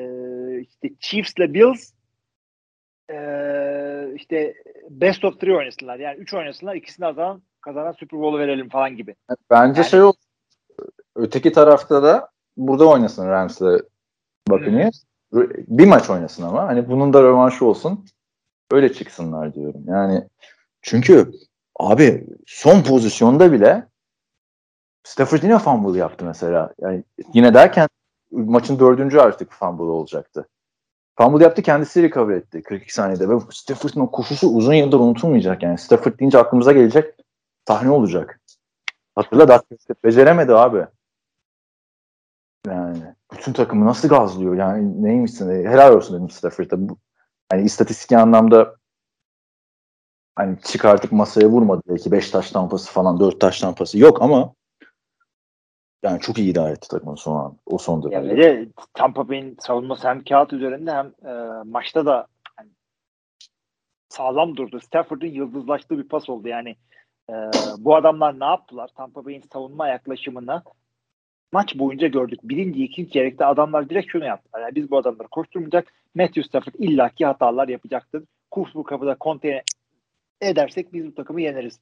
işte 0.60 0.90
Chiefs'le 1.00 1.54
Bills 1.54 1.92
e, 3.10 4.14
işte 4.14 4.54
best 4.90 5.24
of 5.24 5.40
three 5.40 5.56
oynasınlar. 5.56 5.98
Yani 5.98 6.18
üç 6.18 6.34
oynasınlar. 6.34 6.74
İkisini 6.74 7.06
kazanan, 7.06 7.42
kazanan 7.60 7.92
Super 7.92 8.20
Bowl'u 8.20 8.38
verelim 8.38 8.68
falan 8.68 8.96
gibi. 8.96 9.14
Bence 9.50 9.80
Yani- 9.80 9.90
şey 9.90 10.02
oldu. 10.02 10.16
Öteki 11.16 11.52
tarafta 11.52 12.02
da 12.02 12.28
burada 12.56 12.88
oynasın 12.88 13.28
Rams'le 13.28 13.82
Buccaneers. 14.48 15.04
Bir 15.68 15.86
maç 15.86 16.10
oynasın 16.10 16.42
ama. 16.42 16.66
Hani 16.66 16.88
bunun 16.88 17.12
da 17.12 17.22
rövanşı 17.22 17.64
olsun. 17.64 18.04
Öyle 18.70 18.92
çıksınlar 18.92 19.54
diyorum. 19.54 19.84
Yani 19.86 20.28
çünkü 20.82 21.32
abi 21.78 22.26
son 22.46 22.82
pozisyonda 22.82 23.52
bile 23.52 23.86
Stafford 25.04 25.42
yine 25.42 25.58
fumble 25.58 25.98
yaptı 25.98 26.24
mesela. 26.24 26.74
Yani 26.80 27.04
yine 27.34 27.54
derken 27.54 27.88
maçın 28.30 28.78
dördüncü 28.78 29.18
artık 29.18 29.52
fumble 29.52 29.82
olacaktı. 29.82 30.48
Fumble 31.20 31.44
yaptı 31.44 31.62
kendisi 31.62 32.02
recover 32.02 32.36
etti 32.36 32.62
42 32.62 32.94
saniyede 32.94 33.28
ve 33.28 33.34
Stafford'ın 33.50 34.00
o 34.00 34.10
koşusu 34.10 34.48
uzun 34.48 34.74
yıldır 34.74 34.98
unutulmayacak 34.98 35.62
yani. 35.62 35.78
Stafford 35.78 36.18
deyince 36.18 36.38
aklımıza 36.38 36.72
gelecek 36.72 37.14
sahne 37.68 37.90
olacak. 37.90 38.40
Hatırla 39.14 39.48
Dak 39.48 39.64
beceremedi 40.04 40.54
abi. 40.54 40.86
Yani 42.66 42.98
bütün 43.32 43.52
takımı 43.52 43.86
nasıl 43.86 44.08
gazlıyor 44.08 44.54
yani 44.54 45.02
neymişsin 45.02 45.50
helal 45.50 45.96
olsun 45.96 46.16
dedim 46.16 46.30
Stafford'a. 46.30 46.76
Yani 47.52 47.64
istatistik 47.64 48.12
anlamda 48.12 48.76
hani 50.36 50.60
çıkartıp 50.60 51.12
masaya 51.12 51.48
vurmadı 51.48 51.82
belki 51.88 52.12
5 52.12 52.30
taş 52.30 52.50
tampası 52.50 52.92
falan 52.92 53.20
4 53.20 53.40
taş 53.40 53.60
tampası 53.60 53.98
yok 53.98 54.22
ama 54.22 54.54
yani 56.02 56.20
çok 56.20 56.38
iyi 56.38 56.50
idare 56.50 56.72
etti 56.72 56.88
takımı 56.88 57.16
son 57.16 57.36
an. 57.36 57.56
O 57.66 57.78
son 57.78 58.02
dönemde. 58.02 58.36
ve 58.36 58.42
de 58.42 58.68
Tampa 58.94 59.28
Bay'in 59.28 59.56
savunması 59.60 60.08
hem 60.08 60.24
kağıt 60.24 60.52
üzerinde 60.52 60.92
hem 60.92 61.06
e, 61.06 61.32
maçta 61.64 62.06
da 62.06 62.26
hani 62.56 62.70
sağlam 64.08 64.56
durdu. 64.56 64.80
Stafford'ın 64.80 65.26
yıldızlaştığı 65.26 65.98
bir 65.98 66.08
pas 66.08 66.28
oldu. 66.28 66.48
Yani 66.48 66.76
e, 67.30 67.34
bu 67.78 67.96
adamlar 67.96 68.40
ne 68.40 68.44
yaptılar? 68.44 68.90
Tampa 68.96 69.24
Bay'in 69.24 69.44
savunma 69.52 69.88
yaklaşımını 69.88 70.62
maç 71.52 71.78
boyunca 71.78 72.06
gördük. 72.06 72.40
Birinci, 72.42 72.84
ikinci 72.84 73.10
çeyrekte 73.10 73.44
adamlar 73.44 73.90
direkt 73.90 74.12
şunu 74.12 74.24
yaptılar. 74.24 74.62
Yani 74.62 74.74
biz 74.74 74.90
bu 74.90 74.98
adamları 74.98 75.28
koşturmayacak. 75.28 75.92
Matthew 76.14 76.42
Stafford 76.42 76.74
illaki 76.78 77.26
hatalar 77.26 77.68
yapacaktır. 77.68 78.24
Kurs 78.50 78.74
bu 78.74 78.82
kapıda 78.82 79.14
konteyne 79.14 79.62
edersek 80.40 80.92
biz 80.92 81.06
bu 81.06 81.14
takımı 81.14 81.40
yeneriz 81.40 81.80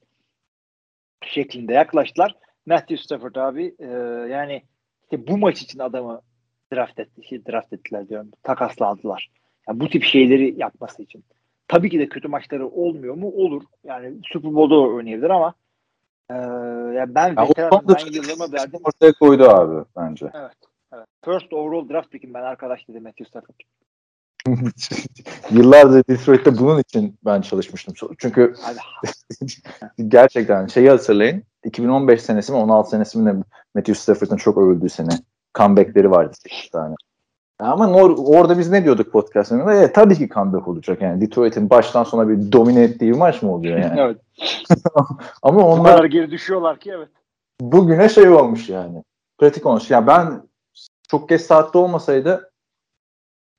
şeklinde 1.25 1.73
yaklaştılar. 1.73 2.35
Matthew 2.69 2.97
Stafford 2.97 3.35
abi 3.35 3.75
e, 3.79 3.87
yani 4.31 4.63
işte 5.03 5.27
bu 5.27 5.37
maç 5.37 5.61
için 5.61 5.79
adamı 5.79 6.21
draft 6.73 6.99
etti, 6.99 7.27
şey, 7.27 7.45
draft 7.45 7.73
ettiler 7.73 8.09
diyorum. 8.09 8.31
Takaslandılar. 8.43 9.31
Yani 9.67 9.79
bu 9.79 9.89
tip 9.89 10.03
şeyleri 10.03 10.59
yapması 10.59 11.03
için. 11.03 11.23
Tabii 11.67 11.89
ki 11.89 11.99
de 11.99 12.09
kötü 12.09 12.27
maçları 12.27 12.67
olmuyor 12.67 13.15
mu? 13.15 13.27
Olur. 13.27 13.63
Yani 13.83 14.13
Super 14.33 14.53
Bowl'da 14.53 14.79
oynayabilir 14.79 15.29
ama 15.29 15.53
e, 16.29 16.35
yani 16.95 17.15
ben 17.15 17.27
Ya 17.27 17.45
o 17.45 17.49
veteran, 17.49 17.69
konuda 17.69 17.95
ben 17.95 18.11
yıllarıma 18.11 18.51
verdim. 18.51 18.79
ortaya 18.83 19.13
koydu 19.13 19.43
abi 19.49 19.85
bence. 19.97 20.31
Evet. 20.33 20.57
evet. 20.93 21.07
First 21.25 21.53
overall 21.53 21.89
draft 21.89 22.11
pick'im 22.11 22.33
ben 22.33 22.43
arkadaş 22.43 22.87
dedi 22.87 22.99
Matthew 22.99 23.25
Stafford. 23.25 23.59
Yıllardır 25.51 26.03
Detroit'te 26.09 26.57
bunun 26.57 26.79
için 26.79 27.17
ben 27.25 27.41
çalışmıştım. 27.41 27.93
Çünkü 28.17 28.53
gerçekten 30.07 30.67
şeyi 30.67 30.89
hatırlayın. 30.89 31.43
2015 31.63 32.21
senesi 32.21 32.51
mi 32.51 32.57
16 32.57 32.89
senesi 32.89 33.17
mi 33.17 33.25
ne 33.25 33.33
Matthew 33.75 33.93
Stafford'ın 33.93 34.37
çok 34.37 34.57
övüldüğü 34.57 34.89
sene. 34.89 35.09
Comeback'leri 35.57 36.11
vardı 36.11 36.33
8 36.49 36.69
tane. 36.69 36.95
Ama 37.59 37.85
nor- 37.85 38.37
orada 38.37 38.59
biz 38.59 38.71
ne 38.71 38.83
diyorduk 38.83 39.11
podcast'ında? 39.11 39.73
E, 39.73 39.93
tabii 39.93 40.15
ki 40.15 40.29
comeback 40.29 40.67
olacak 40.67 41.01
yani. 41.01 41.21
Detroit'in 41.21 41.69
baştan 41.69 42.03
sona 42.03 42.29
bir 42.29 42.51
domine 42.51 42.83
ettiği 42.83 43.11
bir 43.11 43.17
maç 43.17 43.41
mı 43.41 43.53
oluyor 43.53 43.77
yani? 43.77 43.99
evet. 43.99 44.17
Ama 45.41 45.61
Bu 45.61 45.65
onlar 45.65 45.95
kadar 45.95 46.05
geri 46.05 46.31
düşüyorlar 46.31 46.79
ki 46.79 46.91
evet. 46.95 47.09
bugüne 47.61 48.09
şey 48.09 48.29
olmuş 48.29 48.69
yani. 48.69 49.03
Pratik 49.37 49.65
olmuş. 49.65 49.91
Ya 49.91 50.07
ben 50.07 50.41
çok 51.07 51.29
geç 51.29 51.41
saatte 51.41 51.77
olmasaydı 51.77 52.48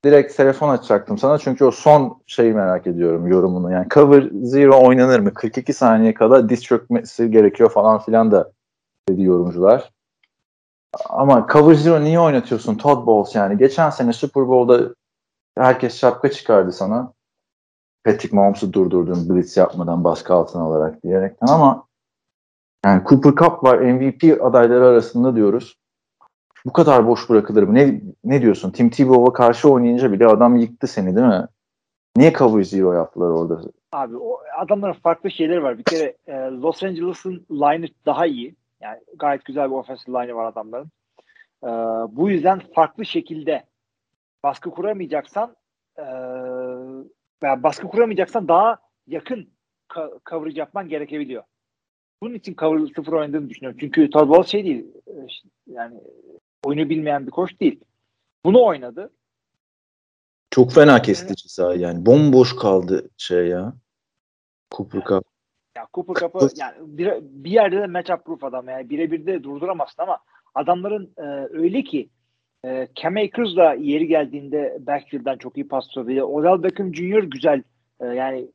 direkt 0.05 0.37
telefon 0.37 0.69
açacaktım 0.69 1.17
sana 1.17 1.37
çünkü 1.37 1.65
o 1.65 1.71
son 1.71 2.21
şeyi 2.27 2.53
merak 2.53 2.87
ediyorum 2.87 3.27
yorumunu. 3.27 3.71
Yani 3.71 3.87
cover 3.89 4.29
zero 4.43 4.87
oynanır 4.87 5.19
mı? 5.19 5.33
42 5.33 5.73
saniye 5.73 6.13
kala 6.13 6.49
diz 6.49 6.63
çökmesi 6.63 7.31
gerekiyor 7.31 7.69
falan 7.69 7.99
filan 7.99 8.31
da 8.31 8.51
dedi 9.09 9.23
yorumcular. 9.23 9.91
Ama 11.09 11.47
cover 11.53 11.73
zero 11.73 12.03
niye 12.03 12.19
oynatıyorsun 12.19 12.75
Todd 12.75 13.07
Bowles 13.07 13.35
yani? 13.35 13.57
Geçen 13.57 13.89
sene 13.89 14.13
Super 14.13 14.47
Bowl'da 14.47 14.95
herkes 15.57 15.97
şapka 15.97 16.31
çıkardı 16.31 16.71
sana. 16.71 17.13
Patrick 18.05 18.35
Mahomes'u 18.35 18.73
durdurdun 18.73 19.29
blitz 19.29 19.57
yapmadan 19.57 20.03
baskı 20.03 20.33
altına 20.33 20.63
alarak 20.63 21.03
diyerekten 21.03 21.47
ama 21.47 21.87
yani 22.85 23.03
Cooper 23.09 23.31
Cup 23.31 23.63
var 23.63 23.77
MVP 23.77 24.41
adayları 24.41 24.85
arasında 24.85 25.35
diyoruz. 25.35 25.80
Bu 26.65 26.73
kadar 26.73 27.07
boş 27.07 27.29
bırakılır 27.29 27.63
mı? 27.63 27.73
Ne, 27.73 28.01
ne 28.23 28.41
diyorsun? 28.41 28.71
Tim 28.71 28.89
Tebow'a 28.89 29.33
karşı 29.33 29.71
oynayınca 29.71 30.11
bile 30.11 30.27
adam 30.27 30.55
yıktı 30.57 30.87
seni 30.87 31.15
değil 31.15 31.27
mi? 31.27 31.45
Niye 32.17 32.33
cover 32.33 32.63
zero 32.63 32.93
yaptılar 32.93 33.29
orada? 33.29 33.61
Abi 33.91 34.17
o 34.17 34.39
adamların 34.59 34.93
farklı 34.93 35.31
şeyleri 35.31 35.63
var. 35.63 35.77
Bir 35.77 35.83
kere 35.83 36.17
e, 36.27 36.33
Los 36.33 36.83
Angeles'ın 36.83 37.45
line'ı 37.51 37.87
daha 38.05 38.25
iyi. 38.25 38.55
Yani 38.81 38.99
gayet 39.19 39.45
güzel 39.45 39.69
bir 39.71 39.75
offensive 39.75 40.21
line'ı 40.23 40.35
var 40.35 40.45
adamların. 40.45 40.91
E, 41.63 41.67
bu 42.17 42.29
yüzden 42.29 42.61
farklı 42.75 43.05
şekilde 43.05 43.63
baskı 44.43 44.71
kuramayacaksan 44.71 45.55
e, 45.97 46.03
veya 47.43 47.63
baskı 47.63 47.87
kuramayacaksan 47.87 48.47
daha 48.47 48.77
yakın 49.07 49.49
ka- 49.89 50.19
coverage 50.29 50.59
yapman 50.59 50.89
gerekebiliyor. 50.89 51.43
Bunun 52.23 52.33
için 52.33 52.55
cover 52.55 52.93
sıfır 52.95 53.13
oynadığını 53.13 53.49
düşünüyorum. 53.49 53.77
Çünkü 53.81 54.09
Todd 54.09 54.29
Bowles 54.29 54.47
şey 54.47 54.65
değil. 54.65 54.85
e, 55.07 55.11
Yani 55.67 55.95
oyunu 56.63 56.89
bilmeyen 56.89 57.25
bir 57.27 57.31
koç 57.31 57.59
değil. 57.59 57.79
Bunu 58.45 58.63
oynadı. 58.63 59.11
Çok 60.51 60.71
fena 60.71 61.01
kesti 61.01 61.35
ceza 61.35 61.75
yani. 61.75 62.05
Bomboş 62.05 62.55
kaldı 62.55 63.09
şey 63.17 63.47
ya. 63.47 63.73
Cooper 64.71 65.01
Cup. 65.01 65.25
Ya 65.77 65.87
Cooper 65.93 66.13
Cup'ı 66.13 66.49
yani 66.55 66.75
bir, 66.79 67.11
bir 67.21 67.51
yerde 67.51 67.81
de 67.81 67.87
matchup 67.87 68.25
proof 68.25 68.43
adam 68.43 68.67
yani 68.67 68.89
birebir 68.89 69.25
de 69.25 69.43
durduramazsın 69.43 70.03
ama 70.03 70.17
adamların 70.55 71.13
e, 71.17 71.23
öyle 71.57 71.83
ki 71.83 72.09
e, 72.65 72.87
Cam 72.95 73.17
Akers 73.17 73.55
da 73.55 73.73
yeri 73.73 74.07
geldiğinde 74.07 74.77
backfield'den 74.79 75.37
çok 75.37 75.57
iyi 75.57 75.67
pas 75.67 75.87
tutabilir. 75.87 76.21
Odell 76.21 76.63
Beckham 76.63 76.95
Jr. 76.95 77.23
güzel 77.23 77.63
e, 77.99 78.05
yani 78.05 78.47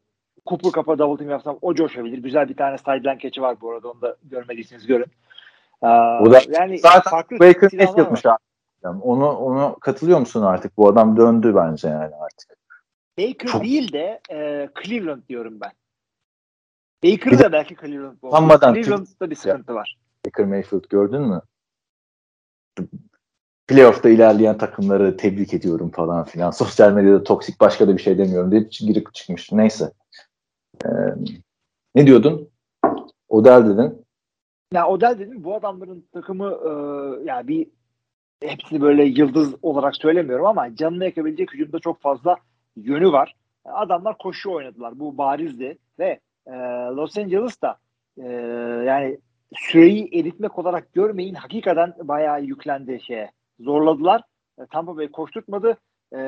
Cooper 0.46 0.70
Cup'a 0.70 0.98
double 0.98 1.18
team 1.18 1.30
yapsam 1.30 1.58
o 1.62 1.74
coşabilir. 1.74 2.18
Güzel 2.18 2.48
bir 2.48 2.56
tane 2.56 2.78
sideline 2.78 3.18
catch'i 3.18 3.42
var 3.42 3.60
bu 3.60 3.70
arada 3.70 3.90
onu 3.90 4.00
da 4.00 4.16
görmediyseniz 4.24 4.86
görün. 4.86 5.06
E, 5.82 5.86
O 5.86 6.30
da 6.32 6.40
yani 6.48 6.78
zaten 6.78 7.10
farklı 7.10 7.38
Baker. 7.38 7.70
Mayfield'mış 7.72 8.26
abi. 8.26 8.38
Yani 8.84 9.02
Onu, 9.02 9.30
onu 9.30 9.76
katılıyor 9.80 10.18
musun 10.18 10.42
artık? 10.42 10.76
Bu 10.76 10.88
adam 10.88 11.16
döndü 11.16 11.52
bence 11.54 11.88
yani 11.88 12.14
artık. 12.14 12.56
Baker 13.18 13.48
Çok- 13.48 13.64
değil 13.64 13.92
de 13.92 14.20
e, 14.30 14.68
Cleveland 14.82 15.22
diyorum 15.28 15.60
ben. 15.60 15.72
Baker 17.04 17.38
da 17.38 17.52
belki 17.52 17.76
Cleveland 17.76 18.16
bu. 18.22 18.28
Utanmadan 18.28 18.74
Cleveland'da 18.74 19.30
bir 19.30 19.36
sıkıntı 19.36 19.74
var. 19.74 19.98
Baker 20.26 20.46
Mayfield 20.46 20.84
gördün 20.90 21.22
mü? 21.22 21.40
Playoff'ta 23.66 24.08
ilerleyen 24.08 24.58
takımları 24.58 25.16
tebrik 25.16 25.54
ediyorum 25.54 25.90
falan 25.90 26.24
filan. 26.24 26.50
Sosyal 26.60 26.92
medyada 26.92 27.24
toksik 27.24 27.60
başka 27.60 27.88
da 27.88 27.96
bir 27.96 28.02
şey 28.02 28.18
demiyorum 28.18 28.50
deyip 28.52 28.72
girip 28.72 29.14
çıkmış. 29.14 29.52
Neyse. 29.52 29.92
Ee, 30.84 30.88
ne 31.94 32.06
diyordun? 32.06 32.50
Odell 33.28 33.66
dedin. 33.66 34.05
Ya 34.72 34.88
Odell 34.88 35.18
dedim 35.18 35.44
bu 35.44 35.54
adamların 35.54 36.08
takımı 36.12 36.50
e, 36.50 36.70
yani 37.24 37.48
bir 37.48 37.66
hepsini 38.42 38.80
böyle 38.80 39.04
yıldız 39.04 39.54
olarak 39.62 39.96
söylemiyorum 39.96 40.46
ama 40.46 40.76
canını 40.76 41.04
yakabilecek 41.04 41.54
hücumda 41.54 41.78
çok 41.78 42.00
fazla 42.00 42.36
yönü 42.76 43.12
var. 43.12 43.34
Adamlar 43.64 44.18
koşu 44.18 44.50
oynadılar. 44.52 45.00
Bu 45.00 45.18
barizdi 45.18 45.78
ve 45.98 46.20
e, 46.46 46.52
Los 46.96 47.18
Angeles'ta 47.18 47.76
e, 48.18 48.26
yani 48.86 49.18
süreyi 49.54 50.20
eritmek 50.20 50.58
olarak 50.58 50.92
görmeyin 50.92 51.34
hakikaten 51.34 51.94
bayağı 52.02 52.42
yüklendi 52.42 53.00
şeye. 53.00 53.30
Zorladılar. 53.60 54.22
E, 54.58 54.66
Tampa 54.66 54.96
Bay 54.96 55.10
koşturtmadı. 55.10 55.76
E, 56.12 56.18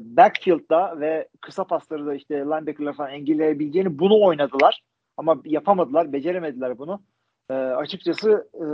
backfield'da 0.00 1.00
ve 1.00 1.28
kısa 1.40 1.64
pasları 1.64 2.06
da 2.06 2.14
işte 2.14 2.34
linebacker'lar 2.34 2.92
falan 2.92 3.10
engelleyebileceğini 3.10 3.98
bunu 3.98 4.20
oynadılar. 4.20 4.82
Ama 5.16 5.36
yapamadılar, 5.44 6.12
beceremediler 6.12 6.78
bunu. 6.78 7.00
E, 7.50 7.54
açıkçası 7.54 8.48
e, 8.54 8.64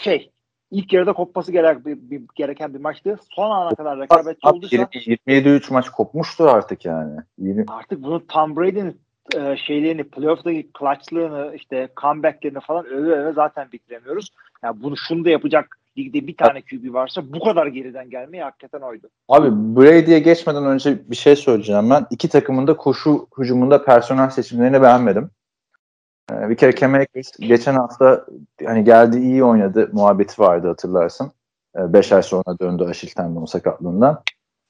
şey 0.00 0.30
ilk 0.70 0.92
yarıda 0.92 1.12
kopması 1.12 1.52
gerek, 1.52 1.86
bir, 1.86 1.96
bir- 2.10 2.22
gereken 2.34 2.74
bir 2.74 2.80
maçtı. 2.80 3.18
Son 3.30 3.50
ana 3.50 3.74
kadar 3.74 4.00
rekabetçi 4.00 4.48
olduysa 4.48 4.76
27-3 4.76 5.72
maç 5.72 5.88
kopmuştur 5.90 6.46
artık 6.46 6.84
yani. 6.84 7.20
20, 7.38 7.64
artık 7.68 8.02
bunu 8.02 8.26
Tom 8.26 8.56
Brady'nin 8.56 9.00
e, 9.36 9.56
şeylerini, 9.56 10.04
playoff'taki 10.04 10.70
clutch'lığını, 10.78 11.54
işte 11.56 11.88
comeback'lerini 12.00 12.60
falan 12.60 12.86
öve 12.86 13.12
öve 13.12 13.32
zaten 13.32 13.72
bitiremiyoruz. 13.72 14.28
Yani 14.62 14.82
bunu 14.82 14.96
şunu 14.96 15.24
da 15.24 15.30
yapacak 15.30 15.78
ligde 15.98 16.26
bir 16.26 16.36
tane 16.36 16.62
QB 16.62 16.92
varsa 16.94 17.32
bu 17.32 17.40
kadar 17.44 17.66
geriden 17.66 18.10
gelmeyi 18.10 18.42
hakikaten 18.42 18.80
oydu. 18.80 19.08
Abi 19.28 19.48
Brady'ye 19.50 20.18
geçmeden 20.18 20.66
önce 20.66 21.10
bir 21.10 21.16
şey 21.16 21.36
söyleyeceğim 21.36 21.90
ben. 21.90 22.06
İki 22.10 22.28
takımın 22.28 22.66
da 22.66 22.76
koşu 22.76 23.26
hücumunda 23.38 23.84
personel 23.84 24.30
seçimlerini 24.30 24.82
beğenmedim. 24.82 25.30
Ee, 26.30 26.48
bir 26.48 26.56
kere 26.56 26.76
Cam 26.76 26.94
Akers 26.94 27.32
geçen 27.40 27.74
hafta 27.74 28.26
hani 28.64 28.84
geldi 28.84 29.18
iyi 29.18 29.44
oynadı 29.44 29.90
muhabbeti 29.92 30.42
vardı 30.42 30.68
hatırlarsın. 30.68 31.32
5 31.76 32.12
ay 32.12 32.22
sonra 32.22 32.58
döndü 32.58 32.84
Aşil 32.84 33.08
tendonu 33.08 33.46
sakatlığından. 33.46 34.22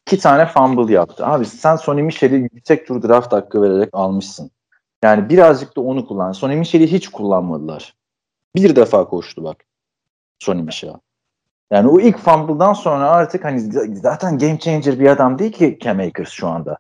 İki 0.06 0.18
tane 0.18 0.46
fumble 0.46 0.92
yaptı. 0.92 1.26
Abi 1.26 1.44
sen 1.44 1.76
Sonny 1.76 2.02
Michel'i 2.02 2.34
yüksek 2.34 2.86
tur 2.86 3.02
draft 3.02 3.32
hakkı 3.32 3.62
vererek 3.62 3.88
almışsın. 3.92 4.50
Yani 5.04 5.28
birazcık 5.28 5.76
da 5.76 5.80
onu 5.80 6.06
kullan. 6.06 6.32
Sonny 6.32 6.56
Michel'i 6.56 6.92
hiç 6.92 7.08
kullanmadılar. 7.08 7.94
Bir 8.56 8.76
defa 8.76 9.08
koştu 9.08 9.44
bak. 9.44 9.56
Sonny 10.38 10.62
Michel. 10.62 10.94
Yani 11.70 11.88
o 11.88 12.00
ilk 12.00 12.18
fumble'dan 12.18 12.72
sonra 12.72 13.10
artık 13.10 13.44
hani 13.44 13.60
zaten 13.96 14.38
game 14.38 14.58
changer 14.58 15.00
bir 15.00 15.06
adam 15.06 15.38
değil 15.38 15.52
ki 15.52 15.78
Cam 15.82 16.00
Akers 16.00 16.30
şu 16.30 16.48
anda. 16.48 16.78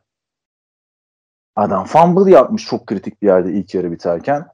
Adam 1.56 1.84
fumble 1.84 2.30
yapmış 2.30 2.66
çok 2.66 2.86
kritik 2.86 3.22
bir 3.22 3.26
yerde 3.26 3.52
ilk 3.52 3.74
yarı 3.74 3.92
biterken. 3.92 4.46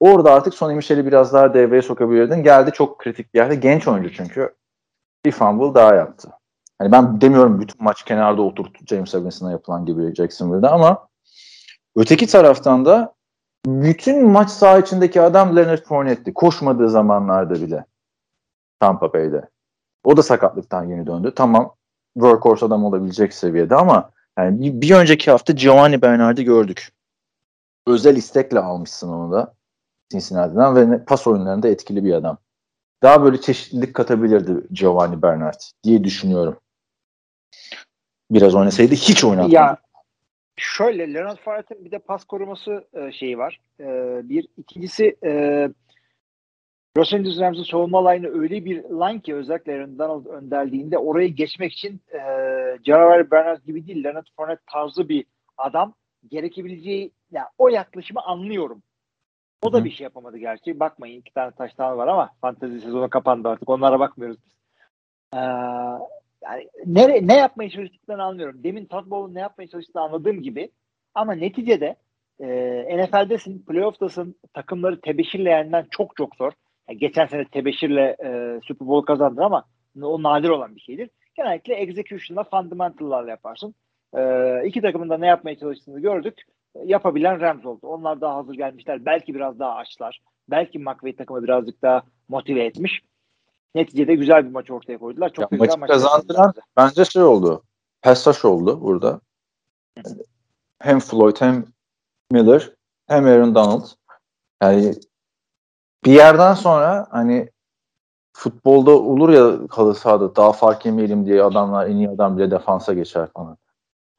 Orada 0.00 0.32
artık 0.32 0.54
Sonny 0.54 0.74
Michel'i 0.74 1.06
biraz 1.06 1.32
daha 1.32 1.54
devreye 1.54 1.82
sokabilirdin. 1.82 2.42
Geldi 2.42 2.72
çok 2.72 2.98
kritik 2.98 3.34
bir 3.34 3.38
yerde. 3.38 3.54
Genç 3.54 3.88
oyuncu 3.88 4.12
çünkü. 4.12 4.54
Bir 5.24 5.32
fumble 5.32 5.74
daha 5.74 5.94
yaptı. 5.94 6.30
Hani 6.78 6.92
ben 6.92 7.20
demiyorum 7.20 7.60
bütün 7.60 7.84
maç 7.84 8.02
kenarda 8.02 8.42
oturttu 8.42 8.86
James 8.86 9.14
Robinson'a 9.14 9.50
yapılan 9.50 9.86
gibi 9.86 10.14
Jacksonville'da 10.14 10.72
ama 10.72 11.08
öteki 11.96 12.26
taraftan 12.26 12.84
da 12.84 13.14
bütün 13.66 14.28
maç 14.28 14.50
saha 14.50 14.78
içindeki 14.78 15.20
adam 15.20 15.56
Leonard 15.56 15.82
Fournette'ti. 15.84 16.34
Koşmadığı 16.34 16.90
zamanlarda 16.90 17.54
bile. 17.54 17.84
Tampa 18.80 19.12
Bay'de. 19.12 19.48
O 20.04 20.16
da 20.16 20.22
sakatlıktan 20.22 20.84
yeni 20.84 21.06
döndü. 21.06 21.32
Tamam 21.36 21.74
workhorse 22.14 22.66
adam 22.66 22.84
olabilecek 22.84 23.34
seviyede 23.34 23.76
ama 23.76 24.10
yani 24.38 24.60
bir, 24.60 24.80
bir 24.80 24.94
önceki 24.94 25.30
hafta 25.30 25.52
Giovanni 25.52 26.02
Bernard'ı 26.02 26.42
gördük. 26.42 26.92
Özel 27.86 28.16
istekle 28.16 28.60
almışsın 28.60 29.08
onu 29.08 29.32
da 29.32 29.54
Cincinnati'den 30.10 30.92
ve 30.92 31.04
pas 31.04 31.26
oyunlarında 31.26 31.68
etkili 31.68 32.04
bir 32.04 32.12
adam. 32.12 32.38
Daha 33.02 33.22
böyle 33.22 33.40
çeşitlilik 33.40 33.94
katabilirdi 33.94 34.66
Giovanni 34.72 35.22
Bernard 35.22 35.60
diye 35.84 36.04
düşünüyorum. 36.04 36.56
Biraz 38.30 38.54
oynasaydı 38.54 38.94
hiç 38.94 39.24
oynatmadı. 39.24 39.54
Ya 39.54 39.76
şöyle 40.56 41.14
Leonard 41.14 41.38
Fournette'in 41.38 41.84
bir 41.84 41.90
de 41.90 41.98
pas 41.98 42.24
koruması 42.24 42.84
e, 42.92 43.12
şeyi 43.12 43.38
var. 43.38 43.60
E, 43.80 43.84
bir 44.28 44.48
ikincisi 44.56 45.16
e, 45.24 45.30
Los 46.96 47.14
Angeles 47.14 47.40
Rams'ın 47.40 47.62
savunma 47.62 48.10
line'ı 48.10 48.40
öyle 48.40 48.64
bir 48.64 48.82
line 48.84 49.20
ki 49.20 49.34
özellikle 49.34 49.72
Aaron 49.72 49.98
Donald 49.98 50.26
önderliğinde 50.26 50.98
orayı 50.98 51.34
geçmek 51.34 51.72
için 51.72 52.00
e, 52.12 52.18
Javari 52.86 53.30
Bernard 53.30 53.64
gibi 53.64 53.86
değil 53.86 54.04
Leonard 54.04 54.26
Fournette 54.36 54.62
tarzı 54.72 55.08
bir 55.08 55.24
adam 55.58 55.94
gerekebileceği 56.28 57.12
yani 57.30 57.46
o 57.58 57.68
yaklaşımı 57.68 58.20
anlıyorum. 58.20 58.82
O 59.62 59.72
da 59.72 59.78
Hı. 59.78 59.84
bir 59.84 59.90
şey 59.90 60.04
yapamadı 60.04 60.38
gerçi. 60.38 60.80
Bakmayın 60.80 61.20
iki 61.20 61.32
tane 61.32 61.50
taştan 61.50 61.98
var 61.98 62.08
ama 62.08 62.30
fantezi 62.40 62.80
sezonu 62.80 63.10
kapandı 63.10 63.48
artık. 63.48 63.68
Onlara 63.68 64.00
bakmıyoruz 64.00 64.36
biz. 64.44 64.52
Ee, 65.34 65.38
yani 66.42 66.68
ne, 66.86 67.26
ne 67.26 67.36
yapmaya 67.36 67.70
çalıştıklarını 67.70 68.22
anlıyorum. 68.22 68.64
Demin 68.64 68.84
Todd 68.84 69.34
ne 69.34 69.40
yapmaya 69.40 69.68
çalıştığını 69.68 70.02
anladığım 70.02 70.42
gibi 70.42 70.70
ama 71.14 71.32
neticede 71.32 71.96
e, 72.40 72.46
NFL'desin, 72.98 73.64
playoff'tasın, 73.64 74.34
takımları 74.54 75.00
tebeşirle 75.00 75.50
yenmen 75.50 75.86
çok 75.90 76.16
çok 76.16 76.36
zor. 76.36 76.52
Yani 76.88 76.98
geçen 76.98 77.26
sene 77.26 77.44
tebeşirle 77.44 78.16
e, 78.24 78.60
Super 78.64 78.88
Bowl 78.88 79.06
kazandı 79.06 79.44
ama 79.44 79.64
o 80.02 80.22
nadir 80.22 80.48
olan 80.48 80.76
bir 80.76 80.80
şeydir. 80.80 81.10
Genellikle 81.34 81.74
execution'la 81.74 82.44
fundamental'larla 82.44 83.30
yaparsın. 83.30 83.74
E, 84.16 84.22
iki 84.66 84.80
takımın 84.80 85.10
da 85.10 85.18
ne 85.18 85.26
yapmaya 85.26 85.58
çalıştığını 85.58 86.00
gördük. 86.00 86.42
Yapabilen 86.84 87.40
Rams 87.40 87.64
oldu. 87.64 87.86
Onlar 87.86 88.20
daha 88.20 88.36
hazır 88.36 88.54
gelmişler. 88.54 89.04
Belki 89.04 89.34
biraz 89.34 89.58
daha 89.58 89.74
açlar. 89.74 90.22
Belki 90.50 90.78
McVay 90.78 91.16
takımı 91.16 91.42
birazcık 91.42 91.82
daha 91.82 92.02
motive 92.28 92.64
etmiş. 92.64 93.02
Neticede 93.74 94.14
güzel 94.14 94.44
bir 94.44 94.50
maç 94.50 94.70
ortaya 94.70 94.98
koydular. 94.98 95.32
Çok 95.32 95.52
ya 95.52 95.58
maçı 95.58 95.80
kazandıran 95.80 96.52
bence 96.76 97.04
şey 97.04 97.22
oldu. 97.22 97.62
Pass 98.02 98.44
oldu 98.44 98.80
burada. 98.80 99.20
Hem 100.78 101.00
Floyd 101.00 101.36
hem 101.38 101.64
Miller 102.30 102.70
hem 103.06 103.24
Aaron 103.24 103.54
Donald. 103.54 103.86
Yani 104.62 104.94
bir 106.04 106.12
yerden 106.12 106.54
sonra 106.54 107.06
hani 107.10 107.50
futbolda 108.32 108.90
olur 108.90 109.28
ya 109.28 109.58
halı 109.70 109.94
sahada 109.94 110.36
daha 110.36 110.52
fark 110.52 110.86
yemeyelim 110.86 111.26
diye 111.26 111.42
adamlar 111.42 111.86
en 111.86 111.96
iyi 111.96 112.08
adam 112.08 112.38
bile 112.38 112.50
defansa 112.50 112.94
geçer 112.94 113.28
falan. 113.34 113.56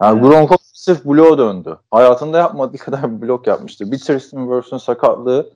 Yani 0.01 0.19
evet. 0.19 0.29
Gronko 0.29 0.55
sırf 0.73 1.05
bloğa 1.05 1.37
döndü. 1.37 1.77
Hayatında 1.91 2.37
yapmadığı 2.37 2.77
kadar 2.85 3.21
bir 3.21 3.27
blok 3.27 3.47
yapmıştı. 3.47 3.91
Bir 3.91 3.99
Tristan 3.99 4.47
Wirfs'ün 4.47 4.77
sakatlığı 4.77 5.49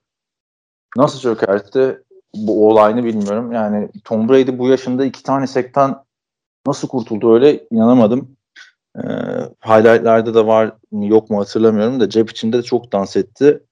nasıl 0.98 1.20
çökertti 1.20 2.04
bu 2.36 2.70
olayını 2.70 3.04
bilmiyorum. 3.04 3.52
Yani 3.52 3.90
Tom 4.04 4.30
Brady 4.30 4.58
bu 4.58 4.68
yaşında 4.68 5.06
iki 5.06 5.24
tane 5.24 5.48
sekten 5.48 5.96
nasıl 6.68 6.88
kurtuldu 6.88 7.34
öyle 7.34 7.68
inanamadım. 7.72 8.36
Ee, 8.98 9.02
highlightlarda 9.66 10.34
da 10.34 10.48
var 10.48 10.72
mı 10.92 11.06
yok 11.06 11.30
mu 11.30 11.40
hatırlamıyorum 11.40 12.00
da 12.00 12.10
cep 12.10 12.32
içinde 12.32 12.58
de 12.58 12.64
çok 12.64 12.92
dans 12.92 13.18
etti. 13.18 13.64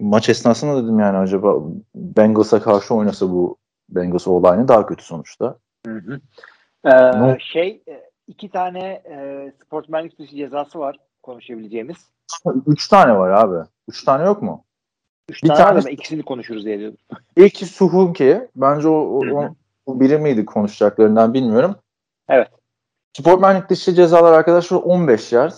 Maç 0.00 0.28
esnasında 0.28 0.82
dedim 0.82 0.98
yani 0.98 1.18
acaba 1.18 1.56
Bengals'a 1.94 2.62
karşı 2.62 2.94
oynasa 2.94 3.30
bu 3.30 3.56
Bengals 3.88 4.26
olayını 4.26 4.68
daha 4.68 4.86
kötü 4.86 5.04
sonuçta. 5.04 5.58
Hı 5.86 5.92
hı. 5.92 6.20
Ee, 6.86 7.38
şey 7.40 7.82
e, 7.88 8.09
iki 8.30 8.50
tane 8.50 9.02
e, 9.10 9.52
sportmenlik 9.64 10.18
dışı 10.18 10.36
cezası 10.36 10.78
var 10.78 10.96
konuşabileceğimiz. 11.22 11.96
Üç 12.66 12.88
tane 12.88 13.18
var 13.18 13.30
abi. 13.30 13.68
Üç 13.88 14.04
tane 14.04 14.24
yok 14.24 14.42
mu? 14.42 14.64
Üç 15.28 15.42
bir 15.42 15.48
tane, 15.48 15.58
tane 15.58 15.78
ama 15.78 15.90
ikisini 15.90 16.22
konuşuruz 16.22 16.64
diye 16.64 16.78
diyordum. 16.78 16.98
İlki 17.36 17.66
Suhunki. 17.66 18.48
Bence 18.56 18.88
o, 18.88 18.92
o, 18.92 19.54
o 19.86 20.00
biri 20.00 20.18
miydi 20.18 20.44
konuşacaklarından 20.44 21.34
bilmiyorum. 21.34 21.74
Evet. 22.28 22.48
Sportmenlik 23.18 23.70
dışı 23.70 23.94
cezalar 23.94 24.32
arkadaşlar 24.32 24.76
15 24.76 25.32
yard. 25.32 25.52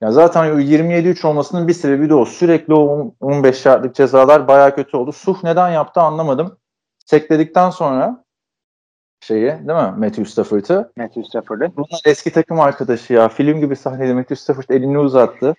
Ya 0.00 0.12
zaten 0.12 0.44
27-3 0.46 1.26
olmasının 1.26 1.68
bir 1.68 1.72
sebebi 1.72 2.08
de 2.08 2.14
o. 2.14 2.24
Sürekli 2.24 2.74
o 2.74 3.14
15 3.20 3.66
yardlık 3.66 3.94
cezalar 3.94 4.48
baya 4.48 4.74
kötü 4.74 4.96
oldu. 4.96 5.12
Suh 5.12 5.44
neden 5.44 5.70
yaptı 5.70 6.00
anlamadım. 6.00 6.58
Sekledikten 7.06 7.70
sonra 7.70 8.24
şeyi 9.20 9.46
değil 9.46 9.60
mi? 9.60 9.94
Matthew 9.96 10.24
Stafford'ı. 10.24 10.92
Matthew 10.96 11.24
Stafford'ı. 11.24 11.72
Bunlar 11.76 12.00
eski 12.04 12.32
takım 12.32 12.60
arkadaşı 12.60 13.12
ya. 13.12 13.28
Film 13.28 13.60
gibi 13.60 13.76
sahnede 13.76 14.14
Matthew 14.14 14.36
Stafford 14.36 14.68
elini 14.68 14.98
uzattı. 14.98 15.54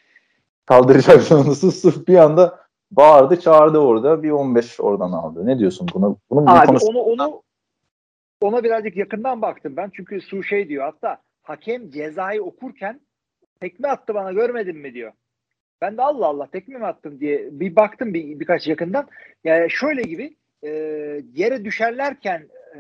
Kaldıracak 0.65 1.21
sonrası 1.21 1.71
Suh 1.71 2.07
bir 2.07 2.15
anda 2.15 2.59
bağırdı 2.91 3.39
çağırdı 3.39 3.77
orada. 3.77 4.23
Bir 4.23 4.31
15 4.31 4.79
oradan 4.79 5.11
aldı. 5.11 5.45
Ne 5.45 5.59
diyorsun 5.59 5.87
buna? 5.93 6.15
Bunu 6.29 6.51
Abi 6.51 6.67
konuş- 6.67 6.83
onu, 6.83 6.99
onu 6.99 7.41
ona 8.41 8.63
birazcık 8.63 8.97
yakından 8.97 9.41
baktım 9.41 9.77
ben. 9.77 9.91
Çünkü 9.93 10.21
Su 10.21 10.43
şey 10.43 10.69
diyor 10.69 10.83
hatta 10.83 11.17
hakem 11.43 11.89
cezayı 11.91 12.43
okurken 12.43 12.99
tekme 13.61 13.87
attı 13.87 14.13
bana 14.13 14.31
görmedin 14.31 14.77
mi 14.77 14.93
diyor. 14.93 15.11
Ben 15.81 15.97
de 15.97 16.01
Allah 16.01 16.25
Allah 16.25 16.47
tekme 16.51 16.77
mi 16.77 16.85
attım 16.85 17.19
diye 17.19 17.49
bir 17.51 17.75
baktım 17.75 18.13
bir, 18.13 18.39
birkaç 18.39 18.67
yakından. 18.67 19.07
Yani 19.43 19.69
şöyle 19.69 20.01
gibi 20.01 20.35
e, 20.63 20.69
yere 21.33 21.65
düşerlerken 21.65 22.47
e, 22.75 22.79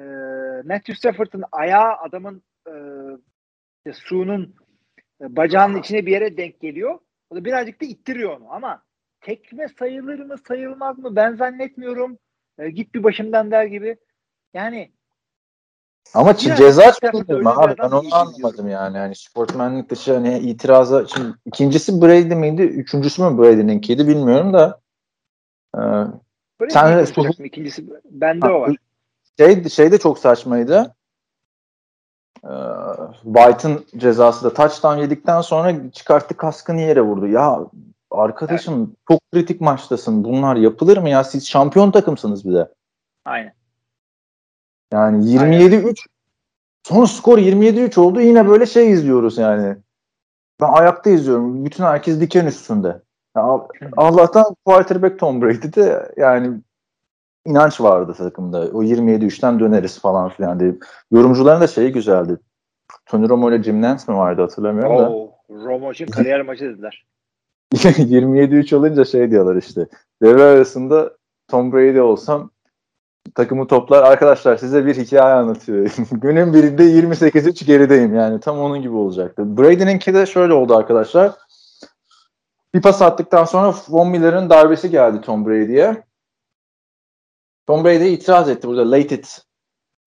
Matthew 0.65 0.95
Stafford'ın 0.95 1.43
ayağı 1.51 1.93
adamın 1.97 2.43
e, 3.87 3.93
Su'nun 3.93 4.55
e, 5.21 5.35
bacağının 5.35 5.79
içine 5.79 6.05
bir 6.05 6.11
yere 6.11 6.37
denk 6.37 6.59
geliyor. 6.59 6.99
O 7.29 7.35
da 7.35 7.45
birazcık 7.45 7.81
da 7.81 7.85
ittiriyor 7.85 8.39
onu 8.39 8.53
ama 8.53 8.83
tekme 9.21 9.67
sayılır 9.79 10.19
mı 10.19 10.35
sayılmaz 10.47 10.97
mı 10.97 11.15
ben 11.15 11.35
zannetmiyorum. 11.35 12.17
E, 12.57 12.69
git 12.69 12.95
bir 12.95 13.03
başımdan 13.03 13.51
der 13.51 13.65
gibi. 13.65 13.97
Yani 14.53 14.91
ama 16.13 16.33
Biraz 16.45 16.57
ceza 16.57 16.91
çıkmıyor 16.91 17.41
mu 17.41 17.49
abi? 17.49 17.75
Ben 17.77 17.89
onu 17.89 18.15
anlamadım 18.15 18.69
yani. 18.69 18.97
yani. 18.97 19.15
Sportmenlik 19.15 19.89
dışı 19.89 20.13
hani 20.13 20.39
itiraza 20.39 21.07
şimdi 21.07 21.33
ikincisi 21.45 22.01
Brady 22.01 22.35
miydi? 22.35 22.61
Üçüncüsü 22.61 23.23
mü 23.23 23.37
Brady'ninkiydi 23.37 24.07
bilmiyorum 24.07 24.53
da. 24.53 24.81
Ee, 25.77 25.79
sen 26.69 27.03
su... 27.05 27.43
ikincisi 27.43 27.85
bende 28.05 28.47
ha, 28.47 28.53
o 28.53 28.61
var. 28.61 28.75
Şey, 29.39 29.69
şey 29.69 29.91
de 29.91 29.97
çok 29.97 30.19
saçmaydı. 30.19 30.95
Ee, 32.43 32.49
White'ın 33.23 33.85
cezası 33.97 34.45
da 34.45 34.53
touchdown 34.53 34.97
yedikten 34.97 35.41
sonra 35.41 35.91
çıkarttı 35.91 36.37
kaskını 36.37 36.81
yere 36.81 37.01
vurdu. 37.01 37.27
Ya 37.27 37.59
arkadaşım 38.11 38.79
evet. 38.79 38.97
çok 39.07 39.31
kritik 39.31 39.61
maçtasın. 39.61 40.23
Bunlar 40.23 40.55
yapılır 40.55 40.97
mı 40.97 41.09
ya? 41.09 41.23
Siz 41.23 41.47
şampiyon 41.47 41.91
takımsınız 41.91 42.45
bir 42.45 42.53
de. 42.53 42.73
Aynen. 43.25 43.53
Yani 44.93 45.25
27-3 45.25 46.07
son 46.83 47.05
skor 47.05 47.37
27-3 47.37 47.99
oldu. 47.99 48.21
Yine 48.21 48.47
böyle 48.47 48.65
şey 48.65 48.91
izliyoruz 48.91 49.37
yani. 49.37 49.77
Ben 50.61 50.67
ayakta 50.67 51.09
izliyorum. 51.09 51.65
Bütün 51.65 51.83
herkes 51.83 52.21
diken 52.21 52.45
üstünde. 52.45 53.01
Ya, 53.35 53.67
Allah'tan 53.97 54.55
quarterback 54.65 55.19
Tom 55.19 55.41
Brady'de 55.41 56.13
yani 56.17 56.61
inanç 57.47 57.81
vardı 57.81 58.13
takımda. 58.17 58.59
O 58.73 58.83
27-3'ten 58.83 59.59
döneriz 59.59 59.99
falan 59.99 60.29
filan 60.29 60.59
diye. 60.59 60.75
Yorumcuların 61.11 61.61
da 61.61 61.67
şeyi 61.67 61.91
güzeldi. 61.91 62.37
Tony 63.05 63.29
Romo 63.29 63.51
ile 63.51 63.63
Jim 63.63 63.81
Nance 63.81 64.03
mi 64.07 64.17
vardı 64.17 64.41
hatırlamıyorum 64.41 64.91
Oo, 64.95 65.31
da. 65.49 65.65
Romo 65.65 65.91
için 65.91 66.05
kariyer 66.05 66.41
maçı 66.41 66.65
dediler. 66.65 67.05
27-3 67.73 68.75
olunca 68.75 69.05
şey 69.05 69.31
diyorlar 69.31 69.55
işte. 69.55 69.87
Devre 70.21 70.43
arasında 70.43 71.13
Tom 71.47 71.73
Brady 71.73 72.01
olsam 72.01 72.51
takımı 73.35 73.67
toplar. 73.67 74.03
Arkadaşlar 74.03 74.57
size 74.57 74.85
bir 74.85 74.95
hikaye 74.95 75.33
anlatıyor. 75.33 75.95
Günün 76.11 76.53
birinde 76.53 76.83
28-3 76.83 77.65
gerideyim 77.65 78.15
yani. 78.15 78.39
Tam 78.39 78.59
onun 78.59 78.81
gibi 78.81 78.95
olacaktı. 78.95 79.57
Brady'ninki 79.57 80.13
de 80.13 80.25
şöyle 80.25 80.53
oldu 80.53 80.75
arkadaşlar. 80.75 81.31
Bir 82.73 82.81
pas 82.81 83.01
attıktan 83.01 83.45
sonra 83.45 83.73
Von 83.89 84.09
Miller'ın 84.09 84.49
darbesi 84.49 84.89
geldi 84.89 85.21
Tom 85.21 85.45
Brady'ye. 85.45 86.06
Tom 87.67 87.83
Brady 87.83 88.13
itiraz 88.13 88.49
etti 88.49 88.67
burada. 88.67 88.91
Late 88.91 89.15
it 89.15 89.41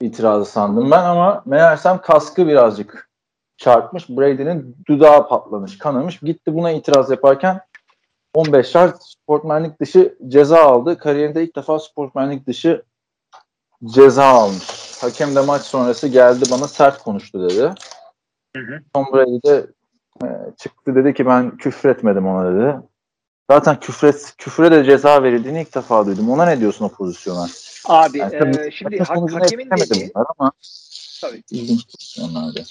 itirazı 0.01 0.51
sandım 0.51 0.91
ben 0.91 1.05
ama 1.05 1.43
meğersem 1.47 2.01
kaskı 2.01 2.47
birazcık 2.47 3.11
çarpmış. 3.57 4.09
Brady'nin 4.09 4.77
dudağı 4.89 5.28
patlamış, 5.28 5.78
kanamış. 5.78 6.19
Gitti 6.19 6.55
buna 6.55 6.70
itiraz 6.70 7.11
yaparken 7.11 7.61
15 8.35 8.74
yard 8.74 8.97
sportmenlik 9.01 9.81
dışı 9.81 10.19
ceza 10.28 10.62
aldı. 10.62 10.99
Kariyerinde 10.99 11.45
ilk 11.45 11.57
defa 11.57 11.78
sportmenlik 11.78 12.47
dışı 12.47 12.82
ceza 13.85 14.24
almış. 14.24 14.99
Hakem 15.03 15.35
de 15.37 15.41
maç 15.41 15.62
sonrası 15.62 16.09
geldi 16.09 16.45
bana 16.51 16.69
sert 16.69 16.99
konuştu 16.99 17.51
dedi. 17.51 17.62
Hı 18.57 18.62
hı. 18.62 18.81
Tom 18.95 19.07
Brady 19.12 19.41
de 19.47 19.66
e, 20.24 20.27
çıktı 20.59 20.95
dedi 20.95 21.15
ki 21.15 21.27
ben 21.27 21.57
küfretmedim 21.57 22.27
ona 22.27 22.55
dedi. 22.55 22.77
Zaten 23.51 23.81
küfret, 23.81 24.35
küfre 24.39 24.71
de 24.71 24.85
ceza 24.85 25.23
verildiğini 25.23 25.61
ilk 25.63 25.75
defa 25.75 26.07
duydum. 26.07 26.31
Ona 26.31 26.45
ne 26.45 26.61
diyorsun 26.61 26.85
o 26.85 26.89
pozisyona? 26.89 27.47
Abi 27.85 28.19
Yani 28.19 28.35
e, 28.35 28.39
tabii 28.39 28.73
şimdi 28.73 28.97
maçın 28.99 29.27
ha- 29.27 29.41
hakemin 29.41 29.71
dediği 29.71 30.11
bunlar 30.15 30.27
ama 30.39 30.53
tabii 31.21 31.43
ilginç 31.51 31.87
pozisyonlardı. 31.87 32.65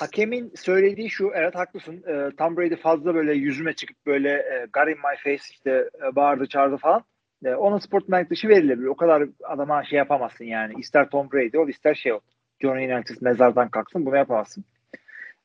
hakemin 0.00 0.52
söylediği 0.56 1.10
şu 1.10 1.30
evet 1.34 1.54
haklısın. 1.54 1.94
E, 2.06 2.36
Tom 2.36 2.56
Brady 2.56 2.76
fazla 2.76 3.14
böyle 3.14 3.32
yüzüme 3.34 3.72
çıkıp 3.72 3.96
böyle 4.06 4.28
e, 4.30 4.66
God 4.72 4.88
in 4.88 4.96
my 4.96 5.16
face 5.24 5.42
işte 5.50 5.70
e, 6.02 6.16
bağırdı 6.16 6.46
çağırdı 6.46 6.76
falan. 6.76 7.04
E, 7.44 7.54
ona 7.54 7.80
sportmenlik 7.80 8.30
dışı 8.30 8.48
verilebilir. 8.48 8.86
O 8.86 8.96
kadar 8.96 9.28
adama 9.44 9.84
şey 9.84 9.96
yapamazsın 9.96 10.44
yani. 10.44 10.72
İster 10.78 11.10
Tom 11.10 11.30
Brady 11.32 11.58
ol 11.58 11.68
ister 11.68 11.94
şey 11.94 12.12
ol. 12.12 12.20
John 12.62 12.76
United 12.76 13.16
mezardan 13.20 13.68
kalksın 13.68 14.06
bunu 14.06 14.16
yapamazsın. 14.16 14.64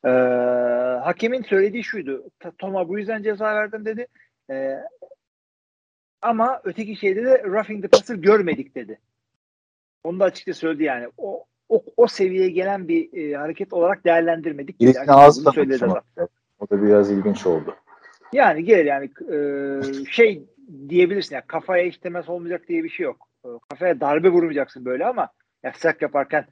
E, 0.04 0.08
hakemin 1.04 1.42
söylediği 1.42 1.84
şuydu. 1.84 2.30
"Ta- 2.40 2.52
Tom'a 2.58 2.88
bu 2.88 2.98
yüzden 2.98 3.22
ceza 3.22 3.44
verdim 3.54 3.84
dedi. 3.84 4.06
E, 4.50 4.74
ama 6.22 6.60
öteki 6.64 6.96
şeyde 6.96 7.24
de 7.24 7.42
roughing 7.44 7.82
the 7.82 7.88
passer 7.88 8.14
görmedik 8.14 8.74
dedi. 8.74 9.00
Onu 10.04 10.20
da 10.20 10.24
açıkça 10.24 10.54
söyledi 10.54 10.82
yani. 10.84 11.08
O 11.18 11.44
o, 11.68 11.84
o 11.96 12.06
seviyeye 12.06 12.50
gelen 12.50 12.88
bir 12.88 13.12
e, 13.32 13.36
hareket 13.36 13.72
olarak 13.72 14.04
değerlendirmedik. 14.04 14.76
Açıkça 14.90 15.14
ağzı 15.16 15.40
bunu 15.40 15.52
söyledi. 15.54 15.78
O 16.58 16.68
da 16.70 16.82
biraz 16.82 17.10
ilginç 17.10 17.46
oldu. 17.46 17.76
Yani 18.32 18.64
gelir 18.64 18.84
yani 18.84 19.10
e, 19.34 20.04
şey 20.10 20.42
diyebilirsin 20.88 21.34
ya 21.34 21.46
kafaya 21.46 21.86
hiç 21.86 21.98
temas 21.98 22.28
olmayacak 22.28 22.68
diye 22.68 22.84
bir 22.84 22.88
şey 22.88 23.04
yok. 23.04 23.28
E, 23.44 23.48
kafaya 23.70 24.00
darbe 24.00 24.28
vurmayacaksın 24.28 24.84
böyle 24.84 25.06
ama 25.06 25.28
ya 25.62 25.72
sak 25.76 26.02
yaparken 26.02 26.46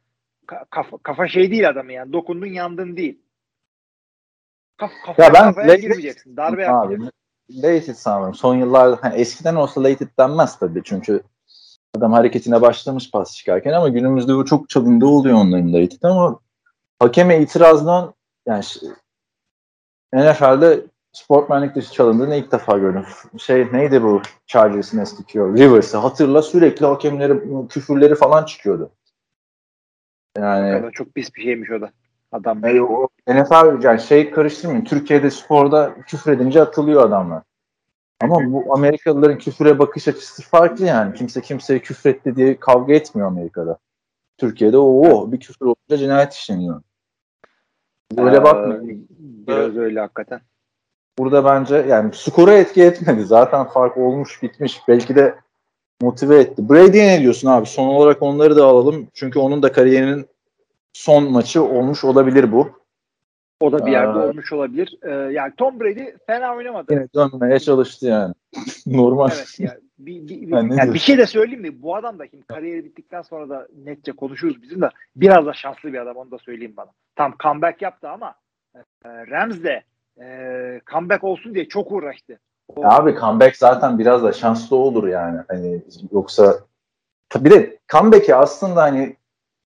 ka- 0.47 0.65
kafa, 0.71 0.99
kafa 0.99 1.29
şey 1.29 1.51
değil 1.51 1.69
adamı 1.69 1.93
yani 1.93 2.13
dokundun 2.13 2.47
yandın 2.47 2.97
değil. 2.97 3.19
Kaf, 5.07 5.19
Ya 5.19 5.35
ben 5.35 5.43
kafaya 5.43 5.75
girmeyeceksin. 5.75 6.37
Darbe 6.37 6.69
Abi. 6.69 6.99
Lated 7.51 7.95
sanırım. 7.95 8.35
Son 8.35 8.55
yıllarda 8.55 8.99
hani 9.01 9.15
eskiden 9.15 9.55
olsa 9.55 9.85
Lated 9.85 10.09
denmez 10.19 10.59
tabii 10.59 10.83
çünkü 10.85 11.23
adam 11.97 12.13
hareketine 12.13 12.61
başlamış 12.61 13.11
pas 13.11 13.37
çıkarken 13.37 13.73
ama 13.73 13.89
günümüzde 13.89 14.35
bu 14.35 14.45
çok 14.45 14.69
çalındı 14.69 15.07
oluyor 15.07 15.39
onların 15.39 15.73
Lated 15.73 16.03
ama 16.03 16.41
hakeme 16.99 17.41
itirazdan 17.41 18.15
yani 18.47 18.65
NFL'de 20.15 20.81
sportmenlik 21.13 21.75
dışı 21.75 21.93
çalındığını 21.93 22.37
ilk 22.37 22.53
defa 22.53 22.79
gördüm. 22.79 23.05
Şey 23.39 23.73
neydi 23.73 24.03
bu 24.03 24.23
Chargers'ın 24.47 24.99
eski 24.99 25.25
QB? 25.25 25.59
Rivers'ı 25.59 25.99
hatırla 25.99 26.43
sürekli 26.43 26.87
hakemleri 26.87 27.41
küfürleri 27.69 28.15
falan 28.15 28.45
çıkıyordu. 28.45 28.91
Yani 30.39 30.93
çok 30.93 31.15
pis 31.15 31.35
bir 31.35 31.43
şeymiş 31.43 31.71
o 31.71 31.81
da. 31.81 31.93
Adam. 32.33 32.61
yani 32.63 32.83
o 32.83 33.09
NFL 33.29 33.85
yani 33.85 34.01
şey 34.01 34.31
karıştırmayın. 34.31 34.85
Türkiye'de 34.85 35.31
sporda 35.31 35.95
küfür 36.07 36.33
edince 36.33 36.63
atılıyor 36.63 37.03
adamlar. 37.05 37.43
Ama 38.21 38.53
bu 38.53 38.75
Amerikalıların 38.75 39.39
küfüre 39.39 39.79
bakış 39.79 40.09
açısı 40.09 40.43
farklı 40.43 40.87
yani. 40.87 41.15
Kimse 41.15 41.41
kimseye 41.41 41.79
küfretti 41.79 42.37
diye 42.37 42.61
kavga 42.61 42.95
etmiyor 42.95 43.29
Amerika'da. 43.29 43.79
Türkiye'de 44.39 44.79
o 44.79 45.33
bir 45.33 45.41
küfür 45.41 45.67
olunca 45.67 45.97
cinayet 45.99 46.33
işleniyor. 46.33 46.83
Böyle 48.17 48.37
Ee, 48.37 48.43
bakmayın. 48.45 49.09
Biraz 49.19 49.77
öyle 49.77 50.01
hakikaten. 50.01 50.41
Burada 51.19 51.45
bence 51.45 51.77
yani 51.77 52.11
skora 52.15 52.53
etki 52.53 52.83
etmedi. 52.83 53.23
Zaten 53.25 53.65
fark 53.65 53.97
olmuş 53.97 54.43
bitmiş. 54.43 54.81
Belki 54.89 55.17
de 55.17 55.35
motive 56.01 56.41
etti. 56.41 56.69
Brady'ye 56.69 57.09
ne 57.09 57.21
diyorsun 57.21 57.49
abi? 57.49 57.67
Son 57.67 57.87
olarak 57.89 58.23
onları 58.23 58.57
da 58.57 58.67
alalım. 58.67 59.09
Çünkü 59.15 59.39
onun 59.39 59.63
da 59.63 59.73
kariyerinin 59.73 60.27
son 60.93 61.33
maçı 61.33 61.65
olmuş 61.65 62.05
olabilir 62.05 62.53
bu. 62.53 62.83
O 63.61 63.73
da 63.73 63.87
bir 63.87 63.93
yerde 63.93 64.19
Aa. 64.19 64.27
olmuş 64.27 64.53
olabilir. 64.53 64.99
Ee, 65.03 65.11
yani 65.11 65.53
Tom 65.57 65.81
Brady 65.81 66.05
fena 66.27 66.57
oynamadı. 66.57 66.93
Yine 66.95 67.09
dönmeye 67.15 67.61
çalıştı 67.61 68.07
yani. 68.07 68.35
Normal. 68.87 69.31
Evet 69.37 69.61
ya. 69.61 69.79
Bir, 69.99 70.29
bir, 70.29 70.47
bir, 70.49 70.53
Ha, 70.53 70.63
ne 70.63 70.75
yani 70.75 70.95
bir 70.95 70.99
şey 70.99 71.19
de 71.19 71.27
söyleyeyim 71.27 71.63
mi? 71.63 71.83
Bu 71.83 71.97
adam 71.97 72.19
da 72.19 72.27
şimdi 72.29 72.47
kariyeri 72.47 72.85
bittikten 72.85 73.23
sonra 73.23 73.49
da 73.49 73.69
netçe 73.85 74.13
konuşuruz 74.13 74.63
bizim 74.63 74.83
de. 74.83 74.89
Biraz 75.17 75.47
da 75.47 75.53
şanslı 75.53 75.93
bir 75.93 75.99
adam 75.99 76.17
onu 76.17 76.31
da 76.31 76.39
söyleyeyim 76.39 76.75
bana. 76.77 76.91
Tam 77.17 77.35
comeback 77.43 77.83
yaptı 77.83 78.09
ama 78.09 78.35
e, 78.75 78.81
Rams 79.05 79.63
de 79.63 79.83
e, 80.21 80.81
comeback 80.93 81.25
olsun 81.25 81.55
diye 81.55 81.69
çok 81.69 81.93
uğraştı. 81.93 82.39
O, 82.77 82.85
Abi 82.85 83.15
comeback 83.21 83.57
zaten 83.57 83.99
biraz 83.99 84.23
da 84.23 84.33
şanslı 84.33 84.77
olur 84.77 85.09
yani. 85.09 85.41
Hani 85.49 85.83
yoksa 86.13 86.59
bir 87.37 87.51
de 87.51 87.79
comeback'i 87.89 88.35
aslında 88.35 88.83
hani 88.83 89.17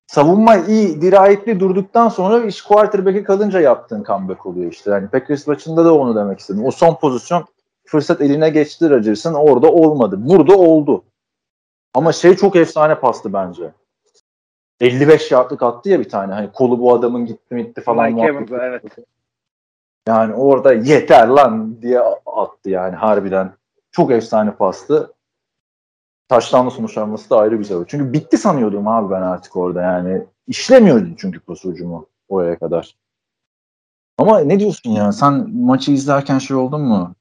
savunma 0.07 0.57
iyi 0.57 1.01
dirayetli 1.01 1.61
durduktan 1.61 2.09
sonra 2.09 2.45
iş 2.45 2.63
quarterback'e 2.63 3.23
kalınca 3.23 3.61
yaptığın 3.61 4.03
comeback 4.03 4.47
oluyor 4.47 4.73
işte. 4.73 4.91
Yani 4.91 5.09
Packers 5.09 5.47
maçında 5.47 5.85
da 5.85 5.95
onu 5.95 6.17
demek 6.17 6.41
istedim. 6.41 6.65
O 6.65 6.71
son 6.71 6.95
pozisyon 6.95 7.45
fırsat 7.85 8.21
eline 8.21 8.51
geçti 8.51 8.91
Rodgers'ın 8.91 9.35
orada 9.35 9.73
olmadı. 9.73 10.17
Burada 10.19 10.57
oldu. 10.57 11.05
Ama 11.95 12.13
şey 12.13 12.37
çok 12.37 12.57
efsane 12.57 12.95
pastı 12.95 13.33
bence. 13.33 13.73
55 14.81 15.31
yardlık 15.31 15.63
attı 15.63 15.89
ya 15.89 16.01
bir 16.01 16.09
tane. 16.09 16.33
Hani 16.33 16.53
kolu 16.53 16.81
bu 16.81 16.95
adamın 16.95 17.27
gitti 17.27 17.57
gitti 17.57 17.81
falan. 17.81 18.13
Mike 18.13 18.55
evet. 18.63 18.83
Yani 20.09 20.35
orada 20.35 20.73
yeter 20.73 21.29
lan 21.29 21.83
diye 21.83 22.01
attı 22.27 22.71
yani 22.71 22.97
harbiden. 22.97 23.53
Çok 23.91 24.11
efsane 24.11 24.51
pastı. 24.51 25.16
Taştanlı 26.29 26.71
sonuçlanması 26.71 27.31
da 27.31 27.39
ayrı 27.39 27.57
güzel. 27.57 27.85
Çünkü 27.87 28.13
bitti 28.13 28.39
sanıyordum 28.39 28.89
abi 28.89 29.11
ben 29.11 29.23
artık 29.23 29.57
orada 29.57 29.83
yani. 29.83 30.23
İşlemiyordu 30.47 31.09
çünkü 31.17 31.41
pas 31.41 31.65
ucumu 31.65 32.07
oraya 32.29 32.59
kadar. 32.59 32.97
Ama 34.19 34.41
ne 34.41 34.61
diyorsun 34.61 34.91
ya? 34.91 35.13
Sen 35.13 35.51
maçı 35.55 35.93
izlerken 35.93 36.39
şey 36.39 36.57
oldun 36.57 36.81
mu? 36.81 37.15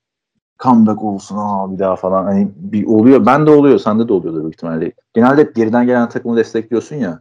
Comeback 0.59 1.03
olsun 1.03 1.37
aa 1.37 1.73
bir 1.73 1.79
daha 1.79 1.95
falan. 1.95 2.23
Hani 2.23 2.51
bir 2.55 2.85
oluyor. 2.87 3.25
Ben 3.25 3.45
de 3.45 3.51
oluyor. 3.51 3.79
Sende 3.79 4.07
de 4.07 4.13
oluyordur 4.13 4.41
büyük 4.41 4.53
ihtimalle. 4.53 4.91
Genelde 5.13 5.41
hep 5.41 5.55
geriden 5.55 5.85
gelen 5.85 6.09
takımı 6.09 6.37
destekliyorsun 6.37 6.95
ya. 6.95 7.19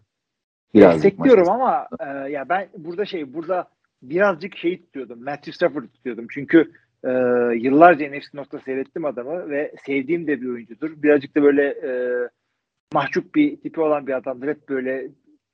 Birazcık 0.74 1.04
Destekliyorum 1.04 1.50
ama 1.50 1.88
e, 2.00 2.04
ya 2.30 2.48
ben 2.48 2.68
burada 2.78 3.04
şey 3.04 3.34
burada 3.34 3.68
birazcık 4.02 4.56
şeyi 4.56 4.82
tutuyordum. 4.82 5.24
Matthew 5.24 5.52
Stafford'ı 5.52 5.88
tutuyordum. 5.88 6.26
Çünkü 6.30 6.72
e, 7.04 7.10
yıllarca 7.56 8.08
NFC 8.08 8.28
nokta 8.34 8.58
seyrettim 8.58 9.04
adamı 9.04 9.50
ve 9.50 9.72
sevdiğim 9.86 10.26
de 10.26 10.40
bir 10.40 10.48
oyuncudur. 10.48 11.02
Birazcık 11.02 11.36
da 11.36 11.42
böyle 11.42 11.62
e, 11.68 11.90
mahcup 12.94 13.34
bir 13.34 13.56
tipi 13.56 13.80
olan 13.80 14.06
bir 14.06 14.12
adamdır. 14.12 14.48
Hep 14.48 14.68
böyle 14.68 15.08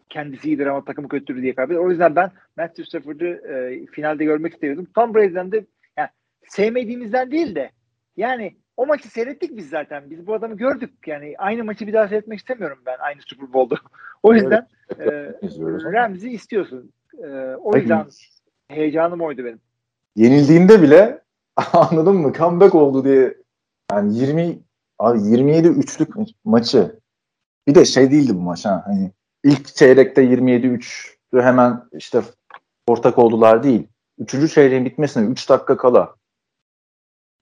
kendisi 0.08 0.48
iyidir 0.48 0.66
ama 0.66 0.84
takımı 0.84 1.08
kötüdür 1.08 1.42
diye 1.42 1.54
kaybeder. 1.54 1.78
O 1.78 1.90
yüzden 1.90 2.16
ben 2.16 2.30
Matthew 2.56 2.84
Stafford'ı 2.84 3.26
e, 3.26 3.86
finalde 3.86 4.24
görmek 4.24 4.52
istiyordum. 4.52 4.86
Tom 4.94 5.14
Brady'den 5.14 5.52
de 5.52 5.64
yani 5.96 6.08
sevmediğimizden 6.48 7.30
değil 7.30 7.54
de 7.54 7.70
yani 8.16 8.56
o 8.76 8.86
maçı 8.86 9.08
seyrettik 9.08 9.56
biz 9.56 9.68
zaten. 9.68 10.10
Biz 10.10 10.26
bu 10.26 10.34
adamı 10.34 10.56
gördük. 10.56 10.90
Yani 11.06 11.34
aynı 11.38 11.64
maçı 11.64 11.86
bir 11.86 11.92
daha 11.92 12.08
seyretmek 12.08 12.38
istemiyorum 12.38 12.78
ben 12.86 12.96
aynı 12.98 13.20
Super 13.26 13.52
Bowl'da. 13.52 13.80
o 14.22 14.34
yüzden 14.34 14.66
e, 14.98 15.32
İzliyoruz 15.42 15.84
ama. 15.84 15.92
Rams'i 15.92 16.30
istiyorsun. 16.30 16.92
E, 17.18 17.26
o 17.54 17.70
Peki. 17.70 17.82
yüzden 17.82 18.06
heyecanım 18.68 19.20
oydu 19.20 19.44
benim. 19.44 19.60
yenildiğinde 20.16 20.82
bile 20.82 21.19
anladın 21.72 22.16
mı? 22.16 22.32
Comeback 22.32 22.74
oldu 22.74 23.04
diye 23.04 23.36
yani 23.92 24.18
20 24.18 24.58
abi 24.98 25.22
27 25.22 25.68
üçlük 25.68 26.14
maçı. 26.44 27.00
Bir 27.68 27.74
de 27.74 27.84
şey 27.84 28.10
değildi 28.10 28.34
bu 28.34 28.40
maç 28.40 28.64
ha. 28.64 28.82
Hani 28.86 29.12
ilk 29.44 29.74
çeyrekte 29.74 30.22
27 30.22 30.66
3'tü 30.66 31.42
hemen 31.42 31.88
işte 31.92 32.22
ortak 32.86 33.18
oldular 33.18 33.62
değil. 33.62 33.86
Üçüncü 34.18 34.48
çeyreğin 34.48 34.84
bitmesine 34.84 35.26
3 35.26 35.48
dakika 35.48 35.76
kala 35.76 36.14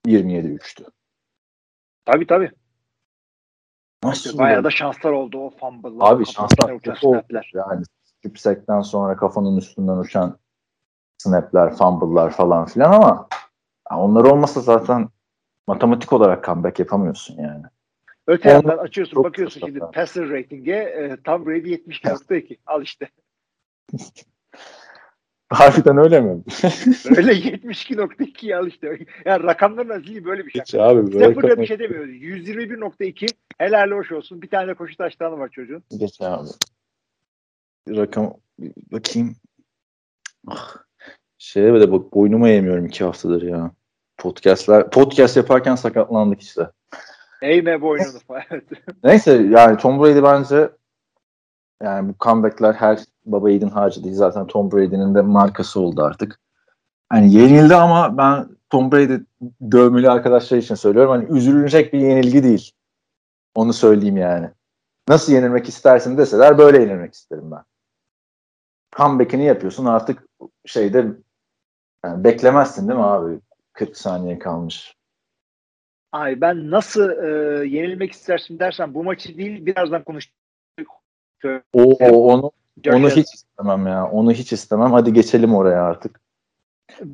27 0.05 0.47
3'tü. 0.47 0.83
Tabii 2.05 2.27
tabii. 2.27 2.51
Nasıl 4.03 4.37
Bayağı 4.37 4.63
da 4.63 4.69
şanslar 4.69 5.11
oldu 5.11 5.39
o 5.39 5.49
fumble'lar. 5.49 6.11
Abi 6.11 6.25
şanslar 6.25 6.69
oldu. 6.69 7.23
Yani 7.53 7.83
strip 8.03 8.59
sonra 8.85 9.17
kafanın 9.17 9.57
üstünden 9.57 9.97
uçan 9.97 10.39
snapler, 11.17 11.73
fumble'lar 11.73 12.31
falan 12.31 12.65
filan 12.65 12.91
ama 12.91 13.27
ya 13.91 13.97
onlar 13.97 14.23
olmasa 14.23 14.61
zaten 14.61 15.09
matematik 15.67 16.13
olarak 16.13 16.45
comeback 16.45 16.79
yapamıyorsun 16.79 17.37
yani. 17.37 17.63
Öte 18.27 18.49
yandan 18.49 18.77
açıyorsun 18.77 19.23
bakıyorsun 19.23 19.59
şimdi 19.59 19.79
passer 19.79 20.29
rating'e 20.29 20.75
e, 20.75 21.17
Tom 21.23 21.45
Brady 21.45 21.73
72.2. 21.73 22.57
Al 22.65 22.81
işte. 22.81 23.09
Harbiden 25.49 25.97
öyle 25.97 26.21
mi? 26.21 26.29
Öyle 27.17 27.31
72.2 27.31 28.55
al 28.55 28.67
işte. 28.67 28.99
Yani 29.25 29.43
rakamların 29.43 29.89
azizliği 29.89 30.25
böyle 30.25 30.45
bir 30.45 30.51
şey. 30.51 30.61
Hiç 30.61 30.75
abi 30.75 31.13
böyle 31.13 31.25
Stafford'a 31.25 31.47
kafa- 31.47 31.61
bir 31.61 31.67
şey 31.67 31.79
demiyoruz. 31.79 32.09
121.2 32.09 33.27
helal 33.57 33.91
hoş 33.91 34.11
olsun. 34.11 34.41
Bir 34.41 34.49
tane 34.49 34.73
koşu 34.73 34.97
taştanı 34.97 35.39
var 35.39 35.49
çocuğun. 35.49 35.83
Geç 35.97 36.21
abi. 36.21 36.47
Rakam 37.89 38.33
bakayım. 38.91 39.35
Ah. 40.47 40.75
Şeye 41.37 41.73
de 41.73 41.91
bak 41.91 42.13
boynuma 42.13 42.49
yemiyorum 42.49 42.85
iki 42.85 43.03
haftadır 43.03 43.41
ya. 43.41 43.71
Podcastler, 44.19 44.89
podcast 44.89 45.37
yaparken 45.37 45.75
sakatlandık 45.75 46.41
işte. 46.41 46.69
Eğme 47.41 47.81
boynunu. 47.81 48.17
evet. 48.49 48.63
Neyse 49.03 49.31
yani 49.31 49.77
Tom 49.77 49.99
Brady 49.99 50.23
bence 50.23 50.69
yani 51.83 52.09
bu 52.09 52.13
comebackler 52.19 52.73
her 52.73 52.99
baba 53.25 53.49
yiğidin 53.49 53.69
harcı 53.69 54.03
değil. 54.03 54.15
Zaten 54.15 54.47
Tom 54.47 54.71
Brady'nin 54.71 55.15
de 55.15 55.21
markası 55.21 55.79
oldu 55.79 56.03
artık. 56.03 56.39
Hani 57.09 57.33
yenildi 57.33 57.75
ama 57.75 58.17
ben 58.17 58.47
Tom 58.69 58.91
Brady 58.91 59.23
dövmeli 59.71 60.09
arkadaşlar 60.09 60.57
için 60.57 60.75
söylüyorum. 60.75 61.11
Hani 61.11 61.37
üzülünecek 61.37 61.93
bir 61.93 61.99
yenilgi 61.99 62.43
değil. 62.43 62.71
Onu 63.55 63.73
söyleyeyim 63.73 64.17
yani. 64.17 64.49
nasıl 65.07 65.33
yenilmek 65.33 65.69
istersin 65.69 66.17
deseler 66.17 66.57
böyle 66.57 66.81
yenilmek 66.81 67.13
isterim 67.13 67.51
ben. 67.51 67.63
Comeback'ini 68.95 69.45
yapıyorsun 69.45 69.85
artık 69.85 70.23
şeyde 70.65 71.05
yani 72.05 72.23
beklemezsin 72.23 72.87
değil 72.87 72.99
mi 72.99 73.05
abi? 73.05 73.39
40 73.79 73.97
saniye 73.97 74.39
kalmış. 74.39 74.95
Ay 76.11 76.41
ben 76.41 76.71
nasıl 76.71 77.09
e, 77.09 77.27
yenilmek 77.67 78.11
istersin 78.11 78.59
dersen 78.59 78.93
bu 78.93 79.03
maçı 79.03 79.37
değil 79.37 79.65
birazdan 79.65 80.03
konuştuk. 80.03 80.35
O, 81.73 81.81
o 81.83 82.33
onu 82.33 82.51
onu 82.87 83.09
hiç 83.09 83.33
istemem 83.33 83.87
ya. 83.87 84.11
Onu 84.11 84.31
hiç 84.31 84.53
istemem. 84.53 84.91
Hadi 84.91 85.13
geçelim 85.13 85.55
oraya 85.55 85.83
artık. 85.83 86.21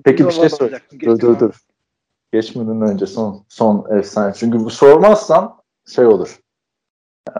Peki 0.04 0.26
bir 0.26 0.32
şey 0.32 0.50
söyle. 0.50 0.80
Dur 1.06 1.20
dur 1.20 1.40
dur. 1.40 1.62
Geçmeden 2.34 2.82
önce 2.82 3.06
son 3.06 3.46
son 3.50 3.98
efsane. 3.98 4.34
Çünkü 4.34 4.60
bu 4.60 4.70
sormazsam 4.70 5.62
şey 5.88 6.06
olur. 6.06 6.40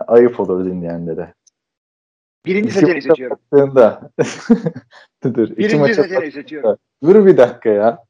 Ayıp 0.06 0.40
olur 0.40 0.64
dinleyenlere. 0.64 1.34
Birinci 2.46 2.70
seçeneği 2.70 3.02
seçiyorum. 3.02 3.38
dur, 5.24 5.56
Birinci 5.56 5.94
seçeneği 5.94 6.32
seçiyorum. 6.32 6.78
Dur 7.02 7.26
bir 7.26 7.36
dakika 7.36 7.68
ya. 7.68 8.06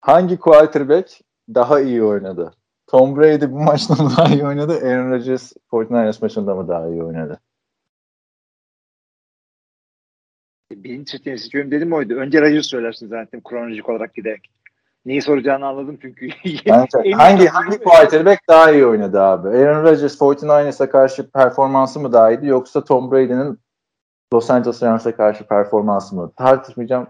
Hangi 0.00 0.38
quarterback 0.38 1.20
daha 1.54 1.80
iyi 1.80 2.02
oynadı? 2.02 2.54
Tom 2.86 3.16
Brady 3.16 3.50
bu 3.50 3.58
maçta 3.58 3.94
mı 3.94 4.10
daha 4.16 4.34
iyi 4.34 4.46
oynadı? 4.46 4.72
Aaron 4.72 5.10
Rodgers 5.10 5.52
49ers 5.72 6.22
maçında 6.22 6.54
mı 6.54 6.68
daha 6.68 6.88
iyi 6.88 7.02
oynadı? 7.02 7.40
Birinci 10.72 11.10
seçeneği 11.10 11.38
seçiyorum 11.38 11.70
dedim 11.70 11.92
oydu. 11.92 12.14
Önce 12.14 12.40
Rodgers 12.40 12.66
söylersin 12.66 13.08
zaten 13.08 13.40
kronolojik 13.40 13.88
olarak 13.88 14.14
giderek. 14.14 14.50
Neyi 15.04 15.22
soracağını 15.22 15.66
anladım 15.66 15.98
çünkü. 16.02 16.28
Bence, 16.66 17.12
hangi 17.12 17.46
hangi 17.46 17.78
quarterback 17.78 18.48
daha 18.48 18.70
iyi 18.70 18.86
oynadı 18.86 19.20
abi? 19.20 19.48
Aaron 19.48 19.82
Rodgers 19.84 20.20
49ers'a 20.20 20.90
karşı 20.90 21.30
performansı 21.30 22.00
mı 22.00 22.12
daha 22.12 22.30
iyiydi 22.30 22.46
yoksa 22.46 22.84
Tom 22.84 23.12
Brady'nin 23.12 23.58
Los 24.32 24.50
Angeles 24.50 24.82
Rams'e 24.82 25.12
karşı 25.12 25.46
performansı 25.46 26.16
mı? 26.16 26.32
Tartışmayacağım. 26.36 27.08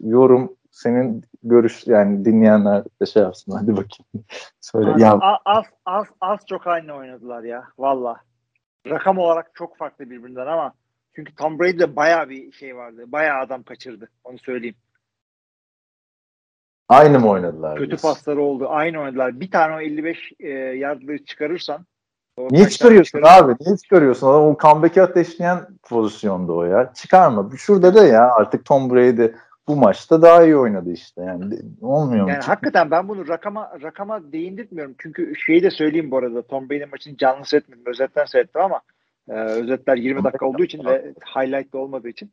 Yorum 0.00 0.56
senin 0.72 1.24
görüş 1.42 1.86
yani 1.86 2.24
dinleyenler 2.24 2.84
de 3.02 3.06
şey 3.06 3.22
yapsın. 3.22 3.52
Hadi 3.52 3.72
bakayım. 3.72 4.26
Söyle. 4.60 4.90
Az, 4.90 5.00
ya. 5.00 5.18
az, 5.44 5.64
az, 5.86 6.06
az 6.20 6.40
çok 6.46 6.66
aynı 6.66 6.92
oynadılar 6.92 7.42
ya. 7.42 7.64
Valla. 7.78 8.20
Rakam 8.86 9.18
olarak 9.18 9.50
çok 9.54 9.76
farklı 9.76 10.10
birbirinden 10.10 10.46
ama 10.46 10.72
çünkü 11.14 11.34
Tom 11.34 11.58
Brady'de 11.58 11.96
bayağı 11.96 12.28
bir 12.28 12.52
şey 12.52 12.76
vardı. 12.76 13.04
Bayağı 13.06 13.40
adam 13.40 13.62
kaçırdı. 13.62 14.08
Onu 14.24 14.38
söyleyeyim. 14.38 14.76
Aynı 16.88 17.20
mı 17.20 17.28
oynadılar? 17.28 17.78
Kötü 17.78 17.92
biz? 17.92 18.02
pasları 18.02 18.42
oldu. 18.42 18.66
Aynı 18.68 19.00
oynadılar. 19.00 19.40
Bir 19.40 19.50
tane 19.50 19.74
o 19.74 19.80
55 19.80 20.32
e, 20.40 20.48
yardları 20.50 21.24
çıkarırsan 21.24 21.86
Niye 22.38 22.68
çıkarıyorsun 22.68 23.22
abi? 23.22 23.56
Niye 23.60 23.76
çıkarıyorsun? 23.76 24.28
Adam 24.28 24.42
o 24.42 24.56
comeback'i 24.58 25.02
ateşleyen 25.02 25.66
pozisyonda 25.82 26.52
o 26.52 26.64
ya. 26.64 26.92
Çıkarma. 26.94 27.50
Şurada 27.56 27.94
da 27.94 28.06
ya 28.06 28.30
artık 28.32 28.64
Tom 28.64 28.90
Brady 28.90 29.32
bu 29.68 29.76
maçta 29.76 30.22
daha 30.22 30.44
iyi 30.44 30.56
oynadı 30.56 30.92
işte. 30.92 31.22
Yani 31.22 31.58
olmuyor 31.80 32.24
mu? 32.24 32.30
Yani 32.30 32.42
hakikaten 32.42 32.90
ben 32.90 33.08
bunu 33.08 33.28
rakama 33.28 33.72
rakama 33.82 34.32
değindirmiyorum. 34.32 34.94
Çünkü 34.98 35.36
şeyi 35.36 35.62
de 35.62 35.70
söyleyeyim 35.70 36.10
bu 36.10 36.16
arada. 36.18 36.42
Tom 36.42 36.70
Brady 36.70 36.84
maçını 36.84 37.16
canlı 37.16 37.44
seyretmedim. 37.44 37.82
Özetten 37.86 38.24
seyrettim 38.24 38.60
ama 38.60 38.80
e, 39.28 39.32
özetler 39.32 39.96
20 39.96 40.24
dakika 40.24 40.46
olduğu 40.46 40.64
için 40.64 40.84
ve 40.84 41.14
highlight 41.36 41.72
de 41.72 41.76
olmadığı 41.76 42.08
için. 42.08 42.32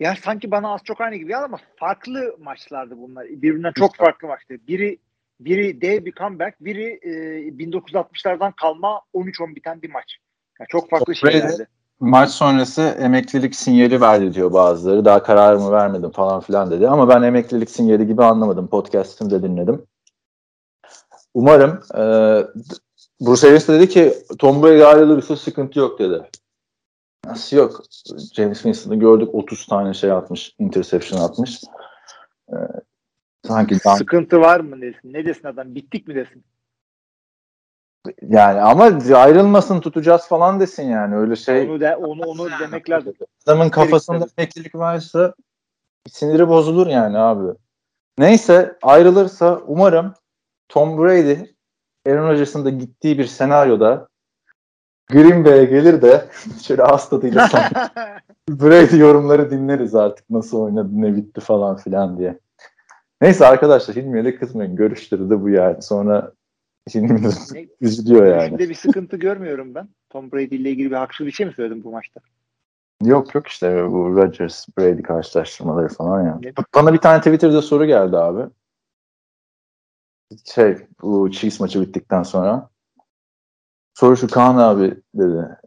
Ya 0.00 0.14
sanki 0.22 0.50
bana 0.50 0.74
az 0.74 0.80
çok 0.84 1.00
aynı 1.00 1.16
gibi 1.16 1.36
ama 1.36 1.58
farklı 1.76 2.36
maçlardı 2.40 2.98
bunlar. 2.98 3.26
Birbirinden 3.26 3.72
çok 3.72 3.96
farklı 3.96 4.28
maçtı. 4.28 4.54
Biri 4.68 4.98
biri 5.40 5.80
dev 5.80 6.04
bir 6.04 6.12
comeback, 6.12 6.60
biri 6.60 7.00
e, 7.02 7.10
1960'lardan 7.48 8.52
kalma 8.56 9.00
13-10 9.14 9.54
biten 9.54 9.82
bir 9.82 9.90
maç. 9.90 10.16
Yani 10.60 10.68
çok 10.68 10.90
farklı 10.90 11.14
şeylerdi. 11.14 11.66
Maç 12.04 12.30
sonrası 12.30 12.82
emeklilik 12.82 13.54
sinyali 13.54 14.00
verdi 14.00 14.34
diyor 14.34 14.52
bazıları. 14.52 15.04
Daha 15.04 15.22
kararımı 15.22 15.72
vermedim 15.72 16.10
falan 16.10 16.40
filan 16.40 16.70
dedi. 16.70 16.88
Ama 16.88 17.08
ben 17.08 17.22
emeklilik 17.22 17.70
sinyali 17.70 18.06
gibi 18.06 18.24
anlamadım. 18.24 18.66
Podcast'ımı 18.66 19.30
da 19.30 19.42
dinledim. 19.42 19.82
Umarım 21.34 21.80
e, 21.94 22.02
Bruce 23.20 23.48
Arians 23.48 23.68
dedi 23.68 23.88
ki 23.88 24.14
Tom 24.38 24.62
Brady 24.62 24.84
ayrılırsa 24.84 25.36
sıkıntı 25.36 25.78
yok 25.78 25.98
dedi. 25.98 26.22
Nasıl 27.26 27.56
yok? 27.56 27.82
James 28.34 28.62
Winston'ı 28.62 28.96
gördük 28.96 29.34
30 29.34 29.66
tane 29.66 29.94
şey 29.94 30.12
atmış, 30.12 30.54
interception 30.58 31.20
atmış. 31.20 31.60
Ee, 32.52 32.54
sanki. 33.46 33.78
Sıkıntı 33.78 34.40
var 34.40 34.60
mı 34.60 34.80
desin? 34.80 35.12
Ne 35.12 35.26
desin 35.26 35.48
adam? 35.48 35.74
Bittik 35.74 36.08
mi 36.08 36.14
desin? 36.14 36.44
Yani 38.28 38.60
ama 38.60 38.84
ayrılmasın 39.14 39.80
tutacağız 39.80 40.28
falan 40.28 40.60
desin 40.60 40.82
yani 40.82 41.16
öyle 41.16 41.36
şey. 41.36 41.70
Onu 41.70 41.80
de, 41.80 41.96
onu 41.96 42.22
onu 42.22 42.48
demek 42.60 42.90
lazım. 42.90 43.14
Adamın 43.46 43.68
kafasında 43.68 44.26
emeklilik 44.38 44.74
varsa 44.74 45.34
siniri 46.10 46.48
bozulur 46.48 46.86
yani 46.86 47.18
abi. 47.18 47.52
Neyse 48.18 48.78
ayrılırsa 48.82 49.60
umarım 49.66 50.14
Tom 50.68 50.98
Brady 50.98 51.36
Aaron 52.06 52.28
Rodgers'ın 52.28 52.64
da 52.64 52.70
gittiği 52.70 53.18
bir 53.18 53.26
senaryoda 53.26 54.08
Green 55.10 55.44
Bay'e 55.44 55.64
gelir 55.64 56.02
de 56.02 56.24
şöyle 56.62 56.82
ağız 56.82 57.08
tadıyla 57.08 57.48
Brady 58.48 58.98
yorumları 58.98 59.50
dinleriz 59.50 59.94
artık 59.94 60.30
nasıl 60.30 60.60
oynadı 60.60 60.88
ne 60.92 61.16
bitti 61.16 61.40
falan 61.40 61.76
filan 61.76 62.18
diye. 62.18 62.38
Neyse 63.20 63.46
arkadaşlar 63.46 63.96
Hilmi'ye 63.96 64.24
de 64.24 64.36
kızmayın. 64.36 64.76
Görüşleri 64.76 65.30
de 65.30 65.42
bu 65.42 65.48
yani. 65.48 65.82
Sonra 65.82 66.32
Hilmi 66.90 67.20
üzülüyor 67.80 68.26
yani. 68.26 68.48
Şimdi 68.48 68.68
bir 68.68 68.74
sıkıntı 68.74 69.16
görmüyorum 69.16 69.74
ben. 69.74 69.88
Tom 70.10 70.32
Brady 70.32 70.56
ile 70.56 70.70
ilgili 70.70 70.90
bir 70.90 70.96
haksız 70.96 71.26
bir 71.26 71.32
şey 71.32 71.46
mi 71.46 71.52
söyledim 71.52 71.84
bu 71.84 71.90
maçta? 71.90 72.20
Yok 73.02 73.34
yok 73.34 73.46
işte 73.46 73.90
bu 73.90 74.16
Rodgers 74.16 74.66
Brady 74.78 75.02
karşılaştırmaları 75.02 75.88
falan 75.88 76.20
ya. 76.20 76.26
Yani. 76.26 76.52
Bana 76.74 76.92
bir 76.92 76.98
tane 76.98 77.18
Twitter'da 77.18 77.62
soru 77.62 77.86
geldi 77.86 78.16
abi. 78.16 78.50
Şey 80.54 80.76
bu 81.02 81.30
Chiefs 81.30 81.60
maçı 81.60 81.80
bittikten 81.80 82.22
sonra 82.22 82.70
soru 83.94 84.16
şu 84.16 84.28
Kaan 84.28 84.56
abi 84.56 85.00
dedi. 85.14 85.58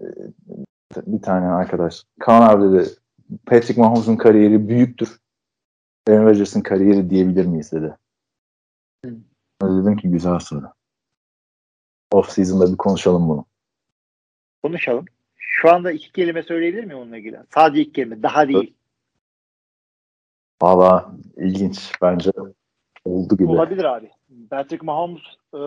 Bir 1.08 1.22
tane 1.22 1.48
arkadaş. 1.48 2.04
Kaan 2.20 2.42
abi 2.42 2.74
dedi. 2.74 2.90
Patrick 3.46 3.82
Mahomes'un 3.82 4.16
kariyeri 4.16 4.70
büyüktür. 4.70 5.20
Aaron 6.08 6.26
Rodgers'ın 6.26 6.62
kariyeri 6.62 7.10
diyebilir 7.10 7.46
miyiz 7.46 7.72
dedi. 7.72 7.98
Hı. 9.06 9.18
Dedim 9.62 9.98
ki 9.98 10.12
güzel 10.12 10.40
soru. 10.40 10.77
Off 12.12 12.30
season'da 12.30 12.72
bir 12.72 12.78
konuşalım 12.78 13.30
bunu. 13.30 13.46
Konuşalım. 14.64 15.06
Şu 15.38 15.72
anda 15.72 15.92
iki 15.92 16.12
kelime 16.12 16.44
söyleyebilir 16.44 16.84
miyim 16.84 17.00
onunla 17.00 17.18
ilgili? 17.18 17.40
Sadece 17.54 17.82
iki 17.82 17.92
kelime. 17.92 18.24
Daha 18.24 18.48
değil. 18.48 18.74
Valla 20.62 21.12
ilginç. 21.38 21.92
Bence 22.02 22.32
oldu 23.06 23.38
gibi. 23.38 23.52
Olabilir 23.52 23.84
abi. 23.84 24.12
Patrick 24.50 24.86
Mahomes 24.86 25.22
e, 25.54 25.58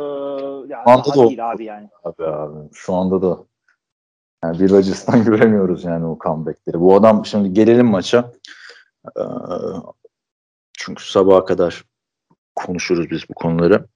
yani 0.72 0.86
daha 0.86 1.04
da 1.04 1.28
değil 1.28 1.50
abi 1.50 1.64
yani. 1.64 1.88
Abi 2.04 2.24
abi. 2.24 2.68
Şu 2.72 2.94
anda 2.94 3.22
da 3.22 3.44
yani 4.44 4.60
bir 4.60 4.70
Rodgers'tan 4.70 5.24
göremiyoruz 5.30 5.84
yani 5.84 6.06
o 6.06 6.18
comeback'leri. 6.18 6.80
Bu 6.80 6.94
adam 6.94 7.26
şimdi 7.26 7.52
gelelim 7.52 7.86
maça. 7.86 8.32
Ee, 9.16 9.22
çünkü 10.72 11.10
sabaha 11.10 11.44
kadar 11.44 11.84
konuşuruz 12.54 13.10
biz 13.10 13.28
bu 13.28 13.34
konuları. 13.34 13.86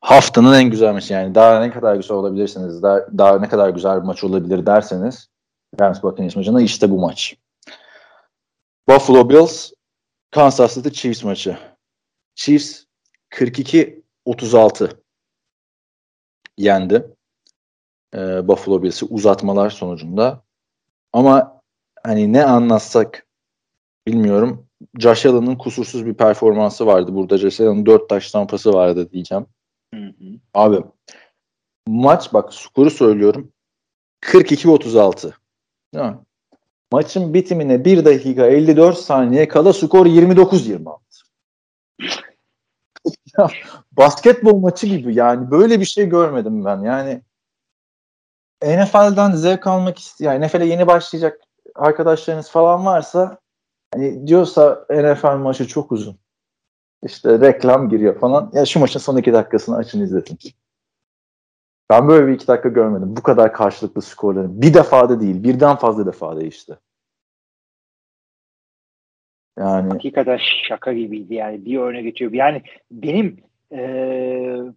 Haftanın 0.00 0.52
en 0.52 0.70
güzel 0.70 0.92
maçı 0.92 1.12
yani 1.12 1.34
daha 1.34 1.60
ne 1.60 1.70
kadar 1.70 1.96
güzel 1.96 2.16
olabilirsiniz, 2.16 2.82
daha, 2.82 2.98
daha 3.18 3.38
ne 3.38 3.48
kadar 3.48 3.68
güzel 3.68 3.96
bir 4.00 4.06
maç 4.06 4.24
olabilir 4.24 4.66
derseniz 4.66 5.28
Rams 5.80 6.02
Buccaneers 6.02 6.36
maçında 6.36 6.60
işte 6.60 6.90
bu 6.90 7.00
maç. 7.00 7.36
Buffalo 8.88 9.30
Bills 9.30 9.72
Kansas 10.30 10.74
City 10.74 10.88
Chiefs 10.88 11.24
maçı. 11.24 11.58
Chiefs 12.34 12.84
42-36 13.30 14.90
yendi. 16.58 17.06
Ee, 18.14 18.48
Buffalo 18.48 18.82
Bills'i 18.82 19.04
uzatmalar 19.04 19.70
sonucunda. 19.70 20.42
Ama 21.12 21.60
hani 22.02 22.32
ne 22.32 22.44
anlatsak 22.44 23.26
bilmiyorum. 24.06 24.66
Josh 24.98 25.26
Allen'ın 25.26 25.56
kusursuz 25.56 26.06
bir 26.06 26.14
performansı 26.14 26.86
vardı 26.86 27.14
burada. 27.14 27.38
Josh 27.38 27.60
Allen'ın 27.60 27.86
4 27.86 28.08
taş 28.08 28.30
tampası 28.30 28.72
vardı 28.72 29.12
diyeceğim. 29.12 29.46
Hı 29.94 30.00
hı. 30.00 30.40
Abi 30.54 30.84
maç 31.86 32.32
bak 32.32 32.54
skoru 32.54 32.90
söylüyorum. 32.90 33.52
42-36. 34.22 35.32
Değil 35.94 36.04
mi? 36.04 36.18
Maçın 36.92 37.34
bitimine 37.34 37.84
1 37.84 38.04
dakika 38.04 38.46
54 38.46 38.98
saniye 38.98 39.48
kala 39.48 39.72
skor 39.72 40.06
29-26. 40.06 40.98
basketbol 43.92 44.58
maçı 44.58 44.86
gibi 44.86 45.14
yani 45.14 45.50
böyle 45.50 45.80
bir 45.80 45.84
şey 45.84 46.08
görmedim 46.08 46.64
ben. 46.64 46.80
Yani 46.80 47.22
NFL'den 48.62 49.32
zevk 49.32 49.66
almak 49.66 49.98
isteyen, 49.98 50.32
yani 50.32 50.46
NFL'e 50.46 50.64
yeni 50.64 50.86
başlayacak 50.86 51.40
arkadaşlarınız 51.74 52.50
falan 52.50 52.86
varsa 52.86 53.38
hani 53.94 54.26
diyorsa 54.26 54.86
NFL 54.90 55.36
maçı 55.36 55.68
çok 55.68 55.92
uzun. 55.92 56.19
İşte 57.02 57.40
reklam 57.40 57.88
giriyor 57.88 58.18
falan. 58.18 58.50
Ya 58.52 58.66
şu 58.66 58.80
maçın 58.80 59.00
son 59.00 59.16
iki 59.16 59.32
dakikasını 59.32 59.76
açın 59.76 60.02
izletin. 60.02 60.38
Ben 61.90 62.08
böyle 62.08 62.26
bir 62.26 62.32
iki 62.32 62.48
dakika 62.48 62.68
görmedim. 62.68 63.16
Bu 63.16 63.22
kadar 63.22 63.52
karşılıklı 63.52 64.02
skorların. 64.02 64.62
Bir 64.62 64.74
defada 64.74 65.20
değil, 65.20 65.42
birden 65.42 65.76
fazla 65.76 66.06
defa 66.06 66.40
değişti. 66.40 66.78
Yani 69.58 69.88
hakikaten 69.88 70.38
şaka 70.68 70.92
gibiydi 70.92 71.34
yani 71.34 71.64
bir 71.64 71.78
öne 71.78 72.02
geçiyor. 72.02 72.32
Yani 72.32 72.62
benim 72.90 73.36
e, 73.72 73.78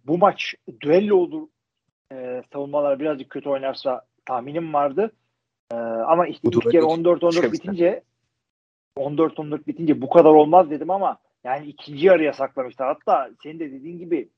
bu 0.06 0.18
maç 0.18 0.54
düello 0.80 1.16
olur 1.16 1.48
e, 2.12 2.42
savunmalar 2.52 3.00
birazcık 3.00 3.30
kötü 3.30 3.48
oynarsa 3.48 4.02
tahminim 4.26 4.74
vardı. 4.74 5.12
E, 5.72 5.76
ama 5.76 6.26
işte 6.26 6.48
ilk 6.52 6.70
kere 6.70 6.82
14-14 6.82 7.52
bitince 7.52 8.02
14-14 8.98 9.66
bitince 9.66 10.00
bu 10.00 10.10
kadar 10.10 10.30
olmaz 10.30 10.70
dedim 10.70 10.90
ama 10.90 11.18
yani 11.44 11.66
ikinci 11.66 12.06
yarıya 12.06 12.32
saklamışlar. 12.32 12.88
Hatta 12.88 13.30
senin 13.42 13.60
de 13.60 13.72
dediğin 13.72 13.98
gibi 13.98 14.28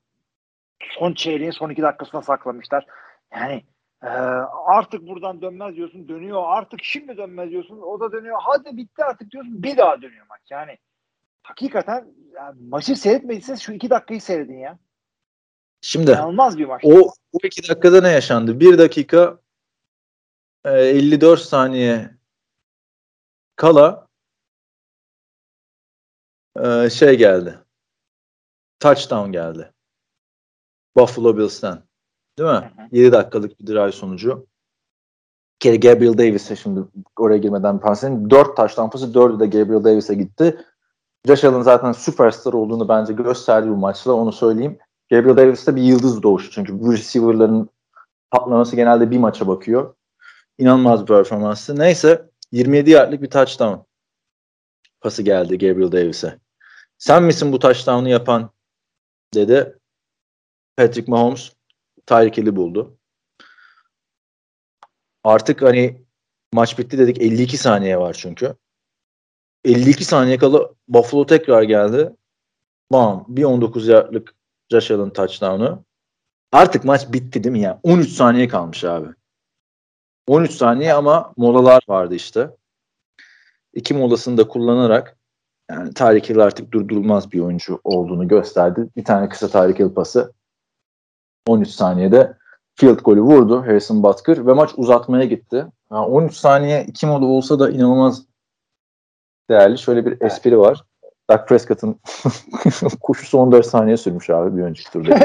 son 0.99 1.15
çeyreğin 1.15 1.51
son 1.51 1.71
iki 1.71 1.83
dakikasına 1.83 2.23
saklamışlar. 2.23 2.87
Yani 3.33 3.65
e, 4.03 4.09
artık 4.67 5.07
buradan 5.07 5.43
dönmez 5.43 5.77
diyorsun 5.77 6.09
dönüyor. 6.09 6.43
Artık 6.47 6.81
şimdi 6.83 7.17
dönmez 7.17 7.51
diyorsun. 7.51 7.81
O 7.81 8.01
da 8.01 8.13
dönüyor. 8.13 8.39
Hadi 8.41 8.77
bitti 8.77 9.05
artık 9.05 9.31
diyorsun. 9.31 9.63
Bir 9.63 9.77
daha 9.77 10.03
dönüyor 10.03 10.27
maç. 10.29 10.41
Yani 10.51 10.79
hakikaten 11.43 12.07
yani 12.35 12.57
maçı 12.69 12.97
seyretmediyseniz 12.97 13.61
şu 13.61 13.73
iki 13.73 13.91
dakikayı 13.91 14.21
seyredin 14.21 14.59
ya. 14.59 14.79
Şimdi 15.81 16.11
İnanılmaz 16.11 16.59
bir 16.59 16.65
maç. 16.65 16.83
O, 16.85 17.13
o 17.33 17.39
iki 17.45 17.69
dakikada 17.69 18.01
ne 18.01 18.09
yaşandı? 18.09 18.61
Bir 18.61 18.79
dakika 18.79 19.39
e, 20.65 20.71
54 20.71 21.41
saniye 21.41 22.11
kala 23.57 24.06
e, 26.65 26.91
şey 26.91 27.19
geldi. 27.19 27.59
Touchdown 28.81 29.33
geldi. 29.33 29.73
Buffalo 30.97 31.37
Bills'ten. 31.37 31.83
Değil 32.39 32.51
mi? 32.51 32.73
Hı 32.77 32.83
hı. 32.83 32.89
7 32.93 33.13
dakikalık 33.13 33.61
bir 33.61 33.67
drive 33.67 33.93
sonucu. 33.93 34.47
Bir 35.55 35.71
kere 35.71 35.77
Gabriel 35.77 36.19
Davis'e 36.19 36.57
şimdi 36.57 36.81
oraya 37.19 37.39
girmeden 37.39 37.83
bahsedeyim. 37.83 38.31
4 38.31 38.57
taş 38.57 38.75
tampası 38.75 39.07
4'ü 39.07 39.41
de 39.41 39.47
Gabriel 39.47 39.85
Davis'e 39.85 40.15
gitti. 40.15 40.65
Josh 41.27 41.45
Allen 41.45 41.63
zaten 41.63 41.93
süperstar 41.93 42.53
olduğunu 42.53 42.89
bence 42.89 43.13
gösterdi 43.13 43.69
bu 43.69 43.77
maçla 43.77 44.13
onu 44.13 44.33
söyleyeyim. 44.33 44.79
Gabriel 45.11 45.37
Davis 45.37 45.67
de 45.67 45.77
bir 45.77 45.83
yıldız 45.83 46.23
doğuşu 46.23 46.51
çünkü 46.51 46.81
bu 46.81 46.93
receiver'ların 46.93 47.69
patlaması 48.31 48.77
genelde 48.77 49.11
bir 49.11 49.19
maça 49.19 49.49
bakıyor. 49.49 49.95
İnanılmaz 50.59 51.01
bir 51.03 51.07
performansı. 51.07 51.79
Neyse 51.79 52.31
27 52.53 52.91
yardlık 52.91 53.23
bir 53.23 53.31
touchdown 53.31 53.79
pası 55.01 55.23
geldi 55.23 55.59
Gabriel 55.59 55.93
Davis'e. 55.93 56.39
Sen 56.99 57.23
misin 57.23 57.53
bu 57.53 57.59
touchdown'u 57.59 58.09
yapan 58.09 58.51
dedi. 59.35 59.79
Patrick 60.77 61.11
Mahomes 61.11 61.53
Tyreek 62.07 62.37
Hill'i 62.37 62.57
buldu. 62.57 62.99
Artık 65.25 65.63
hani 65.63 66.07
maç 66.53 66.79
bitti 66.79 66.99
dedik 66.99 67.23
52 67.23 67.57
saniye 67.57 67.99
var 67.99 68.17
çünkü. 68.19 68.57
52 69.65 70.05
saniye 70.05 70.39
kala 70.39 70.71
Buffalo 70.89 71.27
tekrar 71.27 71.63
geldi. 71.63 72.13
Bam 72.93 73.25
bir 73.29 73.45
19 73.45 73.89
yardlık 73.89 74.35
Josh 74.71 74.91
Allen 74.91 75.11
touchdown'u. 75.11 75.85
Artık 76.53 76.85
maç 76.85 77.13
bitti 77.13 77.45
değil 77.45 77.53
mi 77.53 77.61
ya? 77.61 77.81
13 77.83 78.09
saniye 78.09 78.49
kalmış 78.49 78.85
abi. 78.85 79.09
13 80.27 80.51
saniye 80.51 80.95
ama 80.95 81.33
molalar 81.37 81.83
vardı 81.89 82.15
işte. 82.15 82.51
İki 83.75 83.95
molasını 83.95 84.39
da 84.39 84.49
kullanarak 84.49 85.19
yani 85.71 85.95
Tarık 85.95 86.29
Hill 86.31 86.39
artık 86.39 86.73
durdurulmaz 86.73 87.33
bir 87.33 87.41
oyuncu 87.41 87.81
olduğunu 87.85 88.29
gösterdi. 88.29 88.89
Bir 88.97 89.05
tane 89.05 89.29
kısa 89.29 89.49
Tarık 89.49 89.79
Hill 89.79 89.95
pası 89.95 90.33
13 91.47 91.69
saniyede 91.69 92.37
field 92.75 92.99
golü 92.99 93.21
vurdu 93.21 93.63
Harrison 93.63 94.03
Butker 94.03 94.47
ve 94.47 94.53
maç 94.53 94.71
uzatmaya 94.77 95.25
gitti. 95.25 95.67
Yani 95.93 96.07
13 96.07 96.35
saniye 96.35 96.85
iki 96.85 97.07
moda 97.07 97.27
olsa 97.27 97.59
da 97.59 97.71
inanılmaz 97.71 98.23
değerli. 99.51 99.79
Şöyle 99.79 100.07
bir 100.07 100.21
espri 100.21 100.59
var. 100.59 100.85
Dak 101.31 101.49
Prescott'ın 101.49 102.01
koşusu 103.01 103.39
14 103.39 103.67
saniye 103.67 103.97
sürmüş 103.97 104.31
abi 104.31 104.57
bir 104.57 104.63
önceki 104.63 104.91
turda. 104.91 105.19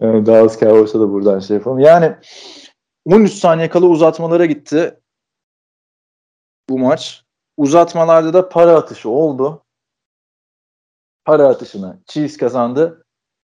yani 0.00 0.26
Dallas 0.26 0.60
Cowboys'a 0.60 1.00
da 1.00 1.12
buradan 1.12 1.38
şey 1.38 1.56
yapalım. 1.56 1.78
Yani 1.78 2.16
13 3.04 3.32
saniye 3.32 3.68
kala 3.68 3.86
uzatmalara 3.86 4.46
gitti 4.46 5.01
bu 6.72 6.78
maç. 6.78 7.24
Uzatmalarda 7.56 8.32
da 8.32 8.48
para 8.48 8.76
atışı 8.76 9.08
oldu. 9.10 9.62
Para 11.24 11.48
atışını 11.48 11.98
Chiefs 12.06 12.36
kazandı 12.36 13.04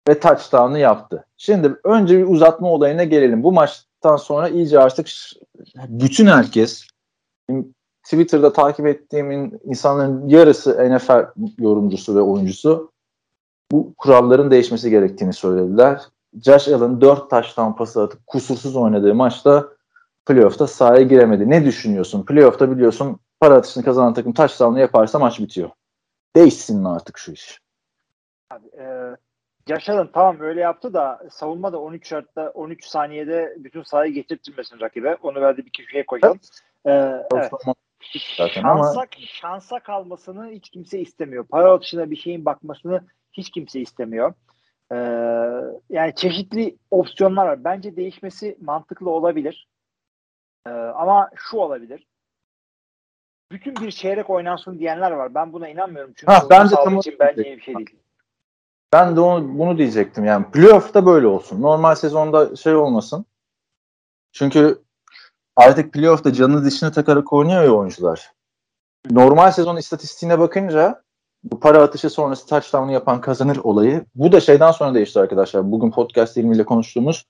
ve 0.08 0.20
touchdown'ı 0.20 0.78
yaptı. 0.78 1.26
Şimdi 1.36 1.76
önce 1.84 2.18
bir 2.18 2.26
uzatma 2.26 2.68
olayına 2.68 3.04
gelelim. 3.04 3.42
Bu 3.42 3.52
maçtan 3.52 4.16
sonra 4.16 4.48
iyice 4.48 4.80
artık 4.80 5.08
bütün 5.88 6.26
herkes 6.26 6.86
Twitter'da 8.04 8.52
takip 8.52 8.86
ettiğimin 8.86 9.60
insanların 9.64 10.28
yarısı 10.28 10.70
NFL 10.90 11.26
yorumcusu 11.58 12.16
ve 12.16 12.20
oyuncusu 12.20 12.92
bu 13.72 13.94
kuralların 13.98 14.50
değişmesi 14.50 14.90
gerektiğini 14.90 15.32
söylediler. 15.32 16.00
Josh 16.44 16.68
Allen 16.68 17.00
4 17.00 17.30
taş 17.30 17.54
tampası 17.54 18.02
atıp 18.02 18.26
kusursuz 18.26 18.76
oynadığı 18.76 19.14
maçta 19.14 19.68
playoff'ta 20.26 20.66
sahaya 20.66 21.02
giremedi. 21.02 21.50
Ne 21.50 21.64
düşünüyorsun? 21.64 22.24
Playoff'ta 22.24 22.70
biliyorsun 22.70 23.20
para 23.40 23.54
atışını 23.54 23.84
kazanan 23.84 24.14
takım 24.14 24.32
touchdown'u 24.32 24.78
yaparsa 24.78 25.18
maç 25.18 25.40
bitiyor. 25.40 25.70
Değişsin 26.36 26.80
mi 26.80 26.88
artık 26.88 27.18
şu 27.18 27.32
iş? 27.32 27.58
Abi, 28.50 28.68
e, 28.78 29.16
Allen 29.88 30.08
tamam 30.12 30.40
öyle 30.40 30.60
yaptı 30.60 30.94
da 30.94 31.22
savunma 31.30 31.72
da 31.72 31.80
13 31.80 32.08
şartta 32.08 32.50
13 32.50 32.84
saniyede 32.84 33.56
bütün 33.58 33.82
sahayı 33.82 34.12
getirtmesin 34.12 34.80
rakibe. 34.80 35.16
Onu 35.22 35.40
verdi 35.40 35.66
bir 35.66 35.70
köşeye 35.70 36.06
koyalım. 36.06 36.40
Ee, 36.86 36.90
evet. 37.34 37.50
Zaten 38.36 38.62
şansa, 38.62 38.90
ama... 38.90 39.06
şansa 39.26 39.80
kalmasını 39.80 40.50
hiç 40.50 40.70
kimse 40.70 40.98
istemiyor. 40.98 41.44
Para 41.44 41.72
atışına 41.72 42.10
bir 42.10 42.16
şeyin 42.16 42.44
bakmasını 42.44 43.00
hiç 43.32 43.50
kimse 43.50 43.80
istemiyor. 43.80 44.34
Ee, 44.92 44.96
yani 45.90 46.14
çeşitli 46.16 46.76
opsiyonlar 46.90 47.46
var. 47.46 47.64
Bence 47.64 47.96
değişmesi 47.96 48.58
mantıklı 48.60 49.10
olabilir. 49.10 49.68
Ee, 50.66 50.70
ama 50.70 51.30
şu 51.34 51.56
olabilir. 51.56 52.06
Bütün 53.52 53.76
bir 53.76 53.90
çeyrek 53.90 54.30
oynansın 54.30 54.78
diyenler 54.78 55.10
var. 55.10 55.34
Ben 55.34 55.52
buna 55.52 55.68
inanmıyorum. 55.68 56.12
Çünkü 56.16 56.32
ha, 56.32 56.46
ben 56.50 56.70
de 56.70 56.74
tam 56.74 56.98
için 56.98 57.16
bence 57.20 57.44
iyi 57.44 57.56
bir 57.56 57.62
şey 57.62 57.74
değil. 57.74 57.96
Ben 58.92 59.16
de 59.16 59.20
onu, 59.20 59.58
bunu 59.58 59.78
diyecektim. 59.78 60.24
Yani 60.24 60.50
playoff'ta 60.50 61.06
böyle 61.06 61.26
olsun. 61.26 61.62
Normal 61.62 61.94
sezonda 61.94 62.56
şey 62.56 62.74
olmasın. 62.74 63.26
Çünkü 64.32 64.82
artık 65.56 65.92
playoff'ta 65.92 66.32
canını 66.32 66.64
dişine 66.64 66.92
takarak 66.92 67.32
oynuyor 67.32 67.62
ya 67.62 67.72
oyuncular. 67.72 68.32
Normal 69.10 69.50
sezon 69.50 69.76
istatistiğine 69.76 70.38
bakınca 70.38 71.02
bu 71.44 71.60
para 71.60 71.82
atışı 71.82 72.10
sonrası 72.10 72.46
touchdown'u 72.46 72.92
yapan 72.92 73.20
kazanır 73.20 73.56
olayı. 73.56 74.04
Bu 74.14 74.32
da 74.32 74.40
şeyden 74.40 74.70
sonra 74.70 74.94
değişti 74.94 75.20
arkadaşlar. 75.20 75.72
Bugün 75.72 75.90
podcast 75.90 76.36
ilmiyle 76.36 76.64
konuştuğumuz 76.64 77.26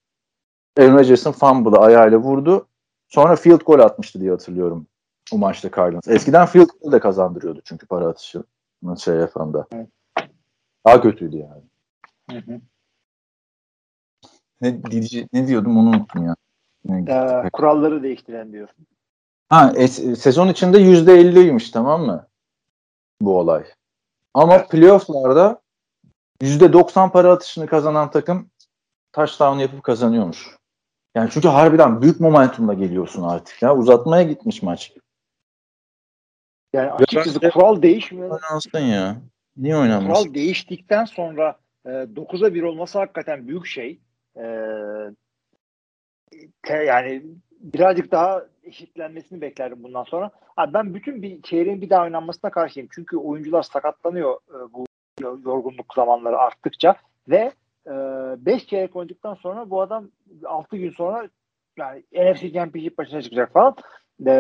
Aaron 0.78 0.94
Rodgers'ın 0.94 1.32
fumble'ı 1.32 1.80
ayağıyla 1.80 2.18
vurdu. 2.18 2.66
Sonra 3.12 3.36
field 3.36 3.60
goal 3.60 3.78
atmıştı 3.78 4.20
diye 4.20 4.30
hatırlıyorum 4.30 4.86
o 5.32 5.38
maçta 5.38 5.70
Cardinals. 5.70 6.08
Eskiden 6.08 6.46
field 6.46 6.68
goal 6.80 6.92
de 6.92 7.00
kazandırıyordu 7.00 7.60
çünkü 7.64 7.86
para 7.86 8.06
atışı 8.06 8.42
şey 8.98 9.14
yapan 9.14 9.54
da. 9.54 9.66
Daha 10.86 11.00
kötüydü 11.00 11.36
yani. 11.36 11.62
Hı 12.30 12.52
hı. 12.52 12.60
Ne, 14.60 14.80
ne 15.32 15.46
diyordum 15.46 15.76
onu 15.78 15.88
unuttum 15.88 16.26
ya. 16.26 16.36
Ee, 16.88 17.50
kuralları 17.52 18.02
değiştiren 18.02 18.52
diyor. 18.52 18.68
Ha, 19.48 19.72
e, 19.76 19.88
sezon 19.88 20.48
içinde 20.48 20.78
yüzde 20.78 21.14
elliymiş 21.14 21.70
tamam 21.70 22.02
mı? 22.02 22.26
Bu 23.20 23.38
olay. 23.38 23.64
Ama 24.34 24.66
playofflarda 24.66 25.60
yüzde 26.40 26.72
doksan 26.72 27.12
para 27.12 27.32
atışını 27.32 27.66
kazanan 27.66 28.10
takım 28.10 28.50
touchdown 29.12 29.58
yapıp 29.58 29.82
kazanıyormuş. 29.82 30.61
Yani 31.14 31.30
çünkü 31.30 31.48
harbiden 31.48 32.02
büyük 32.02 32.20
momentumla 32.20 32.74
geliyorsun 32.74 33.22
artık 33.22 33.62
ya. 33.62 33.76
Uzatmaya 33.76 34.22
gitmiş 34.22 34.62
maç. 34.62 34.92
Yani 36.72 36.90
açıkçası 36.90 37.42
Ve 37.42 37.50
kural 37.50 37.82
değişmiyor. 37.82 38.30
Oynansın 38.30 38.78
ya. 38.78 39.16
Niye 39.56 39.76
oynanmasın? 39.76 40.22
Kural 40.22 40.34
değiştikten 40.34 41.04
sonra 41.04 41.58
e, 41.86 41.88
9'a 41.88 42.54
1 42.54 42.62
olması 42.62 42.98
hakikaten 42.98 43.48
büyük 43.48 43.66
şey. 43.66 44.00
E, 44.36 44.44
te, 46.62 46.76
yani 46.84 47.22
birazcık 47.60 48.12
daha 48.12 48.42
eşitlenmesini 48.62 49.40
beklerdim 49.40 49.82
bundan 49.82 50.04
sonra. 50.04 50.30
Abi 50.56 50.74
ben 50.74 50.94
bütün 50.94 51.22
bir 51.22 51.42
çeyreğin 51.42 51.80
bir 51.80 51.90
daha 51.90 52.02
oynanmasına 52.02 52.50
karşıyım. 52.50 52.88
Çünkü 52.94 53.16
oyuncular 53.16 53.62
sakatlanıyor 53.62 54.34
e, 54.34 54.72
bu 54.72 54.86
yorgunluk 55.20 55.94
zamanları 55.94 56.38
arttıkça 56.38 56.96
ve 57.28 57.52
5 57.86 58.62
e, 58.62 58.66
çeyrek 58.66 58.96
oynadıktan 58.96 59.34
sonra 59.34 59.70
bu 59.70 59.80
adam 59.80 60.10
6 60.44 60.76
gün 60.76 60.90
sonra 60.90 61.28
yani 61.78 62.04
NFC 62.12 62.52
Championship 62.52 62.98
başına 62.98 63.22
çıkacak 63.22 63.52
falan. 63.52 63.76
E, 64.26 64.32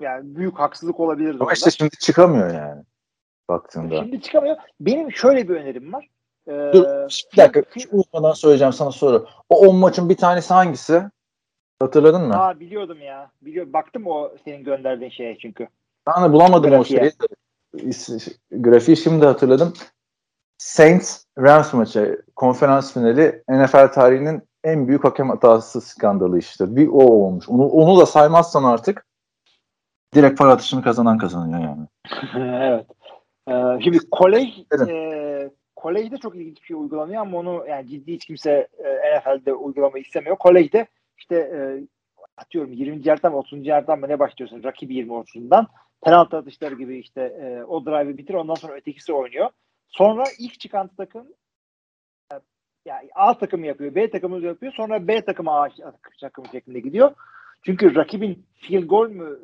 yani 0.00 0.36
büyük 0.36 0.58
haksızlık 0.58 1.00
olabilir. 1.00 1.36
Ama 1.40 1.52
işte 1.52 1.70
şimdi 1.70 1.96
çıkamıyor 1.96 2.54
yani 2.54 2.82
baktığında. 3.48 3.96
Şimdi 3.96 4.20
çıkamıyor. 4.20 4.56
Benim 4.80 5.12
şöyle 5.12 5.48
bir 5.48 5.54
önerim 5.54 5.92
var. 5.92 6.08
e, 6.48 6.52
Dur 6.72 6.84
bir 7.32 7.36
dakika. 7.36 7.62
Hiç 7.76 7.86
unutmadan 7.92 8.32
söyleyeceğim 8.32 8.72
sana 8.72 8.90
soru. 8.90 9.26
O 9.48 9.58
10 9.68 9.76
maçın 9.76 10.08
bir 10.08 10.16
tanesi 10.16 10.54
hangisi? 10.54 11.02
Hatırladın 11.78 12.22
mı? 12.22 12.42
Aa 12.42 12.60
biliyordum 12.60 13.00
ya. 13.00 13.30
Biliyorum. 13.42 13.72
Baktım 13.72 14.06
o 14.06 14.32
senin 14.44 14.64
gönderdiğin 14.64 15.10
şeye 15.10 15.38
çünkü. 15.38 15.68
Ben 16.06 16.24
de 16.28 16.32
bulamadım 16.32 16.70
Grafiğe. 16.70 17.00
o 17.00 17.92
şeyi. 17.92 18.20
Grafiği 18.50 18.96
şimdi 18.96 19.26
hatırladım. 19.26 19.72
Saints 20.58 21.24
Rams 21.38 21.72
maçı 21.72 22.22
konferans 22.36 22.94
finali 22.94 23.42
NFL 23.48 23.92
tarihinin 23.92 24.42
en 24.64 24.88
büyük 24.88 25.04
hakem 25.04 25.28
hatası 25.28 25.80
skandalı 25.80 26.38
işte. 26.38 26.76
Bir 26.76 26.88
o 26.88 26.98
olmuş. 26.98 27.48
Onu, 27.48 27.66
onu 27.66 28.00
da 28.00 28.06
saymazsan 28.06 28.64
artık 28.64 29.06
direkt 30.14 30.38
para 30.38 30.52
atışını 30.52 30.82
kazanan 30.82 31.18
kazanıyor 31.18 31.60
yani. 31.60 31.86
evet. 32.62 32.86
Ee, 33.48 33.82
şimdi 33.84 33.98
kolej 34.10 34.66
Evet. 34.72 34.88
e, 34.88 35.50
kolejde 35.76 36.16
çok 36.16 36.36
ilginç 36.36 36.62
bir 36.62 36.66
şey 36.66 36.76
uygulanıyor 36.76 37.22
ama 37.22 37.38
onu 37.38 37.64
yani 37.68 37.88
ciddi 37.88 38.12
hiç 38.12 38.26
kimse 38.26 38.68
e, 38.78 39.18
NFL'de 39.18 39.54
uygulamayı 39.54 40.04
istemiyor. 40.04 40.36
Kolejde 40.36 40.86
işte 41.18 41.36
e, 41.36 41.58
atıyorum 42.36 42.72
20. 42.72 43.08
yerden 43.08 43.32
mi 43.32 43.38
30. 43.38 43.66
yerden 43.66 44.00
mi 44.00 44.08
ne 44.08 44.18
başlıyorsun 44.18 44.62
rakibi 44.64 44.94
20 44.94 45.12
30'undan 45.12 45.66
penaltı 46.02 46.36
atışları 46.36 46.74
gibi 46.74 46.98
işte 46.98 47.20
e, 47.22 47.64
o 47.64 47.86
drive'ı 47.86 48.18
bitir 48.18 48.34
ondan 48.34 48.54
sonra 48.54 48.74
ötekisi 48.74 49.12
oynuyor. 49.12 49.50
Sonra 49.94 50.24
ilk 50.38 50.60
çıkan 50.60 50.88
takım 50.96 51.26
e, 52.32 52.34
yani 52.84 53.10
A 53.14 53.38
takımı 53.38 53.66
yapıyor, 53.66 53.94
B 53.94 54.10
takımı 54.10 54.40
yapıyor. 54.40 54.72
Sonra 54.72 55.08
B 55.08 55.24
takımı 55.24 55.50
A 55.50 55.68
takımı 56.20 56.48
şeklinde 56.48 56.80
gidiyor. 56.80 57.14
Çünkü 57.62 57.94
rakibin 57.94 58.46
field 58.54 58.84
goal 58.84 59.08
mü 59.08 59.38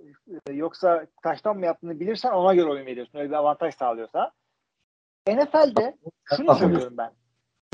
e, 0.48 0.52
yoksa 0.52 1.06
taştan 1.22 1.56
mı 1.58 1.66
yaptığını 1.66 2.00
bilirsen 2.00 2.30
ona 2.30 2.54
göre 2.54 2.70
oyun 2.70 2.86
veriyorsun. 2.86 3.18
Öyle 3.18 3.30
bir 3.30 3.34
avantaj 3.34 3.74
sağlıyorsa. 3.74 4.32
NFL'de 5.28 5.96
şunu 6.36 6.54
söylüyorum 6.54 6.94
ben. 6.98 7.10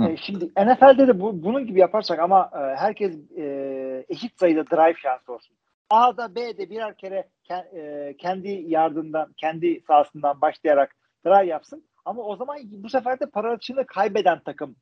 E, 0.08 0.16
şimdi 0.16 0.44
NFL'de 0.44 1.08
de 1.08 1.20
bu, 1.20 1.42
bunun 1.42 1.66
gibi 1.66 1.80
yaparsak 1.80 2.18
ama 2.18 2.50
e, 2.54 2.76
herkes 2.76 3.16
e, 3.36 4.04
eşit 4.08 4.38
sayıda 4.40 4.66
drive 4.66 4.94
şansı 4.94 5.32
olsun. 5.32 5.56
A'da 5.90 6.34
B'de 6.34 6.70
birer 6.70 6.96
kere 6.96 7.28
ke- 7.48 7.78
e, 7.78 8.16
kendi 8.16 8.48
yardımdan, 8.48 9.32
kendi 9.36 9.80
sahasından 9.80 10.40
başlayarak 10.40 10.96
drive 11.26 11.46
yapsın. 11.46 11.84
Ama 12.06 12.22
o 12.22 12.36
zaman 12.36 12.58
bu 12.62 12.88
sefer 12.88 13.20
de 13.20 13.26
para 13.26 13.50
açığını 13.50 13.86
kaybeden 13.86 14.40
takım 14.44 14.76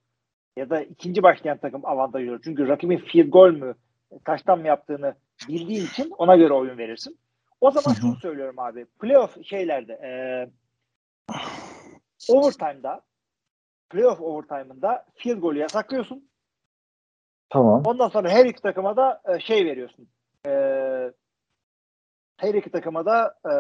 ya 0.56 0.70
da 0.70 0.82
ikinci 0.82 1.22
başlayan 1.22 1.59
takım 1.59 1.86
avantaj 1.86 2.28
olur. 2.28 2.40
Çünkü 2.44 2.68
rakibin 2.68 2.98
field 2.98 3.28
goal 3.28 3.51
mü, 3.51 3.74
taştan 4.24 4.59
mı 4.59 4.66
yaptığını 4.66 5.14
bildiğin 5.48 5.86
için 5.86 6.10
ona 6.18 6.36
göre 6.36 6.52
oyun 6.52 6.78
verirsin. 6.78 7.18
O 7.60 7.70
zaman 7.70 7.94
şunu 7.94 8.16
söylüyorum 8.16 8.59
abi. 8.59 8.84
Playoff 8.84 9.44
şeylerde 9.44 9.92
e, 9.92 10.12
overtime'da 12.32 13.01
playoff 13.90 14.20
overtime'ında 14.20 15.06
field 15.14 15.38
golü 15.38 15.59
yasaklıyorsun. 15.59 16.28
Tamam. 17.51 17.82
Ondan 17.86 18.09
sonra 18.09 18.30
her 18.30 18.46
iki 18.46 18.62
takıma 18.62 18.96
da 18.96 19.22
e, 19.28 19.40
şey 19.40 19.64
veriyorsun. 19.66 20.09
E, 20.46 20.51
her 22.36 22.55
iki 22.55 22.70
takıma 22.70 23.06
da 23.06 23.34
e, 23.51 23.55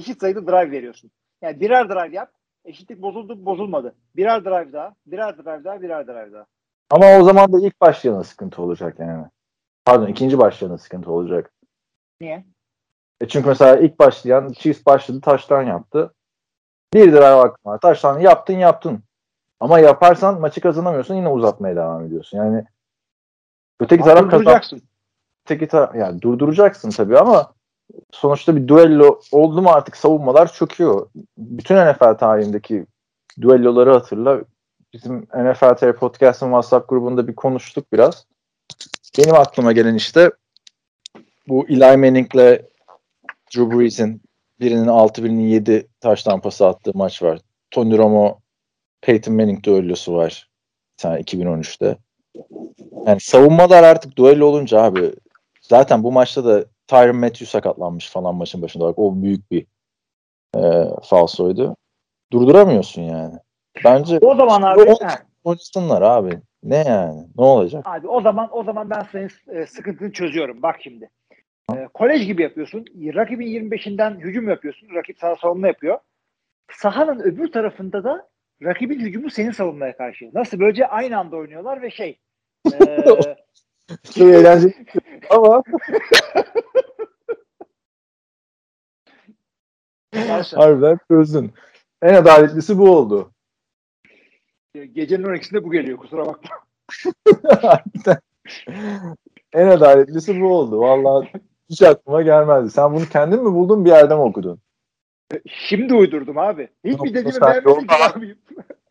eşit 0.00 0.20
sayıda 0.20 0.46
drive 0.46 0.70
veriyorsun. 0.70 1.10
Yani 1.42 1.60
birer 1.60 1.88
drive 1.88 2.14
yap. 2.14 2.32
Eşitlik 2.64 3.02
bozuldu 3.02 3.46
bozulmadı. 3.46 3.94
Birer 4.16 4.44
drive 4.44 4.72
daha, 4.72 4.94
birer 5.06 5.38
drive 5.38 5.64
daha, 5.64 5.82
birer 5.82 6.06
drive 6.06 6.32
daha. 6.32 6.46
Ama 6.90 7.06
o 7.18 7.24
zaman 7.24 7.52
da 7.52 7.66
ilk 7.66 7.80
başlayana 7.80 8.24
sıkıntı 8.24 8.62
olacak 8.62 8.98
yani. 8.98 9.24
Pardon 9.84 10.06
ikinci 10.06 10.38
başlayana 10.38 10.78
sıkıntı 10.78 11.10
olacak. 11.10 11.52
Niye? 12.20 12.44
E 13.20 13.28
çünkü 13.28 13.48
mesela 13.48 13.76
ilk 13.76 13.98
başlayan 13.98 14.52
Chiefs 14.52 14.86
başladı 14.86 15.20
taştan 15.20 15.62
yaptı. 15.62 16.14
Bir 16.94 17.12
drive 17.12 17.24
hakkın 17.24 17.70
var. 17.70 17.80
Taştan 17.80 18.20
yaptın 18.20 18.54
yaptın. 18.54 19.02
Ama 19.60 19.78
yaparsan 19.78 20.40
maçı 20.40 20.60
kazanamıyorsun 20.60 21.14
yine 21.14 21.28
uzatmaya 21.28 21.76
devam 21.76 22.04
ediyorsun. 22.04 22.38
Yani 22.38 22.64
öteki 23.80 24.04
taraf 24.04 24.30
kazan 24.30 24.62
öteki 25.44 25.68
taraf 25.68 25.94
yani 25.94 26.22
durduracaksın 26.22 26.90
tabii 26.90 27.18
ama 27.18 27.52
sonuçta 28.10 28.56
bir 28.56 28.68
duello 28.68 29.20
oldu 29.32 29.62
mu 29.62 29.70
artık 29.70 29.96
savunmalar 29.96 30.52
çöküyor. 30.52 31.10
Bütün 31.38 31.76
NFL 31.76 32.14
tarihindeki 32.14 32.86
düelloları 33.40 33.92
hatırla. 33.92 34.40
Bizim 34.92 35.18
NFL 35.18 35.74
TR 35.74 35.92
Podcast'ın 35.92 36.46
WhatsApp 36.46 36.88
grubunda 36.88 37.28
bir 37.28 37.34
konuştuk 37.34 37.92
biraz. 37.92 38.26
Benim 39.18 39.34
aklıma 39.34 39.72
gelen 39.72 39.94
işte 39.94 40.30
bu 41.48 41.66
Eli 41.68 41.96
Manning'le 41.96 42.62
Drew 43.54 43.78
Brees'in 43.78 44.22
birinin 44.60 44.86
6 44.86 45.24
birinin 45.24 45.48
7 45.48 45.88
taş 46.00 46.22
tampası 46.22 46.66
attığı 46.66 46.92
maç 46.94 47.22
var. 47.22 47.40
Tony 47.70 47.98
Romo 47.98 48.38
Peyton 49.00 49.34
Manning 49.34 49.64
düellosu 49.64 50.14
var. 50.14 50.48
Bir 50.92 51.02
tane 51.02 51.20
2013'te. 51.20 51.98
Yani 53.06 53.20
savunmalar 53.20 53.82
artık 53.82 54.16
duello 54.16 54.46
olunca 54.46 54.82
abi 54.82 55.12
zaten 55.62 56.02
bu 56.02 56.12
maçta 56.12 56.44
da 56.44 56.64
Tyron 56.88 57.16
Matthew 57.16 57.46
sakatlanmış 57.46 58.10
falan 58.10 58.34
maçın 58.34 58.62
başında. 58.62 58.84
Bak, 58.84 58.98
o 58.98 59.22
büyük 59.22 59.50
bir 59.50 59.66
e, 60.56 60.84
falsoydu. 61.04 61.76
Durduramıyorsun 62.32 63.02
yani. 63.02 63.34
Bence 63.84 64.18
O 64.18 64.34
zaman 64.34 64.62
abi 64.62 64.94
oynasınlar 65.44 66.02
abi. 66.02 66.40
Ne 66.62 66.76
yani? 66.76 67.26
Ne 67.38 67.44
olacak? 67.44 67.86
Abi 67.86 68.08
o 68.08 68.20
zaman 68.20 68.48
o 68.52 68.64
zaman 68.64 68.90
ben 68.90 69.06
senin 69.12 69.30
e, 69.48 69.66
sıkıntını 69.66 70.12
çözüyorum. 70.12 70.62
Bak 70.62 70.76
şimdi. 70.82 71.10
E, 71.74 71.88
kolej 71.94 72.26
gibi 72.26 72.42
yapıyorsun. 72.42 72.84
Rakibin 73.14 73.46
25'inden 73.46 74.18
hücum 74.20 74.48
yapıyorsun. 74.48 74.88
Rakip 74.94 75.18
sana 75.18 75.36
savunma 75.36 75.66
yapıyor. 75.66 75.98
Sahanın 76.72 77.20
öbür 77.20 77.52
tarafında 77.52 78.04
da 78.04 78.28
rakibin 78.62 79.00
hücumu 79.00 79.30
senin 79.30 79.50
savunmaya 79.50 79.96
karşı. 79.96 80.30
Nasıl? 80.34 80.60
Böylece 80.60 80.86
aynı 80.86 81.18
anda 81.18 81.36
oynuyorlar 81.36 81.82
ve 81.82 81.90
şey 81.90 82.18
e, 82.66 83.04
Çok 84.14 84.16
eğlenceli 84.18 84.74
ama 85.30 85.62
harbiden 90.54 90.98
çözdün. 91.10 91.52
En 92.02 92.14
adaletlisi 92.14 92.78
bu 92.78 92.90
oldu. 92.90 93.32
gecenin 94.92 95.24
12'sinde 95.24 95.64
bu 95.64 95.70
geliyor. 95.70 95.98
Kusura 95.98 96.26
bakma. 96.26 96.50
Harbiden. 97.62 98.18
en 99.52 99.66
adaletlisi 99.66 100.40
bu 100.40 100.56
oldu. 100.56 100.80
Vallahi 100.80 101.32
hiç 101.70 101.82
aklıma 101.82 102.22
gelmezdi. 102.22 102.70
Sen 102.70 102.94
bunu 102.94 103.04
kendin 103.04 103.44
mi 103.44 103.52
buldun 103.54 103.84
bir 103.84 103.90
yerden 103.90 104.18
mi 104.18 104.24
okudun? 104.24 104.60
Şimdi 105.46 105.94
uydurdum 105.94 106.38
abi. 106.38 106.68
Hiçbir 106.84 106.90
Yok, 106.90 107.14
dediğimi 107.14 107.40
beğenmedin 107.40 107.86
ki 107.86 107.94
abi. 108.14 108.36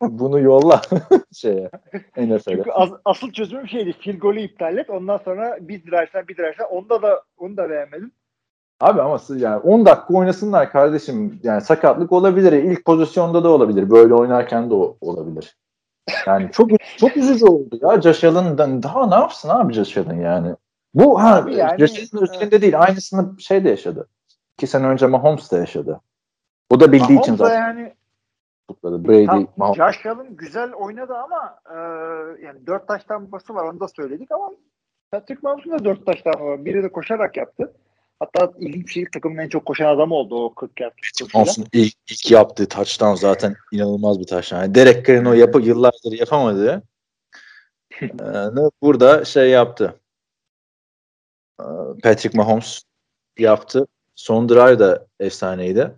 Bunu 0.00 0.40
yolla 0.40 0.80
şeye 1.32 1.70
NFL'e. 2.16 2.38
Çünkü 2.56 2.70
as- 2.70 3.00
asıl 3.04 3.32
çözümüm 3.32 3.68
şeydi. 3.68 3.92
Field 3.92 4.18
golü 4.18 4.40
iptal 4.40 4.78
et. 4.78 4.90
Ondan 4.90 5.18
sonra 5.18 5.58
bir 5.60 5.82
dilersen 5.82 6.28
bir 6.28 6.36
dilersen. 6.36 6.64
Onda 6.64 7.02
da 7.02 7.22
onu 7.36 7.56
da 7.56 7.70
beğenmedim. 7.70 8.12
Abi 8.80 9.02
ama 9.02 9.20
yani 9.36 9.56
10 9.56 9.86
dakika 9.86 10.14
oynasınlar 10.14 10.72
kardeşim. 10.72 11.40
Yani 11.42 11.60
sakatlık 11.60 12.12
olabilir. 12.12 12.52
İlk 12.52 12.84
pozisyonda 12.84 13.44
da 13.44 13.48
olabilir. 13.48 13.90
Böyle 13.90 14.14
oynarken 14.14 14.70
de 14.70 14.74
olabilir. 15.00 15.56
Yani 16.26 16.50
çok 16.52 16.70
çok 16.96 17.16
üzücü 17.16 17.46
oldu 17.46 17.78
ya 17.82 18.00
Josh 18.00 18.24
Allen'dan. 18.24 18.82
Daha 18.82 19.06
ne 19.06 19.14
yapsın 19.14 19.48
abi 19.48 19.72
Josh 19.72 19.96
Allen 19.96 20.20
yani? 20.20 20.54
Bu 20.94 21.22
ha 21.22 21.44
yani, 21.50 21.78
Josh 21.78 21.98
Allen'ın 21.98 22.24
üzerinde 22.24 22.62
değil. 22.62 22.80
Aynısını 22.80 23.40
şey 23.40 23.64
de 23.64 23.68
yaşadı. 23.68 24.08
İki 24.54 24.66
sene 24.66 24.86
önce 24.86 25.06
Mahomes 25.06 25.52
da 25.52 25.58
yaşadı. 25.58 26.00
O 26.70 26.80
da 26.80 26.92
bildiği 26.92 27.20
için 27.20 27.34
Mahomes 27.34 27.38
da 27.38 27.44
zaten 27.44 27.60
yani 27.60 27.94
tutladı. 28.68 29.08
Brady, 29.08 29.26
Tam 29.26 29.46
Mahomes. 29.56 29.76
Josh 29.76 30.06
Allen 30.06 30.36
güzel 30.36 30.72
oynadı 30.72 31.14
ama 31.14 31.58
e, 31.70 31.76
yani 32.46 32.66
dört 32.66 32.88
taştan 32.88 33.32
bası 33.32 33.54
var 33.54 33.64
onu 33.64 33.80
da 33.80 33.88
söyledik 33.88 34.32
ama 34.32 34.50
Patrick 35.10 35.40
Mahomes'un 35.42 35.72
da 35.72 35.84
dört 35.84 36.06
taştan 36.06 36.40
var. 36.40 36.64
Biri 36.64 36.82
de 36.82 36.92
koşarak 36.92 37.36
yaptı. 37.36 37.72
Hatta 38.20 38.52
ilginç 38.58 38.86
bir 38.86 38.92
şey 38.92 39.04
takımın 39.12 39.38
en 39.38 39.48
çok 39.48 39.66
koşan 39.66 39.86
adamı 39.86 40.14
oldu 40.14 40.44
o 40.44 40.54
40 40.54 40.80
yard. 40.80 40.92
Mahomes'un 41.34 41.66
ilk, 41.72 41.94
ilk 42.10 42.30
yaptığı 42.30 42.68
touchdown 42.68 43.14
zaten 43.14 43.56
inanılmaz 43.72 44.20
bir 44.20 44.26
touchdown. 44.26 44.62
Yani 44.62 44.74
Derek 44.74 45.06
Carr'ın 45.06 45.24
o 45.24 45.32
yapı 45.32 45.60
yıllardır 45.60 46.12
yapamadığı 46.12 46.82
eee, 48.02 48.08
burada 48.82 49.24
şey 49.24 49.50
yaptı. 49.50 50.00
Eee, 51.60 51.66
Patrick 52.02 52.36
Mahomes 52.36 52.82
yaptı. 53.38 53.86
Son 54.14 54.48
drive 54.48 54.78
da 54.78 55.06
efsaneydi. 55.20 55.92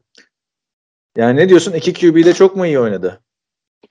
Yani 1.17 1.37
ne 1.37 1.49
diyorsun? 1.49 1.73
İki 1.73 1.93
QB'de 1.95 2.33
çok 2.33 2.57
mu 2.57 2.67
iyi 2.67 2.79
oynadı? 2.79 3.21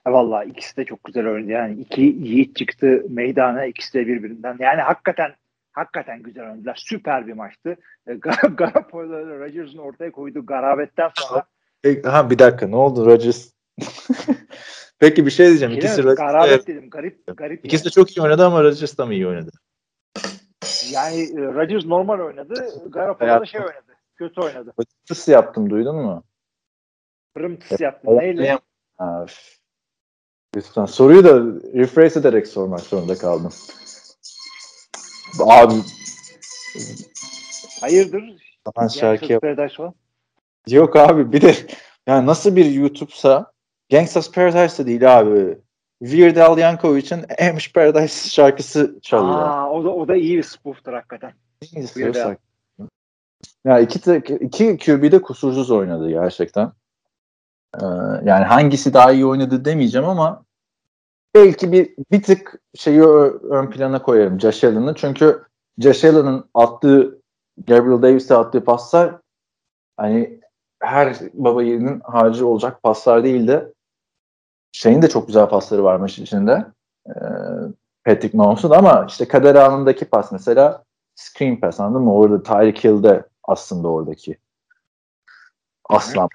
Ha, 0.04 0.14
Vallahi 0.14 0.50
ikisi 0.50 0.78
de 0.78 0.86
çok 0.86 1.04
güzel 1.04 1.28
oynadı. 1.28 1.52
Yani 1.52 1.82
iki 1.82 2.02
yiğit 2.02 2.56
çıktı 2.56 3.04
meydana 3.10 3.66
ikisi 3.66 3.94
de 3.94 4.08
birbirinden. 4.08 4.58
Yani 4.60 4.82
hakikaten 4.82 5.36
hakikaten 5.72 6.24
güzel 6.24 6.44
oynadılar. 6.44 6.84
Süper 6.86 7.28
bir 7.28 7.34
maçtı. 7.34 7.78
E, 8.08 8.12
Gar- 8.12 8.56
Garoppolo 8.56 9.40
Rodgers'ın 9.40 9.78
ortaya 9.78 10.12
koyduğu 10.12 10.46
garabetten 10.46 11.10
sonra 11.16 11.44
E, 11.84 12.02
ha 12.02 12.30
bir 12.30 12.40
dakika 12.40 12.68
ne 12.68 12.76
oldu 12.76 13.06
Rodgers? 13.06 13.54
Peki 15.00 15.26
bir 15.26 15.32
şey 15.32 15.48
diyeceğim. 15.48 15.74
İkisi, 15.74 16.02
Rodgers- 16.02 16.16
garabet 16.16 16.68
dedim. 16.68 16.90
Garip 16.90 17.38
garip. 17.38 17.66
ikisi 17.66 17.84
de 17.84 17.88
yani. 17.88 17.94
çok 17.94 18.18
iyi 18.18 18.22
oynadı 18.22 18.46
ama 18.46 18.64
Rodgers 18.64 18.98
da 18.98 19.06
mı 19.06 19.14
iyi 19.14 19.28
oynadı? 19.28 19.52
Yani 20.92 21.22
e, 21.22 21.54
Rodgers 21.54 21.86
normal 21.86 22.20
oynadı. 22.20 22.54
Garoppolo 22.90 23.42
da 23.42 23.46
şey 23.46 23.62
oynadı. 23.62 23.96
Kötü 24.16 24.42
oynadı. 24.42 24.74
Tıs 25.08 25.28
yaptım 25.28 25.70
duydun 25.70 25.96
mu? 25.96 26.24
Pırımtıs 27.36 27.82
yaptı. 27.82 28.08
Neyle? 28.18 28.60
Ha, 28.98 29.26
üf. 29.28 29.60
Lütfen. 30.56 30.86
Soruyu 30.86 31.24
da 31.24 31.38
rephrase 31.80 32.20
ederek 32.20 32.48
sormak 32.48 32.80
zorunda 32.80 33.18
kaldım. 33.18 33.52
Abi 35.40 35.74
Hayırdır? 37.82 38.24
ben 38.78 38.88
şarkı 38.88 39.34
yap-. 39.34 39.94
Yok 40.68 40.96
abi 40.96 41.32
bir 41.34 41.42
de 41.42 41.56
yani 42.08 42.26
nasıl 42.26 42.56
bir 42.56 42.66
YouTube'sa 42.66 43.52
Gangsta's 43.92 44.32
Paradise 44.32 44.86
değil 44.86 45.20
abi. 45.20 45.58
Weird 46.04 46.38
Al 46.38 46.58
Yankovic'in 46.58 47.26
Amish 47.50 47.74
Paradise 47.74 48.30
şarkısı 48.30 49.00
çalıyor. 49.02 49.40
Aa, 49.40 49.72
o 49.72 49.84
da 49.84 49.90
o 49.90 50.08
da 50.08 50.16
iyi 50.16 50.38
bir 50.38 50.44
spoof'tur 50.44 50.94
hakikaten. 50.94 51.34
Ne 51.74 51.82
istiyorsak. 51.82 52.40
Ya 53.66 53.80
iki, 53.80 54.16
iki 54.40 54.78
QB'de 54.78 55.22
kusursuz 55.22 55.72
oynadı 55.72 56.10
gerçekten. 56.10 56.72
Ee, 57.76 57.86
yani 58.26 58.46
hangisi 58.46 58.94
daha 58.94 59.12
iyi 59.12 59.26
oynadı 59.26 59.66
demeyeceğim 59.66 60.08
ama 60.08 60.44
belki 61.36 61.72
bir 61.72 61.96
bir 62.12 62.24
tık 62.24 62.62
şeyi 62.76 63.02
ön 63.04 63.70
plana 63.70 64.02
koyarım 64.02 64.40
Josh 64.40 64.64
Allen'ı. 64.64 64.96
Çünkü 64.96 65.44
Josh 65.80 66.06
Allen'ın 66.06 66.50
attığı 66.54 67.22
Gabriel 67.68 68.02
Davis'e 68.02 68.36
attığı 68.36 68.64
paslar 68.64 69.16
hani 69.98 70.40
her 70.80 71.18
baba 71.34 71.64
yiğidin 71.64 72.00
harcı 72.04 72.48
olacak 72.48 72.84
paslar 72.84 73.24
değil 73.24 73.48
de 73.48 73.74
şeyin 74.72 75.02
de 75.02 75.10
çok 75.10 75.28
güzel 75.28 75.50
pasları 75.50 75.84
var 75.84 75.96
maç 75.96 76.20
içinde. 76.20 76.66
Ee, 77.08 77.12
Patrick 78.04 78.38
Mahomes'un 78.38 78.72
ama 78.72 79.06
işte 79.10 79.28
kader 79.28 79.56
anındaki 79.56 80.06
pas 80.06 80.32
mesela 80.32 80.84
screen 81.16 81.60
pass 81.60 81.80
anladın 81.80 82.02
mı? 82.02 82.14
Orada 82.14 82.44
Tyreek 82.44 82.84
Hill'de 82.84 83.24
aslında 83.44 83.88
oradaki 83.88 84.38
aslan. 85.90 86.30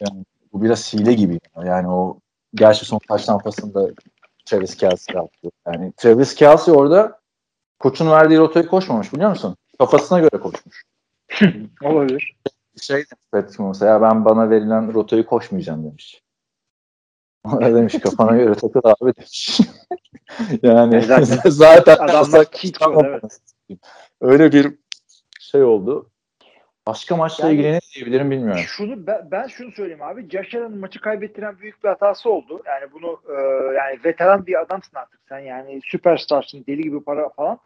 Yani 0.00 0.24
bu 0.52 0.62
biraz 0.62 0.94
hile 0.94 1.12
gibi. 1.12 1.40
Yani 1.64 1.88
o 1.88 2.18
gerçi 2.54 2.84
son 2.84 2.98
taştan 3.08 3.38
pasında 3.38 3.90
Travis 4.44 4.76
Kelsey 4.76 5.16
yaptı. 5.16 5.50
Yani 5.66 5.92
Travis 5.96 6.34
Kelsey 6.34 6.74
orada 6.74 7.20
koçun 7.78 8.10
verdiği 8.10 8.38
rotayı 8.38 8.66
koşmamış 8.66 9.12
biliyor 9.12 9.30
musun? 9.30 9.56
Kafasına 9.78 10.18
göre 10.18 10.40
koşmuş. 10.40 10.82
Olabilir. 11.82 12.36
Şey 12.82 12.96
demiş 12.96 13.08
Patrick 13.32 13.62
Mahomes 13.62 13.80
ya 13.82 14.02
ben 14.02 14.24
bana 14.24 14.50
verilen 14.50 14.94
rotayı 14.94 15.26
koşmayacağım 15.26 15.84
demiş. 15.84 16.22
Öyle 17.60 17.74
demiş 17.74 17.94
kafana 17.98 18.36
göre 18.36 18.54
takıl 18.54 18.80
abi 18.84 19.16
demiş. 19.16 19.60
yani 20.62 21.02
Zaten- 21.02 21.50
zaten 21.50 21.96
Adamlar 21.96 22.44
code, 22.44 23.08
evet. 23.08 23.40
Öyle 24.20 24.52
bir 24.52 24.74
şey 25.40 25.62
oldu. 25.64 26.10
Başka 26.86 27.16
maçla 27.16 27.44
Yani- 27.46 27.54
ilgili 27.54 27.72
ne 27.72 27.80
diyebilirim 27.94 28.30
bilmiyorum. 28.30 28.62
Şunu 28.66 29.06
ben, 29.06 29.28
ben 29.30 29.46
şunu 29.46 29.72
söyleyeyim 29.72 30.02
abi. 30.02 30.28
Allen'ın 30.54 30.78
maçı 30.78 31.00
kaybettiren 31.00 31.58
büyük 31.58 31.84
bir 31.84 31.88
hatası 31.88 32.30
oldu. 32.30 32.62
Yani 32.66 32.92
bunu 32.92 33.20
e, 33.28 33.42
yani 33.74 33.98
veteran 34.04 34.46
bir 34.46 34.60
adamsın 34.60 34.96
artık 34.96 35.20
sen 35.28 35.38
yani 35.38 35.80
süperstarsın 35.84 36.64
deli 36.68 36.82
gibi 36.82 37.04
para 37.04 37.28
falan. 37.28 37.58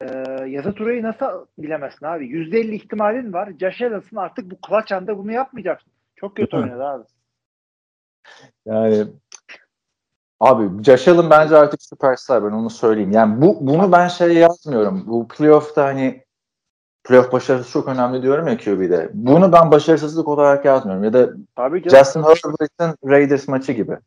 E, 0.00 0.06
Yaza 0.46 0.72
Ture'yi 0.72 1.02
nasıl 1.02 1.46
bilemezsin 1.58 2.06
abi? 2.06 2.26
%50 2.26 2.74
ihtimalin 2.74 3.32
var. 3.32 3.48
Allen'sın 3.62 4.16
artık 4.16 4.50
bu 4.50 4.56
clutch 4.68 4.92
anda 4.92 5.18
bunu 5.18 5.32
yapmayacaksın. 5.32 5.92
Çok 6.16 6.36
kötü 6.36 6.56
oynadı 6.56 6.84
abi. 6.84 7.04
Yani 8.66 9.04
abi 10.40 10.84
Josh 10.84 11.08
Allen 11.08 11.30
bence 11.30 11.56
artık 11.56 11.82
süperstar 11.82 12.44
ben 12.44 12.50
onu 12.50 12.70
söyleyeyim. 12.70 13.12
Yani 13.12 13.42
bu 13.42 13.66
bunu 13.66 13.92
ben 13.92 14.08
şey 14.08 14.32
yazmıyorum. 14.32 15.04
Bu 15.06 15.28
playoff'ta 15.28 15.84
hani 15.84 16.23
playoff 17.04 17.32
başarısı 17.32 17.70
çok 17.70 17.88
önemli 17.88 18.22
diyorum 18.22 18.48
ya 18.48 18.58
QB'de. 18.58 19.10
Bunu 19.14 19.52
ben 19.52 19.70
başarısızlık 19.70 20.28
olarak 20.28 20.64
yazmıyorum. 20.64 21.04
Ya 21.04 21.12
da 21.12 21.30
Tabii 21.56 21.82
canım. 21.82 21.98
Justin 21.98 22.22
Herbert'in 22.22 23.10
Raiders 23.10 23.48
maçı 23.48 23.72
gibi. 23.72 23.98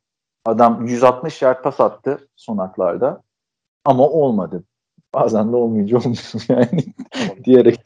Adam 0.46 0.86
160 0.86 1.42
yard 1.42 1.64
pas 1.64 1.80
attı 1.80 2.28
son 2.36 2.58
haklarda. 2.58 3.22
Ama 3.86 4.10
olmadı. 4.10 4.64
Bazen 5.14 5.52
de 5.52 5.56
olmayınca 5.56 5.98
olmuyor 5.98 6.34
yani 6.50 6.84
diyerek. 7.44 7.80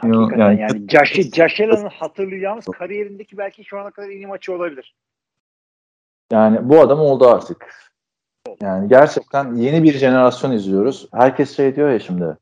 Hakikaten 0.00 0.38
Yani- 0.38 0.60
yani, 0.60 0.88
Josh, 1.34 1.70
hatırlayacağımız 2.00 2.64
kariyerindeki 2.64 3.38
belki 3.38 3.64
şu 3.64 3.78
ana 3.78 3.90
kadar 3.90 4.08
en 4.08 4.16
iyi 4.16 4.26
maçı 4.26 4.54
olabilir. 4.54 4.94
Yani 6.32 6.68
bu 6.68 6.80
adam 6.80 7.00
oldu 7.00 7.28
artık. 7.28 7.92
Yani 8.60 8.88
gerçekten 8.88 9.54
yeni 9.54 9.82
bir 9.82 9.92
jenerasyon 9.92 10.52
izliyoruz. 10.52 11.08
Herkes 11.12 11.56
şey 11.56 11.76
diyor 11.76 11.90
ya 11.90 11.98
şimdi. 11.98 12.36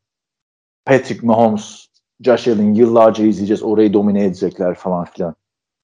Patrick 0.84 1.26
Mahomes, 1.26 1.86
Josh 2.20 2.48
Allen 2.48 2.74
yıllarca 2.74 3.24
izleyeceğiz. 3.24 3.62
Orayı 3.62 3.92
domine 3.92 4.24
edecekler 4.24 4.74
falan 4.74 5.04
filan. 5.04 5.34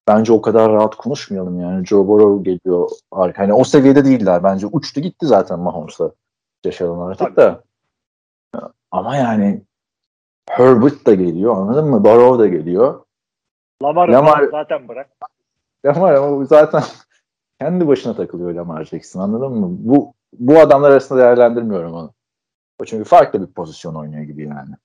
Bence 0.07 0.33
o 0.33 0.41
kadar 0.41 0.71
rahat 0.71 0.95
konuşmayalım 0.95 1.59
yani. 1.59 1.85
Joe 1.85 2.07
Burrow 2.07 2.51
geliyor. 2.51 2.89
arka- 3.11 3.37
Hani 3.37 3.53
o 3.53 3.63
seviyede 3.63 4.05
değiller. 4.05 4.43
Bence 4.43 4.67
uçtu 4.67 5.01
gitti 5.01 5.25
zaten 5.25 5.59
Mahomes'la. 5.59 6.11
Josh 6.65 6.81
Allen 6.81 6.99
artık 6.99 7.19
Tabii. 7.19 7.35
da. 7.35 7.63
Ama 8.91 9.15
yani 9.15 9.61
Herbert 10.49 11.07
da 11.07 11.13
geliyor 11.13 11.55
anladın 11.57 11.85
mı? 11.89 12.03
Burrow 12.03 12.43
da 12.43 12.47
geliyor. 12.47 13.01
Lamar'ı 13.83 14.11
Lamar- 14.11 14.51
zaten 14.51 14.87
bırak. 14.87 15.09
Lamar 15.85 16.13
ama 16.13 16.45
zaten 16.45 16.83
kendi 17.59 17.87
başına 17.87 18.15
takılıyor 18.15 18.53
Lamar 18.53 18.85
Jackson 18.85 19.19
anladın 19.21 19.51
mı? 19.51 19.67
Bu 19.79 20.13
bu 20.33 20.59
adamlar 20.59 20.91
arasında 20.91 21.19
değerlendirmiyorum 21.19 21.93
onu. 21.93 22.13
O 22.81 22.85
çünkü 22.85 23.03
farklı 23.03 23.41
bir 23.47 23.53
pozisyon 23.53 23.95
oynuyor 23.95 24.23
gibi 24.23 24.43
yani. 24.43 24.75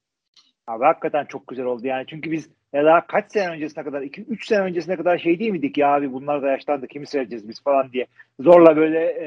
Abi 0.67 0.85
hakikaten 0.85 1.25
çok 1.25 1.49
güzel 1.49 1.65
oldu 1.65 1.87
yani 1.87 2.05
çünkü 2.09 2.33
biz 2.33 2.49
ya 2.73 2.85
daha 2.85 3.07
kaç 3.07 3.33
sene 3.33 3.49
öncesine 3.49 3.85
kadar 3.85 4.03
2-3 4.03 4.47
sene 4.47 4.61
öncesine 4.61 4.97
kadar 4.97 5.19
şey 5.19 5.39
değil 5.39 5.51
miydik 5.51 5.79
ya 5.79 5.95
abi 5.95 6.13
bunlar 6.13 6.43
da 6.43 6.51
yaşlandı 6.51 6.89
kimi 6.89 7.07
seyredeceğiz 7.07 7.49
biz 7.49 7.63
falan 7.63 7.93
diye. 7.93 8.07
Zorla 8.41 8.77
böyle 8.77 8.99
e, 8.99 9.27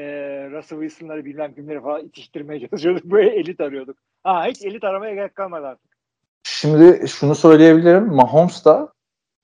Russell 0.50 0.80
Wilson'ları 0.80 1.24
bilmem 1.24 1.54
kimleri 1.54 1.80
falan 1.80 2.04
itiştirmeye 2.04 2.60
çalışıyorduk 2.68 3.04
böyle 3.04 3.30
elit 3.30 3.60
arıyorduk. 3.60 3.96
Ha 4.24 4.46
hiç 4.46 4.64
elit 4.64 4.84
aramaya 4.84 5.14
gerek 5.14 5.34
kalmadı 5.34 5.66
artık. 5.66 5.96
Şimdi 6.42 7.08
şunu 7.08 7.34
söyleyebilirim. 7.34 8.06
Mahomes 8.06 8.64
da 8.64 8.92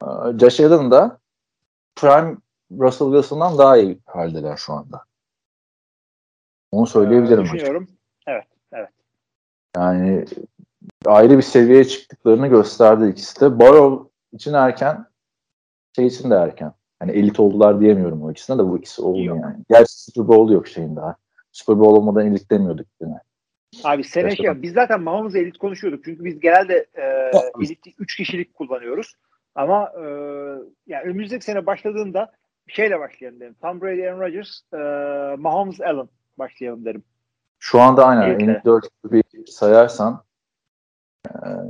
e, 0.03 0.39
Josh 0.39 0.61
Allen 0.61 0.91
da 0.91 1.19
Prime 1.97 2.37
Russell 2.79 3.09
Wilson'dan 3.09 3.59
daha 3.59 3.77
iyi 3.77 3.99
haldeler 4.07 4.57
şu 4.57 4.73
anda. 4.73 5.05
Onu 6.73 6.87
söyleyebilirim. 6.87 7.41
Ee, 7.41 7.45
düşünüyorum. 7.45 7.89
Yani 9.77 10.25
ayrı 11.07 11.37
bir 11.37 11.43
seviyeye 11.43 11.85
çıktıklarını 11.85 12.47
gösterdi 12.47 13.09
ikisi 13.09 13.41
de. 13.41 13.61
Burrow 13.61 14.11
için 14.33 14.55
erken, 14.55 15.07
şey 15.97 16.07
için 16.07 16.31
de 16.31 16.35
erken. 16.35 16.73
Hani 16.99 17.13
elit 17.13 17.41
oldular 17.41 17.81
diyemiyorum 17.81 18.23
o 18.23 18.31
ikisine 18.31 18.59
de 18.59 18.65
bu 18.65 18.79
ikisi 18.79 19.03
oldu 19.03 19.23
Yok. 19.23 19.39
yani. 19.43 19.57
Gerçi 19.71 19.93
Super 19.93 20.29
Bowl 20.29 20.53
yok 20.53 20.69
şeyin 20.69 20.97
daha. 20.97 21.17
Super 21.53 21.79
Bowl 21.79 21.97
olmadan 21.97 22.27
elit 22.27 22.51
demiyorduk 22.51 22.87
yine. 23.01 23.21
Abi 23.85 24.05
sene 24.05 24.37
şey, 24.37 24.63
biz 24.63 24.73
zaten 24.73 25.03
Mahomes'la 25.03 25.39
elit 25.39 25.59
konuşuyorduk. 25.59 26.05
Çünkü 26.05 26.25
biz 26.25 26.41
genelde 26.41 26.87
e, 26.95 27.31
elit 27.61 27.79
3 27.99 28.17
kişilik 28.17 28.55
kullanıyoruz. 28.55 29.15
Ama 29.55 29.93
e, 29.97 30.03
yani 30.87 31.03
önümüzdeki 31.05 31.45
sene 31.45 31.67
başladığında 31.67 32.33
şeyle 32.69 33.01
başlayalım 33.01 33.41
derim. 33.41 33.57
Tom 33.63 33.81
Brady, 33.81 34.09
Aaron 34.09 34.21
Rodgers, 34.21 34.61
e, 34.73 34.77
Mahomes, 35.37 35.81
Allen 35.81 36.09
başlayalım 36.39 36.85
derim. 36.85 37.03
Şu 37.59 37.81
anda 37.81 38.07
aynen 38.07 38.49
de. 38.49 38.63
4 38.65 38.89
bir 39.05 39.25
sayarsan 39.47 40.23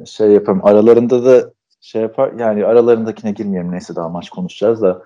şey 0.07 0.31
yaparım. 0.31 0.61
Aralarında 0.65 1.25
da 1.25 1.53
şey 1.81 2.03
yapar 2.03 2.33
yani 2.33 2.67
aralarındakine 2.67 3.33
girmeyelim 3.33 3.73
neyse 3.73 3.97
daha 3.97 4.09
maç 4.09 4.31
konuşacağız 4.31 4.83
da 4.83 5.03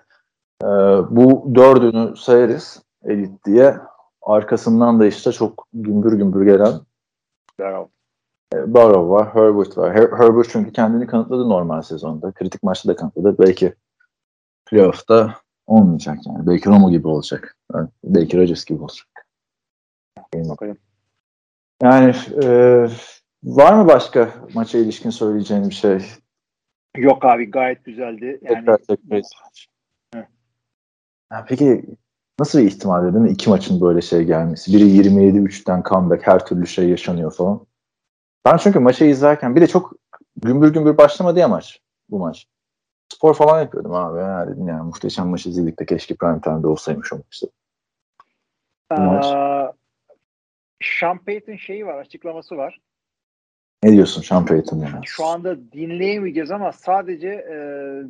e, 0.63 0.67
bu 1.11 1.55
dördünü 1.55 2.17
sayarız 2.17 2.83
elit 3.05 3.45
diye. 3.45 3.77
Arkasından 4.23 5.01
da 5.01 5.07
işte 5.07 5.33
çok 5.33 5.67
gümbür 5.73 6.13
gümbür 6.13 6.45
gelen 6.45 6.81
Bravo. 7.61 7.89
E, 8.55 8.75
Burrow 8.75 9.09
var, 9.09 9.35
Herbert 9.35 9.79
var. 9.79 9.95
Her- 9.95 10.19
Herbert 10.19 10.49
çünkü 10.51 10.73
kendini 10.73 11.07
kanıtladı 11.07 11.49
normal 11.49 11.83
sezonda. 11.83 12.33
Kritik 12.33 12.63
maçta 12.63 12.89
da 12.89 12.97
kanıtladı. 12.97 13.39
Belki 13.39 13.75
playoff'ta 14.67 15.35
olmayacak 15.67 16.19
yani. 16.27 16.47
Belki 16.47 16.69
Romo 16.69 16.91
gibi 16.91 17.09
olacak. 17.09 17.57
Yani 17.75 17.89
belki 18.05 18.39
Rodgers 18.39 18.65
gibi 18.65 18.83
olacak. 18.83 19.07
Bakalım. 20.35 20.79
Yani 21.83 22.15
e, 22.45 22.87
var 23.47 23.73
mı 23.73 23.89
başka 23.89 24.35
maça 24.55 24.79
ilişkin 24.79 25.11
söyleyeceğin 25.11 25.69
bir 25.69 25.75
şey? 25.75 25.99
Yok 26.97 27.25
abi 27.25 27.51
gayet 27.51 27.85
güzeldi. 27.85 28.39
Yani 28.43 28.55
Tekrar 28.55 28.79
tekrar. 28.79 29.23
Hı. 30.15 30.27
Ya 31.33 31.45
peki 31.49 31.85
nasıl 32.41 32.59
bir 32.59 32.65
ihtimal 32.65 33.03
değil 33.03 33.25
mi? 33.25 33.31
İki 33.31 33.51
maçın 33.51 33.81
böyle 33.81 34.01
şey 34.01 34.25
gelmesi. 34.25 34.73
Biri 34.73 34.83
27-3'ten 34.83 35.83
comeback 35.83 36.27
her 36.27 36.47
türlü 36.47 36.67
şey 36.67 36.89
yaşanıyor 36.89 37.33
falan. 37.33 37.67
Ben 38.45 38.57
çünkü 38.57 38.79
maçı 38.79 39.05
izlerken 39.05 39.57
bir 39.57 39.61
de 39.61 39.67
çok 39.67 39.93
gümbür 40.37 40.73
gümbür 40.73 40.99
başlamadı 40.99 41.39
ya 41.39 41.49
maç. 41.49 41.81
Bu 42.11 42.19
maç. 42.19 42.47
Spor 43.13 43.35
falan 43.35 43.61
yapıyordum 43.61 43.95
abi. 43.95 44.19
Ya 44.19 44.49
dedim 44.49 44.69
yani 44.69 44.83
muhteşem 44.83 45.29
maç 45.29 45.47
izledik 45.47 45.79
de 45.79 45.87
keşke 45.87 46.15
prime 46.15 46.41
time'de 46.41 46.67
olsaymış 46.67 47.13
o 47.13 47.17
maçta. 47.17 47.47
Bu 48.91 49.01
maç. 49.01 49.25
Aa, 49.25 49.73
Sean 50.83 51.19
Payton 51.19 51.57
şeyi 51.57 51.87
var, 51.87 51.99
açıklaması 51.99 52.57
var. 52.57 52.81
Ne 53.83 53.93
diyorsun 53.93 54.23
Sean 54.23 54.47
Payton 54.47 54.79
ya? 54.79 55.01
Şu 55.05 55.25
anda 55.25 55.73
dinleyemeyeceğiz 55.73 56.51
ama 56.51 56.73
sadece 56.73 57.29
e, 57.29 57.57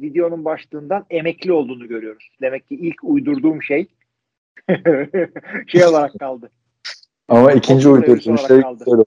videonun 0.01 0.45
başlığından 0.45 1.07
emekli 1.11 1.53
olduğunu 1.53 1.89
görüyoruz. 1.89 2.29
Demek 2.41 2.69
ki 2.69 2.75
ilk 2.75 3.05
uydurduğum 3.05 3.63
şey 3.63 3.87
şey 5.67 5.85
olarak 5.85 6.19
kaldı. 6.19 6.51
Ama 7.29 7.53
ikinci 7.53 7.89
uydurduğum 7.89 8.39
şey 8.39 8.57
güzel 8.57 8.65
oldu. 8.65 9.05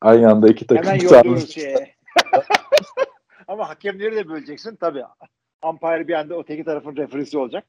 Aynı 0.00 0.30
anda 0.30 0.48
iki 0.48 0.66
takım 0.66 0.84
Hemen 0.84 1.00
yolluyoruz 1.00 1.50
şeye. 1.50 1.94
Ama 3.48 3.68
hakemleri 3.68 4.16
de 4.16 4.28
böleceksin 4.28 4.76
tabii. 4.76 5.02
Umpire 5.64 6.08
bir 6.08 6.14
anda 6.14 6.38
öteki 6.38 6.64
tarafın 6.64 6.96
referisi 6.96 7.38
olacak. 7.38 7.64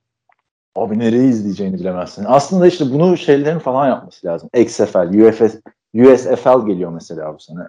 Abi 0.76 1.00
nereyi 1.00 1.30
izleyeceğini 1.30 1.80
bilemezsin. 1.80 2.26
Aslında 2.28 2.68
işte 2.68 2.86
bunu 2.92 3.18
şeylerin 3.18 3.60
falan 3.60 3.88
yapması 3.88 4.28
lazım. 4.28 4.50
XFL, 4.54 5.28
UFS, 5.28 5.56
USFL 5.96 6.66
geliyor 6.66 6.92
mesela 6.92 7.34
bu 7.34 7.40
sene. 7.40 7.68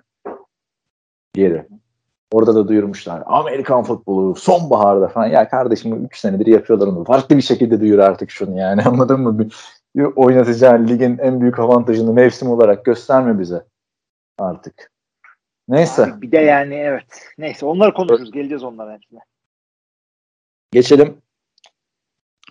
Yeri. 1.37 1.67
Orada 2.33 2.55
da 2.55 2.69
duyurmuşlar. 2.69 3.23
Amerikan 3.27 3.83
futbolu 3.83 4.35
sonbaharda 4.35 5.09
falan. 5.09 5.27
Ya 5.27 5.49
kardeşim 5.49 6.05
3 6.05 6.19
senedir 6.19 6.47
yapıyorlar 6.47 6.87
onu. 6.87 7.05
Farklı 7.05 7.37
bir 7.37 7.43
şekilde 7.43 7.81
duyur 7.81 7.99
artık 7.99 8.31
şunu 8.31 8.59
yani 8.59 8.83
anladın 8.85 9.21
mı? 9.21 9.39
Bir, 9.39 9.55
bir 9.97 10.05
oynatacağın 10.05 10.89
ligin 10.89 11.19
en 11.19 11.41
büyük 11.41 11.59
avantajını 11.59 12.13
mevsim 12.13 12.51
olarak 12.51 12.85
gösterme 12.85 13.39
bize 13.39 13.65
artık. 14.39 14.93
Neyse. 15.69 16.05
Abi 16.05 16.23
bir 16.23 16.33
de 16.33 16.39
yani 16.39 16.75
evet. 16.75 17.33
Neyse 17.39 17.67
onları 17.67 17.95
konuşuruz. 17.95 18.33
Geleceğiz 18.33 18.65
onlara 18.65 18.93
hepsine. 18.93 19.21
Geçelim 20.73 21.23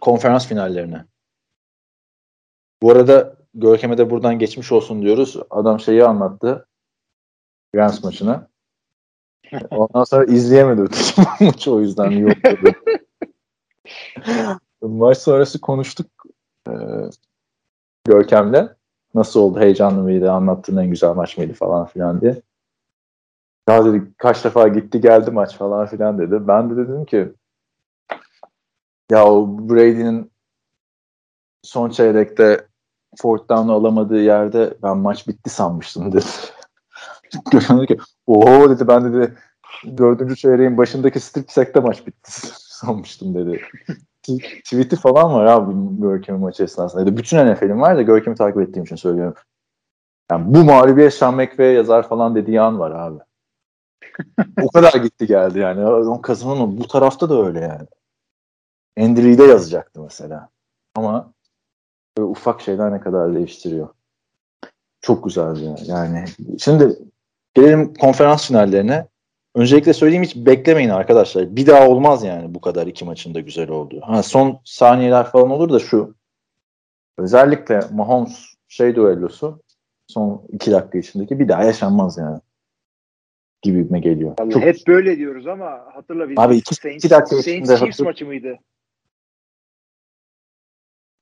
konferans 0.02 0.48
finallerine. 0.48 1.06
Bu 2.82 2.92
arada 2.92 3.36
Görkem'e 3.56 3.98
de 3.98 4.10
buradan 4.10 4.40
geçmiş 4.40 4.72
olsun 4.72 5.02
diyoruz. 5.02 5.38
Adam 5.50 5.80
şeyi 5.80 6.04
anlattı. 6.04 6.68
Rams 7.76 8.04
maçını. 8.04 8.48
Ondan 9.72 10.04
sonra 10.04 10.26
izleyemedi 10.26 10.82
öteki 10.82 11.22
maçı 11.44 11.74
o 11.74 11.80
yüzden 11.80 12.12
yokladı. 12.12 12.72
Maç 14.82 15.18
sonrası 15.18 15.62
konuştuk 15.62 16.08
e, 16.70 16.74
Görkem'le. 18.06 18.70
Nasıl 19.14 19.40
oldu? 19.40 19.60
Heyecanlı 19.60 20.02
mıydı? 20.04 20.32
Anlattığın 20.32 20.78
en 20.78 20.90
güzel 20.90 21.14
maç 21.14 21.38
mıydı 21.38 21.54
falan 21.54 21.86
filan 21.86 22.22
diye. 22.22 22.42
Ya 23.70 23.86
dedi 23.86 24.12
kaç 24.18 24.46
defa 24.46 24.68
gitti 24.68 25.02
geldi 25.02 25.32
maç 25.32 25.58
falan 25.58 25.86
filan 25.86 26.20
dedi. 26.20 26.48
Ben 26.48 26.70
de 26.70 26.78
dedim 26.78 27.06
ki 27.06 27.34
ya 29.12 29.26
o 29.26 29.48
Brady'nin 29.70 30.32
son 31.64 31.90
çeyrekte 31.90 32.68
fourth 33.18 33.50
down 33.50 33.70
alamadığı 33.70 34.22
yerde 34.22 34.74
ben 34.84 34.98
maç 34.98 35.28
bitti 35.28 35.50
sanmıştım 35.50 36.12
dedi. 36.12 36.26
Gökhan 37.52 37.78
dedi 37.78 37.88
ki 37.88 37.98
oho 38.28 38.70
dedi 38.70 38.88
ben 38.88 39.14
dedi 39.14 39.34
dördüncü 39.98 40.36
çeyreğin 40.36 40.78
başındaki 40.78 41.20
strip 41.20 41.52
sack'te 41.52 41.80
maç 41.80 42.08
bitti 42.08 42.32
sanmıştım 42.56 43.36
dedi. 43.36 43.62
Tweet'i 44.64 44.96
falan 44.96 45.34
var 45.34 45.46
abi 45.46 45.74
Görkem'in 46.02 46.42
maçı 46.42 46.64
esnasında. 46.64 47.06
Dedi. 47.06 47.18
Bütün 47.18 47.54
NFL'in 47.54 47.82
var 47.82 47.98
da 47.98 48.02
Görkem'i 48.02 48.38
takip 48.38 48.62
ettiğim 48.62 48.84
için 48.84 48.96
söylüyorum. 48.96 49.34
Yani 50.32 50.56
bu 50.56 50.64
mağlubiyet 50.64 51.14
Sean 51.14 51.36
McVay 51.36 51.74
yazar 51.74 52.10
falan 52.10 52.36
dediği 52.36 52.62
an 52.62 52.80
var 52.80 52.92
abi. 52.92 53.20
o 54.62 54.68
kadar 54.72 54.94
gitti 54.94 55.28
geldi 55.28 55.60
yani. 55.60 55.88
O 55.88 56.22
kazanan 56.22 56.78
bu 56.78 56.88
tarafta 56.88 57.30
da 57.30 57.46
öyle 57.46 57.60
yani. 57.60 57.88
Andrew'de 59.00 59.44
yazacaktı 59.44 60.02
mesela. 60.02 60.50
Ama 60.96 61.34
böyle 62.18 62.28
ufak 62.28 62.62
şeyler 62.62 62.92
ne 62.92 63.00
kadar 63.00 63.36
değiştiriyor. 63.36 63.88
Çok 65.02 65.24
güzeldi 65.24 65.64
ya. 65.64 65.76
yani. 65.86 66.26
Şimdi 66.60 66.96
gelelim 67.54 67.94
konferans 67.94 68.48
finallerine. 68.48 69.08
Öncelikle 69.56 69.94
söyleyeyim 69.94 70.24
hiç 70.24 70.36
beklemeyin 70.36 70.90
arkadaşlar. 70.90 71.56
Bir 71.56 71.68
daha 71.68 71.90
olmaz 71.90 72.24
yani 72.24 72.56
bu 72.56 72.62
kadar 72.62 72.88
iki 72.88 73.06
maçın 73.06 73.34
da 73.36 73.40
güzel 73.40 73.70
olduğu. 73.70 74.02
Ha, 74.02 74.24
son 74.24 74.60
saniyeler 74.64 75.26
falan 75.26 75.50
olur 75.50 75.70
da 75.74 75.80
şu. 75.80 76.16
Özellikle 77.18 77.80
Mahomes 77.94 78.46
şey 78.68 78.96
düellosu 78.96 79.60
son 80.08 80.42
iki 80.50 80.72
dakika 80.72 80.98
içindeki 80.98 81.40
bir 81.40 81.48
daha 81.48 81.64
yaşanmaz 81.64 82.18
yani. 82.18 82.40
Gibime 83.62 84.00
geliyor. 84.00 84.36
Vallahi 84.40 84.54
Çok 84.54 84.64
hep 84.64 84.78
böyle 84.88 85.18
diyoruz 85.18 85.48
ama 85.48 85.82
hatırla. 85.94 86.42
Abi 86.42 86.56
iki- 86.56 86.76
Saints, 86.76 87.06
iki 87.06 87.14
dakika 87.14 87.42
Saints 87.42 87.80
Chiefs 87.80 88.00
maçı 88.00 88.26
mıydı? 88.26 88.60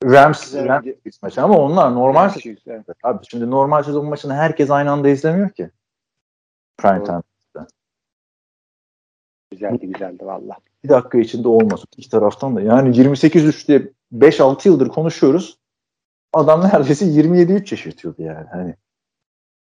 Rams, 0.04 0.56
Rams 0.56 1.22
maçı 1.22 1.42
ama 1.42 1.58
onlar 1.58 1.96
normal 1.96 2.30
Chiefs, 2.30 2.68
evet. 2.68 2.86
Abi 3.04 3.26
şimdi 3.30 3.52
normal 3.52 3.84
sezon 3.84 4.06
maçını 4.06 4.34
herkes 4.34 4.72
aynı 4.72 4.92
anda 4.92 5.10
izlemiyor 5.10 5.50
ki. 5.50 5.72
Prime 6.78 7.04
time. 7.04 7.22
Güzeldi 9.52 9.88
güzeldi 9.88 10.26
valla. 10.26 10.58
Bir 10.84 10.90
dakika 10.90 11.18
içinde 11.18 11.48
olmasın. 11.48 11.88
İki 11.98 12.10
taraftan 12.10 12.56
da. 12.56 12.62
Yani 12.62 12.98
28-3 12.98 13.68
diye 13.68 13.92
5-6 14.14 14.68
yıldır 14.68 14.88
konuşuyoruz. 14.88 15.58
Adam 16.34 16.62
neredeyse 16.62 17.06
27-3 17.06 17.74
yaşatıyordu 17.74 18.22
yani. 18.22 18.48
Hani 18.52 18.76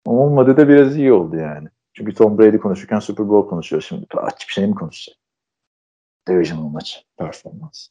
olmadı 0.06 0.58
da 0.58 0.68
biraz 0.68 0.98
iyi 0.98 1.14
oldu 1.14 1.36
yani. 1.36 1.68
Çünkü 1.94 2.14
Tom 2.14 2.38
Brady 2.38 2.58
konuşurken 2.58 3.00
Super 3.00 3.30
Bowl 3.30 3.50
konuşuyor 3.50 3.82
şimdi. 3.82 4.06
Açık 4.18 4.50
bir 4.50 4.54
şey 4.54 4.68
mi 4.68 4.76
konuşacak? 4.76 5.18
Divisional 6.28 6.70
maç. 6.70 7.06
Performans. 7.18 7.88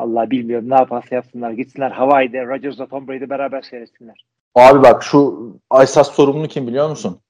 Allah 0.00 0.30
bilmiyorum 0.30 0.70
ne 0.70 0.74
yaparsa 0.74 1.14
yapsınlar. 1.14 1.50
Gitsinler 1.50 1.90
Hawaii'de 1.90 2.46
Rodgers'la 2.46 2.86
Tom 2.86 3.08
Brady 3.08 3.30
beraber 3.30 3.62
seyretsinler. 3.62 4.26
Abi 4.54 4.82
bak 4.82 5.02
şu 5.02 5.50
esas 5.82 6.10
sorumlu 6.10 6.48
kim 6.48 6.66
biliyor 6.66 6.90
musun? 6.90 7.20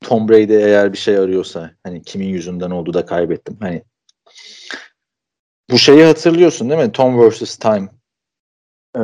Tom 0.00 0.28
Brady 0.28 0.56
eğer 0.56 0.92
bir 0.92 0.98
şey 0.98 1.18
arıyorsa 1.18 1.70
hani 1.82 2.02
kimin 2.02 2.26
yüzünden 2.26 2.70
oldu 2.70 2.94
da 2.94 3.06
kaybettim. 3.06 3.56
Hani 3.60 3.82
bu 5.70 5.78
şeyi 5.78 6.04
hatırlıyorsun 6.04 6.70
değil 6.70 6.80
mi? 6.80 6.92
Tom 6.92 7.28
vs. 7.28 7.56
Time 7.56 7.88
ee, 8.96 9.00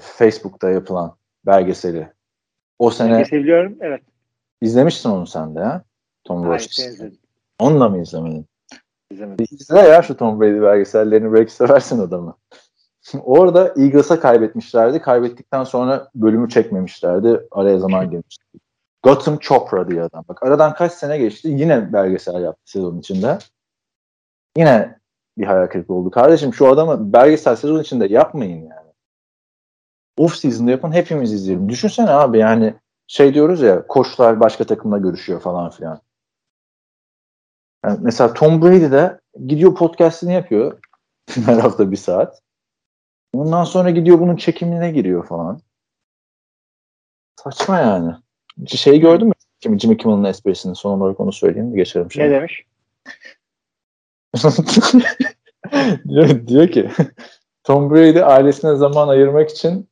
Facebook'ta 0.00 0.70
yapılan 0.70 1.16
belgeseli. 1.46 2.12
O 2.78 2.90
sene 2.90 3.22
Kesebiliyorum. 3.22 3.76
Evet. 3.80 4.02
izlemiştin 4.60 5.10
onu 5.10 5.26
sen 5.26 5.54
de 5.54 5.60
ha? 5.60 5.84
Tom 6.24 6.42
Hayır, 6.42 6.60
vs. 6.60 6.78
ben 6.78 6.96
Time. 6.96 7.10
Onu 7.58 7.80
da 7.80 7.88
mı 7.88 8.02
izlemedin? 8.02 8.46
İzlemedim. 9.12 9.46
İzle 9.50 9.78
ya 9.78 10.02
şu 10.02 10.16
Tom 10.16 10.40
Brady 10.40 10.62
belgesellerini 10.62 11.32
belki 11.32 11.52
seversin 11.52 11.98
adamı. 11.98 12.36
Orada 13.22 13.74
Eagles'a 13.78 14.20
kaybetmişlerdi. 14.20 15.02
Kaybettikten 15.02 15.64
sonra 15.64 16.10
bölümü 16.14 16.48
çekmemişlerdi. 16.48 17.40
Araya 17.50 17.78
zaman 17.78 18.10
girmişti. 18.10 18.44
Gotham 19.02 19.38
Chopra 19.38 19.88
diye 19.88 20.02
adam. 20.02 20.24
Bak 20.28 20.42
aradan 20.42 20.74
kaç 20.74 20.92
sene 20.92 21.18
geçti. 21.18 21.48
Yine 21.48 21.92
belgesel 21.92 22.42
yaptı 22.42 22.72
sezon 22.72 22.98
içinde. 22.98 23.38
Yine 24.56 24.98
bir 25.38 25.46
hayal 25.46 25.66
kırıklığı 25.66 25.94
oldu. 25.94 26.10
Kardeşim 26.10 26.54
şu 26.54 26.68
adamı 26.68 27.12
belgesel 27.12 27.56
sezon 27.56 27.80
içinde 27.80 28.06
yapmayın 28.06 28.60
yani. 28.60 28.92
Off 30.16 30.36
season'da 30.36 30.70
yapın 30.70 30.92
hepimiz 30.92 31.32
izleyelim. 31.32 31.68
Düşünsene 31.68 32.10
abi 32.10 32.38
yani 32.38 32.74
şey 33.06 33.34
diyoruz 33.34 33.60
ya 33.60 33.86
koçlar 33.86 34.40
başka 34.40 34.64
takımla 34.64 34.98
görüşüyor 34.98 35.40
falan 35.40 35.70
filan. 35.70 36.00
Yani 37.84 37.98
mesela 38.02 38.34
Tom 38.34 38.62
Brady 38.62 38.90
de 38.90 39.20
gidiyor 39.46 39.74
podcastini 39.74 40.32
yapıyor. 40.32 40.78
Her 41.46 41.58
hafta 41.58 41.90
bir 41.90 41.96
saat. 41.96 42.42
Ondan 43.34 43.64
sonra 43.64 43.90
gidiyor 43.90 44.20
bunun 44.20 44.36
çekimine 44.36 44.90
giriyor 44.90 45.26
falan. 45.26 45.60
Saçma 47.44 47.78
yani. 47.78 48.14
Şey 48.66 49.00
gördün 49.00 49.28
mü? 49.28 49.34
Jimmy, 49.60 49.78
Jimmy 49.78 49.96
Kimmel'ın 49.96 50.24
esprisini 50.24 50.76
son 50.76 51.00
olarak 51.00 51.20
onu 51.20 51.32
söyleyeyim 51.32 51.72
de 51.72 51.76
geçelim. 51.76 52.06
Ne 52.06 52.10
Şimdi. 52.10 52.30
demiş? 52.30 52.64
diyor, 56.08 56.46
diyor 56.46 56.68
ki 56.68 56.90
Tom 57.64 57.90
Brady 57.90 58.22
ailesine 58.22 58.76
zaman 58.76 59.08
ayırmak 59.08 59.50
için 59.50 59.88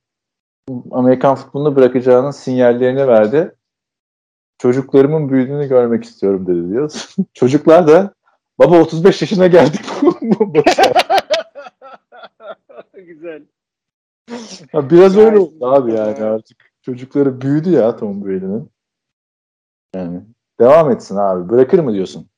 Amerikan 0.90 1.34
futbolunu 1.34 1.76
bırakacağının 1.76 2.30
sinyallerini 2.30 3.08
verdi. 3.08 3.54
Çocuklarımın 4.60 5.28
büyüdüğünü 5.28 5.68
görmek 5.68 6.04
istiyorum 6.04 6.46
dedi 6.46 6.68
diyor. 6.68 6.92
Çocuklar 7.34 7.88
da 7.88 8.14
baba 8.58 8.80
35 8.80 9.22
yaşına 9.22 9.46
geldik. 9.46 9.80
Güzel. 13.06 13.42
Ya 14.72 14.90
biraz 14.90 15.16
öyle 15.16 15.38
oldu 15.38 15.66
abi 15.66 15.92
yani 15.92 16.24
artık. 16.24 16.72
Çocukları 16.82 17.40
büyüdü 17.40 17.70
ya 17.70 17.96
Tom 17.96 18.24
Brady'nin. 18.24 18.70
Yani 19.94 20.20
devam 20.60 20.90
etsin 20.90 21.16
abi. 21.16 21.48
Bırakır 21.48 21.78
mı 21.78 21.92
diyorsun? 21.92 22.29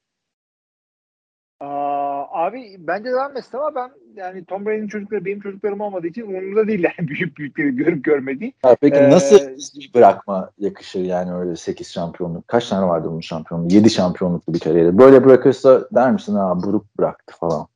Abi 2.43 2.77
bence 2.79 3.11
devam 3.11 3.37
etsin 3.37 3.59
ama 3.59 3.75
ben 3.75 3.91
yani 4.15 4.45
Tom 4.45 4.67
Brady'nin 4.67 4.89
çocukları 4.89 5.25
benim 5.25 5.41
çocuklarım 5.41 5.81
olmadığı 5.81 6.07
için 6.07 6.23
umurumda 6.23 6.67
değil 6.69 6.83
yani 6.85 7.09
büyük 7.09 7.37
büyükleri 7.37 7.77
görüp 7.77 8.05
görmediği. 8.05 8.55
Ha, 8.63 8.77
peki 8.81 8.97
Ee, 8.97 9.11
nasıl 9.11 9.39
bırakma 9.95 10.51
yakışır 10.59 11.01
yani 11.01 11.35
öyle 11.35 11.57
8 11.57 11.93
şampiyonluk? 11.93 12.49
Kaç 12.49 12.69
tane 12.69 12.87
vardı 12.87 13.09
bunun 13.11 13.21
şampiyonluğu? 13.21 13.69
7 13.73 13.91
şampiyonluklu 13.91 14.55
bir 14.55 14.61
kariyeri. 14.61 14.99
Böyle 14.99 15.25
bırakırsa 15.25 15.89
der 15.95 16.13
misin 16.13 16.35
ha 16.35 16.63
Brook 16.63 16.99
bıraktı 16.99 17.35
falan. 17.41 17.67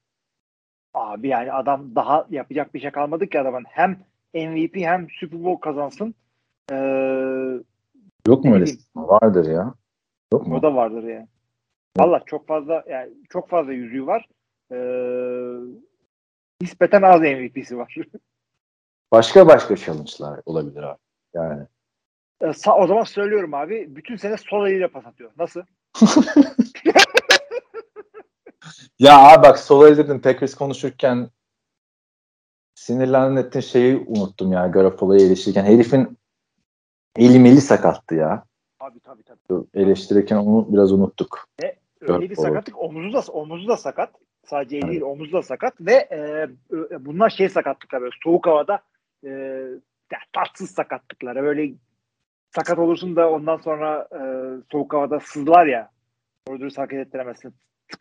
Abi 0.95 1.29
yani 1.29 1.53
adam 1.53 1.95
daha 1.95 2.27
yapacak 2.31 2.75
bir 2.75 2.81
şey 2.81 2.91
kalmadı 2.91 3.27
ki 3.27 3.41
adamın. 3.41 3.65
Hem 3.69 3.99
MVP 4.35 4.77
hem 4.77 5.07
Super 5.21 5.45
Bowl 5.45 5.61
kazansın. 5.61 6.15
Ee, 6.73 6.77
Yok 8.27 8.45
mu 8.45 8.55
öyle? 8.55 8.65
Vardır 8.97 9.51
ya. 9.51 9.75
Yok 10.33 10.47
mu? 10.47 10.57
o 10.57 10.63
da 10.63 10.75
vardır 10.75 11.03
yani. 11.03 11.29
Valla 11.99 12.21
çok 12.27 12.47
fazla 12.47 12.85
yani 12.91 13.11
çok 13.31 13.49
fazla 13.49 13.73
yüzüğü 13.73 14.07
var. 14.07 14.29
Ee, 14.73 14.77
nispeten 16.61 17.03
az 17.03 17.21
MVP'si 17.21 17.79
var. 17.79 17.97
başka 19.13 19.47
başka 19.47 19.77
challenge'lar 19.77 20.41
olabilir 20.47 20.83
abi. 20.83 20.99
Yani. 21.35 21.67
E, 22.41 22.71
o 22.71 22.87
zaman 22.87 23.05
söylüyorum 23.05 23.55
abi. 23.55 23.97
Bütün 23.97 24.17
sene 24.17 24.37
sol 24.37 24.67
eliyle 24.67 24.89
pas 24.89 25.07
atıyor. 25.07 25.31
Nasıl? 25.39 25.63
ya 28.99 29.19
abi 29.19 29.43
bak 29.43 29.59
sol 29.59 29.87
el 29.87 29.97
dedim 29.97 30.21
Packers 30.21 30.55
konuşurken 30.55 31.31
sinirlendim 32.75 33.39
ettiğin 33.39 33.63
şeyi 33.63 34.05
unuttum 34.07 34.53
ya 34.53 34.67
Garoppolo'yu 34.67 35.21
eleştirirken. 35.21 35.65
Herifin 35.65 36.19
eli 37.17 37.39
meli 37.39 37.61
sakattı 37.61 38.15
ya. 38.15 38.45
Abi 38.81 39.01
tabii 39.01 39.23
tabii. 39.23 39.65
Eleştirirken 39.75 40.37
onu 40.37 40.73
biraz 40.73 40.93
unuttuk. 40.93 41.49
Ve 41.63 41.77
öyle 42.01 42.31
bir 42.31 42.37
sakatlık 42.37 42.79
omuzu 42.79 43.13
da, 43.13 43.33
omuzu 43.33 43.69
da 43.69 43.77
sakat. 43.77 44.11
Sadece 44.47 44.77
eli 44.77 44.89
değil 44.89 45.01
omuzu 45.01 45.33
da 45.33 45.43
sakat 45.43 45.75
ve 45.81 45.93
e, 45.93 46.49
bunlar 47.05 47.31
şey 47.31 47.49
sakatlıklar 47.49 48.01
böyle 48.01 48.15
soğuk 48.25 48.47
havada 48.47 48.81
e, 49.25 49.61
tatsız 50.33 50.71
sakatlıklar. 50.71 51.43
Böyle 51.43 51.73
sakat 52.55 52.79
olursun 52.79 53.17
da 53.17 53.31
ondan 53.31 53.57
sonra 53.57 54.09
e, 54.13 54.21
soğuk 54.73 54.95
havada 54.95 55.21
sızlar 55.21 55.67
ya. 55.67 55.91
Doğru 56.49 56.61
dürüst 56.61 56.79
hareket 56.79 57.07
ettiremezsin. 57.07 57.55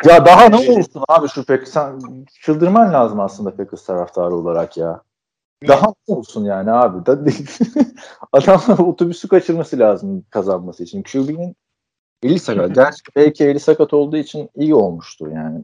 Ya 0.06 0.26
daha 0.26 0.50
ne 0.50 0.56
olursun 0.56 1.04
abi 1.08 1.28
şu 1.28 1.46
pek 1.46 1.68
sen 1.68 2.00
çıldırman 2.42 2.94
lazım 2.94 3.20
aslında 3.20 3.56
Packers 3.56 3.86
taraftarı 3.86 4.36
olarak 4.36 4.78
ya. 4.78 5.02
Daha 5.68 5.94
ne 6.08 6.16
olsun 6.16 6.46
yani 6.46 6.72
abi. 6.72 7.06
Da 7.06 7.12
Adamlar 8.32 8.80
otobüsü 8.80 9.28
kaçırması 9.28 9.80
lazım 9.80 10.26
kazanması 10.30 10.84
için. 10.84 11.04
QB'nin 11.04 11.56
eli 12.24 12.40
sakat. 12.40 12.70
Gerçi 12.76 13.02
belki 13.16 13.46
eli 13.46 13.60
sakat 13.60 13.94
olduğu 13.94 14.18
için 14.18 14.50
iyi 14.56 14.76
olmuştur 14.76 15.32
yani. 15.32 15.64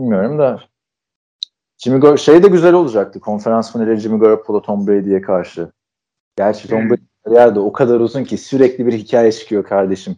Bilmiyorum 0.00 0.38
da 0.38 0.60
Jimmy 1.78 2.00
Gar 2.00 2.16
şey 2.16 2.42
de 2.42 2.48
güzel 2.48 2.74
olacaktı. 2.74 3.20
Konferans 3.20 3.72
finali 3.72 4.00
Jimmy 4.00 4.20
Garoppolo 4.20 4.62
Tom 4.62 4.86
Brady'ye 4.86 5.20
karşı. 5.20 5.72
Gerçi 6.36 6.68
Tom 6.68 6.90
Brady 6.90 7.54
de 7.54 7.60
o 7.60 7.72
kadar 7.72 8.00
uzun 8.00 8.24
ki 8.24 8.38
sürekli 8.38 8.86
bir 8.86 8.92
hikaye 8.92 9.32
çıkıyor 9.32 9.64
kardeşim. 9.64 10.16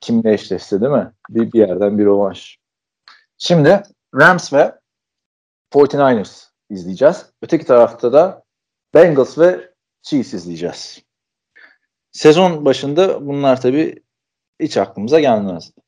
Kimle 0.00 0.32
eşleşse 0.32 0.80
değil 0.80 0.92
mi? 0.92 1.12
Bir, 1.28 1.52
bir 1.52 1.68
yerden 1.68 1.98
bir 1.98 2.04
rovanş. 2.04 2.58
Şimdi 3.38 3.82
Rams 4.14 4.52
ve 4.52 4.74
49ers 5.72 6.46
izleyeceğiz. 6.70 7.32
Öteki 7.42 7.66
tarafta 7.66 8.12
da 8.12 8.44
Bengals 8.94 9.38
ve 9.38 9.72
Chiefs 10.02 10.34
izleyeceğiz. 10.34 11.02
Sezon 12.12 12.64
başında 12.64 13.26
bunlar 13.26 13.60
tabii 13.60 14.02
hiç 14.60 14.76
aklımıza 14.76 15.20
gelmezdi. 15.20 15.80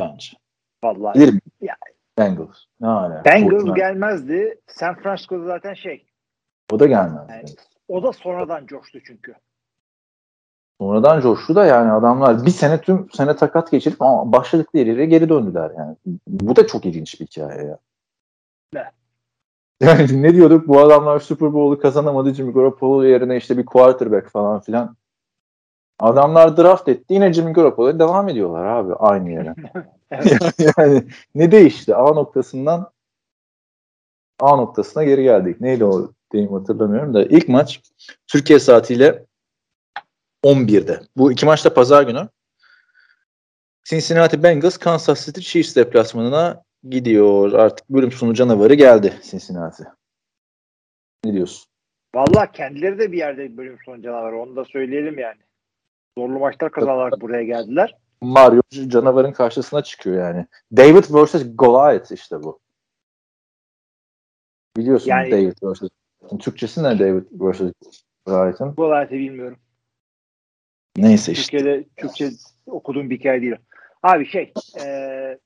Bence. 0.00 0.36
Vallahi. 0.84 1.14
Bilir 1.14 1.32
mi? 1.32 1.40
Ya. 1.60 1.74
Bengals. 2.18 2.64
Hala? 2.82 3.24
Bengals 3.24 3.74
gelmezdi. 3.74 4.60
San 4.66 4.94
Francisco 4.94 5.44
zaten 5.44 5.74
şey. 5.74 6.06
O 6.72 6.78
da 6.78 6.86
gelmezdi. 6.86 7.32
Yani, 7.32 7.44
o 7.88 8.02
da 8.02 8.12
sonradan 8.12 8.66
coştu 8.66 8.98
çünkü. 9.06 9.34
Sonradan 10.80 11.20
coştu 11.20 11.54
da 11.54 11.66
yani 11.66 11.92
adamlar 11.92 12.46
bir 12.46 12.50
sene 12.50 12.80
tüm 12.80 13.10
sene 13.10 13.36
takat 13.36 13.70
geçirip 13.70 14.00
başladıkları 14.24 14.88
yere 14.88 15.06
geri 15.06 15.28
döndüler 15.28 15.70
yani. 15.78 15.96
Bu 16.26 16.56
da 16.56 16.66
çok 16.66 16.86
ilginç 16.86 17.20
bir 17.20 17.26
hikaye 17.26 17.62
ya. 17.62 17.78
Ne? 18.72 18.90
Yani 19.80 20.22
ne 20.22 20.34
diyorduk 20.34 20.68
bu 20.68 20.80
adamlar 20.80 21.20
Super 21.20 21.52
Bowl'u 21.52 21.80
kazanamadı 21.80 22.34
Jimmy 22.34 22.52
Garoppolo 22.52 23.04
yerine 23.04 23.36
işte 23.36 23.58
bir 23.58 23.66
quarterback 23.66 24.30
falan 24.30 24.60
filan. 24.60 24.96
Adamlar 26.02 26.56
draft 26.56 26.88
etti 26.88 27.14
yine 27.14 27.32
Jimmy 27.32 27.52
Garoppolo'ya 27.52 27.98
devam 27.98 28.28
ediyorlar 28.28 28.64
abi 28.64 28.94
aynı 28.94 29.30
yere. 29.30 29.54
yani 30.78 31.04
ne 31.34 31.52
değişti? 31.52 31.94
A 31.94 32.12
noktasından 32.12 32.90
A 34.40 34.56
noktasına 34.56 35.04
geri 35.04 35.22
geldik. 35.22 35.60
Neydi 35.60 35.84
o 35.84 36.12
deyim 36.32 36.52
hatırlamıyorum 36.52 37.14
da 37.14 37.24
ilk 37.24 37.48
maç 37.48 37.80
Türkiye 38.26 38.58
saatiyle 38.58 39.24
11'de. 40.44 41.00
Bu 41.16 41.32
iki 41.32 41.46
maçta 41.46 41.74
pazar 41.74 42.02
günü. 42.02 42.28
Cincinnati 43.84 44.42
Bengals 44.42 44.76
Kansas 44.76 45.26
City 45.26 45.40
Chiefs 45.40 45.76
deplasmanına 45.76 46.62
gidiyor. 46.88 47.52
Artık 47.52 47.90
bölüm 47.90 48.12
sonu 48.12 48.34
canavarı 48.34 48.74
geldi 48.74 49.12
Cincinnati. 49.30 49.84
Ne 51.24 51.32
diyorsun? 51.32 51.66
Valla 52.14 52.52
kendileri 52.52 52.98
de 52.98 53.12
bir 53.12 53.18
yerde 53.18 53.56
bölüm 53.56 53.78
sonu 53.84 54.02
canavarı. 54.02 54.38
Onu 54.38 54.56
da 54.56 54.64
söyleyelim 54.64 55.18
yani. 55.18 55.40
Zorlu 56.18 56.38
maçlar 56.38 56.72
kazanarak 56.72 57.20
buraya 57.20 57.44
geldiler. 57.44 57.96
Mario 58.20 58.60
canavarın 58.88 59.32
karşısına 59.32 59.82
çıkıyor 59.82 60.24
yani. 60.24 60.46
David 60.76 61.04
vs. 61.10 61.42
Goliath 61.54 62.12
işte 62.12 62.42
bu. 62.42 62.60
Biliyorsun 64.76 65.10
yani, 65.10 65.30
David 65.30 65.56
vs. 65.62 65.82
Türkçesi 66.38 66.82
ne 66.82 66.98
David 66.98 67.24
vs. 67.32 67.60
Goliath'ın? 68.26 68.74
Goliath'ı 68.74 69.14
bilmiyorum. 69.14 69.58
Neyse 70.96 71.32
işte. 71.32 71.42
Türkiye'de 71.42 71.84
Türkçe 71.96 72.30
okuduğum 72.66 73.10
bir 73.10 73.18
hikaye 73.18 73.42
değil. 73.42 73.56
Abi 74.02 74.26
şey 74.26 74.52
e, 74.84 75.38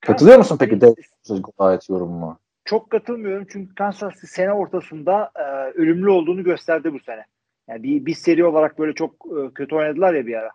Katılıyor 0.00 0.38
musun 0.38 0.56
peki 0.60 0.80
David 0.80 1.04
vs. 1.24 1.42
Goliath 1.42 1.90
yorumuma? 1.90 2.38
Çok 2.64 2.90
katılmıyorum 2.90 3.46
çünkü 3.52 3.74
Kansas 3.74 4.14
sene 4.14 4.52
ortasında 4.52 5.30
e, 5.34 5.42
ölümlü 5.80 6.10
olduğunu 6.10 6.44
gösterdi 6.44 6.92
bu 6.92 7.00
sene. 7.00 7.24
Yani 7.68 7.82
bir, 7.82 8.06
bir 8.06 8.14
seri 8.14 8.44
olarak 8.44 8.78
böyle 8.78 8.94
çok 8.94 9.12
e, 9.12 9.54
kötü 9.54 9.74
oynadılar 9.74 10.14
ya 10.14 10.26
bir 10.26 10.34
ara. 10.34 10.50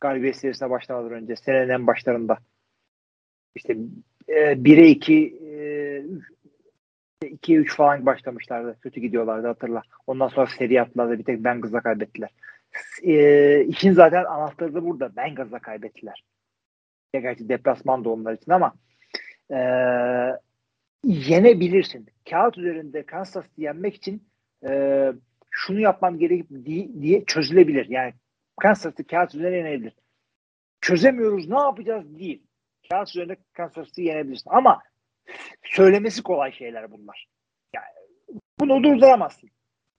Galibiyet 0.00 0.36
serisine 0.36 0.70
başlamadan 0.70 1.12
önce. 1.12 1.36
Senenin 1.36 1.68
en 1.68 1.86
başlarında. 1.86 2.38
İşte 3.54 3.76
e, 4.28 4.34
1'e 4.34 4.86
2 4.88 5.14
e, 7.22 7.26
2'ye 7.26 7.58
3 7.58 7.76
falan 7.76 8.06
başlamışlardı. 8.06 8.78
Kötü 8.80 9.00
gidiyorlardı 9.00 9.46
hatırla. 9.46 9.82
Ondan 10.06 10.28
sonra 10.28 10.46
seri 10.46 10.74
yaptılar 10.74 11.18
bir 11.18 11.24
tek 11.24 11.44
Bengals'a 11.44 11.80
kaybettiler. 11.80 12.30
E, 13.02 13.64
işin 13.64 13.92
zaten 13.92 14.24
anahtarı 14.24 14.74
da 14.74 14.84
burada. 14.84 15.16
Bengals'a 15.16 15.58
kaybettiler. 15.58 16.24
Ya 17.14 17.20
gerçi 17.20 17.48
deplasman 17.48 18.04
da 18.04 18.08
onlar 18.08 18.32
için 18.32 18.52
ama 18.52 18.74
e, 19.50 19.58
yenebilirsin. 21.04 22.06
Kağıt 22.30 22.58
üzerinde 22.58 23.02
Kansas 23.02 23.46
yenmek 23.56 23.94
için 23.94 24.28
e, 24.68 25.12
şunu 25.52 25.80
yapmam 25.80 26.18
gerek 26.18 26.50
diye, 26.64 26.88
diye 27.02 27.24
çözülebilir. 27.24 27.86
Yani 27.88 28.12
Kansas 28.60 28.96
City 28.96 29.16
kağıt 29.16 29.34
üzerinde 29.34 29.56
yenebilir. 29.56 29.94
Çözemiyoruz 30.80 31.48
ne 31.48 31.58
yapacağız 31.58 32.18
değil. 32.18 32.42
Kağıt 32.90 33.08
üzerinde 33.08 33.36
Kansas 33.52 33.98
yenebilirsin. 33.98 34.50
Ama 34.50 34.82
söylemesi 35.64 36.22
kolay 36.22 36.52
şeyler 36.52 36.90
bunlar. 36.90 37.26
Yani 37.74 37.86
bunu 38.60 38.82
durduramazsın. 38.82 39.50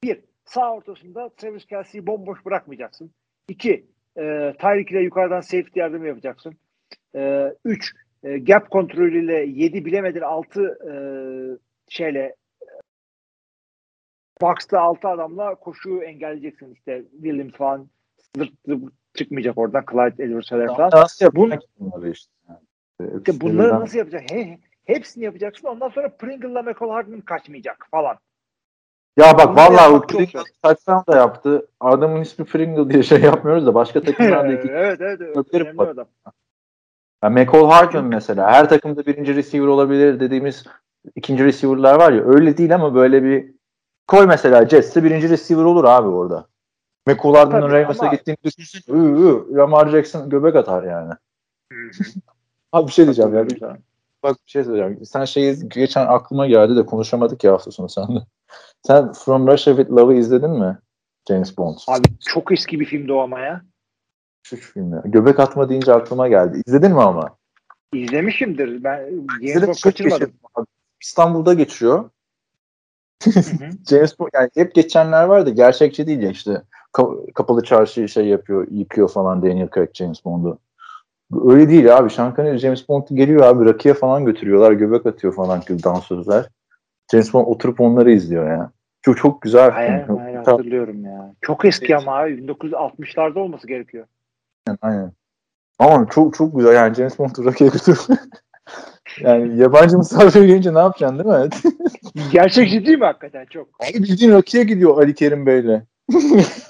Bir, 0.04 0.22
sağ 0.46 0.74
ortasında 0.74 1.30
Travis 1.30 1.66
Kelsey'i 1.66 2.08
bomboş 2.08 2.46
bırakmayacaksın. 2.46 3.12
İki, 3.48 3.86
e, 4.18 4.54
Tyreek 4.60 4.92
ile 4.92 5.02
yukarıdan 5.02 5.42
safety 5.42 5.80
yardımı 5.80 6.08
yapacaksın. 6.08 6.58
E, 7.16 7.54
üç, 7.66 7.94
e, 8.24 8.38
gap 8.38 8.70
kontrolüyle 8.70 9.46
yedi 9.46 9.86
bilemedin 9.86 10.22
altı 10.22 10.78
e, 10.92 10.94
şeyle 11.90 12.36
box'ta 14.44 14.80
altı 14.80 15.08
adamla 15.08 15.56
koşuyu 15.56 16.02
engelleyeceksin 16.02 16.74
işte 16.74 17.04
Williams 17.12 17.54
falan 17.54 17.88
zırt 18.38 18.52
zırt 18.66 18.82
çıkmayacak 19.14 19.58
oradan 19.58 19.84
Clyde 19.92 20.24
edwards 20.24 20.50
falan. 20.50 20.90
Nasıl 20.94 21.36
Bun, 21.36 21.54
bunları 21.80 22.10
işte. 22.10 22.34
işte 23.18 23.42
bunları 23.42 23.80
nasıl 23.80 23.98
yapacak? 23.98 24.32
He, 24.32 24.60
hepsini 24.86 25.24
yapacaksın. 25.24 25.68
Ondan 25.68 25.90
sonra 25.90 26.10
Pringle'la 26.10 26.62
McCall 26.62 26.90
Hardman 26.90 27.22
kaçmayacak 27.22 27.88
falan. 27.92 28.18
Ya 29.18 29.38
bak 29.38 29.58
vallahi 29.58 30.08
Pringle 30.08 30.44
touchdown 30.64 31.12
da 31.12 31.18
yaptı. 31.18 31.68
Adamın 31.80 32.22
ismi 32.22 32.46
Pringle 32.46 32.94
diye 32.94 33.04
şey 33.04 33.22
yapmıyoruz 33.22 33.66
da 33.66 33.74
başka 33.74 34.02
takımlarda 34.04 34.54
iki 34.54 34.68
evet 34.68 35.02
evet. 35.02 35.38
adam. 35.80 36.08
Yani 37.24 37.40
McCall 37.40 37.70
Hardman 37.70 38.06
mesela 38.06 38.52
her 38.52 38.70
takımda 38.70 39.06
birinci 39.06 39.36
receiver 39.36 39.68
olabilir 39.68 40.20
dediğimiz 40.20 40.66
ikinci 41.16 41.46
receiver'lar 41.46 41.96
var 41.96 42.12
ya 42.12 42.24
öyle 42.24 42.58
değil 42.58 42.76
ama 42.76 42.96
böyle 42.96 43.24
bir 43.24 43.54
Koy 44.08 44.26
mesela 44.26 44.70
Jets'te 44.70 45.04
birinci 45.04 45.30
receiver 45.30 45.64
olur 45.64 45.84
abi 45.84 46.08
orada. 46.08 46.48
McCullard'ın 47.08 47.62
Ravens'a 47.62 48.08
gittiğini 48.08 48.38
düşünsün. 48.44 48.94
Lamar 49.56 49.90
Jackson 49.90 50.30
göbek 50.30 50.56
atar 50.56 50.84
yani. 50.84 51.14
abi 52.72 52.88
bir 52.88 52.92
şey 52.92 53.06
diyeceğim 53.06 53.36
ya. 53.36 53.50
Bir, 53.50 53.62
bak 54.24 54.38
bir 54.46 54.52
şey 54.52 54.64
söyleyeceğim. 54.64 55.06
Sen 55.06 55.26
şeyi 55.26 55.70
geçen 55.70 56.08
aklıma 56.08 56.48
geldi 56.48 56.76
de 56.76 56.86
konuşamadık 56.86 57.44
ya 57.44 57.54
hafta 57.54 57.72
sonu 57.72 57.90
seninle. 57.90 58.20
Sen 58.88 59.14
From 59.14 59.48
Russia 59.48 59.76
with 59.76 59.92
Love'ı 59.92 60.18
izledin 60.18 60.52
mi? 60.52 60.78
James 61.28 61.58
Bond. 61.58 61.78
Abi 61.88 62.08
çok 62.30 62.52
eski 62.52 62.80
bir 62.80 62.86
filmdi 62.86 63.14
o 63.14 63.20
ama 63.20 63.40
ya. 63.40 63.62
Şu 64.44 64.58
film 64.58 64.94
ya. 64.94 65.04
Göbek 65.06 65.40
atma 65.40 65.70
deyince 65.70 65.94
aklıma 65.94 66.28
geldi. 66.28 66.62
İzledin 66.66 66.92
mi 66.92 67.02
ama? 67.02 67.36
İzlemişimdir. 67.94 68.84
Ben 68.84 69.28
James 69.42 69.68
Bond 69.68 69.76
kaçırmadım. 69.84 70.34
İstanbul'da 71.02 71.54
geçiyor. 71.54 72.10
James 73.90 74.20
Bond 74.20 74.30
yani 74.34 74.50
hep 74.56 74.76
geçenler 74.76 75.24
vardı 75.24 75.50
gerçekçi 75.50 76.08
değil 76.08 76.22
ya 76.22 76.30
işte 76.30 76.62
kapalı 77.34 77.64
çarşı 77.64 78.10
şey 78.10 78.28
yapıyor 78.28 78.68
yıkıyor 78.72 79.10
falan 79.10 79.42
Daniel 79.42 79.70
Craig 79.76 79.90
James 79.94 80.26
Bond'u. 80.26 80.60
Öyle 81.46 81.70
değil 81.70 81.98
abi. 81.98 82.10
Connery 82.10 82.58
James 82.58 82.90
Bond 82.90 83.04
geliyor 83.12 83.42
abi 83.42 83.66
rakıya 83.66 83.94
falan 83.94 84.26
götürüyorlar 84.26 84.72
göbek 84.72 85.06
atıyor 85.06 85.36
falan 85.36 85.62
dansözler. 85.84 86.46
James 87.12 87.34
Bond 87.34 87.48
oturup 87.48 87.82
onları 87.82 88.12
izliyor 88.12 88.48
ya. 88.48 88.72
Çok 89.02 89.18
çok 89.18 89.42
güzel. 89.42 89.72
Hayır, 89.72 90.06
film. 90.06 90.18
hayır 90.18 90.36
hatırlıyorum 90.36 91.06
ya. 91.06 91.34
Çok 91.42 91.66
eski 91.66 91.98
ama 91.98 92.18
abi 92.18 92.32
1960'larda 92.32 93.40
olması 93.40 93.68
gerekiyor. 93.68 94.06
Aynen, 94.68 94.78
aynen. 94.82 95.12
Ama 95.80 96.10
çok 96.10 96.34
çok 96.34 96.56
güzel 96.56 96.74
yani 96.74 96.96
James 96.96 97.20
Bond'u 97.20 97.46
Rocky'ye 97.46 97.70
götür. 97.70 98.00
yani 99.20 99.58
yabancı 99.58 99.98
misafir 99.98 100.44
gelince 100.44 100.74
ne 100.74 100.80
yapacaksın 100.80 101.20
değil 101.20 101.40
mi? 101.40 101.50
Gerçekçi 102.32 102.86
değil 102.86 102.98
mi 102.98 103.06
hakikaten 103.06 103.46
çok? 103.46 103.68
Abi 103.80 104.04
bildiğin 104.04 104.32
Rocky'ye 104.32 104.64
gidiyor 104.64 104.98
Ali 104.98 105.16
Kerim 105.16 105.46
Bey'le. 105.46 105.82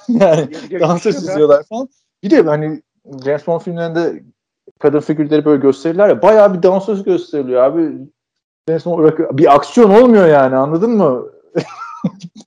yani 0.10 0.50
ha. 0.82 0.98
izliyorlar 1.10 1.64
falan. 1.64 1.90
Bir 2.24 2.30
de 2.30 2.42
hani 2.42 2.82
James 3.26 3.48
Bond 3.48 3.62
filmlerinde 3.62 4.24
kadın 4.80 5.00
figürleri 5.00 5.46
böyle 5.46 5.62
gösterirler 5.62 6.10
ya 6.10 6.22
bayağı 6.22 6.54
bir 6.54 6.64
dansöz 6.64 7.04
gösteriliyor 7.04 7.64
abi. 7.64 7.92
James 8.70 8.86
Bond 8.86 9.12
bir 9.32 9.56
aksiyon 9.56 9.90
olmuyor 9.90 10.28
yani 10.28 10.56
anladın 10.56 10.92
mı? 10.92 11.26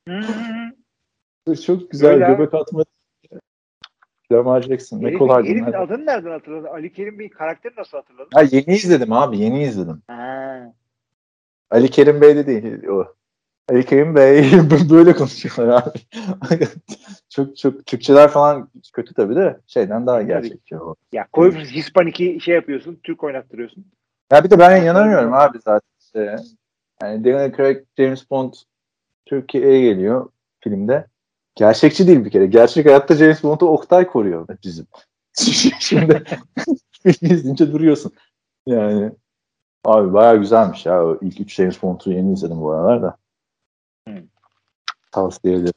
Hı. 0.08 1.54
Çok 1.66 1.90
güzel 1.90 2.10
Öyle 2.10 2.26
göbek 2.26 2.54
atma. 2.54 2.84
Lamar 4.32 4.62
Jackson, 4.62 5.00
Nicole 5.00 5.32
Hardman. 5.32 5.50
herifin 5.50 5.72
adını 5.72 6.06
nereden 6.06 6.30
hatırladın? 6.30 6.68
Ali 6.68 6.92
Kerim 6.92 7.18
Bey'in 7.18 7.30
karakteri 7.30 7.74
nasıl 7.76 7.98
hatırladın? 7.98 8.30
Ha, 8.34 8.42
yeni 8.42 8.74
izledim 8.76 9.12
abi 9.12 9.38
yeni 9.38 9.62
izledim. 9.62 10.02
Ha. 10.08 10.72
Ali 11.70 11.90
Kerim 11.90 12.20
Bey 12.20 12.36
de 12.36 12.46
değil 12.46 12.86
o. 12.86 13.14
Ali 13.68 13.84
Kerim 13.84 14.16
Bey 14.16 14.44
böyle 14.90 15.12
konuşuyorlar 15.12 15.82
abi. 15.82 15.98
çok 17.28 17.56
çok 17.56 17.86
Türkçeler 17.86 18.28
falan 18.28 18.70
kötü 18.92 19.14
tabii 19.14 19.36
de 19.36 19.60
şeyden 19.66 20.06
daha 20.06 20.22
gerçekçi 20.22 20.78
o. 20.78 20.94
Ya 21.12 21.26
koyup 21.32 21.56
Hispanik'i 21.56 22.40
şey 22.40 22.54
yapıyorsun, 22.54 23.00
Türk 23.02 23.24
oynattırıyorsun. 23.24 23.86
Ya 24.32 24.44
bir 24.44 24.50
de 24.50 24.58
ben 24.58 24.82
inanamıyorum 24.82 25.34
abi 25.34 25.58
zaten 25.64 25.90
işte. 26.00 26.36
Yani 27.02 27.24
Daniel 27.24 27.56
Craig, 27.56 27.84
James 27.98 28.30
Bond 28.30 28.54
Türkiye'ye 29.26 29.80
geliyor 29.80 30.30
filmde. 30.64 31.06
Gerçekçi 31.56 32.06
değil 32.06 32.24
bir 32.24 32.30
kere. 32.30 32.46
Gerçek 32.46 32.86
hayatta 32.86 33.14
James 33.14 33.42
Bond'u 33.42 33.66
Oktay 33.66 34.06
koruyor 34.06 34.48
bizim. 34.64 34.86
Şimdi 35.80 36.24
filmi 37.02 37.32
izleyince 37.34 37.72
duruyorsun. 37.72 38.12
Yani 38.66 39.12
abi 39.84 40.12
bayağı 40.12 40.38
güzelmiş 40.38 40.86
ya. 40.86 41.16
İlk 41.20 41.40
üç 41.40 41.54
James 41.54 41.82
Bond'u 41.82 42.12
yeni 42.12 42.32
izledim 42.32 42.60
bu 42.60 42.70
aralar 42.70 43.02
da. 43.02 43.16
Hı. 44.08 44.14
Tavsiye 45.12 45.54
ederim. 45.54 45.72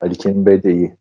Ali 0.00 0.14
Kerim 0.18 0.46
Bey 0.46 0.62
de 0.62 0.72
iyi. 0.72 0.96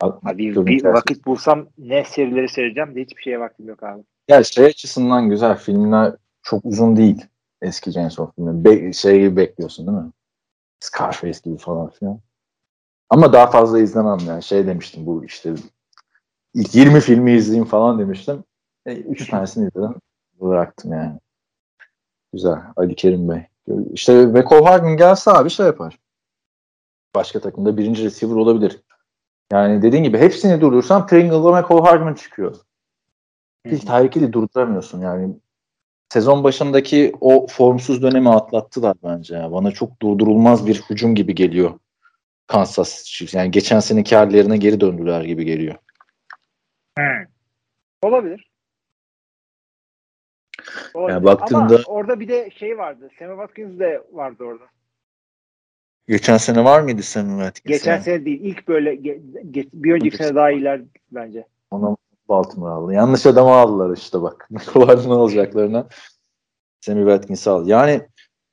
Abi 0.00 0.54
Durum 0.54 0.66
bir 0.66 0.80
tersi. 0.82 0.94
vakit 0.94 1.26
bulsam 1.26 1.68
ne 1.78 2.04
serileri 2.04 2.48
seyredeceğim 2.48 2.94
de 2.94 3.00
hiçbir 3.00 3.22
şeye 3.22 3.40
vaktim 3.40 3.68
yok 3.68 3.82
abi. 3.82 4.02
Ya 4.28 4.44
şey 4.44 4.64
açısından 4.66 5.28
güzel. 5.30 5.56
Filmler 5.56 6.14
çok 6.42 6.64
uzun 6.64 6.96
değil. 6.96 7.26
Eski 7.62 7.90
James 7.90 8.18
Bond 8.18 8.28
filmi. 8.36 8.64
Be- 8.64 8.92
şey 8.92 9.20
gibi 9.20 9.36
bekliyorsun 9.36 9.86
değil 9.86 9.98
mi? 9.98 10.10
Scarface 10.80 11.38
gibi 11.44 11.58
falan 11.58 11.90
filan. 11.90 12.20
Ama 13.10 13.32
daha 13.32 13.46
fazla 13.46 13.78
izlemem 13.78 14.18
yani. 14.26 14.42
Şey 14.42 14.66
demiştim 14.66 15.06
bu 15.06 15.24
işte 15.24 15.54
ilk 16.54 16.74
20 16.74 17.00
filmi 17.00 17.32
izleyeyim 17.32 17.68
falan 17.68 17.98
demiştim. 17.98 18.44
3 18.86 19.30
tanesini 19.30 19.68
izledim. 19.68 19.94
Bıraktım 20.40 20.92
yani. 20.92 21.18
Güzel. 22.32 22.58
Ali 22.76 22.94
Kerim 22.94 23.28
Bey. 23.28 23.46
İşte 23.92 24.26
Michael 24.26 24.64
Hardman 24.64 24.96
gelse 24.96 25.30
abi 25.30 25.50
şey 25.50 25.66
yapar. 25.66 25.98
Başka 27.14 27.40
takımda 27.40 27.76
birinci 27.76 28.04
receiver 28.04 28.34
olabilir. 28.34 28.80
Yani 29.52 29.82
dediğin 29.82 30.04
gibi 30.04 30.18
hepsini 30.18 30.60
durdursan 30.60 31.06
Pringle'la 31.06 31.60
Michael 31.60 31.80
Hardman 31.80 32.14
çıkıyor. 32.14 32.56
İlk 33.64 33.86
Tyreek'i 33.86 34.32
durduramıyorsun 34.32 35.00
yani. 35.00 35.34
Sezon 36.12 36.44
başındaki 36.44 37.12
o 37.20 37.46
formsuz 37.46 38.02
dönemi 38.02 38.30
atlattılar 38.30 38.96
bence. 39.04 39.36
Ya. 39.36 39.52
Bana 39.52 39.70
çok 39.70 40.02
durdurulmaz 40.02 40.66
bir 40.66 40.82
hücum 40.90 41.14
gibi 41.14 41.34
geliyor. 41.34 41.78
Kansas 42.50 43.04
Chiefs. 43.04 43.34
Yani 43.34 43.50
geçen 43.50 43.80
seneki 43.80 44.16
hallerine 44.16 44.56
geri 44.56 44.80
döndüler 44.80 45.24
gibi 45.24 45.44
geliyor. 45.44 45.74
Hı. 46.98 47.04
Olabilir. 48.02 48.50
Olabilir. 50.94 51.14
Yani 51.14 51.24
baktığında- 51.24 51.74
Ama 51.76 51.82
orada 51.86 52.20
bir 52.20 52.28
de 52.28 52.50
şey 52.50 52.78
vardı. 52.78 53.10
Sammy 53.18 53.30
Watkins 53.36 53.78
de 53.78 54.02
vardı 54.12 54.44
orada. 54.44 54.64
Geçen 56.08 56.36
sene 56.36 56.64
var 56.64 56.80
mıydı 56.80 57.02
Sammy 57.02 57.44
Watkins? 57.44 57.78
Geçen 57.78 57.92
yani? 57.92 58.02
sene 58.02 58.24
değil. 58.24 58.40
ilk 58.42 58.68
böyle 58.68 58.94
ge- 58.94 59.22
ge- 59.50 59.68
bir 59.72 59.92
önceki 59.94 60.16
sene 60.16 60.34
daha 60.34 60.50
iyiler 60.50 60.80
bence. 61.12 61.46
Ona 61.70 61.96
Baltimore 62.28 62.70
aldı. 62.72 62.92
Yanlış 62.92 63.26
adamı 63.26 63.50
aldılar 63.50 63.96
işte 63.96 64.22
bak. 64.22 64.46
Michael 64.50 64.86
Hardman 64.86 65.16
alacaklarına 65.16 65.88
Sammy 66.80 67.00
Watkins'i 67.00 67.50
aldı. 67.50 67.68
Yani 67.70 68.08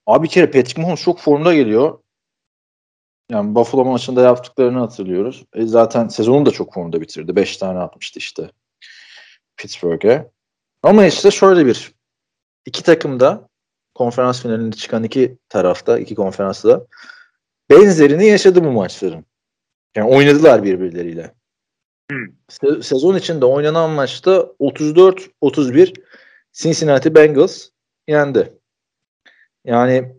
abi 0.06 0.24
bir 0.24 0.30
kere 0.30 0.46
Patrick 0.46 0.82
Mahomes 0.82 1.02
çok 1.04 1.20
formda 1.20 1.54
geliyor. 1.54 2.00
Yani 3.32 3.56
Buffalo 3.56 3.86
maçında 3.86 4.22
yaptıklarını 4.22 4.80
hatırlıyoruz. 4.80 5.46
E 5.54 5.66
zaten 5.66 6.08
sezonu 6.08 6.46
da 6.46 6.52
çok 6.52 6.74
formda 6.74 7.02
bitirdi. 7.02 7.36
5 7.36 7.58
tane 7.58 7.80
atmıştı 7.80 8.20
işte 8.20 8.52
Pittsburgh'e. 9.58 10.32
Ama 10.84 11.06
işte 11.06 11.32
şöyle 11.32 11.66
bir 11.66 11.94
iki 12.66 12.84
takım 12.84 13.20
da 13.20 13.50
konferans 13.96 14.42
finalinde 14.42 14.76
çıkan 14.76 15.04
iki 15.04 15.38
tarafta, 15.50 16.00
iki 16.00 16.16
konferansta 16.16 16.86
benzerini 17.70 18.28
yaşadı 18.28 18.64
bu 18.64 18.72
maçların. 18.72 19.26
Yani 19.96 20.10
oynadılar 20.10 20.64
birbirleriyle. 20.64 21.34
Se- 22.50 22.84
sezon 22.84 23.16
içinde 23.16 23.46
oynanan 23.46 23.90
maçta 23.90 24.32
34-31 24.60 26.02
Cincinnati 26.54 27.16
Bengals 27.16 27.70
yendi. 28.08 28.54
Yani 29.66 30.17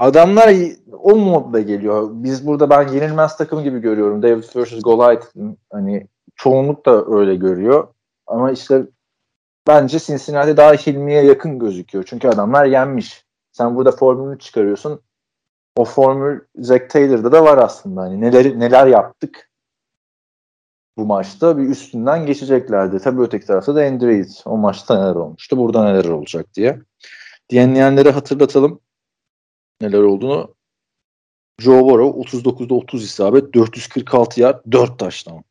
adamlar 0.00 0.54
o 0.92 1.16
modda 1.16 1.60
geliyor. 1.60 2.08
Biz 2.12 2.46
burada 2.46 2.70
ben 2.70 2.88
yenilmez 2.88 3.36
takım 3.36 3.62
gibi 3.62 3.80
görüyorum. 3.80 4.22
David 4.22 4.44
vs. 4.54 4.82
Goliath 4.82 5.26
hani 5.72 6.06
çoğunluk 6.36 6.86
da 6.86 7.04
öyle 7.06 7.34
görüyor. 7.36 7.88
Ama 8.26 8.50
işte 8.50 8.86
bence 9.66 9.98
Cincinnati 9.98 10.56
daha 10.56 10.72
Hilmi'ye 10.72 11.24
yakın 11.24 11.58
gözüküyor. 11.58 12.04
Çünkü 12.08 12.28
adamlar 12.28 12.64
yenmiş. 12.64 13.24
Sen 13.52 13.76
burada 13.76 13.92
formülünü 13.92 14.38
çıkarıyorsun. 14.38 15.00
O 15.76 15.84
formül 15.84 16.40
Zach 16.56 16.88
Taylor'da 16.88 17.32
da 17.32 17.44
var 17.44 17.58
aslında. 17.58 18.00
Hani 18.00 18.20
neler 18.20 18.58
neler 18.60 18.86
yaptık 18.86 19.50
bu 20.96 21.06
maçta 21.06 21.58
bir 21.58 21.68
üstünden 21.68 22.26
geçeceklerdi. 22.26 22.98
Tabii 22.98 23.22
öteki 23.22 23.46
tarafta 23.46 23.74
da 23.74 23.80
Andy 23.80 24.06
Reid. 24.06 24.30
O 24.44 24.56
maçta 24.56 24.98
neler 25.00 25.14
olmuştu, 25.14 25.56
burada 25.56 25.84
neler 25.84 26.04
olacak 26.04 26.46
diye. 26.54 26.80
Dinleyenlere 27.50 28.10
hatırlatalım 28.10 28.80
neler 29.80 29.98
olduğunu. 30.02 30.54
Joe 31.58 31.80
Burrow 31.84 32.20
39'da 32.38 32.74
30 32.74 33.04
isabet, 33.04 33.54
446 33.54 34.40
yard, 34.40 34.64
4 34.72 34.98
taştan. 34.98 35.44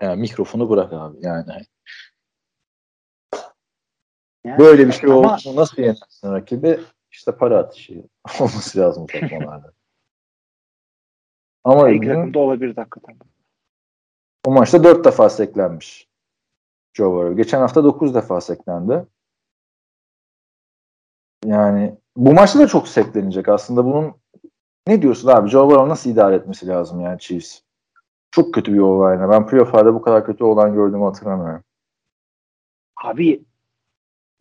Yani 0.00 0.20
mikrofonu 0.20 0.70
bırak 0.70 0.92
abi 0.92 1.16
yani. 1.20 1.44
Yani- 4.44 4.58
Böyle 4.58 4.86
bir 4.86 4.92
şey 4.92 5.10
Ama- 5.10 5.34
oldu. 5.34 5.56
Nasıl 5.56 5.82
yenersin 5.82 6.32
rakibi? 6.32 6.80
İşte 7.10 7.36
para 7.36 7.58
atışı 7.58 8.04
olması 8.40 8.78
lazım 8.78 9.06
takımlarda. 9.06 9.72
Ama 11.64 11.90
İlk 11.90 12.04
takımda 12.04 12.38
olabilir 12.38 12.76
hakikaten. 12.76 13.18
O 14.46 14.50
maçta 14.52 14.84
4 14.84 15.04
defa 15.04 15.30
seklenmiş. 15.30 16.08
Joe 16.94 17.12
Burrow. 17.12 17.42
Geçen 17.42 17.60
hafta 17.60 17.84
9 17.84 18.14
defa 18.14 18.40
seklendi. 18.40 19.06
Yani 21.44 21.94
bu 22.16 22.32
maçta 22.32 22.58
da 22.58 22.66
çok 22.66 22.88
seklenecek 22.88 23.48
aslında. 23.48 23.84
Bunun 23.84 24.14
ne 24.86 25.02
diyorsun 25.02 25.28
abi? 25.28 25.48
Joe 25.48 25.70
Burrow 25.70 25.88
nasıl 25.88 26.10
idare 26.10 26.34
etmesi 26.34 26.66
lazım 26.66 27.00
yani 27.00 27.18
Chiefs? 27.18 27.60
Çok 28.30 28.54
kötü 28.54 28.74
bir 28.74 28.78
olayına. 28.78 29.30
Ben 29.30 29.46
playoff'larda 29.46 29.94
bu 29.94 30.02
kadar 30.02 30.26
kötü 30.26 30.44
olan 30.44 30.74
gördüğümü 30.74 31.04
hatırlamıyorum. 31.04 31.62
Abi 33.04 33.42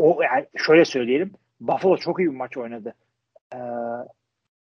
o 0.01 0.21
yani 0.21 0.47
şöyle 0.55 0.85
söyleyelim. 0.85 1.31
Buffalo 1.59 1.97
çok 1.97 2.19
iyi 2.19 2.31
bir 2.31 2.35
maç 2.35 2.57
oynadı. 2.57 2.93
Ee, 3.53 3.57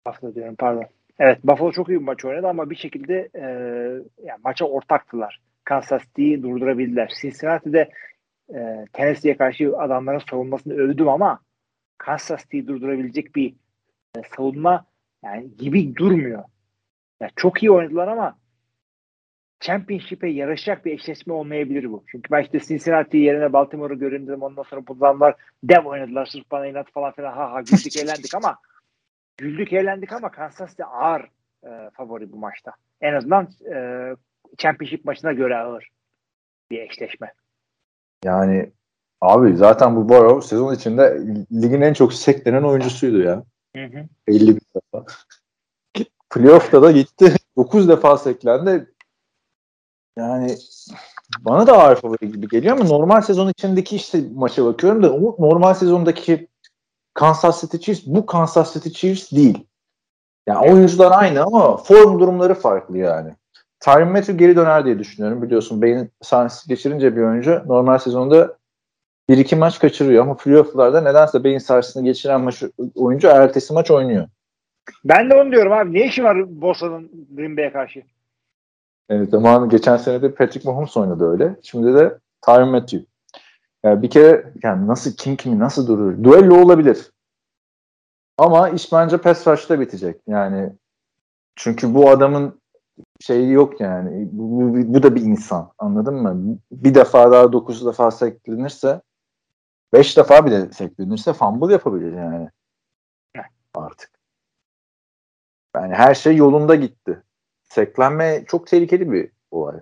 Buffalo 0.07 0.35
diyorum 0.35 0.55
pardon. 0.59 0.85
Evet 1.19 1.45
Buffalo 1.45 1.73
çok 1.73 1.89
iyi 1.89 2.01
bir 2.01 2.05
maç 2.05 2.25
oynadı 2.25 2.49
ama 2.49 2.71
bir 2.71 2.77
şekilde 2.77 3.29
e, 3.35 3.43
yani 4.25 4.41
maça 4.45 4.65
ortaktılar. 4.65 5.41
Kansas 5.65 6.03
City'yi 6.03 6.43
durdurabildiler. 6.43 7.13
Cincinnati'de 7.21 7.91
e, 8.55 8.87
Tennessee'ye 8.93 9.37
karşı 9.37 9.79
adamların 9.79 10.23
savunmasını 10.31 10.75
övdüm 10.75 11.09
ama 11.09 11.41
Kansas 11.98 12.43
City'yi 12.43 12.66
durdurabilecek 12.66 13.36
bir 13.36 13.55
e, 14.16 14.23
savunma 14.36 14.86
yani 15.24 15.56
gibi 15.56 15.97
durmuyor. 15.97 16.44
Yani 17.20 17.32
çok 17.36 17.62
iyi 17.62 17.70
oynadılar 17.70 18.09
ama 18.09 18.39
Championship'e 19.60 20.28
yarışacak 20.28 20.85
bir 20.85 20.93
eşleşme 20.93 21.32
olmayabilir 21.32 21.93
bu. 21.93 22.05
Çünkü 22.06 22.31
ben 22.31 22.43
işte 22.43 22.60
Cincinnati 22.60 23.16
yerine 23.18 23.52
Baltimore'u 23.52 23.98
göründüm. 23.98 24.43
Ondan 24.43 24.62
sonra 24.62 24.86
bunlar 24.86 25.35
dev 25.62 25.85
oynadılar. 25.85 26.27
Sırf 26.27 26.51
bana 26.51 26.66
inat 26.66 26.90
falan 26.90 27.12
filan. 27.12 27.32
Ha 27.32 27.52
ha 27.52 27.60
güldük 27.60 27.97
eğlendik 28.02 28.35
ama 28.35 28.59
güldük 29.36 29.73
eğlendik 29.73 30.12
ama 30.12 30.31
Kansas 30.31 30.70
City 30.70 30.82
ağır 30.82 31.31
e, 31.64 31.90
favori 31.93 32.32
bu 32.32 32.36
maçta. 32.36 32.73
En 33.01 33.14
azından 33.14 33.48
e, 33.74 33.77
Championship 34.59 35.05
maçına 35.05 35.32
göre 35.32 35.56
ağır 35.56 35.89
bir 36.70 36.81
eşleşme. 36.81 37.32
Yani 38.24 38.73
Abi 39.21 39.57
zaten 39.57 39.97
bu 39.97 40.09
Burrow 40.09 40.49
sezon 40.49 40.75
içinde 40.75 41.21
ligin 41.53 41.81
en 41.81 41.93
çok 41.93 42.13
seklenen 42.13 42.63
oyuncusuydu 42.63 43.19
ya. 43.23 43.43
Hı 43.77 43.85
hı. 43.85 44.07
50 44.27 44.47
bin 44.47 44.61
defa. 44.77 45.05
Playoff'ta 46.31 46.83
da 46.83 46.91
gitti. 46.91 47.35
9 47.57 47.89
defa 47.89 48.19
seklendi. 48.19 48.95
Yani 50.19 50.57
bana 51.41 51.67
da 51.67 51.79
ağır 51.79 51.97
favori 51.97 52.33
gibi 52.33 52.49
geliyor 52.49 52.79
ama 52.79 52.89
normal 52.89 53.21
sezon 53.21 53.49
içindeki 53.49 53.97
işte 53.97 54.21
maça 54.35 54.65
bakıyorum 54.65 55.03
da 55.03 55.13
o 55.13 55.37
normal 55.39 55.75
sezondaki 55.75 56.49
Kansas 57.15 57.61
City 57.61 57.77
Chiefs 57.77 58.07
bu 58.07 58.27
Kansas 58.27 58.75
City 58.75 58.89
Chiefs 58.89 59.33
değil. 59.33 59.67
Yani 60.47 60.73
oyuncular 60.73 61.13
aynı 61.13 61.43
ama 61.43 61.77
form 61.77 62.21
durumları 62.21 62.55
farklı 62.55 62.99
yani. 62.99 63.35
Tyron 63.81 64.09
Matthew 64.09 64.33
geri 64.33 64.57
döner 64.57 64.85
diye 64.85 64.99
düşünüyorum. 64.99 65.43
Biliyorsun 65.43 65.83
beyin 65.83 66.11
sahnesi 66.23 66.69
geçirince 66.69 67.17
bir 67.17 67.23
oyuncu 67.23 67.63
normal 67.67 67.99
sezonda 67.99 68.57
bir 69.28 69.39
iki 69.39 69.57
maç 69.57 69.78
kaçırıyor 69.78 70.23
ama 70.23 70.36
playoff'larda 70.36 71.01
nedense 71.01 71.44
beyin 71.44 71.59
sarsını 71.59 72.05
geçiren 72.05 72.40
maç, 72.40 72.62
oyuncu 72.94 73.28
ertesi 73.28 73.73
maç 73.73 73.90
oynuyor. 73.90 74.28
Ben 75.05 75.31
de 75.31 75.35
onu 75.35 75.53
diyorum 75.53 75.73
abi. 75.73 75.94
Ne 75.94 76.07
işi 76.07 76.24
var 76.24 76.61
Boston'ın 76.61 77.11
Green 77.36 77.57
Bay'e 77.57 77.73
karşı? 77.73 78.03
Evet, 79.09 79.31
zaman 79.31 79.69
geçen 79.69 79.97
sene 79.97 80.23
de 80.23 80.35
Patrick 80.35 80.69
Mahomes 80.69 80.97
oynadı 80.97 81.31
öyle. 81.31 81.57
Şimdi 81.62 81.94
de 81.94 82.19
Tyron 82.43 82.69
Matthew. 82.69 83.07
Yani 83.85 84.03
bir 84.03 84.11
kere 84.11 84.53
yani 84.62 84.86
nasıl 84.86 85.12
kim 85.12 85.36
kimi 85.36 85.59
nasıl 85.59 85.86
durur? 85.86 86.24
Duello 86.24 86.62
olabilir. 86.62 87.11
Ama 88.39 88.69
iş 88.69 88.93
bence 88.93 89.19
pass 89.19 89.47
rush'ta 89.47 89.81
bitecek. 89.81 90.20
Yani 90.27 90.73
çünkü 91.57 91.94
bu 91.94 92.11
adamın 92.11 92.61
şeyi 93.20 93.51
yok 93.51 93.81
yani. 93.81 94.28
Bu, 94.32 94.61
bu, 94.61 94.94
bu 94.94 95.03
da 95.03 95.15
bir 95.15 95.20
insan. 95.20 95.73
Anladın 95.78 96.15
mı? 96.15 96.59
Bir 96.73 96.94
defa 96.94 97.32
daha 97.32 97.53
dokuz 97.53 97.86
defa 97.86 98.11
seklenirse 98.11 99.01
beş 99.93 100.17
defa 100.17 100.47
bile 100.47 100.73
seklenirse 100.73 101.33
fumble 101.33 101.73
yapabilir 101.73 102.13
yani. 102.13 102.49
Artık. 103.75 104.11
Yani 105.75 105.95
her 105.95 106.15
şey 106.15 106.37
yolunda 106.37 106.75
gitti. 106.75 107.23
Seklenme 107.63 108.45
çok 108.49 108.67
tehlikeli 108.67 109.13
bir 109.13 109.31
olay. 109.51 109.81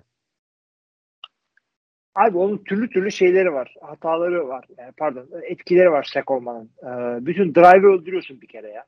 Abi 2.15 2.37
onun 2.37 2.57
türlü 2.57 2.89
türlü 2.89 3.11
şeyleri 3.11 3.53
var. 3.53 3.75
Hataları 3.81 4.47
var. 4.47 4.65
Yani 4.77 4.91
pardon 4.97 5.29
etkileri 5.43 5.91
var 5.91 6.09
sek 6.13 6.31
olmanın. 6.31 6.69
Ee, 6.83 7.25
bütün 7.25 7.55
drive'ı 7.55 7.91
öldürüyorsun 7.91 8.41
bir 8.41 8.47
kere 8.47 8.69
ya. 8.69 8.85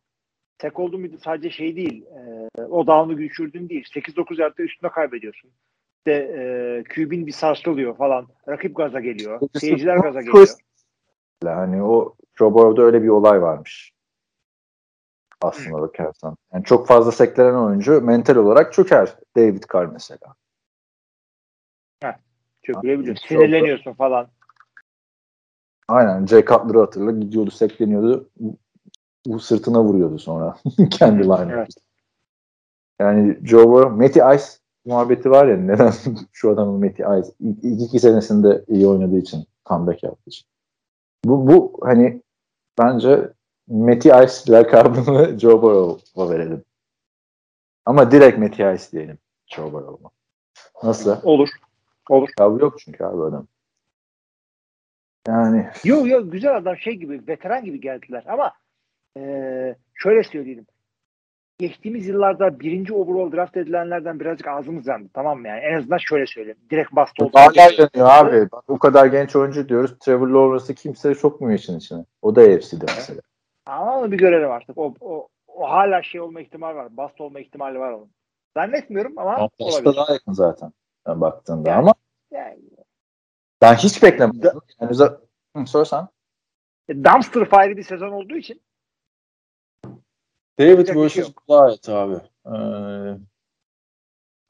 Sek 0.62 0.80
oldu 0.80 0.98
muydu 0.98 1.18
sadece 1.24 1.50
şey 1.50 1.76
değil. 1.76 2.06
E, 2.06 2.62
o 2.62 2.88
down'u 2.88 3.18
düşürdün 3.18 3.70
değil. 3.70 3.86
8-9 3.96 4.42
yardta 4.42 4.64
üstüne 4.64 4.92
kaybediyorsun. 4.92 5.52
İşte 5.98 6.12
e, 6.12 6.84
QB'in 6.96 7.28
bir 7.28 7.32
sarsılıyor 7.32 7.98
falan. 7.98 8.28
Rakip 8.48 8.76
gaza 8.76 9.00
geliyor. 9.00 9.42
Seyirciler 9.60 9.98
gaza 9.98 10.22
geliyor. 10.22 10.48
Yani 11.44 11.84
o 11.84 12.16
Joe 12.36 12.54
Burrow'da 12.54 12.82
öyle 12.82 13.04
bir 13.04 13.08
olay 13.08 13.42
varmış. 13.42 13.92
Aslında 15.42 15.82
bakarsan. 15.82 16.38
Yani 16.54 16.64
çok 16.64 16.88
fazla 16.88 17.12
seklenen 17.12 17.54
oyuncu 17.54 18.02
mental 18.02 18.36
olarak 18.36 18.74
çöker. 18.74 19.16
David 19.38 19.64
Carr 19.74 19.86
mesela. 19.86 20.36
Çökülebiliyor. 22.64 23.16
Sinirleniyorsun 23.16 23.94
falan. 23.94 24.28
Aynen. 25.88 26.26
Jay 26.26 26.46
Cutler'ı 26.46 26.80
hatırla. 26.80 27.12
Gidiyordu, 27.12 27.52
sekleniyordu. 27.52 28.30
Bu 29.26 29.40
sırtına 29.40 29.84
vuruyordu 29.84 30.20
sonra. 30.20 30.58
Kendi 30.92 31.24
line'ı. 31.24 31.52
Evet. 31.52 31.70
Yani 33.00 33.40
Joe 33.44 33.70
Burrow, 33.70 33.96
Matty 33.96 34.20
Ice 34.36 34.46
muhabbeti 34.86 35.32
var 35.32 35.48
ya 35.48 35.58
neden 35.58 35.94
şu 36.32 36.52
adamın 36.52 36.86
Matty 36.86 37.04
Ice 37.04 37.32
ilk 37.40 37.82
iki 37.82 38.00
senesinde 38.00 38.66
iyi 38.68 38.88
oynadığı 38.88 39.18
için 39.18 39.46
comeback 39.66 40.04
yaptığı 40.04 40.30
için. 40.30 40.48
Bu, 41.26 41.48
bu 41.48 41.80
hani 41.82 42.22
bence 42.80 43.32
Matty 43.68 44.10
Ice 44.10 44.52
lakabını 44.52 45.40
Joe 45.40 45.62
Burrow'a 45.62 46.30
verelim. 46.30 46.64
Ama 47.86 48.12
direkt 48.12 48.38
Matty 48.38 48.74
Ice 48.74 48.92
diyelim 48.92 49.18
Joe 49.48 49.74
Burrow'a. 49.74 50.10
Nasıl? 50.84 51.18
Olur. 51.24 51.50
Olur. 52.10 52.30
Abi 52.40 52.62
yok 52.62 52.80
çünkü 52.80 53.04
abi 53.04 53.24
adam. 53.24 53.48
Yani. 55.28 55.70
Yok 55.84 56.08
yok 56.08 56.32
güzel 56.32 56.58
adam 56.58 56.78
şey 56.78 56.94
gibi 56.94 57.28
veteran 57.28 57.66
gibi 57.66 57.82
geldiler 57.82 58.24
ama 58.28 58.54
ee, 59.18 59.76
şöyle 59.94 60.24
söyleyelim. 60.24 60.66
Geçtiğimiz 61.60 62.08
yıllarda 62.08 62.60
birinci 62.60 62.94
overall 62.94 63.32
draft 63.32 63.58
edilenlerden 63.58 64.20
birazcık 64.20 64.48
ağzımız 64.48 64.88
yandı. 64.88 65.10
Tamam 65.14 65.40
mı 65.40 65.48
yani? 65.48 65.60
En 65.60 65.78
azından 65.78 65.98
şöyle 65.98 66.28
söyleyeyim. 66.28 66.58
Direkt 66.70 66.92
bastı 66.92 67.26
oldu. 67.26 67.32
Hala 67.36 67.62
yanıyor 67.62 68.10
abi. 68.10 68.52
Bak, 68.52 68.64
bu 68.68 68.80
kadar 68.80 69.06
genç 69.06 69.36
oyuncu 69.36 69.70
diyoruz. 69.70 69.96
Trevor 70.00 70.28
Lawrence'ı 70.28 70.76
kimse 70.76 71.16
sokmuyor 71.16 71.60
için 71.60 71.78
içine. 71.78 72.06
O 72.22 72.36
da 72.36 72.42
AFC'de 72.42 72.86
mesela. 72.96 73.22
Ama 73.66 74.00
onu 74.00 74.12
bir 74.12 74.18
görelim 74.18 74.52
artık. 74.52 74.78
O, 74.78 74.94
o, 75.02 75.28
o 75.48 75.70
hala 75.70 76.04
şey 76.04 76.22
olma 76.22 76.42
ihtimali 76.42 76.76
var. 76.76 76.98
Bast 76.98 77.22
olma 77.22 77.40
ihtimali 77.40 77.80
var 77.80 77.92
onun. 77.92 78.12
Zannetmiyorum 78.58 79.14
ama 79.18 79.50
Bast'a 79.60 79.96
daha 79.96 80.14
yakın 80.14 80.34
zaten. 80.34 80.72
Yani 81.08 81.22
baktığında 81.22 81.70
yani, 81.70 81.80
ama 81.80 81.94
yani, 82.32 82.60
ben 83.62 83.74
hiç 83.74 84.04
beklemedim. 84.04 84.44
Da, 84.44 84.54
yani, 84.82 84.96
Hı, 85.58 85.66
sorsan. 85.66 86.10
Dumpster 86.90 87.50
fire 87.50 87.78
bir 87.78 87.84
sezon 87.84 88.12
olduğu 88.12 88.36
için 88.36 88.62
David 90.60 90.88
vs. 90.88 91.14
Şey 91.14 91.24
Goliath 91.48 91.90
abi. 91.90 92.16
Ee, 92.46 92.52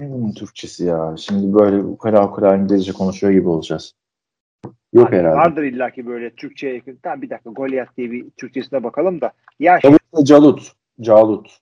ne 0.01 0.11
bunun 0.11 0.31
Türkçesi 0.31 0.85
ya? 0.85 1.15
Şimdi 1.17 1.53
böyle 1.53 1.83
ukala 1.83 2.27
ukala 2.27 2.55
İngilizce 2.55 2.91
konuşuyor 2.91 3.33
gibi 3.33 3.49
olacağız. 3.49 3.95
Yok 4.93 5.07
Abi, 5.07 5.15
herhalde. 5.15 5.37
Vardır 5.37 5.63
illaki 5.63 6.07
böyle 6.07 6.35
Türkçe'ye 6.35 6.73
yakın. 6.75 6.99
Tamam 7.03 7.21
bir 7.21 7.29
dakika 7.29 7.49
Goliath 7.49 7.97
diye 7.97 8.11
bir 8.11 8.29
Türkçesine 8.29 8.83
bakalım 8.83 9.21
da. 9.21 9.31
Ya 9.59 9.79
şey, 9.81 9.91
Calut. 10.23 10.71
Calut. 11.01 11.59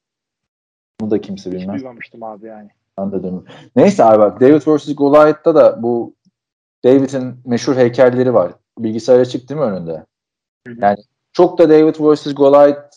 Bunu 1.02 1.12
da 1.12 1.22
kimse 1.22 1.52
bilmez. 1.52 1.76
Hiç 1.76 1.82
duymamıştım 1.82 2.24
abi 2.24 2.48
yani. 2.48 2.70
Anladım. 2.98 3.46
Neyse 3.76 4.04
abi 4.04 4.20
bak 4.20 4.42
David 4.42 4.62
vs. 4.66 4.96
Goliath'ta 4.96 5.56
da 5.56 5.84
bu 5.84 6.16
David'in 6.86 7.36
meşhur 7.46 7.76
heykelleri 7.76 8.34
var. 8.34 8.52
Bilgisayara 8.80 9.26
çıktı 9.26 9.56
mı 9.56 9.62
önünde? 9.62 10.06
Hı 10.68 10.74
hı. 10.74 10.78
Yani 10.82 10.98
çok 11.34 11.58
da 11.58 11.70
David 11.70 11.96
vs. 12.00 12.34
Goliath 12.34 12.96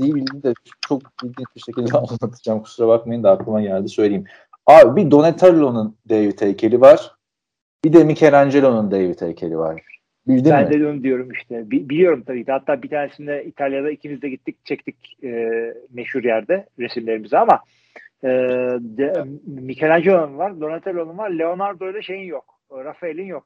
değil 0.00 0.42
de 0.42 0.54
çok 0.88 1.02
ilginç 1.22 1.46
bir 1.56 1.60
şekilde 1.60 1.98
anlatacağım. 1.98 2.62
Kusura 2.62 2.88
bakmayın 2.88 3.22
da 3.22 3.30
aklıma 3.30 3.62
geldi 3.62 3.88
söyleyeyim. 3.88 4.24
Abi 4.66 4.96
bir 4.96 5.10
Donatello'nun 5.10 5.96
David 6.08 6.40
heykeli 6.40 6.80
var. 6.80 7.14
Bir 7.84 7.92
de 7.92 8.04
Michelangelo'nun 8.04 8.90
David 8.90 9.20
heykeli 9.20 9.58
var. 9.58 9.82
Bildin 10.26 10.52
ben 10.52 10.68
mi? 10.68 10.80
de 10.80 10.88
onu 10.88 11.02
diyorum 11.02 11.32
işte. 11.32 11.70
Bi- 11.70 11.88
biliyorum 11.88 12.22
tabii 12.26 12.44
ki. 12.44 12.52
Hatta 12.52 12.82
bir 12.82 12.90
tanesinde 12.90 13.44
İtalya'da 13.44 13.90
ikimiz 13.90 14.22
de 14.22 14.28
gittik 14.28 14.64
çektik 14.64 15.18
e, 15.24 15.74
meşhur 15.90 16.24
yerde 16.24 16.66
resimlerimizi 16.78 17.38
ama 17.38 17.60
e, 18.22 18.28
de, 18.80 19.24
Michelangelo'nun 19.46 20.38
var, 20.38 20.60
Donatello'nun 20.60 21.18
var, 21.18 21.30
Leonardo'yla 21.30 22.02
şeyin 22.02 22.28
yok. 22.28 22.44
Rafael'in 22.72 23.26
yok. 23.26 23.44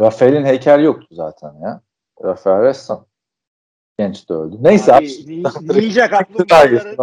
Rafael'in 0.00 0.44
heykel 0.44 0.84
yoktu 0.84 1.06
zaten 1.10 1.52
ya. 1.62 1.80
Rafael 2.24 2.62
ressam. 2.62 3.06
Genç 4.00 4.28
de 4.28 4.34
öldü. 4.34 4.56
Neyse 4.60 4.94
abi. 4.94 5.06
Ninja 5.80 6.10
kaplumbağaları 6.10 6.96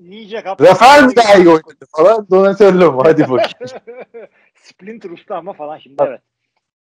Ninja 0.00 0.42
Rafael 0.60 1.04
mi 1.04 1.16
daha 1.16 1.34
iyi 1.34 1.48
oynadı 1.48 1.86
falan? 1.96 2.26
Donatello 2.30 2.92
mu? 2.92 3.02
Hadi 3.04 3.22
bakayım. 3.22 3.50
Splinter 4.54 5.10
Usta 5.10 5.36
ama 5.36 5.52
falan 5.52 5.78
şimdi 5.78 5.94
evet. 6.06 6.20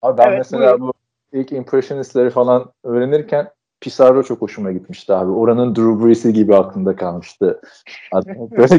Abi 0.02 0.18
ben 0.18 0.28
evet, 0.28 0.38
mesela 0.38 0.80
buyurun. 0.80 0.88
bu 0.88 0.92
ilk 1.38 1.52
Impressionist'leri 1.52 2.30
falan 2.30 2.72
öğrenirken 2.84 3.48
Pizarro 3.80 4.22
çok 4.22 4.42
hoşuma 4.42 4.72
gitmişti 4.72 5.12
abi. 5.12 5.30
Oranın 5.30 5.76
Drew 5.76 6.06
Brees'i 6.06 6.32
gibi 6.32 6.56
aklımda 6.56 6.96
kalmıştı. 6.96 7.60
Böyle 8.56 8.76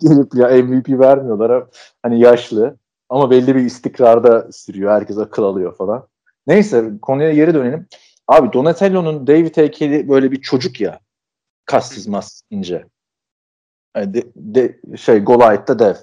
gelip 0.00 0.34
ya 0.34 0.64
MVP 0.64 0.88
vermiyorlar. 0.88 1.64
Hani 2.02 2.20
yaşlı 2.20 2.76
ama 3.08 3.30
belli 3.30 3.54
bir 3.54 3.60
istikrarda 3.60 4.52
sürüyor. 4.52 4.92
Herkes 4.92 5.18
akıl 5.18 5.42
alıyor 5.42 5.76
falan. 5.76 6.06
Neyse 6.46 6.90
konuya 7.02 7.32
geri 7.32 7.54
dönelim. 7.54 7.86
Abi 8.28 8.52
Donatello'nun 8.52 9.26
David 9.26 9.56
heykeli 9.56 10.08
böyle 10.08 10.32
bir 10.32 10.40
çocuk 10.42 10.80
ya. 10.80 11.00
Kassız 11.64 12.06
mas 12.06 12.42
ince. 12.50 12.86
Yani 13.96 14.14
de, 14.14 14.22
de, 14.36 14.80
şey 14.96 15.18
Goliath'ta 15.18 15.78
dev. 15.78 15.94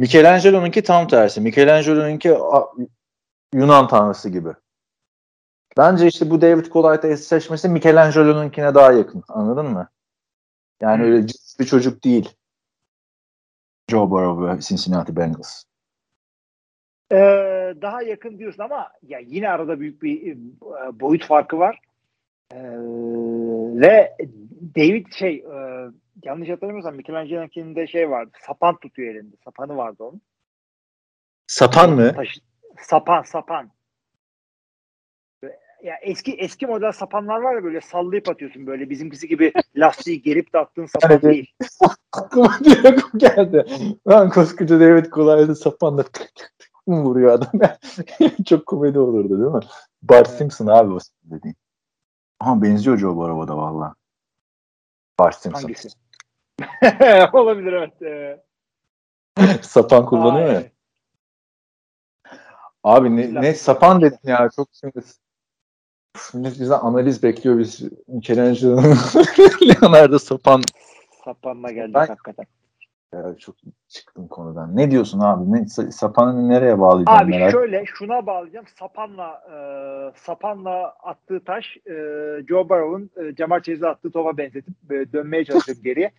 Michelangelo'nunki 0.00 0.82
tam 0.82 1.08
tersi. 1.08 1.40
Michelangelo'nunki 1.40 2.38
Yunan 3.54 3.88
tanrısı 3.88 4.28
gibi. 4.28 4.54
Bence 5.76 6.06
işte 6.06 6.30
bu 6.30 6.40
David 6.40 6.66
Goliath'ı 6.66 7.08
eşleşmesi 7.08 7.68
Michelangelo'nunkine 7.68 8.74
daha 8.74 8.92
yakın. 8.92 9.22
Anladın 9.28 9.66
mı? 9.66 9.88
Yani 10.80 10.98
hmm. 10.98 11.04
öyle 11.04 11.26
cins 11.26 11.58
bir 11.60 11.64
çocuk 11.64 12.04
değil. 12.04 12.36
Joe 13.90 14.10
Burrow 14.10 14.56
ve 14.56 14.60
Cincinnati 14.60 15.16
Bengals. 15.16 15.64
Ee, 17.14 17.74
daha 17.82 18.02
yakın 18.02 18.38
diyorsun 18.38 18.62
ama 18.62 18.88
ya 19.02 19.18
yine 19.18 19.50
arada 19.50 19.80
büyük 19.80 20.02
bir 20.02 20.32
e, 20.32 20.36
boyut 21.00 21.24
farkı 21.26 21.58
var. 21.58 21.80
Ee, 22.52 22.58
ve 23.80 24.16
David 24.76 25.06
şey 25.12 25.34
e, 25.34 25.90
yanlış 26.24 26.48
hatırlamıyorsam 26.48 26.96
Michelangelo'nun 26.96 27.76
de 27.76 27.86
şey 27.86 28.10
vardı. 28.10 28.30
Sapan 28.46 28.76
tutuyor 28.76 29.14
elinde. 29.14 29.36
Sapanı 29.44 29.76
vardı 29.76 30.04
onun. 30.04 30.20
Sapan 31.46 31.90
mı? 31.90 32.14
Taşı, 32.14 32.40
Sapan 32.78 33.22
sapan. 33.22 33.70
Ya 35.82 35.96
eski 36.02 36.32
eski 36.32 36.66
model 36.66 36.92
sapanlar 36.92 37.40
var 37.40 37.54
ya 37.54 37.64
böyle 37.64 37.80
sallayıp 37.80 38.28
atıyorsun 38.28 38.66
böyle 38.66 38.90
bizimkisi 38.90 39.28
gibi 39.28 39.52
lastiği 39.76 40.22
gerip 40.22 40.52
de 40.52 40.58
attığın 40.58 40.86
sapan 40.86 41.10
Evet. 41.10 41.22
değil. 41.22 41.54
Aklıma 42.12 42.58
direkt 42.64 43.02
geldi. 43.16 43.64
Lan 44.08 44.30
koskoca 44.30 44.80
David 44.80 45.06
Goliath'ı 45.06 45.54
sapanla 45.54 46.04
vuruyor 46.86 47.32
adam. 47.32 47.50
Çok 48.44 48.66
komedi 48.66 48.98
olurdu 48.98 49.40
değil 49.40 49.50
mi? 49.50 49.60
Bart 50.02 50.30
Simpson 50.30 50.66
abi 50.66 50.92
o 50.92 50.98
dediğin. 51.24 51.56
Aha 52.40 52.62
benziyor 52.62 52.98
Joe 52.98 53.16
Burrow'a 53.16 53.48
da 53.48 53.56
valla. 53.56 53.94
Bart 55.18 55.36
Simpson. 55.36 55.62
Hangisi? 55.62 55.88
Olabilir 57.32 57.72
evet. 57.72 58.44
Sapan 59.64 60.06
kullanıyor 60.06 60.48
aa, 60.48 60.52
ya. 60.52 60.64
Abi 62.84 63.16
ne, 63.16 63.42
ne 63.42 63.54
sapan 63.54 64.00
dedin 64.00 64.18
ya. 64.24 64.50
Çok 64.56 64.68
şimdi 64.80 65.06
Şimdi 66.30 66.48
bizden 66.48 66.78
analiz 66.78 67.22
bekliyor 67.22 67.58
biz. 67.58 67.82
Michelangelo 68.08 68.82
Leonardo 69.62 70.18
Sapan 70.18 70.62
Sapanla 71.24 71.70
geldik 71.70 71.94
Ben- 71.94 72.06
hakikaten. 72.06 72.46
Ya 73.14 73.36
çok 73.38 73.54
çıktım 73.88 74.28
konudan. 74.28 74.76
Ne 74.76 74.90
diyorsun 74.90 75.20
abi? 75.20 75.52
Ne, 75.52 75.56
sa- 75.56 75.92
sapanı 75.92 76.48
nereye 76.48 76.78
bağlayacağım 76.78 77.18
Abi 77.18 77.30
merak 77.30 77.50
şöyle 77.50 77.84
şuna 77.86 78.26
bağlayacağım. 78.26 78.66
Sapanla 78.66 79.42
e, 79.52 79.56
Sapanla 80.18 80.88
attığı 80.88 81.44
taş 81.44 81.76
e, 81.76 81.92
Joe 82.48 82.68
Burrow'un 82.68 83.10
e, 83.16 83.34
Jamar 83.36 83.62
Chase'e 83.62 83.88
attığı 83.88 84.10
topa 84.10 84.36
benzetip 84.36 84.92
e, 84.92 85.12
dönmeye 85.12 85.44
çalışıyorum 85.44 85.82
geriye. 85.84 86.10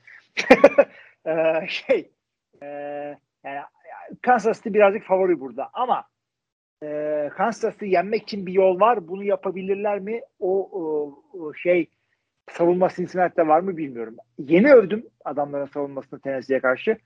E, 1.28 1.68
şey 1.68 2.12
e, 2.62 2.68
yani 3.44 3.62
Kansas 4.22 4.58
City 4.58 4.70
birazcık 4.74 5.04
favori 5.04 5.40
burada 5.40 5.70
ama 5.74 6.04
e, 6.84 7.30
Kansas 7.38 7.74
City 7.74 7.86
yenmek 7.86 8.24
için 8.24 8.46
bir 8.46 8.54
yol 8.54 8.80
var. 8.80 9.08
Bunu 9.08 9.24
yapabilirler 9.24 10.00
mi? 10.00 10.22
O, 10.40 10.70
o, 10.72 11.14
o 11.40 11.54
şey 11.54 11.90
savunma 12.52 12.90
Cincinnati'de 12.90 13.48
var 13.48 13.60
mı 13.60 13.78
bilmiyorum. 13.78 14.16
Yeni 14.38 14.74
övdüm 14.74 15.06
adamların 15.26 15.66
savunmasını 15.66 16.20
Tennessee'ye 16.20 16.60
karşı. 16.60 16.98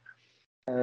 Ee, 0.70 0.74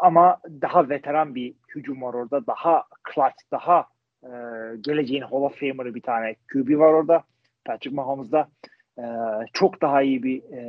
ama 0.00 0.38
daha 0.46 0.88
veteran 0.88 1.34
bir 1.34 1.54
hücum 1.74 2.02
var 2.02 2.14
orada. 2.14 2.46
Daha 2.46 2.84
clutch, 3.14 3.42
daha 3.52 3.86
e, 4.22 4.30
geleceğin 4.80 5.22
Hall 5.22 5.42
of 5.42 5.60
Famer'ı 5.60 5.94
bir 5.94 6.02
tane 6.02 6.34
QB 6.52 6.78
var 6.78 6.92
orada. 6.92 7.22
Patrick 7.64 7.96
Mahomes'da. 7.96 8.48
Ee, 8.98 9.02
çok 9.52 9.82
daha 9.82 10.02
iyi 10.02 10.22
bir 10.22 10.42
e, 10.42 10.62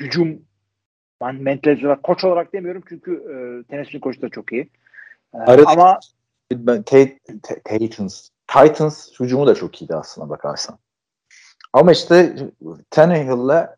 hücum 0.00 0.42
ben 1.20 1.34
mentalite 1.34 1.86
olarak, 1.86 2.02
koç 2.02 2.24
olarak 2.24 2.52
demiyorum 2.52 2.82
çünkü 2.88 3.12
e, 3.12 3.34
Tennessee'nin 3.70 4.00
koçu 4.00 4.22
da 4.22 4.28
çok 4.28 4.52
iyi. 4.52 4.70
Ee, 5.34 5.38
Arada- 5.38 5.70
ama 5.70 6.00
Titans, 7.64 8.28
Titans 8.46 9.20
hücumu 9.20 9.46
da 9.46 9.54
çok 9.54 9.82
iyiydi 9.82 9.94
aslında 9.94 10.28
bakarsan. 10.28 10.78
Ama 11.74 11.92
işte 11.92 12.36
Tannehill'le 12.90 13.68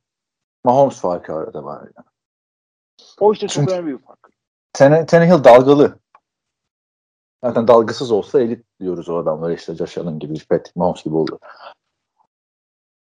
Mahomes 0.65 1.01
farkı 1.01 1.35
arada 1.35 1.65
var. 1.65 1.83
Yani. 1.83 2.07
o 3.21 3.33
işte 3.33 3.49
çok 3.49 3.71
önemli 3.71 3.93
bir 3.93 3.99
fark. 3.99 4.29
Tanne- 4.73 5.07
Tannehill 5.07 5.45
dalgalı. 5.45 5.99
Zaten 7.45 7.69
dalgasız 7.69 8.11
olsa 8.11 8.41
elit 8.41 8.65
diyoruz 8.81 9.09
o 9.09 9.17
adamlara 9.17 9.55
işte 9.55 9.75
Josh 9.75 9.99
Allen 9.99 10.19
gibi, 10.19 10.35
Patrick 10.49 10.73
Mahomes 10.77 11.05
gibi 11.05 11.17
oluyor. 11.17 11.39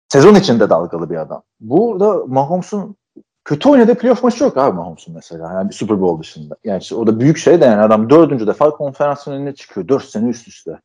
Sezon 0.09 0.35
içinde 0.35 0.71
dalgalı 0.71 1.11
bir 1.11 1.17
adam. 1.17 1.43
Burada 1.61 2.27
Mahomes'un 2.27 2.97
kötü 3.45 3.69
oynadığı 3.69 3.95
playoff 3.95 4.23
maçı 4.23 4.45
yok 4.45 4.57
abi 4.57 4.77
Mahomes'un 4.77 5.15
mesela. 5.15 5.53
Yani 5.53 5.69
bir 5.69 5.75
Super 5.75 6.01
Bowl 6.01 6.23
dışında. 6.23 6.57
Yani 6.65 6.81
işte 6.81 6.95
o 6.95 7.07
da 7.07 7.21
büyük 7.21 7.39
şey 7.39 7.61
de 7.61 7.65
yani 7.65 7.83
adam 7.83 8.11
dördüncü 8.11 8.47
defa 8.47 8.71
konferans 8.71 9.25
finaline 9.25 9.55
çıkıyor. 9.55 9.89
Dört 9.89 10.05
sene 10.05 10.29
üst 10.29 10.49
üste. 10.49 10.81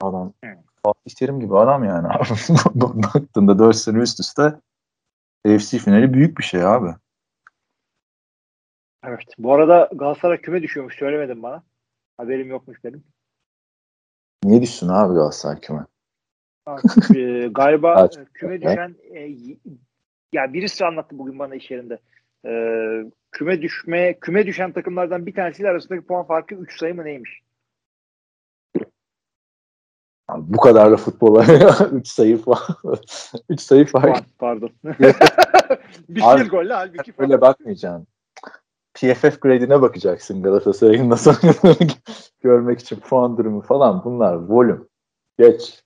Adam 0.00 0.32
Evet. 0.42 0.58
Fatih 0.86 1.14
Terim 1.14 1.40
gibi 1.40 1.58
adam 1.58 1.84
yani. 1.84 2.08
Baktığında 2.74 3.58
dört 3.58 3.76
sene 3.76 3.98
üst 3.98 4.20
üste 4.20 4.42
AFC 5.46 5.78
finali 5.78 6.12
büyük 6.12 6.38
bir 6.38 6.42
şey 6.42 6.64
abi. 6.64 6.88
Evet. 9.04 9.26
Bu 9.38 9.54
arada 9.54 9.88
Galatasaray 9.94 10.40
küme 10.40 10.62
düşüyormuş. 10.62 10.98
Söylemedin 10.98 11.42
bana. 11.42 11.62
Haberim 12.16 12.48
yokmuş 12.48 12.84
benim. 12.84 13.04
Niye 14.44 14.62
düşsün 14.62 14.88
abi 14.88 15.14
Galatasaray 15.14 15.60
küme? 15.60 15.86
Ee, 17.16 17.48
galiba 17.48 18.00
Evet. 18.00 18.18
e, 18.18 18.24
küme 18.34 18.60
düşen 18.60 18.96
e, 19.14 19.30
ya 20.32 20.52
birisi 20.52 20.86
anlattı 20.86 21.18
bugün 21.18 21.38
bana 21.38 21.54
iş 21.54 21.70
yerinde. 21.70 21.98
Ee, 22.46 23.10
küme 23.32 23.62
düşme 23.62 24.18
küme 24.20 24.46
düşen 24.46 24.72
takımlardan 24.72 25.26
bir 25.26 25.34
tanesiyle 25.34 25.68
arasındaki 25.68 26.06
puan 26.06 26.26
farkı 26.26 26.54
3 26.54 26.78
sayı 26.78 26.94
mı 26.94 27.04
neymiş? 27.04 27.45
Abi 30.36 30.44
bu 30.48 30.56
kadar 30.56 30.92
da 30.92 30.96
futbola 30.96 31.44
3 31.92 32.08
sayı 32.08 32.38
falan. 32.38 32.58
3 33.48 33.60
sayı 33.60 33.86
fark. 33.86 34.24
pardon. 34.38 34.70
bir 36.08 36.20
field 36.20 36.46
golle 36.50 36.74
halbuki. 36.74 37.12
Öyle 37.18 37.40
bakmayacaksın. 37.40 38.06
PFF 38.94 39.40
grade'ine 39.40 39.82
bakacaksın 39.82 40.42
Galatasaray'ın 40.42 41.10
nasıl 41.10 41.34
görmek 42.42 42.80
için 42.80 42.96
puan 42.96 43.36
durumu 43.36 43.60
falan 43.60 44.04
bunlar 44.04 44.34
volüm. 44.34 44.88
Geç. 45.38 45.82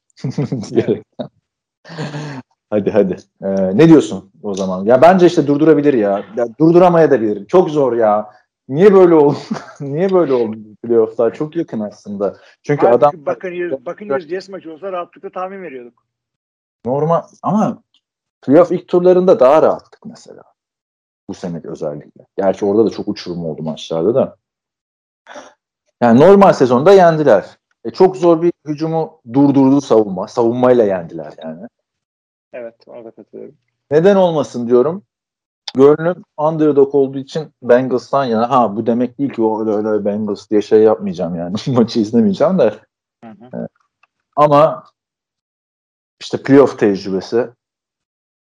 Hadi 2.70 2.90
hadi. 2.90 3.16
Ee, 3.42 3.76
ne 3.76 3.88
diyorsun 3.88 4.30
o 4.42 4.54
zaman? 4.54 4.84
Ya 4.84 5.02
bence 5.02 5.26
işte 5.26 5.46
durdurabilir 5.46 5.94
ya. 5.94 6.24
ya 6.36 6.46
durduramayabilir. 6.60 7.46
Çok 7.46 7.70
zor 7.70 7.92
ya. 7.92 8.30
Niye 8.68 8.94
böyle 8.94 9.14
oldu? 9.14 9.36
Niye 9.80 10.12
böyle 10.12 10.32
oldu 10.32 10.56
playoff'lar? 10.82 11.34
Çok 11.34 11.56
yakın 11.56 11.80
aslında. 11.80 12.36
Çünkü 12.62 12.86
Halbuki 12.86 13.06
adam 13.06 13.26
Buccaneers, 13.26 13.86
Buccaneers 13.86 14.26
Jets 14.26 14.48
maçı 14.48 14.72
olsa 14.72 14.92
rahatlıkla 14.92 15.30
tahmin 15.30 15.62
veriyorduk. 15.62 16.06
normal 16.84 17.22
ama 17.42 17.82
playoff 18.42 18.72
ilk 18.72 18.88
turlarında 18.88 19.40
daha 19.40 19.62
rahattık 19.62 20.06
mesela. 20.06 20.42
Bu 21.28 21.34
sene 21.34 21.60
özellikle. 21.64 22.26
Gerçi 22.36 22.64
orada 22.64 22.86
da 22.86 22.90
çok 22.90 23.08
uçurum 23.08 23.46
oldu 23.46 23.62
maçlarda 23.62 24.14
da. 24.14 24.36
Yani 26.00 26.20
normal 26.20 26.52
sezonda 26.52 26.92
yendiler. 26.92 27.58
E 27.84 27.90
çok 27.90 28.16
zor 28.16 28.42
bir 28.42 28.52
hücumu 28.66 29.20
durdurdu 29.32 29.80
savunma. 29.80 30.28
Savunmayla 30.28 30.84
yendiler 30.84 31.32
yani. 31.44 31.66
Evet 32.52 32.74
ona 32.86 33.04
da 33.04 33.10
katılıyorum. 33.10 33.56
Neden 33.90 34.16
olmasın 34.16 34.68
diyorum. 34.68 35.04
Gönlüm 35.74 36.24
underdog 36.38 36.94
olduğu 36.94 37.18
için 37.18 37.54
Bengals'tan 37.62 38.24
yana. 38.24 38.50
Ha 38.50 38.76
bu 38.76 38.86
demek 38.86 39.18
değil 39.18 39.32
ki 39.32 39.42
o 39.42 39.60
öyle 39.60 39.88
öyle 39.88 40.04
Bengals 40.04 40.50
diye 40.50 40.62
şey 40.62 40.82
yapmayacağım 40.82 41.34
yani. 41.34 41.56
Maçı 41.66 42.00
izlemeyeceğim 42.00 42.58
de. 42.58 42.74
Hı 43.24 43.30
hı. 43.30 43.68
Ama 44.36 44.84
işte 46.20 46.42
playoff 46.42 46.78
tecrübesi 46.78 47.50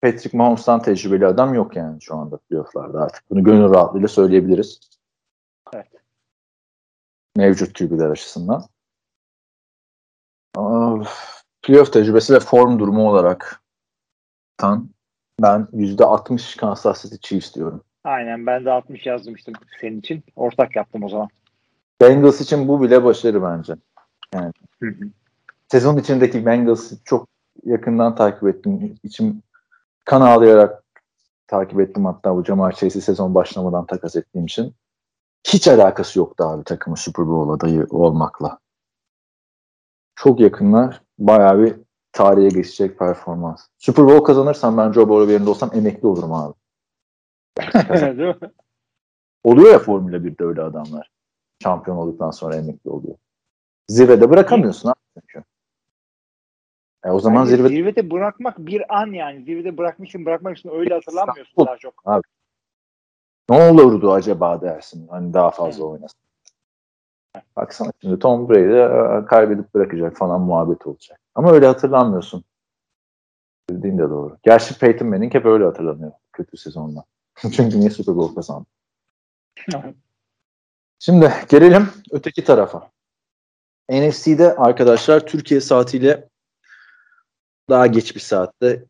Patrick 0.02 0.38
Mahomes'tan 0.38 0.82
tecrübeli 0.82 1.26
adam 1.26 1.54
yok 1.54 1.76
yani 1.76 2.02
şu 2.02 2.16
anda 2.16 2.36
playoff'larda 2.36 3.00
artık. 3.00 3.30
Bunu 3.30 3.44
gönül 3.44 3.74
rahatlığıyla 3.74 4.08
söyleyebiliriz. 4.08 4.80
Evet. 5.72 5.88
Mevcut 7.36 7.78
QB'ler 7.78 8.10
açısından. 8.10 8.64
Aa, 10.56 10.96
playoff 11.62 11.92
tecrübesi 11.92 12.34
ve 12.34 12.40
form 12.40 12.78
durumu 12.78 13.10
olarak 13.10 13.62
tan 14.56 14.90
ben 15.42 15.68
%60 15.72 16.56
Kansas 16.56 17.02
City 17.02 17.16
Chiefs 17.20 17.54
diyorum. 17.54 17.82
Aynen 18.04 18.46
ben 18.46 18.64
de 18.64 18.70
60 18.70 19.06
yazmıştım 19.06 19.54
senin 19.80 19.98
için. 19.98 20.24
Ortak 20.36 20.76
yaptım 20.76 21.02
o 21.02 21.08
zaman. 21.08 21.28
Bengals 22.00 22.40
için 22.40 22.68
bu 22.68 22.82
bile 22.82 23.04
başarı 23.04 23.42
bence. 23.42 23.74
Hı 24.34 24.86
hı. 24.86 25.04
Sezon 25.68 25.96
içindeki 25.96 26.46
Bengals'ı 26.46 26.96
çok 27.04 27.28
yakından 27.64 28.14
takip 28.14 28.48
ettim. 28.48 28.94
İçim 29.02 29.42
kan 30.04 30.20
ağlayarak 30.20 30.82
takip 31.46 31.80
ettim 31.80 32.04
hatta 32.04 32.36
bu 32.36 32.44
Jamar 32.44 32.72
Chase'i 32.72 33.02
sezon 33.02 33.34
başlamadan 33.34 33.86
takas 33.86 34.16
ettiğim 34.16 34.46
için. 34.46 34.74
Hiç 35.48 35.68
alakası 35.68 36.18
yoktu 36.18 36.44
abi 36.44 36.64
takımın 36.64 36.96
Super 36.96 37.26
Bowl 37.26 37.50
adayı 37.50 37.86
olmakla. 37.90 38.58
Çok 40.16 40.40
yakınlar. 40.40 41.02
Bayağı 41.18 41.58
bir 41.58 41.74
tarihe 42.16 42.48
geçecek 42.48 42.98
performans. 42.98 43.66
Super 43.78 44.04
Bowl 44.04 44.24
kazanırsam 44.24 44.78
ben 44.78 44.92
Joe 44.92 45.08
Burrow 45.08 45.32
yerinde 45.32 45.50
olsam 45.50 45.70
emekli 45.74 46.08
olurum 46.08 46.32
abi. 46.32 46.54
Oluyor 49.44 49.72
ya 49.72 49.78
Formula 49.78 50.16
1'de 50.16 50.44
öyle 50.44 50.62
adamlar. 50.62 51.10
Şampiyon 51.62 51.96
olduktan 51.96 52.30
sonra 52.30 52.56
emekli 52.56 52.90
oluyor. 52.90 53.16
Zirvede 53.88 54.30
bırakamıyorsun 54.30 54.88
abi 54.88 54.96
çünkü. 55.14 55.44
E 57.04 57.10
o 57.10 57.20
zaman 57.20 57.44
Bence 57.44 57.56
zirve 57.56 57.68
zirvede 57.68 58.10
bırakmak 58.10 58.58
bir 58.58 59.00
an 59.00 59.06
yani. 59.06 59.44
Zirvede 59.44 59.78
bırakmışsın 59.78 60.26
bırakmak 60.26 60.58
için 60.58 60.68
öyle 60.68 60.94
hatırlanmıyorsun 60.94 61.66
daha 61.66 61.78
çok. 61.78 61.94
ne 63.50 63.70
olurdu 63.70 64.12
acaba 64.12 64.60
dersin. 64.60 65.08
Hani 65.08 65.34
daha 65.34 65.50
fazla 65.50 65.84
oynasın. 65.84 66.20
Baksana 67.56 67.92
şimdi 68.00 68.18
Tom 68.18 68.48
Brady 68.48 68.80
e, 69.22 69.26
kaybedip 69.26 69.74
bırakacak 69.74 70.16
falan 70.16 70.40
muhabbet 70.40 70.86
olacak. 70.86 71.20
Ama 71.36 71.52
öyle 71.52 71.66
hatırlanmıyorsun. 71.66 72.44
Dediğin 73.70 73.98
de 73.98 74.02
doğru. 74.02 74.38
Gerçi 74.42 74.78
Peyton 74.78 75.08
Manning 75.08 75.34
hep 75.34 75.46
öyle 75.46 75.64
hatırlanıyor. 75.64 76.12
Kötü 76.32 76.56
sezonla. 76.56 77.04
Çünkü 77.40 77.80
niye 77.80 77.90
Super 77.90 78.16
Bowl 78.16 78.34
kazandı? 78.34 78.66
Şimdi 80.98 81.32
gelelim 81.48 81.88
öteki 82.10 82.44
tarafa. 82.44 82.90
NFC'de 83.90 84.56
arkadaşlar 84.56 85.26
Türkiye 85.26 85.60
saatiyle 85.60 86.28
daha 87.68 87.86
geç 87.86 88.14
bir 88.14 88.20
saatte 88.20 88.84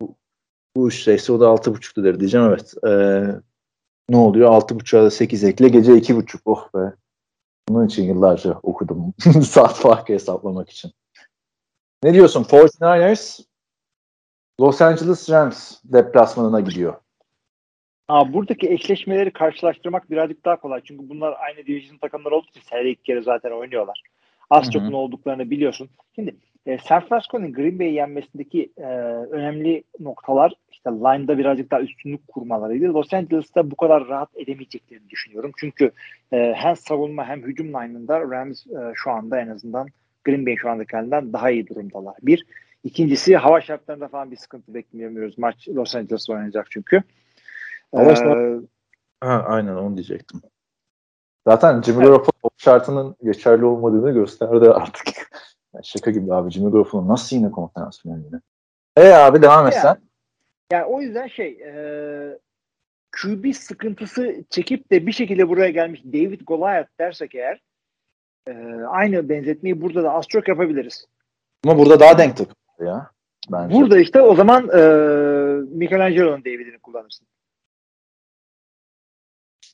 bu, 0.00 0.16
bu 0.76 0.88
üçteyse 0.88 1.32
o 1.32 1.40
da 1.40 1.48
altı 1.48 1.74
buçuktadır 1.74 2.20
diyeceğim 2.20 2.46
evet. 2.46 2.74
Ee, 2.86 3.40
ne 4.08 4.16
oluyor? 4.16 4.50
Altı 4.50 4.80
buçuğa 4.80 5.04
da 5.04 5.10
sekiz 5.10 5.44
ekle 5.44 5.68
gece 5.68 5.96
iki 5.96 6.16
buçuk. 6.16 6.40
Oh 6.44 6.68
be. 6.74 6.94
Bunun 7.68 7.86
için 7.86 8.04
yıllarca 8.04 8.60
okudum. 8.62 9.14
Saat 9.42 9.74
farkı 9.74 10.12
hesaplamak 10.12 10.70
için. 10.70 10.92
Ne 12.06 12.14
diyorsun? 12.14 12.42
49ers 12.42 13.44
Los 14.60 14.82
Angeles 14.82 15.30
Rams 15.30 15.80
deplasmanına 15.84 16.60
gidiyor. 16.60 16.94
Aa, 18.08 18.32
buradaki 18.32 18.70
eşleşmeleri 18.70 19.32
karşılaştırmak 19.32 20.10
birazcık 20.10 20.44
daha 20.44 20.60
kolay. 20.60 20.80
Çünkü 20.84 21.08
bunlar 21.08 21.34
aynı 21.38 21.66
division 21.66 21.98
takımları 21.98 22.34
olduğu 22.34 22.46
için 22.48 22.60
senede 22.60 22.90
iki 22.90 23.02
kere 23.02 23.22
zaten 23.22 23.50
oynuyorlar. 23.50 24.02
Az 24.50 24.70
çok 24.72 24.82
ne 24.82 24.96
olduklarını 24.96 25.50
biliyorsun. 25.50 25.88
Şimdi 26.14 26.36
e, 26.66 26.78
San 26.78 27.00
Francisco'nun 27.00 27.52
Green 27.52 27.78
Bay'i 27.78 27.94
yenmesindeki 27.94 28.72
e, 28.76 28.86
önemli 29.30 29.84
noktalar 30.00 30.52
işte 30.72 30.90
line'da 30.90 31.38
birazcık 31.38 31.70
daha 31.70 31.80
üstünlük 31.80 32.28
kurmalarıydı. 32.28 32.94
Los 32.94 33.14
Angeles'ta 33.14 33.70
bu 33.70 33.76
kadar 33.76 34.08
rahat 34.08 34.30
edemeyeceklerini 34.36 35.10
düşünüyorum. 35.10 35.52
Çünkü 35.56 35.90
e, 36.32 36.54
hem 36.56 36.76
savunma 36.76 37.24
hem 37.24 37.42
hücum 37.42 37.68
line'ında 37.68 38.20
Rams 38.20 38.66
e, 38.66 38.92
şu 38.94 39.10
anda 39.10 39.40
en 39.40 39.48
azından 39.48 39.88
Green 40.26 40.46
Bay 40.46 40.56
şu 40.56 40.70
andakilerden 40.70 41.32
daha 41.32 41.50
iyi 41.50 41.66
durumdalar. 41.66 42.14
Bir. 42.22 42.46
İkincisi 42.84 43.36
hava 43.36 43.60
şartlarında 43.60 44.08
falan 44.08 44.30
bir 44.30 44.36
sıkıntı 44.36 44.74
beklemiyoruz. 44.74 45.38
Maç 45.38 45.68
Los 45.68 45.94
Angeles'ta 45.94 46.32
oynayacak 46.32 46.66
çünkü. 46.70 47.02
Hava 47.94 48.12
ee, 48.12 48.60
ha, 49.20 49.44
aynen 49.46 49.74
onu 49.74 49.94
diyecektim. 49.96 50.40
Zaten 51.46 51.82
Jimmy 51.82 51.98
evet. 51.98 52.06
Garoppolo 52.06 52.50
şartının 52.56 53.16
geçerli 53.24 53.64
olmadığını 53.64 54.10
gösterdi 54.10 54.70
artık. 54.70 55.06
yani 55.74 55.84
şaka 55.84 56.10
gibi 56.10 56.34
abi 56.34 56.50
Jimmy 56.50 56.72
Garoppolo 56.72 57.08
nasıl 57.08 57.36
yine 57.36 57.50
konferans 57.50 58.02
finaline? 58.02 58.40
E 58.96 59.08
abi 59.08 59.42
devam 59.42 59.66
et 59.66 59.74
sen. 59.74 59.84
Yani, 59.84 59.98
yani 60.72 60.84
o 60.84 61.00
yüzden 61.00 61.26
şey 61.26 61.48
e, 61.48 61.72
QB 63.22 63.54
sıkıntısı 63.54 64.44
çekip 64.50 64.90
de 64.90 65.06
bir 65.06 65.12
şekilde 65.12 65.48
buraya 65.48 65.70
gelmiş 65.70 66.04
David 66.04 66.40
Goliath 66.40 66.90
dersek 67.00 67.34
eğer 67.34 67.60
e, 68.48 68.52
aynı 68.88 69.28
benzetmeyi 69.28 69.80
burada 69.80 70.02
da 70.02 70.12
az 70.12 70.28
çok 70.28 70.48
yapabiliriz. 70.48 71.06
Ama 71.64 71.78
burada 71.78 72.00
daha 72.00 72.18
denk 72.18 72.36
takılıyor 72.36 72.94
ya. 72.94 73.10
Bence. 73.52 73.74
Burada 73.74 73.98
işte 73.98 74.22
o 74.22 74.34
zaman 74.34 74.62
e, 74.68 74.80
Michelangelo'nun 75.76 76.44
David'ini 76.44 76.78
kullanırsın. 76.78 77.26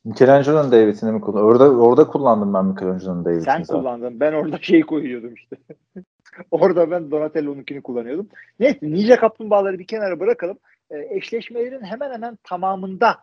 Michelangelo'nun 0.05 0.73
David'ini 0.73 1.13
mi 1.13 1.21
kullandın? 1.21 1.47
Orada, 1.47 1.71
orada 1.71 2.07
kullandım 2.09 2.55
ben 2.55 2.65
Michelangelo'nun 2.65 3.25
David'ini. 3.25 3.45
Sen 3.45 3.63
zaten. 3.63 3.81
kullandın. 3.81 4.21
Ben 4.21 4.33
orada 4.33 4.59
şey 4.59 4.81
koyuyordum 4.81 5.35
işte. 5.35 5.57
orada 6.51 6.91
ben 6.91 7.11
Donatello'nunkini 7.11 7.83
kullanıyordum. 7.83 8.29
Neyse 8.61 8.79
Ninja 8.83 9.17
Kaplumbağaları 9.17 9.79
bir 9.79 9.87
kenara 9.87 10.21
bırakalım. 10.21 10.59
E, 10.91 11.17
eşleşmelerin 11.17 11.85
hemen 11.85 12.13
hemen 12.13 12.39
tamamında 12.45 13.19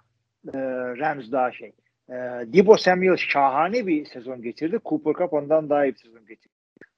e, 0.54 0.60
Rams 0.98 1.32
daha 1.32 1.52
şey. 1.52 1.74
E, 2.10 2.16
Debo 2.54 2.78
Samuel 2.78 3.18
şahane 3.18 3.88
bir 3.88 4.06
sezon 4.06 4.42
geçirdi. 4.42 4.80
Cooper 4.86 5.14
Cup 5.14 5.34
ondan 5.34 5.70
daha 5.70 5.86
iyi 5.86 5.94
bir 5.94 6.00
sezon 6.00 6.26
geçirdi. 6.26 6.54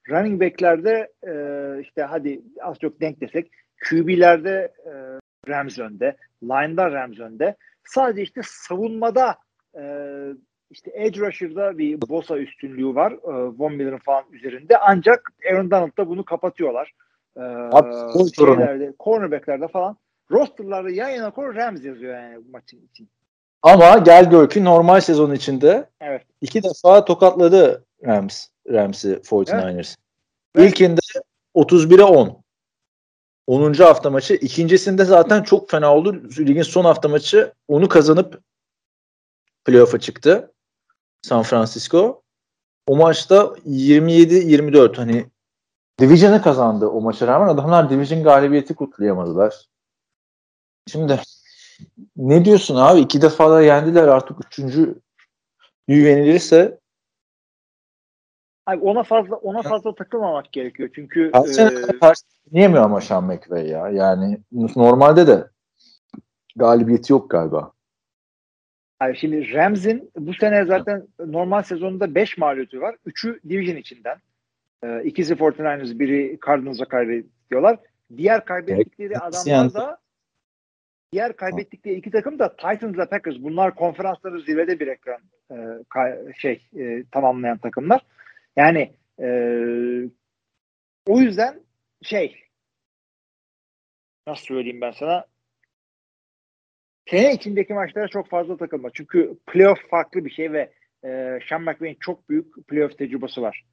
Running 0.08 0.42
back'lerde 0.42 1.12
e, 1.26 1.34
işte 1.80 2.02
hadi 2.02 2.42
az 2.60 2.78
çok 2.78 3.00
denk 3.00 3.20
desek 3.20 3.50
QB'lerde 3.88 4.72
e, 4.86 4.92
Rams 5.48 5.78
önde. 5.78 6.16
Line'da 6.42 6.90
Rams 6.90 7.20
önde. 7.20 7.56
Sadece 7.84 8.22
işte 8.22 8.40
savunmada 8.44 9.36
e, 9.78 9.82
işte 10.70 10.90
edge 10.94 11.20
rusher'da 11.20 11.78
bir 11.78 12.00
Bosa 12.08 12.38
üstünlüğü 12.38 12.94
var. 12.94 13.12
E, 13.12 13.58
Von 13.58 13.74
Miller'ın 13.74 13.98
falan 13.98 14.24
üzerinde. 14.32 14.78
Ancak 14.78 15.32
Aaron 15.52 15.70
Donald'da 15.70 16.08
bunu 16.08 16.24
kapatıyorlar. 16.24 16.92
E, 17.36 17.40
Abi, 17.40 17.94
şeylerde, 18.36 18.92
cornerback'lerde 19.00 19.68
falan. 19.68 19.96
Roster'larda 20.30 20.90
yan 20.90 21.08
yana 21.08 21.30
koy 21.30 21.54
Rams 21.54 21.84
yazıyor 21.84 22.14
yani 22.14 22.44
maçın 22.50 22.80
için. 22.92 23.08
Ama 23.62 23.98
gel 23.98 24.30
gör 24.30 24.50
ki 24.50 24.64
normal 24.64 25.00
sezon 25.00 25.34
içinde 25.34 25.90
evet. 26.00 26.22
iki 26.40 26.62
defa 26.62 27.04
tokatladı 27.04 27.84
Rams 28.06 28.46
Rams'i 28.68 29.08
49ers. 29.08 29.96
Evet. 30.54 30.70
İlkinde 30.70 31.00
31'e 31.54 32.04
10. 32.04 32.42
10. 33.46 33.74
hafta 33.74 34.10
maçı. 34.10 34.34
İkincisinde 34.34 35.04
zaten 35.04 35.42
çok 35.42 35.70
fena 35.70 35.94
oldu. 35.94 36.22
Ligin 36.38 36.62
son 36.62 36.84
hafta 36.84 37.08
maçı 37.08 37.52
onu 37.68 37.88
kazanıp 37.88 38.40
playoff'a 39.64 40.00
çıktı. 40.00 40.52
San 41.22 41.42
Francisco. 41.42 42.22
O 42.86 42.96
maçta 42.96 43.36
27-24 43.66 44.96
hani 44.96 45.26
Division'ı 46.00 46.42
kazandı 46.42 46.86
o 46.86 47.00
maça 47.00 47.26
rağmen 47.26 47.48
adamlar 47.48 47.90
Division 47.90 48.22
galibiyeti 48.22 48.74
kutlayamadılar. 48.74 49.66
Şimdi 50.88 51.20
ne 52.16 52.44
diyorsun 52.44 52.76
abi? 52.76 53.00
İki 53.00 53.22
defa 53.22 53.50
da 53.50 53.62
yendiler 53.62 54.08
artık 54.08 54.46
üçüncü 54.46 54.94
yenilirse 55.88 56.78
Abi 58.66 58.84
ona 58.84 59.02
fazla 59.02 59.36
ona 59.36 59.62
fazla 59.62 59.94
takılmamak 59.94 60.52
gerekiyor 60.52 60.90
çünkü 60.94 61.30
e, 61.34 62.12
yemiyor 62.60 62.84
ama 62.84 63.00
Sean 63.00 63.24
McVay 63.24 63.68
ya. 63.68 63.88
Yani 63.88 64.38
normalde 64.76 65.26
de 65.26 65.46
galibiyeti 66.56 67.12
yok 67.12 67.30
galiba. 67.30 67.72
Abi 69.00 69.16
şimdi 69.16 69.52
Rams'in 69.52 70.10
bu 70.18 70.34
sene 70.34 70.64
zaten 70.64 71.06
normal 71.26 71.62
sezonunda 71.62 72.14
5 72.14 72.38
mağlubiyeti 72.38 72.80
var. 72.80 72.96
3'ü 73.06 73.40
division 73.48 73.76
içinden. 73.76 74.18
Ee, 74.84 75.02
ikisi 75.04 75.34
49ers, 75.34 75.98
biri 75.98 76.38
Cardinals'a 76.46 76.84
kaybediyorlar. 76.84 77.78
Diğer 78.16 78.44
kaybettikleri 78.44 79.18
adamlar 79.18 79.74
da 79.74 79.98
diğer 81.12 81.36
kaybettikleri 81.36 81.94
iki 81.94 82.10
takım 82.10 82.38
da 82.38 82.56
Titans'la 82.56 83.08
Packers. 83.08 83.36
Bunlar 83.38 83.74
konferansları 83.74 84.40
zirvede 84.40 84.80
bir 84.80 84.86
ekran 84.86 85.20
e, 85.50 85.56
şey 86.38 86.68
e, 86.78 87.04
tamamlayan 87.12 87.58
takımlar. 87.58 88.00
Yani 88.56 88.92
e, 89.20 89.28
o 91.06 91.20
yüzden 91.20 91.60
şey 92.02 92.44
nasıl 94.26 94.44
söyleyeyim 94.44 94.80
ben 94.80 94.90
sana 94.90 95.24
sene 97.10 97.34
içindeki 97.34 97.74
maçlara 97.74 98.08
çok 98.08 98.28
fazla 98.28 98.56
takılma. 98.56 98.90
Çünkü 98.90 99.38
playoff 99.46 99.78
farklı 99.90 100.24
bir 100.24 100.30
şey 100.30 100.52
ve 100.52 100.72
e, 101.04 101.38
Sean 101.48 101.62
McVay'in 101.62 101.96
çok 102.00 102.28
büyük 102.28 102.68
playoff 102.68 102.98
tecrübesi 102.98 103.42
var. 103.42 103.64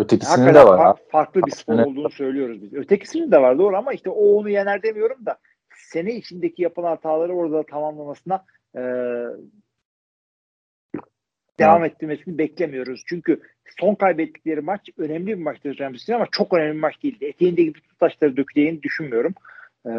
Ötekisinin 0.00 0.54
de 0.54 0.64
var. 0.64 0.78
Fa- 0.78 1.10
farklı 1.10 1.42
bir 1.46 1.50
spor 1.50 1.78
olduğunu 1.78 2.10
söylüyoruz 2.10 2.62
biz. 2.62 2.74
Ötekisinin 2.74 3.32
de 3.32 3.42
var 3.42 3.58
doğru 3.58 3.76
ama 3.76 3.92
işte 3.92 4.10
o 4.10 4.38
onu 4.38 4.48
yener 4.48 4.82
demiyorum 4.82 5.26
da 5.26 5.38
sene 5.78 6.14
içindeki 6.14 6.62
yapılan 6.62 6.88
hataları 6.88 7.32
orada 7.32 7.62
tamamlamasına 7.62 8.44
e, 8.76 8.82
devam 11.58 11.84
ettirmesini 11.84 12.38
beklemiyoruz. 12.38 13.02
Çünkü 13.06 13.42
son 13.80 13.94
kaybettikleri 13.94 14.60
maç 14.60 14.88
önemli 14.96 15.26
bir 15.26 15.34
maçtı 15.42 15.78
Rams'in 15.78 16.12
ama 16.12 16.26
çok 16.30 16.54
önemli 16.54 16.74
bir 16.74 16.80
maç 16.80 17.02
değildi. 17.02 17.24
Eteğindeki 17.24 17.74
bütün 17.74 17.96
taşları 18.00 18.36
döküleceğini 18.36 18.82
düşünmüyorum. 18.82 19.34
Ee, 19.86 19.90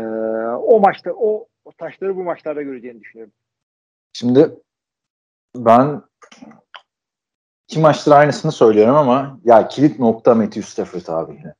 o 0.55 0.79
maçta 0.79 1.11
o, 1.11 1.47
o 1.65 1.71
taşları 1.71 2.15
bu 2.15 2.23
maçlarda 2.23 2.61
göreceğini 2.61 3.01
düşünüyorum. 3.01 3.33
Şimdi 4.13 4.49
ben 5.55 6.01
iki 7.67 7.79
maçtır 7.79 8.11
aynısını 8.11 8.51
söylüyorum 8.51 8.95
ama 8.95 9.39
ya 9.43 9.67
kilit 9.67 9.99
nokta 9.99 10.35
Matthew 10.35 10.61
Stafford 10.61 11.07
abi 11.07 11.35
yine. 11.35 11.53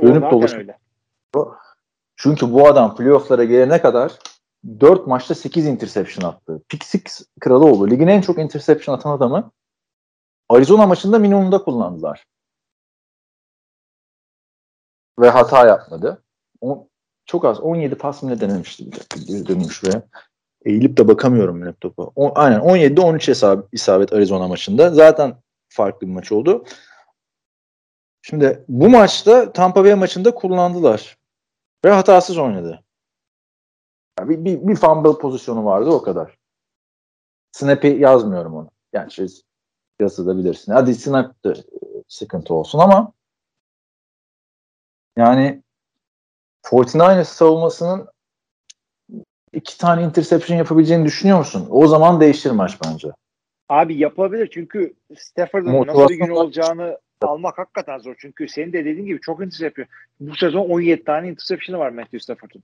Dönüp 0.00 0.30
dolaşıp. 0.30 0.70
Çünkü 2.22 2.52
bu 2.52 2.68
adam 2.68 2.96
playofflara 2.96 3.44
gelene 3.44 3.82
kadar 3.82 4.18
4 4.80 5.06
maçta 5.06 5.34
8 5.34 5.66
interception 5.66 6.30
attı. 6.30 6.62
Pick 6.68 6.84
six 6.84 7.26
kralı 7.40 7.64
oldu. 7.64 7.90
Ligin 7.90 8.06
en 8.06 8.20
çok 8.20 8.38
interception 8.38 8.94
atan 8.94 9.10
adamı 9.10 9.50
Arizona 10.48 10.86
maçında 10.86 11.18
minimumda 11.18 11.64
kullandılar. 11.64 12.24
Ve 15.18 15.30
hata 15.30 15.66
yapmadı. 15.66 16.22
O, 16.60 16.88
çok 17.26 17.44
az. 17.44 17.60
17 17.60 17.94
pas 17.94 18.22
mı 18.22 18.30
ne 18.30 18.40
denemişti 18.40 18.86
bir 18.86 18.92
dakika. 18.92 19.14
Eğilip 20.64 20.96
de 20.96 21.08
bakamıyorum 21.08 21.66
laptopa. 21.66 22.02
O, 22.16 22.32
aynen 22.34 22.60
17'de 22.60 23.00
13 23.00 23.28
hesabı, 23.28 23.68
isabet 23.72 24.12
Arizona 24.12 24.48
maçında. 24.48 24.90
Zaten 24.90 25.36
farklı 25.68 26.06
bir 26.06 26.12
maç 26.12 26.32
oldu. 26.32 26.64
Şimdi 28.22 28.64
bu 28.68 28.88
maçta 28.88 29.52
Tampa 29.52 29.84
Bay 29.84 29.94
maçında 29.94 30.34
kullandılar. 30.34 31.21
Ve 31.84 31.90
hatasız 31.90 32.38
oynadı. 32.38 32.84
Yani 34.18 34.28
bir, 34.28 34.44
bir, 34.44 34.68
bir 34.68 34.76
fumble 34.76 35.18
pozisyonu 35.18 35.64
vardı 35.64 35.90
o 35.90 36.02
kadar. 36.02 36.38
Snap'i 37.52 37.86
yazmıyorum 37.86 38.54
onu. 38.54 38.70
Yani 38.92 39.12
şey 39.12 39.26
yazabilirsin. 40.00 40.72
Hadi 40.72 40.94
snap 40.94 41.44
de 41.44 41.54
sıkıntı 42.08 42.54
olsun 42.54 42.78
ama 42.78 43.12
yani 45.16 45.62
49ers 46.62 47.24
savunmasının 47.24 48.08
iki 49.52 49.78
tane 49.78 50.02
interception 50.02 50.58
yapabileceğini 50.58 51.04
düşünüyor 51.04 51.38
musun? 51.38 51.66
O 51.70 51.86
zaman 51.86 52.20
değişir 52.20 52.50
maç 52.50 52.78
bence. 52.84 53.08
Abi 53.68 53.98
yapabilir 53.98 54.50
çünkü 54.52 54.94
Stafford'ın 55.16 55.86
nasıl 55.86 56.08
bir 56.08 56.14
gün 56.14 56.30
olacağını 56.30 56.98
almak 57.26 57.58
hakikaten 57.58 57.98
zor. 57.98 58.14
Çünkü 58.18 58.48
senin 58.48 58.72
de 58.72 58.84
dediğin 58.84 59.06
gibi 59.06 59.20
çok 59.20 59.40
intercept 59.40 59.62
yapıyor. 59.62 59.88
Bu 60.20 60.36
sezon 60.36 60.60
17 60.68 61.04
tane 61.04 61.28
interception'ı 61.28 61.78
var 61.78 61.90
Matthew 61.90 62.18
Stafford'un. 62.18 62.62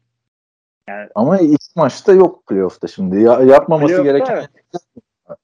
Yani, 0.88 1.08
Ama 1.14 1.38
ilk 1.38 1.60
maçta 1.76 2.12
yok 2.12 2.46
playoff'ta 2.46 2.88
şimdi. 2.88 3.20
Ya, 3.20 3.40
yapmaması 3.40 3.86
playoff'ta 3.86 4.12
gereken 4.12 4.36
evet. 4.36 4.50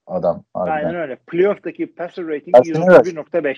adam. 0.07 0.45
Harbiden. 0.55 0.77
Aynen 0.77 0.95
öyle. 0.95 1.17
Playoff'taki 1.17 1.95
passer 1.95 2.27
rating 2.27 2.57
Tersine 2.57 2.87
ver. 2.87 3.01
131.5. 3.01 3.57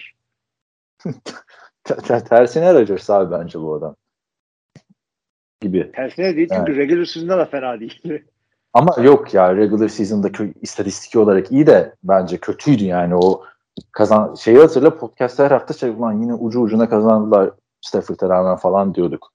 Ter- 1.85 2.01
ter- 2.01 2.25
Tersine 2.25 2.75
Rodgers 2.75 3.11
abi 3.11 3.31
bence 3.31 3.61
bu 3.61 3.75
adam. 3.75 3.97
Gibi. 5.61 5.93
Tersine 5.93 6.37
değil 6.37 6.49
çünkü 6.55 6.77
regular 6.77 7.05
season'da 7.05 7.39
da 7.39 7.45
fena 7.45 7.81
değil. 7.81 8.23
Ama 8.73 8.97
yok 9.03 9.35
ya 9.35 9.57
regular 9.57 9.89
season'da 9.89 10.29
kö- 10.29 10.55
istatistiki 10.63 11.19
olarak 11.19 11.53
iyi 11.53 11.67
de 11.67 11.95
bence 12.05 12.39
kötüydü 12.39 12.85
yani 12.85 13.17
o 13.17 13.45
kazan 13.93 14.35
şeyi 14.35 14.59
hatırla 14.59 14.99
podcast'ta 14.99 15.45
her 15.45 15.51
hafta 15.51 15.75
şey 15.75 15.91
ulan 15.91 16.13
yine 16.13 16.35
ucu 16.35 16.61
ucuna 16.61 16.89
kazandılar 16.89 17.51
Stafford'a 17.81 18.29
rağmen 18.29 18.57
falan 18.57 18.95
diyorduk. 18.95 19.33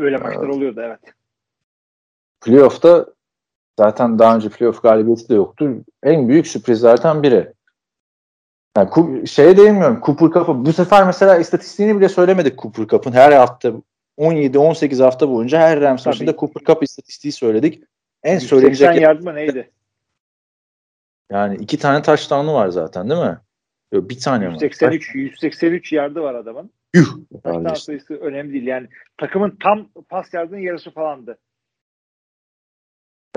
Öyle 0.00 0.16
maçlar 0.16 0.48
oluyordu 0.48 0.80
evet. 0.84 1.00
Playoff'ta 2.40 3.06
zaten 3.78 4.18
daha 4.18 4.36
önce 4.36 4.48
playoff 4.48 4.82
galibiyeti 4.82 5.28
de 5.28 5.34
yoktu. 5.34 5.70
En 6.02 6.28
büyük 6.28 6.46
sürprizlerden 6.46 7.22
biri. 7.22 7.52
Yani 8.76 9.28
şeye 9.28 9.56
değinmiyorum. 9.56 10.00
Cooper 10.06 10.28
Cup'ı 10.28 10.64
bu 10.64 10.72
sefer 10.72 11.06
mesela 11.06 11.36
istatistiğini 11.36 11.96
bile 11.96 12.08
söylemedik 12.08 12.58
Cooper 12.58 12.86
Cup'ın. 12.86 13.12
Her 13.12 13.32
hafta 13.32 13.72
17-18 14.18 15.02
hafta 15.02 15.30
boyunca 15.30 15.58
her 15.58 15.80
Rams 15.80 16.06
maçında 16.06 16.36
Cooper 16.36 16.64
Cup 16.64 16.82
istatistiği 16.82 17.32
söyledik. 17.32 17.82
En 18.22 18.34
180 18.34 18.48
söylenecek 18.48 19.02
yard 19.02 19.22
mı 19.22 19.34
neydi? 19.34 19.70
yani 21.30 21.56
iki 21.56 21.78
tane 21.78 22.02
touchdown'u 22.02 22.54
var 22.54 22.68
zaten 22.68 23.10
değil 23.10 23.20
mi? 23.20 23.38
Yok 23.92 24.10
bir 24.10 24.18
tane 24.18 24.46
mi? 24.46 24.52
183 24.52 25.14
183 25.14 25.92
yardı 25.92 26.20
var 26.20 26.34
adamın. 26.34 26.70
Yuh. 26.94 27.18
Sayısı 27.74 28.14
önemli 28.14 28.52
değil. 28.52 28.66
Yani 28.66 28.88
takımın 29.16 29.58
tam 29.62 29.88
pas 30.08 30.34
yardının 30.34 30.58
yarısı 30.58 30.90
falandı. 30.90 31.38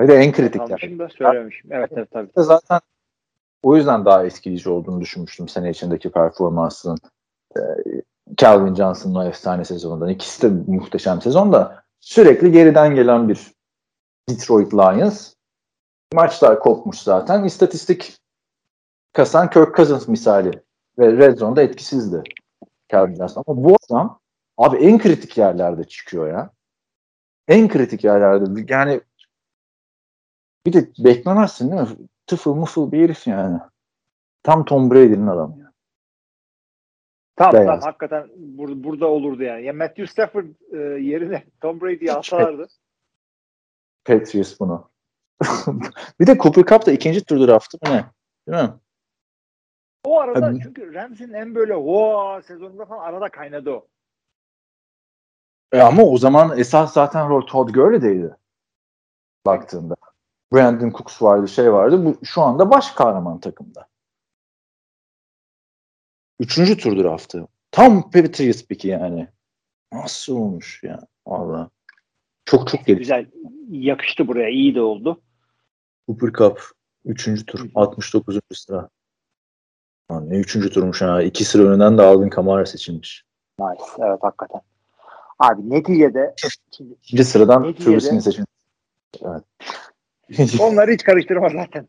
Ve 0.00 0.08
de 0.08 0.14
en 0.14 0.32
kritik. 0.32 0.60
Almışım 0.60 0.98
da 0.98 1.08
söylemişim. 1.08 1.72
Evet 1.72 1.90
evet 1.96 2.10
tabii. 2.10 2.30
Zaten 2.36 2.80
o 3.62 3.76
yüzden 3.76 4.04
daha 4.04 4.26
etkileyici 4.26 4.70
olduğunu 4.70 5.00
düşünmüştüm 5.00 5.48
sene 5.48 5.70
içindeki 5.70 6.10
performansının. 6.10 6.98
Ee, 7.56 7.60
Calvin 8.36 8.74
Johnson'ın 8.74 9.14
o 9.14 9.24
efsane 9.24 9.64
sezonundan. 9.64 10.08
İkisi 10.08 10.42
de 10.42 10.72
muhteşem 10.72 11.20
sezon 11.20 11.52
da 11.52 11.84
sürekli 12.00 12.52
geriden 12.52 12.94
gelen 12.94 13.28
bir 13.28 13.52
Detroit 14.28 14.74
Lions. 14.74 15.34
Maçlar 16.14 16.60
kopmuş 16.60 16.98
zaten. 16.98 17.44
İstatistik 17.44 18.16
kasan 19.14 19.50
Kirk 19.50 19.76
Cousins 19.76 20.08
misali. 20.08 20.62
Ve 20.98 21.12
Red 21.12 21.38
Zone'da 21.38 21.62
etkisizdi 21.62 22.22
Johnson. 22.90 23.44
Ama 23.46 23.64
bu 23.64 23.76
adam 23.90 24.20
abi 24.56 24.76
en 24.76 24.98
kritik 24.98 25.38
yerlerde 25.38 25.84
çıkıyor 25.84 26.28
ya. 26.28 26.50
En 27.48 27.68
kritik 27.68 28.04
yerlerde. 28.04 28.66
Yani 28.68 29.00
bir 30.66 30.72
de 30.72 30.90
beklemezsin 30.98 31.70
değil 31.70 31.82
mi? 31.82 31.88
Tıfıl 32.26 32.54
mıfıl 32.54 32.92
bir 32.92 33.04
herif 33.04 33.26
yani. 33.26 33.58
Tam 34.42 34.64
Tom 34.64 34.90
Brady'nin 34.90 35.26
adamı 35.26 35.58
ya. 35.58 35.72
Tamam 37.36 37.52
Beyaz. 37.52 37.66
tamam 37.66 37.80
hakikaten 37.80 38.28
bur- 38.56 38.84
burada 38.84 39.06
olurdu 39.06 39.42
yani. 39.42 39.64
Ya 39.64 39.72
Matthew 39.72 40.06
Stafford 40.06 40.46
e, 40.72 40.78
yerine 40.78 41.44
Tom 41.60 41.80
Brady'yi 41.80 42.12
alsalardı. 42.12 42.68
Patriots 44.04 44.60
bunu. 44.60 44.90
bir 46.20 46.26
de 46.26 46.38
Cooper 46.38 46.64
Cup 46.64 46.86
da 46.86 46.92
ikinci 46.92 47.24
tur 47.24 47.48
draftı 47.48 47.78
mı 47.82 47.94
ne? 47.94 48.04
Değil 48.48 48.64
mi? 48.64 48.74
O 50.04 50.20
arada 50.20 50.46
Abi- 50.46 50.60
çünkü 50.62 50.94
Rams'in 50.94 51.32
en 51.32 51.54
böyle 51.54 51.74
hoa 51.74 52.42
sezonunda 52.42 52.86
falan 52.86 53.04
arada 53.04 53.28
kaynadı 53.28 53.70
o. 53.70 53.86
E 55.72 55.80
ama 55.80 56.02
o 56.02 56.18
zaman 56.18 56.58
esas 56.58 56.92
zaten 56.92 57.28
rol 57.28 57.46
Todd 57.46 57.68
Gurley'deydi. 57.68 58.36
Baktığında. 59.46 59.94
Brandon 60.52 60.90
Cooks 60.90 61.22
vardı, 61.22 61.48
şey 61.48 61.72
vardı. 61.72 62.04
Bu 62.04 62.24
şu 62.24 62.42
anda 62.42 62.70
baş 62.70 62.90
kahraman 62.90 63.40
takımda. 63.40 63.88
Üçüncü 66.40 66.76
tur 66.78 67.04
draftı. 67.04 67.48
Tam 67.70 68.10
Patriots 68.10 68.66
piki 68.66 68.88
yani. 68.88 69.28
Nasıl 69.92 70.36
olmuş 70.36 70.82
ya? 70.82 71.00
Valla. 71.26 71.70
Çok 72.44 72.68
çok 72.68 72.86
gelişti. 72.86 72.98
Güzel 72.98 73.26
yakıştı 73.70 74.28
buraya. 74.28 74.48
iyi 74.48 74.74
de 74.74 74.80
oldu. 74.80 75.20
Cooper 76.08 76.32
Cup. 76.32 76.70
Üçüncü 77.04 77.46
tur. 77.46 77.70
69. 77.74 78.38
sıra. 78.54 78.88
Ne 80.10 80.38
üçüncü 80.38 80.70
turmuş 80.70 81.02
ha. 81.02 81.22
İki 81.22 81.44
sıra 81.44 81.62
önünden 81.62 81.98
de 81.98 82.02
Alvin 82.02 82.28
Kamara 82.28 82.66
seçilmiş. 82.66 83.24
Nice. 83.60 83.84
Evet 83.98 84.18
hakikaten. 84.22 84.60
Abi 85.38 85.70
neticede 85.70 86.34
şimdi 86.72 86.92
İkinci 87.02 87.24
sıradan 87.24 87.62
Neticede- 87.62 87.84
Trubisky'ni 87.84 88.22
seçilmiş. 88.22 88.50
Evet. 89.22 89.42
onları 90.60 90.92
hiç 90.92 91.02
karıştırma 91.02 91.48
zaten. 91.48 91.86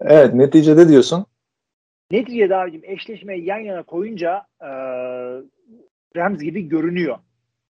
evet 0.00 0.34
neticede 0.34 0.88
diyorsun. 0.88 1.26
Neticede 2.10 2.56
abicim 2.56 2.80
eşleşmeyi 2.84 3.44
yan 3.44 3.58
yana 3.58 3.82
koyunca 3.82 4.46
e, 4.60 4.68
Rams 6.16 6.40
gibi 6.40 6.68
görünüyor. 6.68 7.18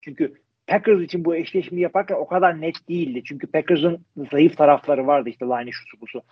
Çünkü 0.01 0.35
Packers 0.67 1.01
için 1.01 1.25
bu 1.25 1.37
eşleşmeyi 1.37 1.83
yaparken 1.83 2.15
o 2.15 2.27
kadar 2.27 2.61
net 2.61 2.89
değildi. 2.89 3.23
Çünkü 3.25 3.47
Packers'ın 3.47 4.05
zayıf 4.31 4.57
tarafları 4.57 5.07
vardı 5.07 5.29
işte 5.29 5.45
line 5.45 5.71
şusu 5.71 6.01
busu. 6.01 6.23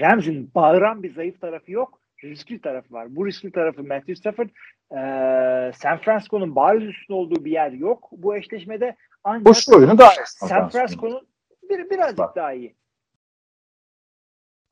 Rams'in 0.00 0.50
bağıran 0.54 1.02
bir 1.02 1.14
zayıf 1.14 1.40
tarafı 1.40 1.72
yok. 1.72 1.98
Riskli 2.24 2.60
tarafı 2.60 2.94
var. 2.94 3.16
Bu 3.16 3.26
riskli 3.26 3.52
tarafı 3.52 3.82
Matthew 3.84 4.14
Stafford. 4.14 4.48
E, 4.90 5.72
San 5.72 5.98
Francisco'nun 5.98 6.56
bariz 6.56 6.82
üstünde 6.88 7.16
olduğu 7.16 7.44
bir 7.44 7.50
yer 7.50 7.70
yok 7.72 8.08
bu 8.12 8.36
eşleşmede. 8.36 8.96
Ancak 9.24 9.46
Koşu 9.46 9.76
oyunu 9.76 9.98
daha. 9.98 10.10
San 10.26 10.68
Francisco'nun 10.68 11.28
bir, 11.70 11.90
birazcık 11.90 12.18
Bak. 12.18 12.36
daha 12.36 12.52
iyi. 12.52 12.76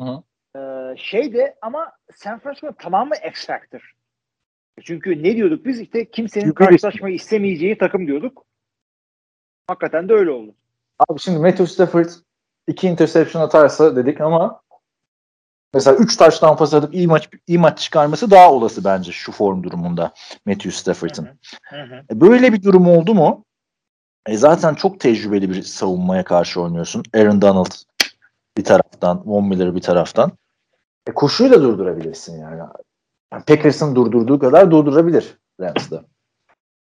Hı. 0.03 0.23
Ee, 0.57 0.97
şey 0.97 1.33
de 1.35 1.59
ama 1.63 1.93
San 2.15 2.39
Francisco 2.39 2.73
tamamı 2.73 3.15
X 3.29 3.47
Factor. 3.47 3.93
Çünkü 4.83 5.23
ne 5.23 5.37
diyorduk 5.37 5.67
biz 5.67 5.81
işte 5.81 6.11
kimsenin 6.11 6.45
Çünkü- 6.45 6.65
karşılaşmayı 6.65 7.15
istemeyeceği 7.15 7.79
takım 7.79 8.07
diyorduk. 8.07 8.45
Hakikaten 9.67 10.09
de 10.09 10.13
öyle 10.13 10.31
oldu. 10.31 10.55
Abi 11.09 11.21
şimdi 11.21 11.39
Matthew 11.39 11.67
Stafford 11.67 12.09
iki 12.67 12.89
interception 12.89 13.43
atarsa 13.43 13.97
dedik 13.97 14.21
ama 14.21 14.63
mesela 15.75 15.97
3 15.97 16.17
taştan 16.17 16.57
pas 16.57 16.75
atıp 16.75 16.95
iyi 16.95 17.07
maç 17.07 17.29
iyi 17.47 17.59
maç 17.59 17.79
çıkarması 17.79 18.31
daha 18.31 18.53
olası 18.53 18.85
bence 18.85 19.13
şu 19.13 19.33
form 19.33 19.63
durumunda 19.63 20.13
Matthew 20.47 20.71
Stafford'ın. 20.71 21.29
E, 22.11 22.21
Böyle 22.21 22.53
bir 22.53 22.63
durum 22.63 22.87
oldu 22.89 23.15
mu? 23.15 23.45
E 24.27 24.37
zaten 24.37 24.75
çok 24.75 25.01
tecrübeli 25.01 25.51
bir 25.51 25.63
savunmaya 25.63 26.25
karşı 26.25 26.61
oynuyorsun. 26.61 27.03
Aaron 27.15 27.43
Donald 27.43 27.73
bir 28.57 28.65
taraftan, 28.65 29.23
Von 29.27 29.45
Miller 29.49 29.75
bir 29.75 29.81
taraftan. 29.81 30.33
E 31.07 31.15
koşuyu 31.15 31.51
da 31.51 31.63
durdurabilirsin 31.63 32.41
yani. 32.41 32.59
Yani 33.33 33.45
Packers'ın 33.45 33.95
durdurduğu 33.95 34.39
kadar 34.39 34.71
durdurabilir 34.71 35.39
Rams'da 35.61 36.05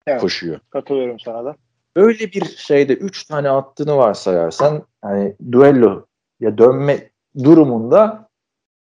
Evet. 0.07 0.21
koşuyu. 0.21 0.61
Katılıyorum 0.71 1.21
sana 1.21 1.45
da. 1.45 1.57
Böyle 1.97 2.19
bir 2.33 2.45
şeyde 2.45 2.95
3 2.95 3.25
tane 3.25 3.51
attığını 3.51 3.97
varsayarsan 3.97 4.83
hani 5.03 5.37
duello 5.53 6.07
ya 6.41 6.59
dönme 6.59 7.11
durumunda 7.45 8.28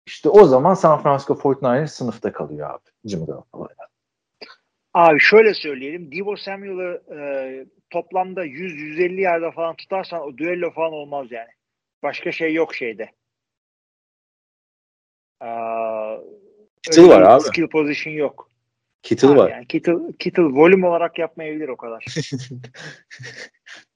işte 0.07 0.29
o 0.29 0.45
zaman 0.45 0.75
San 0.75 1.03
Francisco 1.03 1.35
49ers 1.35 1.87
sınıfta 1.87 2.33
kalıyor 2.33 2.71
abi. 2.71 3.11
Jimmy 3.11 3.27
Garoppolo'yla. 3.27 3.89
Abi 4.95 5.21
şöyle 5.21 5.55
söyleyelim. 5.55 6.13
Divo 6.13 6.37
Samuel'ı 6.37 7.03
e, 7.17 7.21
toplamda 7.91 8.47
100-150 8.47 9.21
yerde 9.21 9.51
falan 9.51 9.77
tutarsan 9.77 10.21
o 10.21 10.39
düello 10.39 10.71
falan 10.71 10.93
olmaz 10.93 11.27
yani. 11.31 11.51
Başka 12.03 12.33
şey 12.33 12.55
yok 12.55 12.75
şeyde. 12.75 13.11
Aa, 15.41 16.17
Kittle 16.83 17.09
var 17.09 17.23
abi. 17.23 17.43
Skill 17.43 17.69
position 17.69 18.15
yok. 18.15 18.49
Kittle 19.03 19.29
Ha, 19.29 19.37
var. 19.37 19.51
Yani 19.51 19.67
Kittle, 19.67 19.95
Kittle 20.19 20.43
volüm 20.43 20.85
olarak 20.85 21.19
yapmayabilir 21.19 21.69
o 21.69 21.77
kadar. 21.77 22.05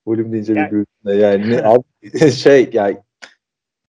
Volüm 0.06 0.32
deyince 0.32 0.52
Yani- 0.52 0.86
bir 1.04 1.14
yani 1.14 1.62
abi, 1.66 2.30
şey 2.30 2.70
yani 2.72 2.98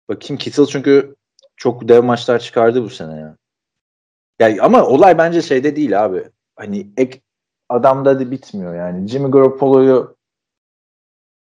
bakayım 0.08 0.38
Kittle 0.38 0.66
çünkü 0.66 1.15
çok 1.56 1.88
dev 1.88 2.04
maçlar 2.04 2.38
çıkardı 2.38 2.82
bu 2.82 2.90
sene 2.90 3.20
ya. 3.20 3.36
Yani 4.38 4.62
ama 4.62 4.86
olay 4.86 5.18
bence 5.18 5.42
şeyde 5.42 5.76
değil 5.76 6.04
abi. 6.04 6.24
Hani 6.56 6.90
ek 6.96 7.20
adamda 7.68 8.20
da 8.20 8.30
bitmiyor 8.30 8.74
yani. 8.74 9.08
Jimmy 9.08 9.30
Garoppolo'yu 9.30 10.16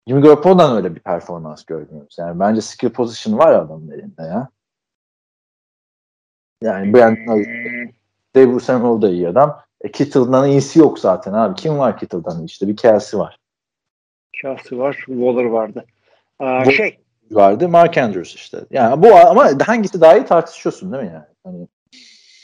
Jimmy 0.07 0.21
Garoppolo'dan 0.21 0.75
öyle 0.77 0.95
bir 0.95 0.99
performans 0.99 1.65
görmüyoruz. 1.65 2.15
Yani 2.19 2.39
bence 2.39 2.61
skill 2.61 2.89
position 2.89 3.37
var 3.37 3.51
adamın 3.53 3.91
elinde 3.91 4.21
ya. 4.21 4.49
Yani 6.61 6.93
Brandon 6.93 7.31
Ayuk, 7.33 7.47
Dave 8.35 8.59
Samuel 8.59 9.01
da 9.01 9.09
iyi 9.09 9.29
adam. 9.29 9.61
E, 9.81 9.91
Kittle'dan 9.91 10.49
iyisi 10.49 10.79
yok 10.79 10.99
zaten 10.99 11.33
abi. 11.33 11.55
Kim 11.55 11.77
var 11.79 11.97
Kittle'dan? 11.97 12.43
İşte 12.43 12.67
bir 12.67 12.77
Kelsey 12.77 13.19
var. 13.19 13.37
Kelsey 14.41 14.79
var, 14.79 14.93
Waller 15.05 15.43
vardı. 15.45 15.85
Aa, 16.39 16.65
Bu- 16.65 16.71
şey, 16.71 16.99
vardı. 17.31 17.69
Mark 17.69 17.97
Andrews 17.97 18.35
işte. 18.35 18.57
Yani 18.71 19.03
bu 19.03 19.15
ama 19.15 19.49
hangisi 19.65 20.01
daha 20.01 20.17
iyi 20.17 20.25
tartışıyorsun 20.25 20.91
değil 20.93 21.03
mi 21.03 21.09
yani? 21.13 21.25
Hani 21.43 21.67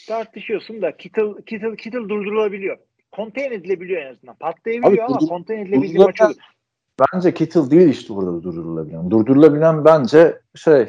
Tartışıyorsun 0.07 0.81
da 0.81 0.97
Kittle, 0.97 1.43
Kittle, 1.45 1.75
Kittle 1.75 1.99
durdurulabiliyor. 2.09 2.77
Contain 3.15 3.51
edilebiliyor 3.51 4.01
en 4.01 4.11
azından. 4.11 4.35
Patlayabiliyor 4.35 4.93
Abi, 4.93 5.01
ama 5.03 5.15
durdur- 5.19 5.27
contain 5.27 5.57
edilebildiği 5.57 5.97
durdurulabilen- 5.99 6.05
maç 6.05 6.21
olur. 6.21 6.35
bence 7.13 7.33
Kittle 7.33 7.71
değil 7.71 7.89
işte 7.89 8.15
burada 8.15 8.43
durdurulabilen. 8.43 9.11
Durdurulabilen 9.11 9.85
bence 9.85 10.39
şey 10.55 10.81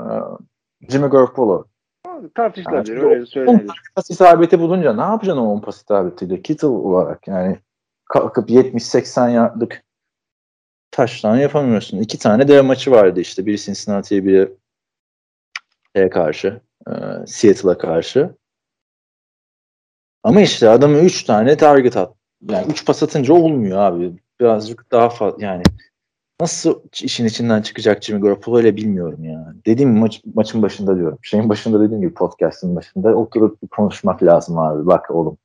e, 0.00 0.04
Jimmy 0.88 1.08
Garoppolo. 1.08 1.64
Tartışılabilir. 2.34 2.96
Yani 2.96 3.06
öyle 3.06 3.20
de 3.20 3.26
söylenebilir. 3.26 3.72
Pas 3.94 4.10
isabeti 4.10 4.60
bulunca 4.60 4.92
ne 4.92 5.00
yapacaksın 5.00 5.42
o 5.42 5.46
10 5.52 5.60
pas 5.60 5.76
isabetiyle? 5.82 6.42
Kittle 6.42 6.66
olarak 6.66 7.28
yani 7.28 7.58
kalkıp 8.04 8.50
70-80 8.50 9.30
yardlık 9.30 9.84
taştan 10.90 11.36
yapamıyorsun. 11.36 11.98
İki 11.98 12.18
tane 12.18 12.48
dev 12.48 12.62
maçı 12.62 12.90
vardı 12.90 13.20
işte. 13.20 13.46
Biri 13.46 13.58
Cincinnati'ye 13.58 14.24
biri 14.24 14.52
şeye 15.96 16.10
karşı. 16.10 16.60
e, 16.88 16.92
Seattle'a 17.26 17.78
karşı. 17.78 18.34
Ama 20.22 20.40
işte 20.40 20.68
adamı 20.68 20.98
3 20.98 21.24
tane 21.24 21.56
target 21.56 21.96
at. 21.96 22.14
Yani 22.50 22.66
3 22.70 22.86
pas 22.86 23.02
atınca 23.02 23.34
olmuyor 23.34 23.78
abi. 23.78 24.12
Birazcık 24.40 24.92
daha 24.92 25.08
fazla 25.10 25.44
yani 25.46 25.62
nasıl 26.40 26.80
işin 27.02 27.26
içinden 27.26 27.62
çıkacak 27.62 28.02
Jimmy 28.02 28.20
Garoppolo 28.20 28.60
ile 28.60 28.76
bilmiyorum 28.76 29.24
ya. 29.24 29.54
Dediğim 29.66 29.98
maç, 29.98 30.22
maçın 30.34 30.62
başında 30.62 30.96
diyorum. 30.96 31.18
Şeyin 31.22 31.48
başında 31.48 31.80
dediğim 31.80 32.00
gibi 32.02 32.14
podcast'ın 32.14 32.76
başında 32.76 33.14
oturup 33.14 33.62
bir 33.62 33.68
konuşmak 33.68 34.22
lazım 34.22 34.58
abi. 34.58 34.86
Bak 34.86 35.10
oğlum. 35.10 35.38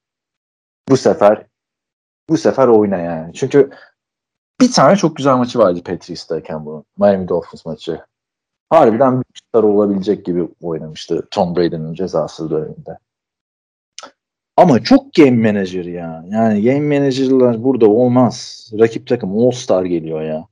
Bu 0.90 0.98
sefer 0.98 1.46
bu 2.30 2.38
sefer 2.38 2.68
oyna 2.68 2.98
yani. 2.98 3.34
Çünkü 3.34 3.70
bir 4.62 4.72
tane 4.72 4.96
çok 4.96 5.16
güzel 5.16 5.36
maçı 5.36 5.60
vardı 5.60 5.84
Patriots'tayken 5.84 6.66
bunun. 6.66 6.84
Miami 6.98 7.28
Dolphins 7.28 7.66
maçı. 7.66 8.02
Harbiden 8.70 9.20
bir 9.20 9.26
star 9.50 9.64
olabilecek 9.64 10.26
gibi 10.26 10.48
oynamıştı 10.62 11.28
Tom 11.32 11.56
Brady'nin 11.56 11.94
cezası 11.94 12.50
döneminde. 12.50 12.98
Ama 14.58 14.84
çok 14.84 15.14
game 15.14 15.52
manager 15.52 15.86
ya. 15.86 16.26
Yani 16.30 16.64
game 16.64 17.00
manager'lar 17.00 17.64
burada 17.64 17.90
olmaz. 17.90 18.68
Rakip 18.80 19.08
takım 19.08 19.38
All 19.38 19.52
Star 19.52 19.86
geliyor 19.86 20.22
ya. 20.22 20.48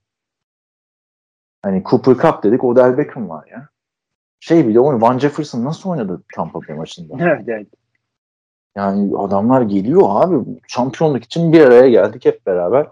Hani 1.61 1.83
Cooper 1.89 2.15
Cup 2.15 2.43
dedik 2.43 2.63
Odell 2.63 2.97
Beckham 2.97 3.29
var 3.29 3.47
ya. 3.51 3.69
Şey 4.39 4.67
bile 4.67 4.79
oyun 4.79 5.01
Van 5.01 5.19
Jefferson 5.19 5.65
nasıl 5.65 5.89
oynadı 5.89 6.23
Tampa 6.35 6.59
Bay 6.67 6.75
maçında? 6.77 7.13
Evet, 7.23 7.43
evet. 7.47 7.67
Yani 8.75 9.17
adamlar 9.17 9.61
geliyor 9.61 10.01
abi. 10.05 10.59
Şampiyonluk 10.67 11.23
için 11.23 11.53
bir 11.53 11.61
araya 11.61 11.89
geldik 11.89 12.25
hep 12.25 12.45
beraber. 12.45 12.87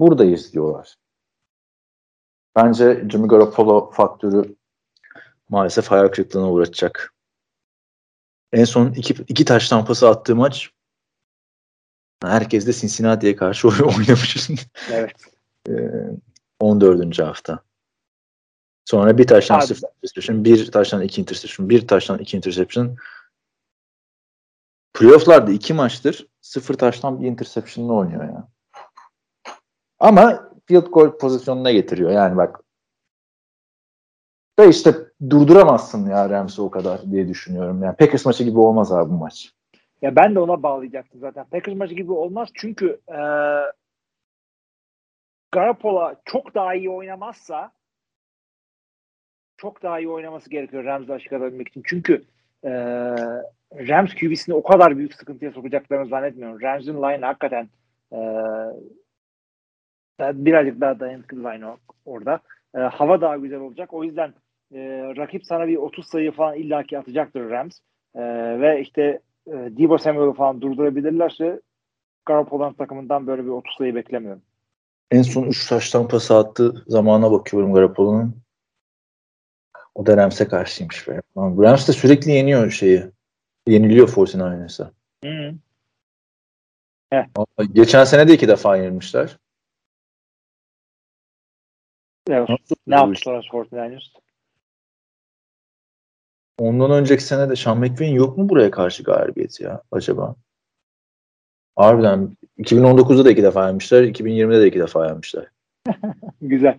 Buradayız 0.00 0.52
diyorlar. 0.52 0.96
Bence 2.56 3.04
Jimmy 3.10 3.28
Garoppolo 3.28 3.90
faktörü 3.90 4.56
maalesef 5.48 5.86
hayal 5.90 6.08
kırıklığına 6.08 6.50
uğratacak. 6.52 7.14
En 8.52 8.64
son 8.64 8.92
iki, 8.92 9.14
iki 9.28 9.44
taş 9.44 9.68
tampası 9.68 10.08
attığı 10.08 10.36
maç 10.36 10.70
herkes 12.22 12.66
de 12.66 12.72
Cincinnati'ye 12.72 13.36
karşı 13.36 13.68
oynamış. 13.68 14.50
evet. 14.90 15.12
Ee, 15.68 15.72
14. 16.60 17.18
hafta. 17.18 17.62
Sonra 18.84 19.18
bir 19.18 19.26
taştan 19.26 19.58
Abi- 19.58 19.66
sıfır 19.66 19.88
interception, 20.02 20.44
bir 20.44 20.72
taştan 20.72 21.02
iki 21.02 21.20
interception, 21.20 21.68
bir 21.70 21.88
taştan 21.88 22.18
iki 22.18 22.36
interception. 22.36 22.96
Playoff'larda 24.94 25.50
iki 25.52 25.74
maçtır 25.74 26.26
sıfır 26.40 26.74
taştan 26.74 27.20
bir 27.22 27.26
interception'la 27.26 27.92
oynuyor 27.92 28.24
ya. 28.24 28.48
Ama 29.98 30.50
field 30.66 30.86
goal 30.86 31.18
pozisyonuna 31.18 31.70
getiriyor. 31.72 32.10
Yani 32.10 32.36
bak 32.36 32.60
ve 34.58 34.68
işte 34.68 34.94
durduramazsın 35.30 36.10
ya 36.10 36.30
Rams'i 36.30 36.62
o 36.62 36.70
kadar 36.70 37.10
diye 37.10 37.28
düşünüyorum. 37.28 37.82
Yani 37.82 37.96
Packers 37.96 38.26
maçı 38.26 38.44
gibi 38.44 38.58
olmaz 38.58 38.92
abi 38.92 39.10
bu 39.10 39.14
maç. 39.14 39.52
Ya 40.02 40.16
ben 40.16 40.34
de 40.34 40.40
ona 40.40 40.62
bağlayacaktım 40.62 41.20
zaten. 41.20 41.44
Packers 41.44 41.76
maçı 41.76 41.94
gibi 41.94 42.12
olmaz 42.12 42.48
çünkü 42.54 43.00
e, 43.08 43.18
Garoppolo 45.52 46.14
çok 46.24 46.54
daha 46.54 46.74
iyi 46.74 46.90
oynamazsa 46.90 47.72
çok 49.56 49.82
daha 49.82 49.98
iyi 49.98 50.08
oynaması 50.08 50.50
gerekiyor 50.50 51.10
açık 51.10 51.32
alabilmek 51.32 51.68
için. 51.68 51.82
Çünkü 51.86 52.24
e, 52.64 52.70
Rams 53.72 54.14
QB'sini 54.14 54.54
o 54.54 54.62
kadar 54.62 54.98
büyük 54.98 55.14
sıkıntıya 55.14 55.52
sokacaklarını 55.52 56.08
zannetmiyorum. 56.08 56.62
Rams'ın 56.62 57.02
line 57.02 57.26
hakikaten 57.26 57.68
e, 58.12 58.18
birazcık 60.20 60.80
daha 60.80 61.00
dayanıklı 61.00 61.38
line 61.38 61.66
orada. 62.04 62.40
E, 62.74 62.78
hava 62.78 63.20
daha 63.20 63.36
güzel 63.36 63.60
olacak. 63.60 63.92
O 63.92 64.04
yüzden 64.04 64.34
e, 64.74 64.78
rakip 65.16 65.46
sana 65.46 65.68
bir 65.68 65.76
30 65.76 66.06
sayı 66.06 66.32
falan 66.32 66.56
illaki 66.56 66.98
atacaktır 66.98 67.50
Rams. 67.50 67.78
E, 68.14 68.22
ve 68.60 68.80
işte 68.80 69.20
e, 69.46 69.52
Debo 69.52 69.98
Samuel'ı 69.98 70.32
falan 70.32 70.60
durdurabilirlerse 70.60 71.60
Garoppolo'nun 72.26 72.72
takımından 72.72 73.26
böyle 73.26 73.44
bir 73.44 73.50
30 73.50 73.74
sayı 73.78 73.94
beklemiyorum. 73.94 74.42
En 75.10 75.22
son 75.22 75.42
3 75.42 75.68
taştan 75.68 76.08
pas 76.08 76.30
attığı 76.30 76.84
zamana 76.86 77.32
bakıyorum 77.32 77.74
Garoppolo'nun. 77.74 78.36
O 79.94 80.06
da 80.06 80.16
Rams'e 80.16 80.48
karşıymış. 80.48 81.08
Be. 81.08 81.20
Rams 81.36 81.88
de 81.88 81.92
sürekli 81.92 82.30
yeniyor 82.30 82.70
şeyi. 82.70 83.04
Yeniliyor 83.66 84.08
49ers'a. 84.08 84.90
Hı. 85.24 85.54
Ama 87.12 87.46
Geçen 87.72 88.04
sene 88.04 88.28
de 88.28 88.34
iki 88.34 88.48
defa 88.48 88.76
yenilmişler. 88.76 89.38
Evet. 92.30 92.48
Nasıl 92.48 93.10
Ne 93.10 93.14
sonra 93.16 93.38
49ers? 93.38 94.02
Ondan 96.58 96.90
önceki 96.90 97.22
sene 97.24 97.50
de 97.50 97.56
Sean 97.56 97.78
McVay'in 97.78 98.14
yok 98.14 98.38
mu 98.38 98.48
buraya 98.48 98.70
karşı 98.70 99.02
galibiyeti 99.02 99.64
ya 99.64 99.82
acaba? 99.92 100.34
Harbiden 101.76 102.36
2019'da 102.58 103.24
da 103.24 103.30
iki 103.30 103.42
defa 103.42 103.66
yenmişler, 103.66 104.02
2020'de 104.02 104.60
de 104.60 104.66
iki 104.66 104.78
defa 104.78 105.06
yenmişler. 105.06 105.46
Güzel. 106.40 106.78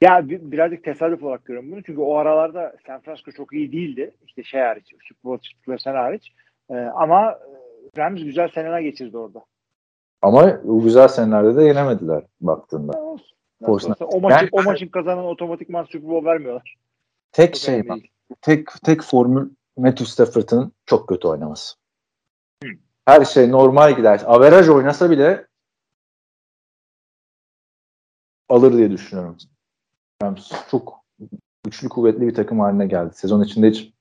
Ya 0.00 0.28
bi- 0.28 0.52
birazcık 0.52 0.84
tesadüf 0.84 1.22
olarak 1.22 1.44
görüyorum 1.44 1.72
bunu. 1.72 1.82
Çünkü 1.82 2.00
o 2.00 2.16
aralarda 2.16 2.76
San 2.86 3.00
Francisco 3.00 3.30
çok 3.32 3.52
iyi 3.52 3.72
değildi. 3.72 4.14
İşte 4.26 4.42
şey 4.42 4.60
hariç, 4.60 4.94
Super 5.08 5.24
Bowl 5.24 5.42
çıktıkları 5.42 5.80
sene 5.80 5.96
hariç. 5.96 6.32
Ee, 6.70 6.74
ama 6.74 7.30
e, 7.32 7.48
Rams 7.98 8.24
güzel 8.24 8.48
seneler 8.48 8.80
geçirdi 8.80 9.16
orada. 9.18 9.44
Ama 10.22 10.60
o 10.68 10.82
güzel 10.82 11.08
senelerde 11.08 11.56
de 11.56 11.62
yenemediler 11.64 12.22
baktığında. 12.40 12.92
Olsa 13.60 13.94
O 14.00 14.20
maçı, 14.20 14.34
Yani- 14.34 14.48
o 14.52 14.62
maçın 14.62 14.88
kazanan 14.88 15.24
otomatikman 15.24 15.84
Super 15.84 16.08
Bowl 16.08 16.26
vermiyorlar. 16.26 16.76
Tek 17.32 17.54
Çok 17.54 17.62
şey 17.62 17.88
bak, 17.88 17.98
tek 18.40 18.68
tek 18.84 19.02
formül 19.02 19.50
Matthew 19.76 20.04
Stafford'ın 20.04 20.72
çok 20.86 21.08
kötü 21.08 21.28
oynaması. 21.28 21.76
Hı. 22.64 22.70
Her 23.06 23.24
şey 23.24 23.50
normal 23.50 23.96
gider. 23.96 24.22
Averaj 24.26 24.68
oynasa 24.68 25.10
bile 25.10 25.46
alır 28.48 28.72
diye 28.72 28.90
düşünüyorum. 28.90 29.36
Rams 30.22 30.52
çok 30.70 31.04
güçlü 31.64 31.88
kuvvetli 31.88 32.20
bir 32.28 32.34
takım 32.34 32.60
haline 32.60 32.86
geldi. 32.86 33.14
Sezon 33.14 33.42
içinde 33.42 33.70
hiç 33.70 33.92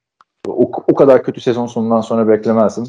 o, 0.47 0.71
o 0.87 0.95
kadar 0.95 1.23
kötü 1.23 1.41
sezon 1.41 1.67
sonundan 1.67 2.01
sonra 2.01 2.27
beklemezdim. 2.27 2.85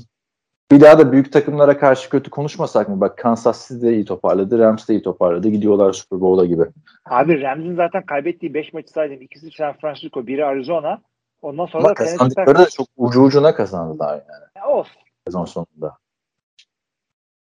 Bir 0.73 0.81
daha 0.81 0.99
da 0.99 1.13
büyük 1.13 1.33
takımlara 1.33 1.79
karşı 1.79 2.11
kötü 2.11 2.31
konuşmasak 2.31 2.89
mı? 2.89 3.01
Bak 3.01 3.19
Kansas 3.19 3.69
City 3.69 3.87
de 3.87 3.95
iyi 3.95 4.05
toparladı. 4.05 4.59
Rams 4.59 4.89
de 4.89 4.95
iyi 4.95 5.03
toparladı. 5.03 5.49
Gidiyorlar 5.49 5.93
Super 5.93 6.21
Bowl'a 6.21 6.45
gibi. 6.45 6.63
Abi 7.05 7.41
Rams'in 7.43 7.77
zaten 7.77 8.07
kaybettiği 8.07 8.55
5 8.55 8.73
maçı 8.73 8.91
saydım. 8.91 9.23
İkisi 9.23 9.51
San 9.51 9.73
Francisco, 9.73 10.27
biri 10.27 10.45
Arizona. 10.45 10.99
Ondan 11.43 11.67
sonra 11.67 11.83
Ama 11.83 11.91
da 11.91 11.95
kazandıkları 11.95 12.59
da 12.59 12.71
çok 12.71 12.87
ucu 12.97 13.23
ucuna 13.23 13.55
kazandılar 13.55 14.13
yani. 14.13 14.45
Ya 14.57 14.67
Olsun. 14.67 15.03
sezon 15.27 15.45
sonunda. 15.45 15.97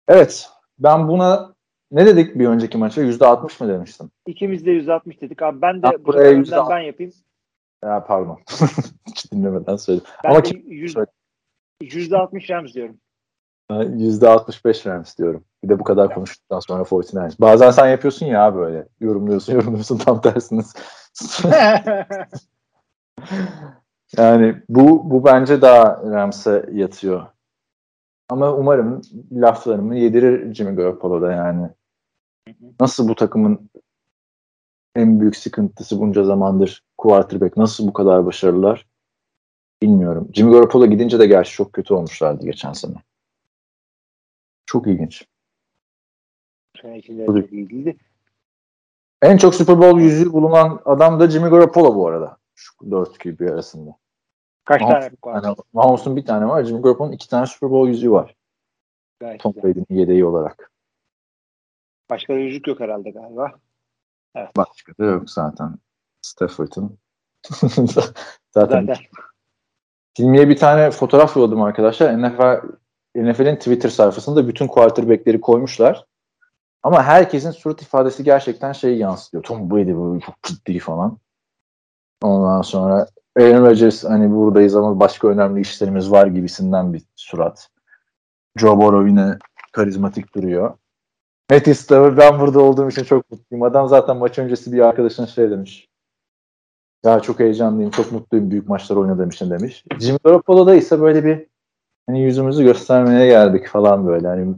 Evet. 0.07 0.49
Ben 0.79 1.07
buna 1.07 1.53
ne 1.91 2.05
dedik 2.05 2.35
bir 2.35 2.47
önceki 2.47 2.77
maça? 2.77 3.01
%60 3.01 3.63
mı 3.63 3.69
demiştim? 3.69 4.11
İkimiz 4.25 4.65
de 4.65 4.71
160 4.71 5.21
dedik. 5.21 5.41
Abi 5.41 5.61
ben 5.61 5.81
de 5.83 6.05
buraya 6.05 6.23
sefer 6.23 6.37
yüzde 6.37 6.55
önden 6.55 6.69
ben 6.69 6.79
yapayım. 6.79 7.13
Ya 7.83 8.05
pardon. 8.07 8.39
Hiç 9.07 9.31
dinlemeden 9.31 9.75
söyledim. 9.75 10.07
Ben 10.23 10.29
Ama 10.29 10.43
kim? 10.43 10.71
yüz- 10.71 10.93
Söyle. 10.93 11.07
%60 11.85 12.49
Rams 12.49 12.73
diyorum. 12.73 12.97
Ben 13.69 13.99
%65 13.99 14.89
Rams 14.89 15.17
diyorum. 15.17 15.43
Bir 15.63 15.69
de 15.69 15.79
bu 15.79 15.83
kadar 15.83 16.13
konuştuktan 16.13 16.59
sonra 16.59 16.83
49ers. 16.83 17.41
Bazen 17.41 17.71
sen 17.71 17.87
yapıyorsun 17.87 18.25
ya 18.25 18.55
böyle. 18.55 18.87
Yorumluyorsun 18.99 19.53
yorumluyorsun 19.53 19.97
tam 19.97 20.21
tersiniz. 20.21 20.73
yani 24.17 24.61
bu 24.69 25.11
bu 25.11 25.25
bence 25.25 25.61
daha 25.61 26.01
Rams'e 26.03 26.69
yatıyor. 26.71 27.27
Ama 28.29 28.53
umarım 28.53 29.01
laflarımı 29.31 29.97
yedirir 29.97 30.53
Jimmy 30.53 30.75
Garoppolo'da 30.75 31.31
yani. 31.31 31.69
Nasıl 32.79 33.07
bu 33.07 33.15
takımın 33.15 33.69
en 34.95 35.19
büyük 35.19 35.35
sıkıntısı 35.35 35.99
bunca 35.99 36.23
zamandır 36.23 36.83
quarterback 36.97 37.57
nasıl 37.57 37.87
bu 37.87 37.93
kadar 37.93 38.25
başarılılar 38.25 38.85
bilmiyorum. 39.85 40.29
Jimmy 40.33 40.51
Garoppolo 40.51 40.85
gidince 40.85 41.19
de 41.19 41.27
gerçi 41.27 41.51
çok 41.51 41.73
kötü 41.73 41.93
olmuşlardı 41.93 42.45
geçen 42.45 42.73
sene. 42.73 42.95
Çok 44.65 44.87
ilginç. 44.87 45.25
Değildi. 47.51 47.97
En 49.21 49.37
çok 49.37 49.55
Super 49.55 49.77
Bowl 49.77 49.99
yüzüğü 49.99 50.33
bulunan 50.33 50.81
adam 50.85 51.19
da 51.19 51.29
Jimmy 51.29 51.49
Garoppolo 51.49 51.95
bu 51.95 52.07
arada. 52.07 52.37
Şu 52.55 52.91
dört 52.91 53.17
QB 53.17 53.41
arasında. 53.41 53.97
Kaç 54.65 54.81
Mahomes- 54.81 54.87
tane 55.21 55.35
var? 55.35 55.43
Yani 55.43 55.55
Mahomes'un 55.73 56.15
bir 56.15 56.25
tane 56.25 56.47
var. 56.47 56.63
Jimmy 56.63 56.81
Garoppolo'nun 56.81 57.13
iki 57.13 57.29
tane 57.29 57.45
Super 57.45 57.69
Bowl 57.71 57.89
yüzüğü 57.89 58.11
var. 58.11 58.35
Gayet 59.19 59.41
Tom. 59.41 59.53
Brady'nin 59.55 59.99
yedeği 59.99 60.25
olarak. 60.25 60.71
Başka 62.09 62.33
da 62.33 62.37
yüzük 62.37 62.67
yok 62.67 62.79
herhalde 62.79 63.09
galiba. 63.09 63.51
Başka 64.57 64.97
da 64.97 65.05
yok 65.05 65.29
zaten. 65.29 65.75
Stafford'ın. 66.21 66.97
zaten 68.51 68.85
Zaten. 68.85 68.87
Filmiye 70.17 70.49
bir 70.49 70.57
tane 70.57 70.91
fotoğraf 70.91 71.35
yolladım 71.35 71.61
arkadaşlar. 71.61 72.21
NFL, 72.21 72.61
NFL'in 73.15 73.55
Twitter 73.55 73.89
sayfasında 73.89 74.47
bütün 74.47 74.67
quarterback'leri 74.67 75.41
koymuşlar. 75.41 76.05
Ama 76.83 77.03
herkesin 77.03 77.51
surat 77.51 77.81
ifadesi 77.81 78.23
gerçekten 78.23 78.71
şeyi 78.71 78.97
yansıtıyor. 78.97 79.43
Tom 79.43 79.71
Brady 79.71 79.95
böyle 79.95 80.19
çok 80.19 80.43
ciddi 80.43 80.79
falan. 80.79 81.17
Ondan 82.21 82.61
sonra 82.61 83.07
Aaron 83.37 83.65
Rodgers 83.65 84.03
hani 84.03 84.31
buradayız 84.35 84.75
ama 84.75 84.99
başka 84.99 85.27
önemli 85.27 85.61
işlerimiz 85.61 86.11
var 86.11 86.27
gibisinden 86.27 86.93
bir 86.93 87.03
surat. 87.15 87.69
Joe 88.57 88.77
Burrow 88.77 89.09
yine 89.09 89.37
karizmatik 89.71 90.35
duruyor. 90.35 90.77
Stafford 91.51 92.17
ben 92.17 92.39
burada 92.39 92.59
olduğum 92.59 92.89
için 92.89 93.03
çok 93.03 93.31
mutluyum. 93.31 93.63
Adam 93.63 93.87
zaten 93.87 94.17
maç 94.17 94.39
öncesi 94.39 94.71
bir 94.71 94.79
arkadaşına 94.79 95.27
şey 95.27 95.49
demiş. 95.49 95.89
Ya 97.05 97.19
çok 97.19 97.39
heyecanlıyım, 97.39 97.91
çok 97.91 98.11
mutluyum 98.11 98.51
büyük 98.51 98.69
maçlar 98.69 98.95
oynadığım 98.95 99.29
için 99.29 99.51
demiş. 99.51 99.83
Jimmy 99.99 100.19
Garoppolo'da 100.23 100.75
ise 100.75 101.01
böyle 101.01 101.25
bir 101.25 101.45
hani 102.07 102.21
yüzümüzü 102.21 102.63
göstermeye 102.63 103.27
geldik 103.27 103.67
falan 103.67 104.07
böyle. 104.07 104.27
Hani 104.27 104.55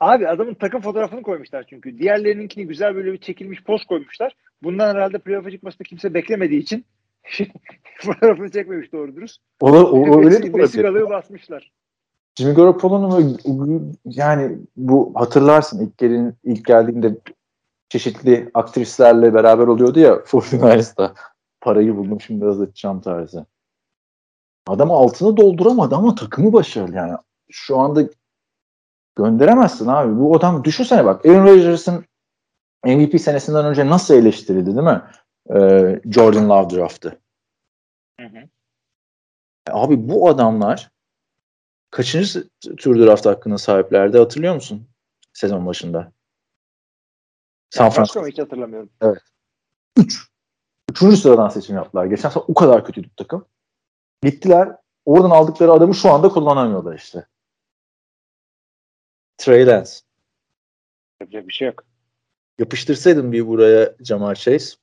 Abi 0.00 0.28
adamın 0.28 0.54
takım 0.54 0.80
fotoğrafını 0.80 1.22
koymuşlar 1.22 1.64
çünkü. 1.70 1.98
Diğerlerininkini 1.98 2.66
güzel 2.66 2.94
böyle 2.94 3.12
bir 3.12 3.18
çekilmiş 3.18 3.64
poz 3.64 3.84
koymuşlar. 3.84 4.36
Bundan 4.62 4.94
herhalde 4.94 5.18
playoff'a 5.18 5.50
çıkmasını 5.50 5.84
kimse 5.84 6.14
beklemediği 6.14 6.60
için 6.60 6.84
fotoğrafını 8.00 8.50
çekmemiş 8.50 8.92
doğru 8.92 9.16
dürüst. 9.16 9.40
o, 9.60 9.66
o, 9.66 10.00
o 10.00 10.00
öyle 10.00 10.10
olabilir. 10.10 10.54
Vesikalığı 10.54 11.10
basmışlar. 11.10 11.72
Jimmy 12.38 12.54
Garoppolo'nun 12.54 13.38
yani 14.04 14.58
bu 14.76 15.12
hatırlarsın 15.14 15.86
ilk 15.86 15.98
gelin 15.98 16.34
ilk 16.44 16.64
geldiğinde 16.64 17.16
çeşitli 17.88 18.50
aktrislerle 18.54 19.34
beraber 19.34 19.66
oluyordu 19.66 20.00
ya 20.00 20.12
49ers'da. 20.14 21.14
Parayı 21.64 21.96
buldum 21.96 22.20
şimdi 22.20 22.46
azaltacağım 22.46 23.00
tarzı. 23.00 23.46
Adam 24.66 24.90
altını 24.90 25.36
dolduramadı 25.36 25.94
ama 25.94 26.14
takımı 26.14 26.52
başarılı 26.52 26.96
yani. 26.96 27.16
Şu 27.50 27.78
anda 27.78 28.08
gönderemezsin 29.16 29.86
abi. 29.86 30.18
Bu 30.18 30.36
adam 30.36 30.64
düşünsene 30.64 31.04
bak 31.04 31.26
Aaron 31.26 31.46
Rodgers'ın 31.46 32.04
MVP 32.84 33.20
senesinden 33.20 33.64
önce 33.64 33.86
nasıl 33.86 34.14
eleştirildi 34.14 34.66
değil 34.66 34.86
mi? 34.86 35.02
Ee, 35.54 36.00
Jordan 36.12 36.48
Love 36.48 36.76
draftı. 36.76 37.20
Hı 38.20 38.26
hı. 38.26 38.48
Abi 39.70 40.08
bu 40.08 40.28
adamlar 40.28 40.90
kaçıncı 41.90 42.48
tur 42.78 42.98
draft 42.98 43.26
hakkına 43.26 43.58
sahiplerdi 43.58 44.18
hatırlıyor 44.18 44.54
musun? 44.54 44.88
Sezon 45.32 45.66
başında. 45.66 46.12
San 47.70 47.90
Francisco 47.90 48.26
hiç 48.26 48.38
hatırlamıyorum. 48.38 48.90
3. 49.96 50.33
Üçüncü 50.90 51.16
sıradan 51.16 51.48
seçim 51.48 51.76
yaptılar. 51.76 52.06
Geçen 52.06 52.28
sene 52.28 52.44
o 52.48 52.54
kadar 52.54 52.84
kötüydü 52.84 53.08
takım. 53.16 53.46
Gittiler. 54.22 54.76
Oradan 55.04 55.30
aldıkları 55.30 55.72
adamı 55.72 55.94
şu 55.94 56.10
anda 56.10 56.28
kullanamıyorlar 56.28 56.94
işte. 56.94 57.26
Trey 59.38 59.66
Lance. 59.66 59.90
Yapacak 61.20 61.48
bir 61.48 61.52
şey 61.52 61.68
yok. 61.68 61.84
Yapıştırsaydın 62.58 63.32
bir 63.32 63.46
buraya 63.46 63.94
Jamal 64.00 64.34
Chase. 64.34 64.76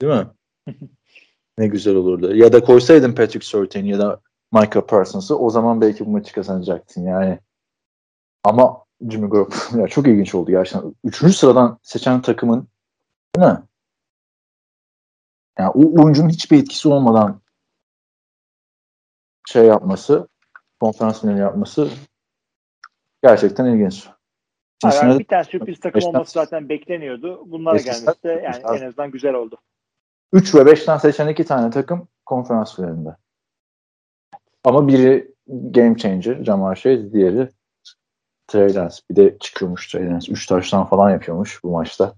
Değil 0.00 0.12
mi? 0.12 0.26
ne 1.58 1.66
güzel 1.66 1.94
olurdu. 1.94 2.36
Ya 2.36 2.52
da 2.52 2.60
koysaydın 2.64 3.14
Patrick 3.14 3.46
Surtain 3.46 3.84
ya 3.84 3.98
da 3.98 4.20
Michael 4.52 4.86
Parsons'ı 4.86 5.38
o 5.38 5.50
zaman 5.50 5.80
belki 5.80 6.06
bu 6.06 6.10
maçı 6.10 6.32
kazanacaktın 6.32 7.02
yani. 7.02 7.38
Ama 8.44 8.84
Jimmy 9.10 9.30
Garoppolo 9.30 9.80
ya 9.80 9.88
çok 9.88 10.06
ilginç 10.06 10.34
oldu 10.34 10.50
gerçekten. 10.50 10.94
Üçüncü 11.04 11.34
sıradan 11.34 11.78
seçen 11.82 12.22
takımın 12.22 12.68
değil 13.36 13.46
mi? 13.46 13.58
Yani 15.60 15.70
o 15.74 16.02
oyuncunun 16.02 16.28
hiçbir 16.28 16.58
etkisi 16.62 16.88
olmadan 16.88 17.40
şey 19.48 19.64
yapması, 19.66 20.28
konferans 20.80 21.20
finali 21.20 21.40
yapması 21.40 21.90
gerçekten 23.22 23.64
ilginç. 23.64 24.08
Cincinnati- 24.84 25.18
bir 25.18 25.24
tane 25.24 25.44
sürpriz 25.44 25.80
takım 25.80 25.98
beşten- 25.98 26.10
olması 26.10 26.32
zaten 26.32 26.68
bekleniyordu. 26.68 27.50
Bunlara 27.50 27.76
gelmesi 27.76 28.22
de 28.24 28.28
yani 28.28 28.46
beşten- 28.46 28.76
en 28.82 28.86
azından 28.88 29.10
güzel 29.10 29.34
oldu. 29.34 29.58
3 30.32 30.54
ve 30.54 30.66
5'ten 30.66 30.96
seçen 30.98 31.28
iki 31.28 31.44
tane 31.44 31.70
takım 31.70 32.08
konferans 32.26 32.76
finalinde. 32.76 33.16
Ama 34.64 34.88
biri 34.88 35.34
game 35.46 35.96
changer, 35.96 36.44
Jamar 36.44 36.74
Chase, 36.76 37.12
diğeri 37.12 37.48
Trey 38.46 38.74
Lance. 38.74 38.96
Bir 39.10 39.16
de 39.16 39.38
çıkıyormuş 39.38 39.88
Trey 39.92 40.06
Lance. 40.06 40.32
3 40.32 40.46
taştan 40.46 40.86
falan 40.86 41.10
yapıyormuş 41.10 41.64
bu 41.64 41.70
maçta. 41.70 42.14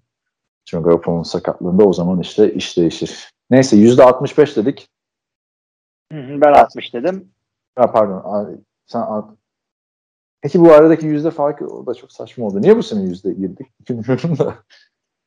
Çünkü 0.65 0.85
Garoppolo'nun 0.85 1.23
sakatlığında 1.23 1.85
o 1.85 1.93
zaman 1.93 2.21
işte 2.21 2.53
iş 2.55 2.77
değişir. 2.77 3.31
Neyse 3.51 3.77
%65 3.77 4.57
dedik. 4.57 4.89
Hı 6.13 6.19
hı, 6.19 6.41
Ben 6.41 6.53
60 6.53 6.95
dedim. 6.95 7.29
Ha, 7.77 7.93
pardon. 7.93 8.61
Sen 8.87 9.03
Peki 10.43 10.61
bu 10.61 10.73
aradaki 10.73 11.07
yüzde 11.07 11.31
farkı 11.31 11.67
o 11.67 11.87
da 11.87 11.95
çok 11.95 12.13
saçma 12.13 12.47
oldu. 12.47 12.63
Niye 12.63 12.77
bu 12.77 12.83
sene 12.83 13.03
yüzde 13.03 13.33
girdik? 13.33 13.67
Bilmiyorum 13.89 14.39
da. 14.39 14.55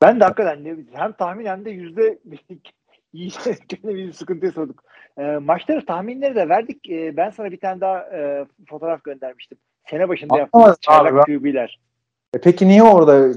Ben 0.02 0.20
de 0.20 0.24
hakikaten 0.24 0.64
ne- 0.64 0.86
hem 0.94 1.14
tahmin 1.14 1.46
hem 1.46 1.66
de 1.66 1.70
yüzde 1.70 2.20
iyi 3.14 3.32
gene 3.70 3.96
bir 3.96 4.14
sıkıntıya 4.14 4.52
sorduk. 4.52 4.84
E, 5.18 5.24
maçları 5.24 5.86
tahminleri 5.86 6.36
de 6.36 6.50
verdik. 6.50 6.90
E, 6.90 7.18
ben 7.18 7.30
sana 7.30 7.52
bir 7.52 7.60
tane 7.60 7.82
daha 7.82 8.00
e, 8.00 8.46
fotoğraf 8.70 9.04
göndermiştim. 9.04 9.58
Sene 9.90 10.10
başında 10.10 10.38
yaptığımız 10.38 10.78
çaylak 10.82 11.26
QB'ler. 11.26 11.80
E 12.34 12.42
peki 12.42 12.68
niye 12.68 12.84
orada 12.84 13.30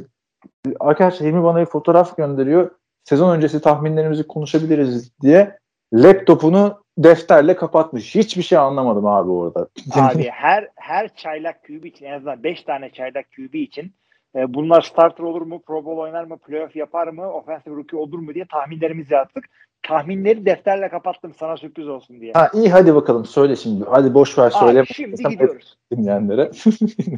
arkadaşlar 0.80 1.28
Hilmi 1.28 1.44
bana 1.44 1.60
bir 1.60 1.66
fotoğraf 1.66 2.16
gönderiyor. 2.16 2.70
Sezon 3.04 3.36
öncesi 3.36 3.60
tahminlerimizi 3.60 4.26
konuşabiliriz 4.26 5.20
diye 5.20 5.58
laptopunu 5.92 6.82
defterle 6.98 7.56
kapatmış. 7.56 8.14
Hiçbir 8.14 8.42
şey 8.42 8.58
anlamadım 8.58 9.06
abi 9.06 9.30
orada. 9.30 9.68
Abi 9.94 10.28
her 10.32 10.68
her 10.76 11.14
çaylak 11.14 11.64
QB 11.64 11.84
için 11.84 12.04
en 12.04 12.12
azından 12.12 12.42
5 12.42 12.62
tane 12.62 12.90
çaylak 12.90 13.26
QB 13.36 13.54
için 13.54 13.94
e, 14.38 14.54
bunlar 14.54 14.80
starter 14.80 15.24
olur 15.24 15.42
mu, 15.42 15.62
Pro 15.66 15.84
Bowl 15.84 16.00
oynar 16.00 16.24
mı, 16.24 16.38
playoff 16.38 16.76
yapar 16.76 17.08
mı, 17.08 17.32
offensive 17.32 17.74
rookie 17.74 17.98
olur 17.98 18.18
mu 18.18 18.34
diye 18.34 18.44
tahminlerimizi 18.44 19.14
yaptık. 19.14 19.44
Tahminleri 19.82 20.46
defterle 20.46 20.88
kapattım 20.88 21.34
sana 21.34 21.56
sürpriz 21.56 21.88
olsun 21.88 22.20
diye. 22.20 22.32
ha 22.32 22.50
iyi 22.54 22.70
hadi 22.70 22.94
bakalım 22.94 23.24
söyle 23.24 23.56
şimdi. 23.56 23.84
Hadi 23.90 24.14
boş 24.14 24.38
ver 24.38 24.50
söyle. 24.50 24.80
Abi, 24.80 24.86
şimdi 24.86 25.22
gidiyoruz. 25.22 25.76
dinleyenlere. 25.92 26.42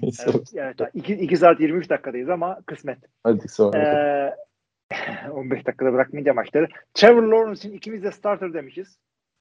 Neyse. 0.02 0.30
Evet, 0.54 0.80
evet. 0.80 0.90
2, 0.94 1.14
2 1.14 1.36
saat 1.36 1.60
23 1.60 1.90
dakikadayız 1.90 2.28
ama 2.28 2.60
kısmet. 2.66 2.98
Hadi 3.24 3.48
sonra. 3.48 4.30
Ee, 4.92 5.30
15 5.30 5.66
dakikada 5.66 5.92
bırakmayınca 5.92 6.34
maçları. 6.34 6.68
Trevor 6.94 7.22
Lawrence 7.22 7.58
için 7.58 7.72
ikimiz 7.72 8.04
de 8.04 8.12
starter 8.12 8.54
demişiz. 8.54 8.98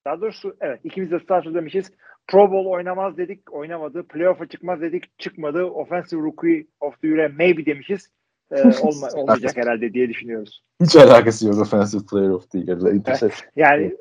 Daha 0.09 0.21
doğrusu 0.21 0.55
evet 0.61 0.79
ikimiz 0.83 1.11
de 1.11 1.19
starter 1.19 1.53
demişiz. 1.53 1.91
Pro 2.27 2.51
Bowl 2.51 2.69
oynamaz 2.69 3.17
dedik, 3.17 3.53
oynamadı. 3.53 4.03
Playoff'a 4.03 4.45
çıkmaz 4.45 4.81
dedik, 4.81 5.19
çıkmadı. 5.19 5.63
Offensive 5.63 6.21
Rookie 6.21 6.67
of 6.79 7.01
the 7.01 7.07
Year 7.07 7.31
maybe 7.31 7.65
demişiz. 7.65 8.09
Ee, 8.51 8.61
olma, 8.81 9.07
olmayacak 9.13 9.57
herhalde 9.57 9.93
diye 9.93 10.09
düşünüyoruz. 10.09 10.63
Hiç 10.81 10.95
alakası 10.95 11.47
yok 11.47 11.57
Offensive 11.57 12.01
Player 12.11 12.29
of 12.29 12.51
the 12.51 12.59
Year'la. 12.59 12.91
Intercept. 12.91 13.35
Yani 13.55 13.95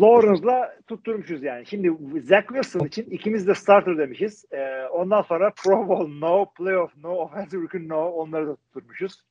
Lawrence'la 0.00 0.74
tutturmuşuz 0.86 1.42
yani. 1.42 1.66
Şimdi 1.66 1.92
Zach 2.22 2.46
Wilson 2.46 2.86
için 2.86 3.10
ikimiz 3.10 3.46
de 3.46 3.54
starter 3.54 3.98
demişiz. 3.98 4.44
Ee, 4.52 4.84
ondan 4.92 5.22
sonra 5.22 5.52
Pro 5.64 5.88
Bowl 5.88 6.18
no, 6.18 6.46
Playoff 6.58 6.96
no, 6.96 7.10
Offensive 7.10 7.62
Rookie 7.62 7.88
no 7.88 8.08
onları 8.08 8.46
da 8.46 8.56
tutturmuşuz. 8.56 9.22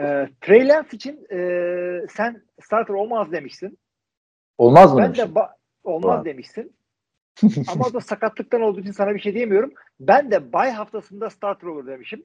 Ee, 0.00 0.28
Trey 0.40 0.68
Lance 0.68 0.88
için 0.92 1.26
e, 1.32 1.38
sen 2.08 2.42
starter 2.60 2.94
olmaz 2.94 3.32
demişsin. 3.32 3.78
Olmaz 4.60 4.92
mı 4.92 4.98
Ben 4.98 5.04
demişim? 5.04 5.34
de 5.34 5.40
olmaz 5.84 6.24
demişsin. 6.24 6.72
Ama 7.68 7.84
o 7.86 7.92
da 7.92 8.00
sakatlıktan 8.00 8.60
olduğu 8.60 8.80
için 8.80 8.92
sana 8.92 9.14
bir 9.14 9.20
şey 9.20 9.34
diyemiyorum. 9.34 9.72
Ben 10.00 10.30
de 10.30 10.52
bay 10.52 10.70
haftasında 10.70 11.30
starter 11.30 11.68
olur 11.68 11.86
demişim. 11.86 12.24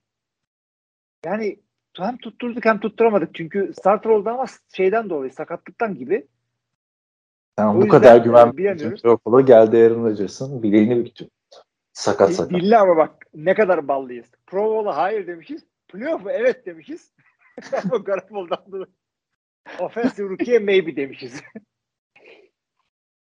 Yani 1.26 1.60
hem 1.98 2.18
tutturduk 2.18 2.66
hem 2.66 2.80
tutturamadık. 2.80 3.36
Çünkü 3.36 3.74
starter 3.74 4.10
oldu 4.10 4.30
ama 4.30 4.46
şeyden 4.74 5.10
dolayı 5.10 5.32
sakatlıktan 5.34 5.96
gibi. 5.96 6.28
Sen 7.58 7.68
o 7.68 7.82
bu 7.82 7.88
kadar 7.88 8.16
e, 8.16 8.20
güven. 8.20 8.56
Garoppolo 9.04 9.46
geldi 9.46 9.78
Aaron 9.78 10.04
Rodgers'ın 10.04 10.64
bileğini 10.64 11.06
büktü. 11.06 11.30
Sakat 11.94 12.34
sakat. 12.34 12.62
Dinle 12.62 12.78
ama 12.78 12.98
bak 12.98 13.26
ne 13.34 13.54
kadar 13.54 13.88
ballıyız. 13.88 14.28
Pro 14.48 14.64
Bowl'a 14.64 14.98
hayır 14.98 15.28
demişiz. 15.28 15.66
Playoff'a 15.88 16.32
evet 16.32 16.66
demişiz. 16.66 17.14
ama 17.84 17.98
Garoppolo'dan 17.98 18.66
dolayı. 18.72 18.94
Offensive 19.80 20.30
Rookie'ye 20.30 20.60
maybe 20.60 20.96
demişiz. 20.96 21.42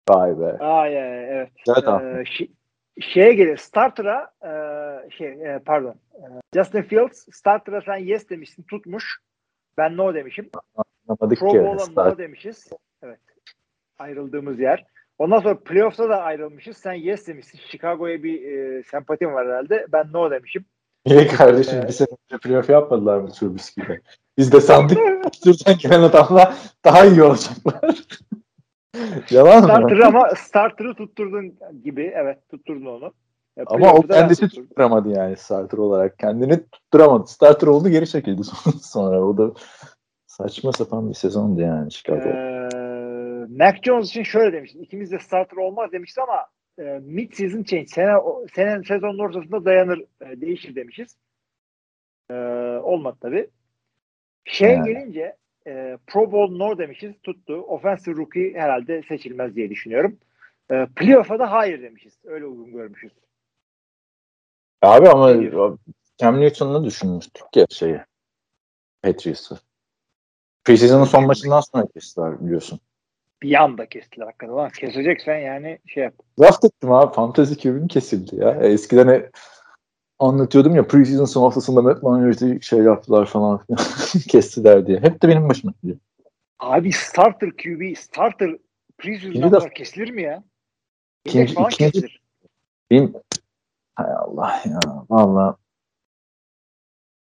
Vay 0.10 0.40
be. 0.40 0.58
Ay, 0.60 0.96
evet. 1.30 1.50
Tahmin. 1.66 2.16
Ee, 2.16 2.22
şi- 2.22 2.52
şeye 3.02 3.34
gelir. 3.34 3.58
Starter'a 3.58 4.32
e, 4.44 4.52
şey 5.10 5.28
e, 5.28 5.60
pardon. 5.66 5.96
E, 6.14 6.24
Justin 6.56 6.82
Fields 6.82 7.26
starter'a 7.32 7.82
sen 7.82 7.98
yes 7.98 8.30
demişsin 8.30 8.64
tutmuş. 8.64 9.20
Ben 9.78 9.98
no 9.98 10.14
demişim. 10.14 10.50
Anlamadık 11.08 11.40
Pro 11.40 11.52
ki. 11.52 11.60
Bowl'a 11.60 12.10
no 12.10 12.18
demişiz. 12.18 12.70
Evet. 13.04 13.20
Ayrıldığımız 14.00 14.60
yer. 14.60 14.86
Ondan 15.18 15.40
sonra 15.40 15.60
playoff'ta 15.60 16.10
da 16.10 16.22
ayrılmışız. 16.22 16.78
Sen 16.78 16.94
yes 16.94 17.28
demişsin. 17.28 17.60
Chicago'ya 17.72 18.24
bir 18.24 18.42
e, 18.52 18.84
sempatim 18.84 19.34
var 19.34 19.48
herhalde. 19.48 19.86
Ben 19.94 20.08
no 20.14 20.32
demişim. 20.32 20.66
Niye 21.06 21.28
kardeşim 21.28 21.82
bir 21.88 21.94
sene 21.94 22.08
önce 22.32 22.42
playoff 22.42 22.70
yapmadılar 22.70 23.18
mı 23.18 23.32
Trubisky'de? 23.32 24.02
Biz 24.38 24.52
de 24.52 24.62
sandık 24.62 24.98
Türk'ten 25.44 25.78
gelen 25.78 26.02
adamlar 26.02 26.54
daha 26.86 27.06
iyi 27.06 27.24
olacaklar. 27.24 28.04
Yalan 29.30 29.62
mı? 29.64 29.68
Starter'ı 29.68 30.06
ama 30.06 30.30
starter'ı 30.38 30.96
tutturdun 30.96 31.56
gibi. 31.84 32.14
Evet 32.16 32.50
tutturdun 32.50 32.86
onu. 32.86 33.14
E, 33.58 33.64
Ama 33.66 33.94
o 33.94 34.02
kendisi 34.02 34.42
tutturdum. 34.42 34.68
tutturamadı 34.68 35.10
yani 35.10 35.38
starter 35.38 35.78
olarak. 35.78 36.20
Kendini 36.20 36.70
tutturamadı. 36.72 37.28
Starter 37.28 37.68
oldu 37.68 37.90
geri 37.90 38.08
çekildi 38.08 38.42
sonra. 38.82 39.22
O 39.26 39.38
da 39.38 39.52
saçma 40.28 40.72
sapan 40.72 41.10
bir 41.10 41.14
sezondu 41.16 41.62
yani 41.62 41.92
Chicago. 41.92 42.30
Ee, 42.30 42.70
Mac 43.50 43.78
Jones 43.84 44.10
için 44.10 44.24
şöyle 44.24 44.54
demiştin. 44.54 44.84
İkimiz 44.84 45.12
de 45.12 45.20
starter 45.20 45.58
olmaz 45.58 45.92
demişti 45.92 46.22
ama 46.22 46.46
e, 46.80 47.00
mid 47.00 47.34
season 47.34 47.64
change. 47.64 47.86
Sene, 47.88 48.18
o- 48.18 48.46
sene 48.56 48.84
sezonun 48.84 49.20
ortasında 49.20 49.66
dayanır, 49.66 50.00
e, 50.22 50.42
değişir 50.42 50.76
demişiz. 50.76 51.18
E, 52.32 52.34
olmadı 52.84 53.18
tabii. 53.22 53.50
Şey 54.46 54.72
Yani. 54.72 54.86
gelince 54.94 55.36
e, 55.68 55.98
Pro 56.08 56.32
Bowl 56.32 56.58
no 56.58 56.78
demişiz. 56.78 57.14
Tuttu. 57.24 57.56
Offensive 57.56 58.16
Rookie 58.16 58.54
herhalde 58.54 59.04
seçilmez 59.08 59.56
diye 59.56 59.70
düşünüyorum. 59.70 60.18
E, 60.72 60.86
playoff'a 60.96 61.40
da 61.40 61.52
hayır 61.52 61.82
demişiz. 61.82 62.14
Öyle 62.24 62.46
uygun 62.46 62.72
görmüşüz. 62.72 63.12
Abi 64.82 65.10
ama? 65.10 65.34
Cam 66.18 66.42
Newton'u 66.42 66.86
düşünmüştük 66.86 67.44
ya 67.56 67.66
şeyi. 67.70 68.00
Patriots'ı. 69.02 69.60
Preseason'ın 70.64 71.04
son 71.04 71.26
maçından 71.26 71.62
sonra 71.62 71.88
kestiler 71.94 72.42
biliyorsun. 72.42 72.80
Bir 73.42 73.64
anda 73.64 73.86
kestiler 73.86 74.26
hakikaten. 74.26 74.56
Lan 74.56 74.70
keseceksen 74.70 75.38
yani 75.38 75.80
şey 75.88 76.04
yap. 76.04 76.14
Draft 76.40 76.66
ettim 76.66 76.92
abi. 76.92 77.16
Fantasy 77.16 77.54
QB'm 77.54 77.88
kesildi 77.88 78.36
ya. 78.36 78.52
Eskiden 78.62 79.32
anlatıyordum 80.28 80.76
ya 80.76 80.88
preseason 80.88 81.26
son 81.26 81.44
haftasında 81.44 81.82
Matt 81.82 82.04
Leinart'i 82.04 82.60
şey 82.62 82.80
yaptılar 82.80 83.26
falan. 83.26 83.60
Kestiler 84.28 84.88
diye. 84.88 85.00
Hep 85.00 85.22
de 85.22 85.28
benim 85.28 85.50
başıma 85.50 85.74
geliyor. 85.82 86.00
Abi 86.60 86.92
starter 86.92 87.52
QB, 87.52 87.98
starter 87.98 88.58
preseason'dan 88.98 89.62
de- 89.62 89.70
kesilir 89.74 90.10
mi 90.10 90.22
ya? 90.22 90.44
İkinci- 91.26 91.54
falan 91.54 91.70
ikinci- 91.70 91.92
kesilir. 91.92 92.22
Benim 92.92 93.14
hay 93.96 94.12
Allah 94.18 94.62
ya. 94.66 94.80
Valla 95.10 95.58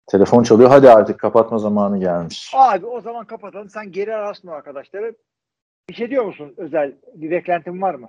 telefon 0.06 0.42
çalıyor. 0.42 0.70
Hadi 0.70 0.90
artık 0.90 1.20
kapatma 1.20 1.58
zamanı 1.58 1.98
gelmiş. 2.00 2.52
Abi 2.54 2.86
o 2.86 3.00
zaman 3.00 3.24
kapatalım. 3.26 3.70
Sen 3.70 3.92
geri 3.92 4.14
ararsın 4.14 4.48
o 4.48 4.52
arkadaşları. 4.52 5.14
Bir 5.88 5.94
şey 5.94 6.10
diyor 6.10 6.24
musun 6.24 6.54
özel? 6.56 6.92
Bir 7.14 7.30
beklentin 7.30 7.82
var 7.82 7.94
mı? 7.94 8.08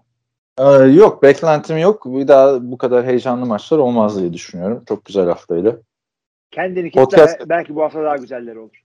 Ee, 0.60 0.64
yok 0.86 1.24
beklentim 1.24 1.78
yok. 1.78 2.06
Bir 2.06 2.28
daha 2.28 2.72
bu 2.72 2.78
kadar 2.78 3.06
heyecanlı 3.06 3.46
maçlar 3.46 3.78
olmaz 3.78 4.20
diye 4.20 4.34
düşünüyorum. 4.34 4.84
Çok 4.88 5.06
güzel 5.06 5.26
haftaydı. 5.26 5.82
Kendini 6.52 6.90
kitle 6.92 7.02
Podcast- 7.02 7.50
belki 7.50 7.76
bu 7.76 7.84
hafta 7.84 8.04
daha 8.04 8.18
güzelleri 8.18 8.60
olur. 8.60 8.84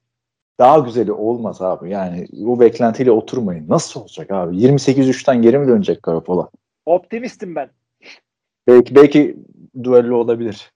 Daha 0.58 0.78
güzeli 0.78 1.12
olmaz 1.12 1.62
abi. 1.62 1.90
Yani 1.90 2.26
bu 2.32 2.60
beklentiyle 2.60 3.10
oturmayın. 3.10 3.68
Nasıl 3.68 4.00
olacak 4.00 4.30
abi? 4.30 4.56
28-3'ten 4.56 5.42
geri 5.42 5.58
mi 5.58 5.68
dönecek 5.68 6.02
Garoppolo? 6.02 6.48
Optimistim 6.86 7.54
ben. 7.54 7.70
Belki 8.66 8.94
belki 8.94 9.36
düello 9.82 10.16
olabilir. 10.16 10.72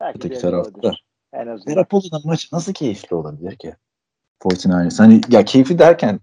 Belki 0.00 0.18
Öteki 0.18 0.40
tarafta. 0.40 0.92
En 1.32 1.46
azından. 1.46 1.86
Maçı 2.24 2.48
nasıl 2.52 2.72
keyifli 2.72 3.16
olabilir 3.16 3.56
ki? 3.56 3.74
49ers. 4.40 4.98
Hani 4.98 5.20
ya 5.30 5.44
keyfi 5.44 5.78
derken 5.78 6.20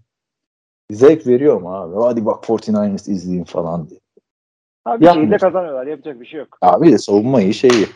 zevk 0.95 1.27
veriyor 1.27 1.61
mu 1.61 1.75
abi? 1.75 1.95
Hadi 2.01 2.25
bak 2.25 2.43
49ers 2.43 3.11
izleyeyim 3.11 3.45
falan 3.45 3.89
diye. 3.89 3.99
Abi 4.85 5.05
Yapmıyor. 5.05 5.27
şekilde 5.27 5.37
kazanıyorlar. 5.37 5.87
Yapacak 5.87 6.21
bir 6.21 6.25
şey 6.25 6.39
yok. 6.39 6.57
Abi 6.61 6.91
de 6.91 6.97
savunma 6.97 7.41
iyi 7.41 7.53
şeyi. 7.53 7.87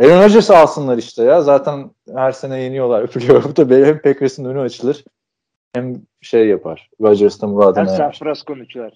Aaron 0.00 0.24
Rodgers 0.24 0.50
alsınlar 0.50 0.98
işte 0.98 1.24
ya. 1.24 1.40
Zaten 1.42 1.90
her 2.14 2.32
sene 2.32 2.60
yeniyorlar. 2.60 3.06
Playoff'ta 3.10 3.70
hem 3.70 4.02
Packers'ın 4.02 4.44
önü 4.44 4.60
açılır 4.60 5.04
hem 5.74 6.02
şey 6.20 6.48
yapar. 6.48 6.90
Rodgers 7.00 7.42
da 7.42 7.46
Hem 7.46 7.54
muradına 7.54 7.86
San 7.86 7.94
erer. 7.94 8.18
Francisco 8.18 8.52
uçuyor. 8.52 8.92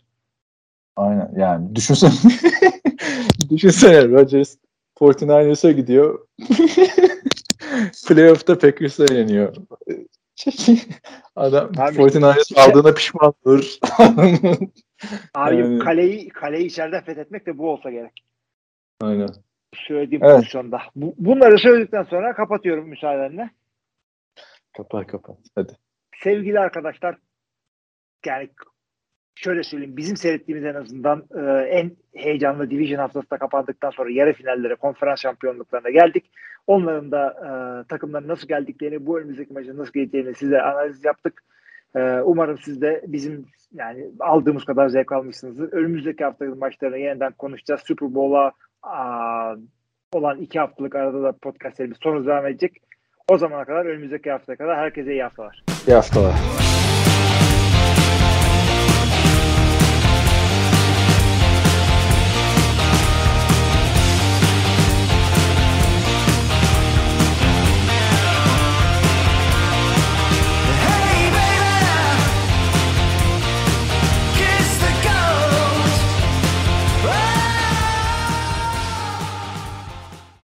Aynen 0.97 1.33
yani 1.36 1.76
düşünsene. 1.76 2.12
düşünsene 3.50 4.08
Rodgers 4.08 4.57
49ers'a 5.00 5.70
gidiyor. 5.70 6.26
Playoff'ta 8.08 8.58
Packers'a 8.58 9.15
yeniyor. 9.15 9.57
Adam 11.36 11.67
Abi, 11.67 11.97
49ers 11.97 12.60
aldığına 12.60 12.94
pişmandır. 12.94 13.78
Abi 15.34 15.57
Yani- 15.57 15.78
kaleyi 15.78 16.28
kaleyi 16.28 16.67
içeriden 16.67 17.05
fethetmek 17.05 17.47
de 17.47 17.58
bu 17.58 17.70
olsa 17.70 17.91
gerek. 17.91 18.25
Aynen. 19.00 19.28
Söylediğim 19.75 20.25
Evet. 20.25 20.36
pozisyonda. 20.36 20.83
Bu, 20.97 21.15
bunları 21.18 21.58
söyledikten 21.58 22.02
sonra 22.02 22.34
kapatıyorum 22.34 22.89
müsaadenle. 22.89 23.50
Kapat 24.76 25.07
kapat. 25.07 25.36
Hadi. 25.55 25.73
sevgili 26.25 26.60
arkadaşlar 26.60 27.17
yani 28.26 28.50
şöyle 29.39 29.62
söyleyeyim 29.62 29.97
bizim 29.97 30.17
seyrettiğimiz 30.17 30.65
en 30.65 30.75
azından 30.75 31.25
e, 31.36 31.41
en 31.62 31.91
heyecanlı 32.15 32.70
division 32.70 32.99
haftası 32.99 33.31
da 33.31 33.39
kapandıktan 33.39 33.91
sonra 33.91 34.10
yarı 34.10 34.33
finallere 34.33 34.75
konferans 34.75 35.20
şampiyonluklarına 35.20 35.91
geldik. 35.91 36.31
Onların 36.67 37.10
da 37.10 37.26
e, 37.28 37.50
takımların 37.89 38.28
nasıl 38.28 38.49
geldiklerini 38.49 39.07
bu 39.07 39.18
önümüzdeki 39.18 39.52
maçın 39.52 39.78
nasıl 39.78 39.92
geleceğini 39.92 40.34
size 40.34 40.62
analiz 40.62 41.05
yaptık. 41.05 41.42
E, 41.97 42.00
umarım 42.25 42.58
siz 42.58 42.81
de 42.81 43.05
bizim 43.07 43.47
yani 43.73 44.07
aldığımız 44.20 44.65
kadar 44.65 44.89
zevk 44.89 45.12
almışsınızdır. 45.12 45.73
Önümüzdeki 45.73 46.25
haftanın 46.25 46.58
maçlarını 46.58 46.99
yeniden 46.99 47.33
konuşacağız. 47.33 47.81
Super 47.84 48.15
Bowl'a 48.15 48.52
olan 50.12 50.39
iki 50.41 50.58
haftalık 50.58 50.94
arada 50.94 51.23
da 51.23 51.33
podcast 51.33 51.76
serimiz 51.76 51.99
sonu 52.02 52.26
devam 52.26 52.47
edecek. 52.47 52.83
O 53.28 53.39
zamana 53.39 53.65
kadar 53.65 53.86
önümüzdeki 53.86 54.31
haftaya 54.31 54.57
kadar 54.57 54.76
herkese 54.76 55.12
iyi 55.12 55.23
haftalar. 55.23 55.62
İyi 55.86 55.94
haftalar. 55.94 56.34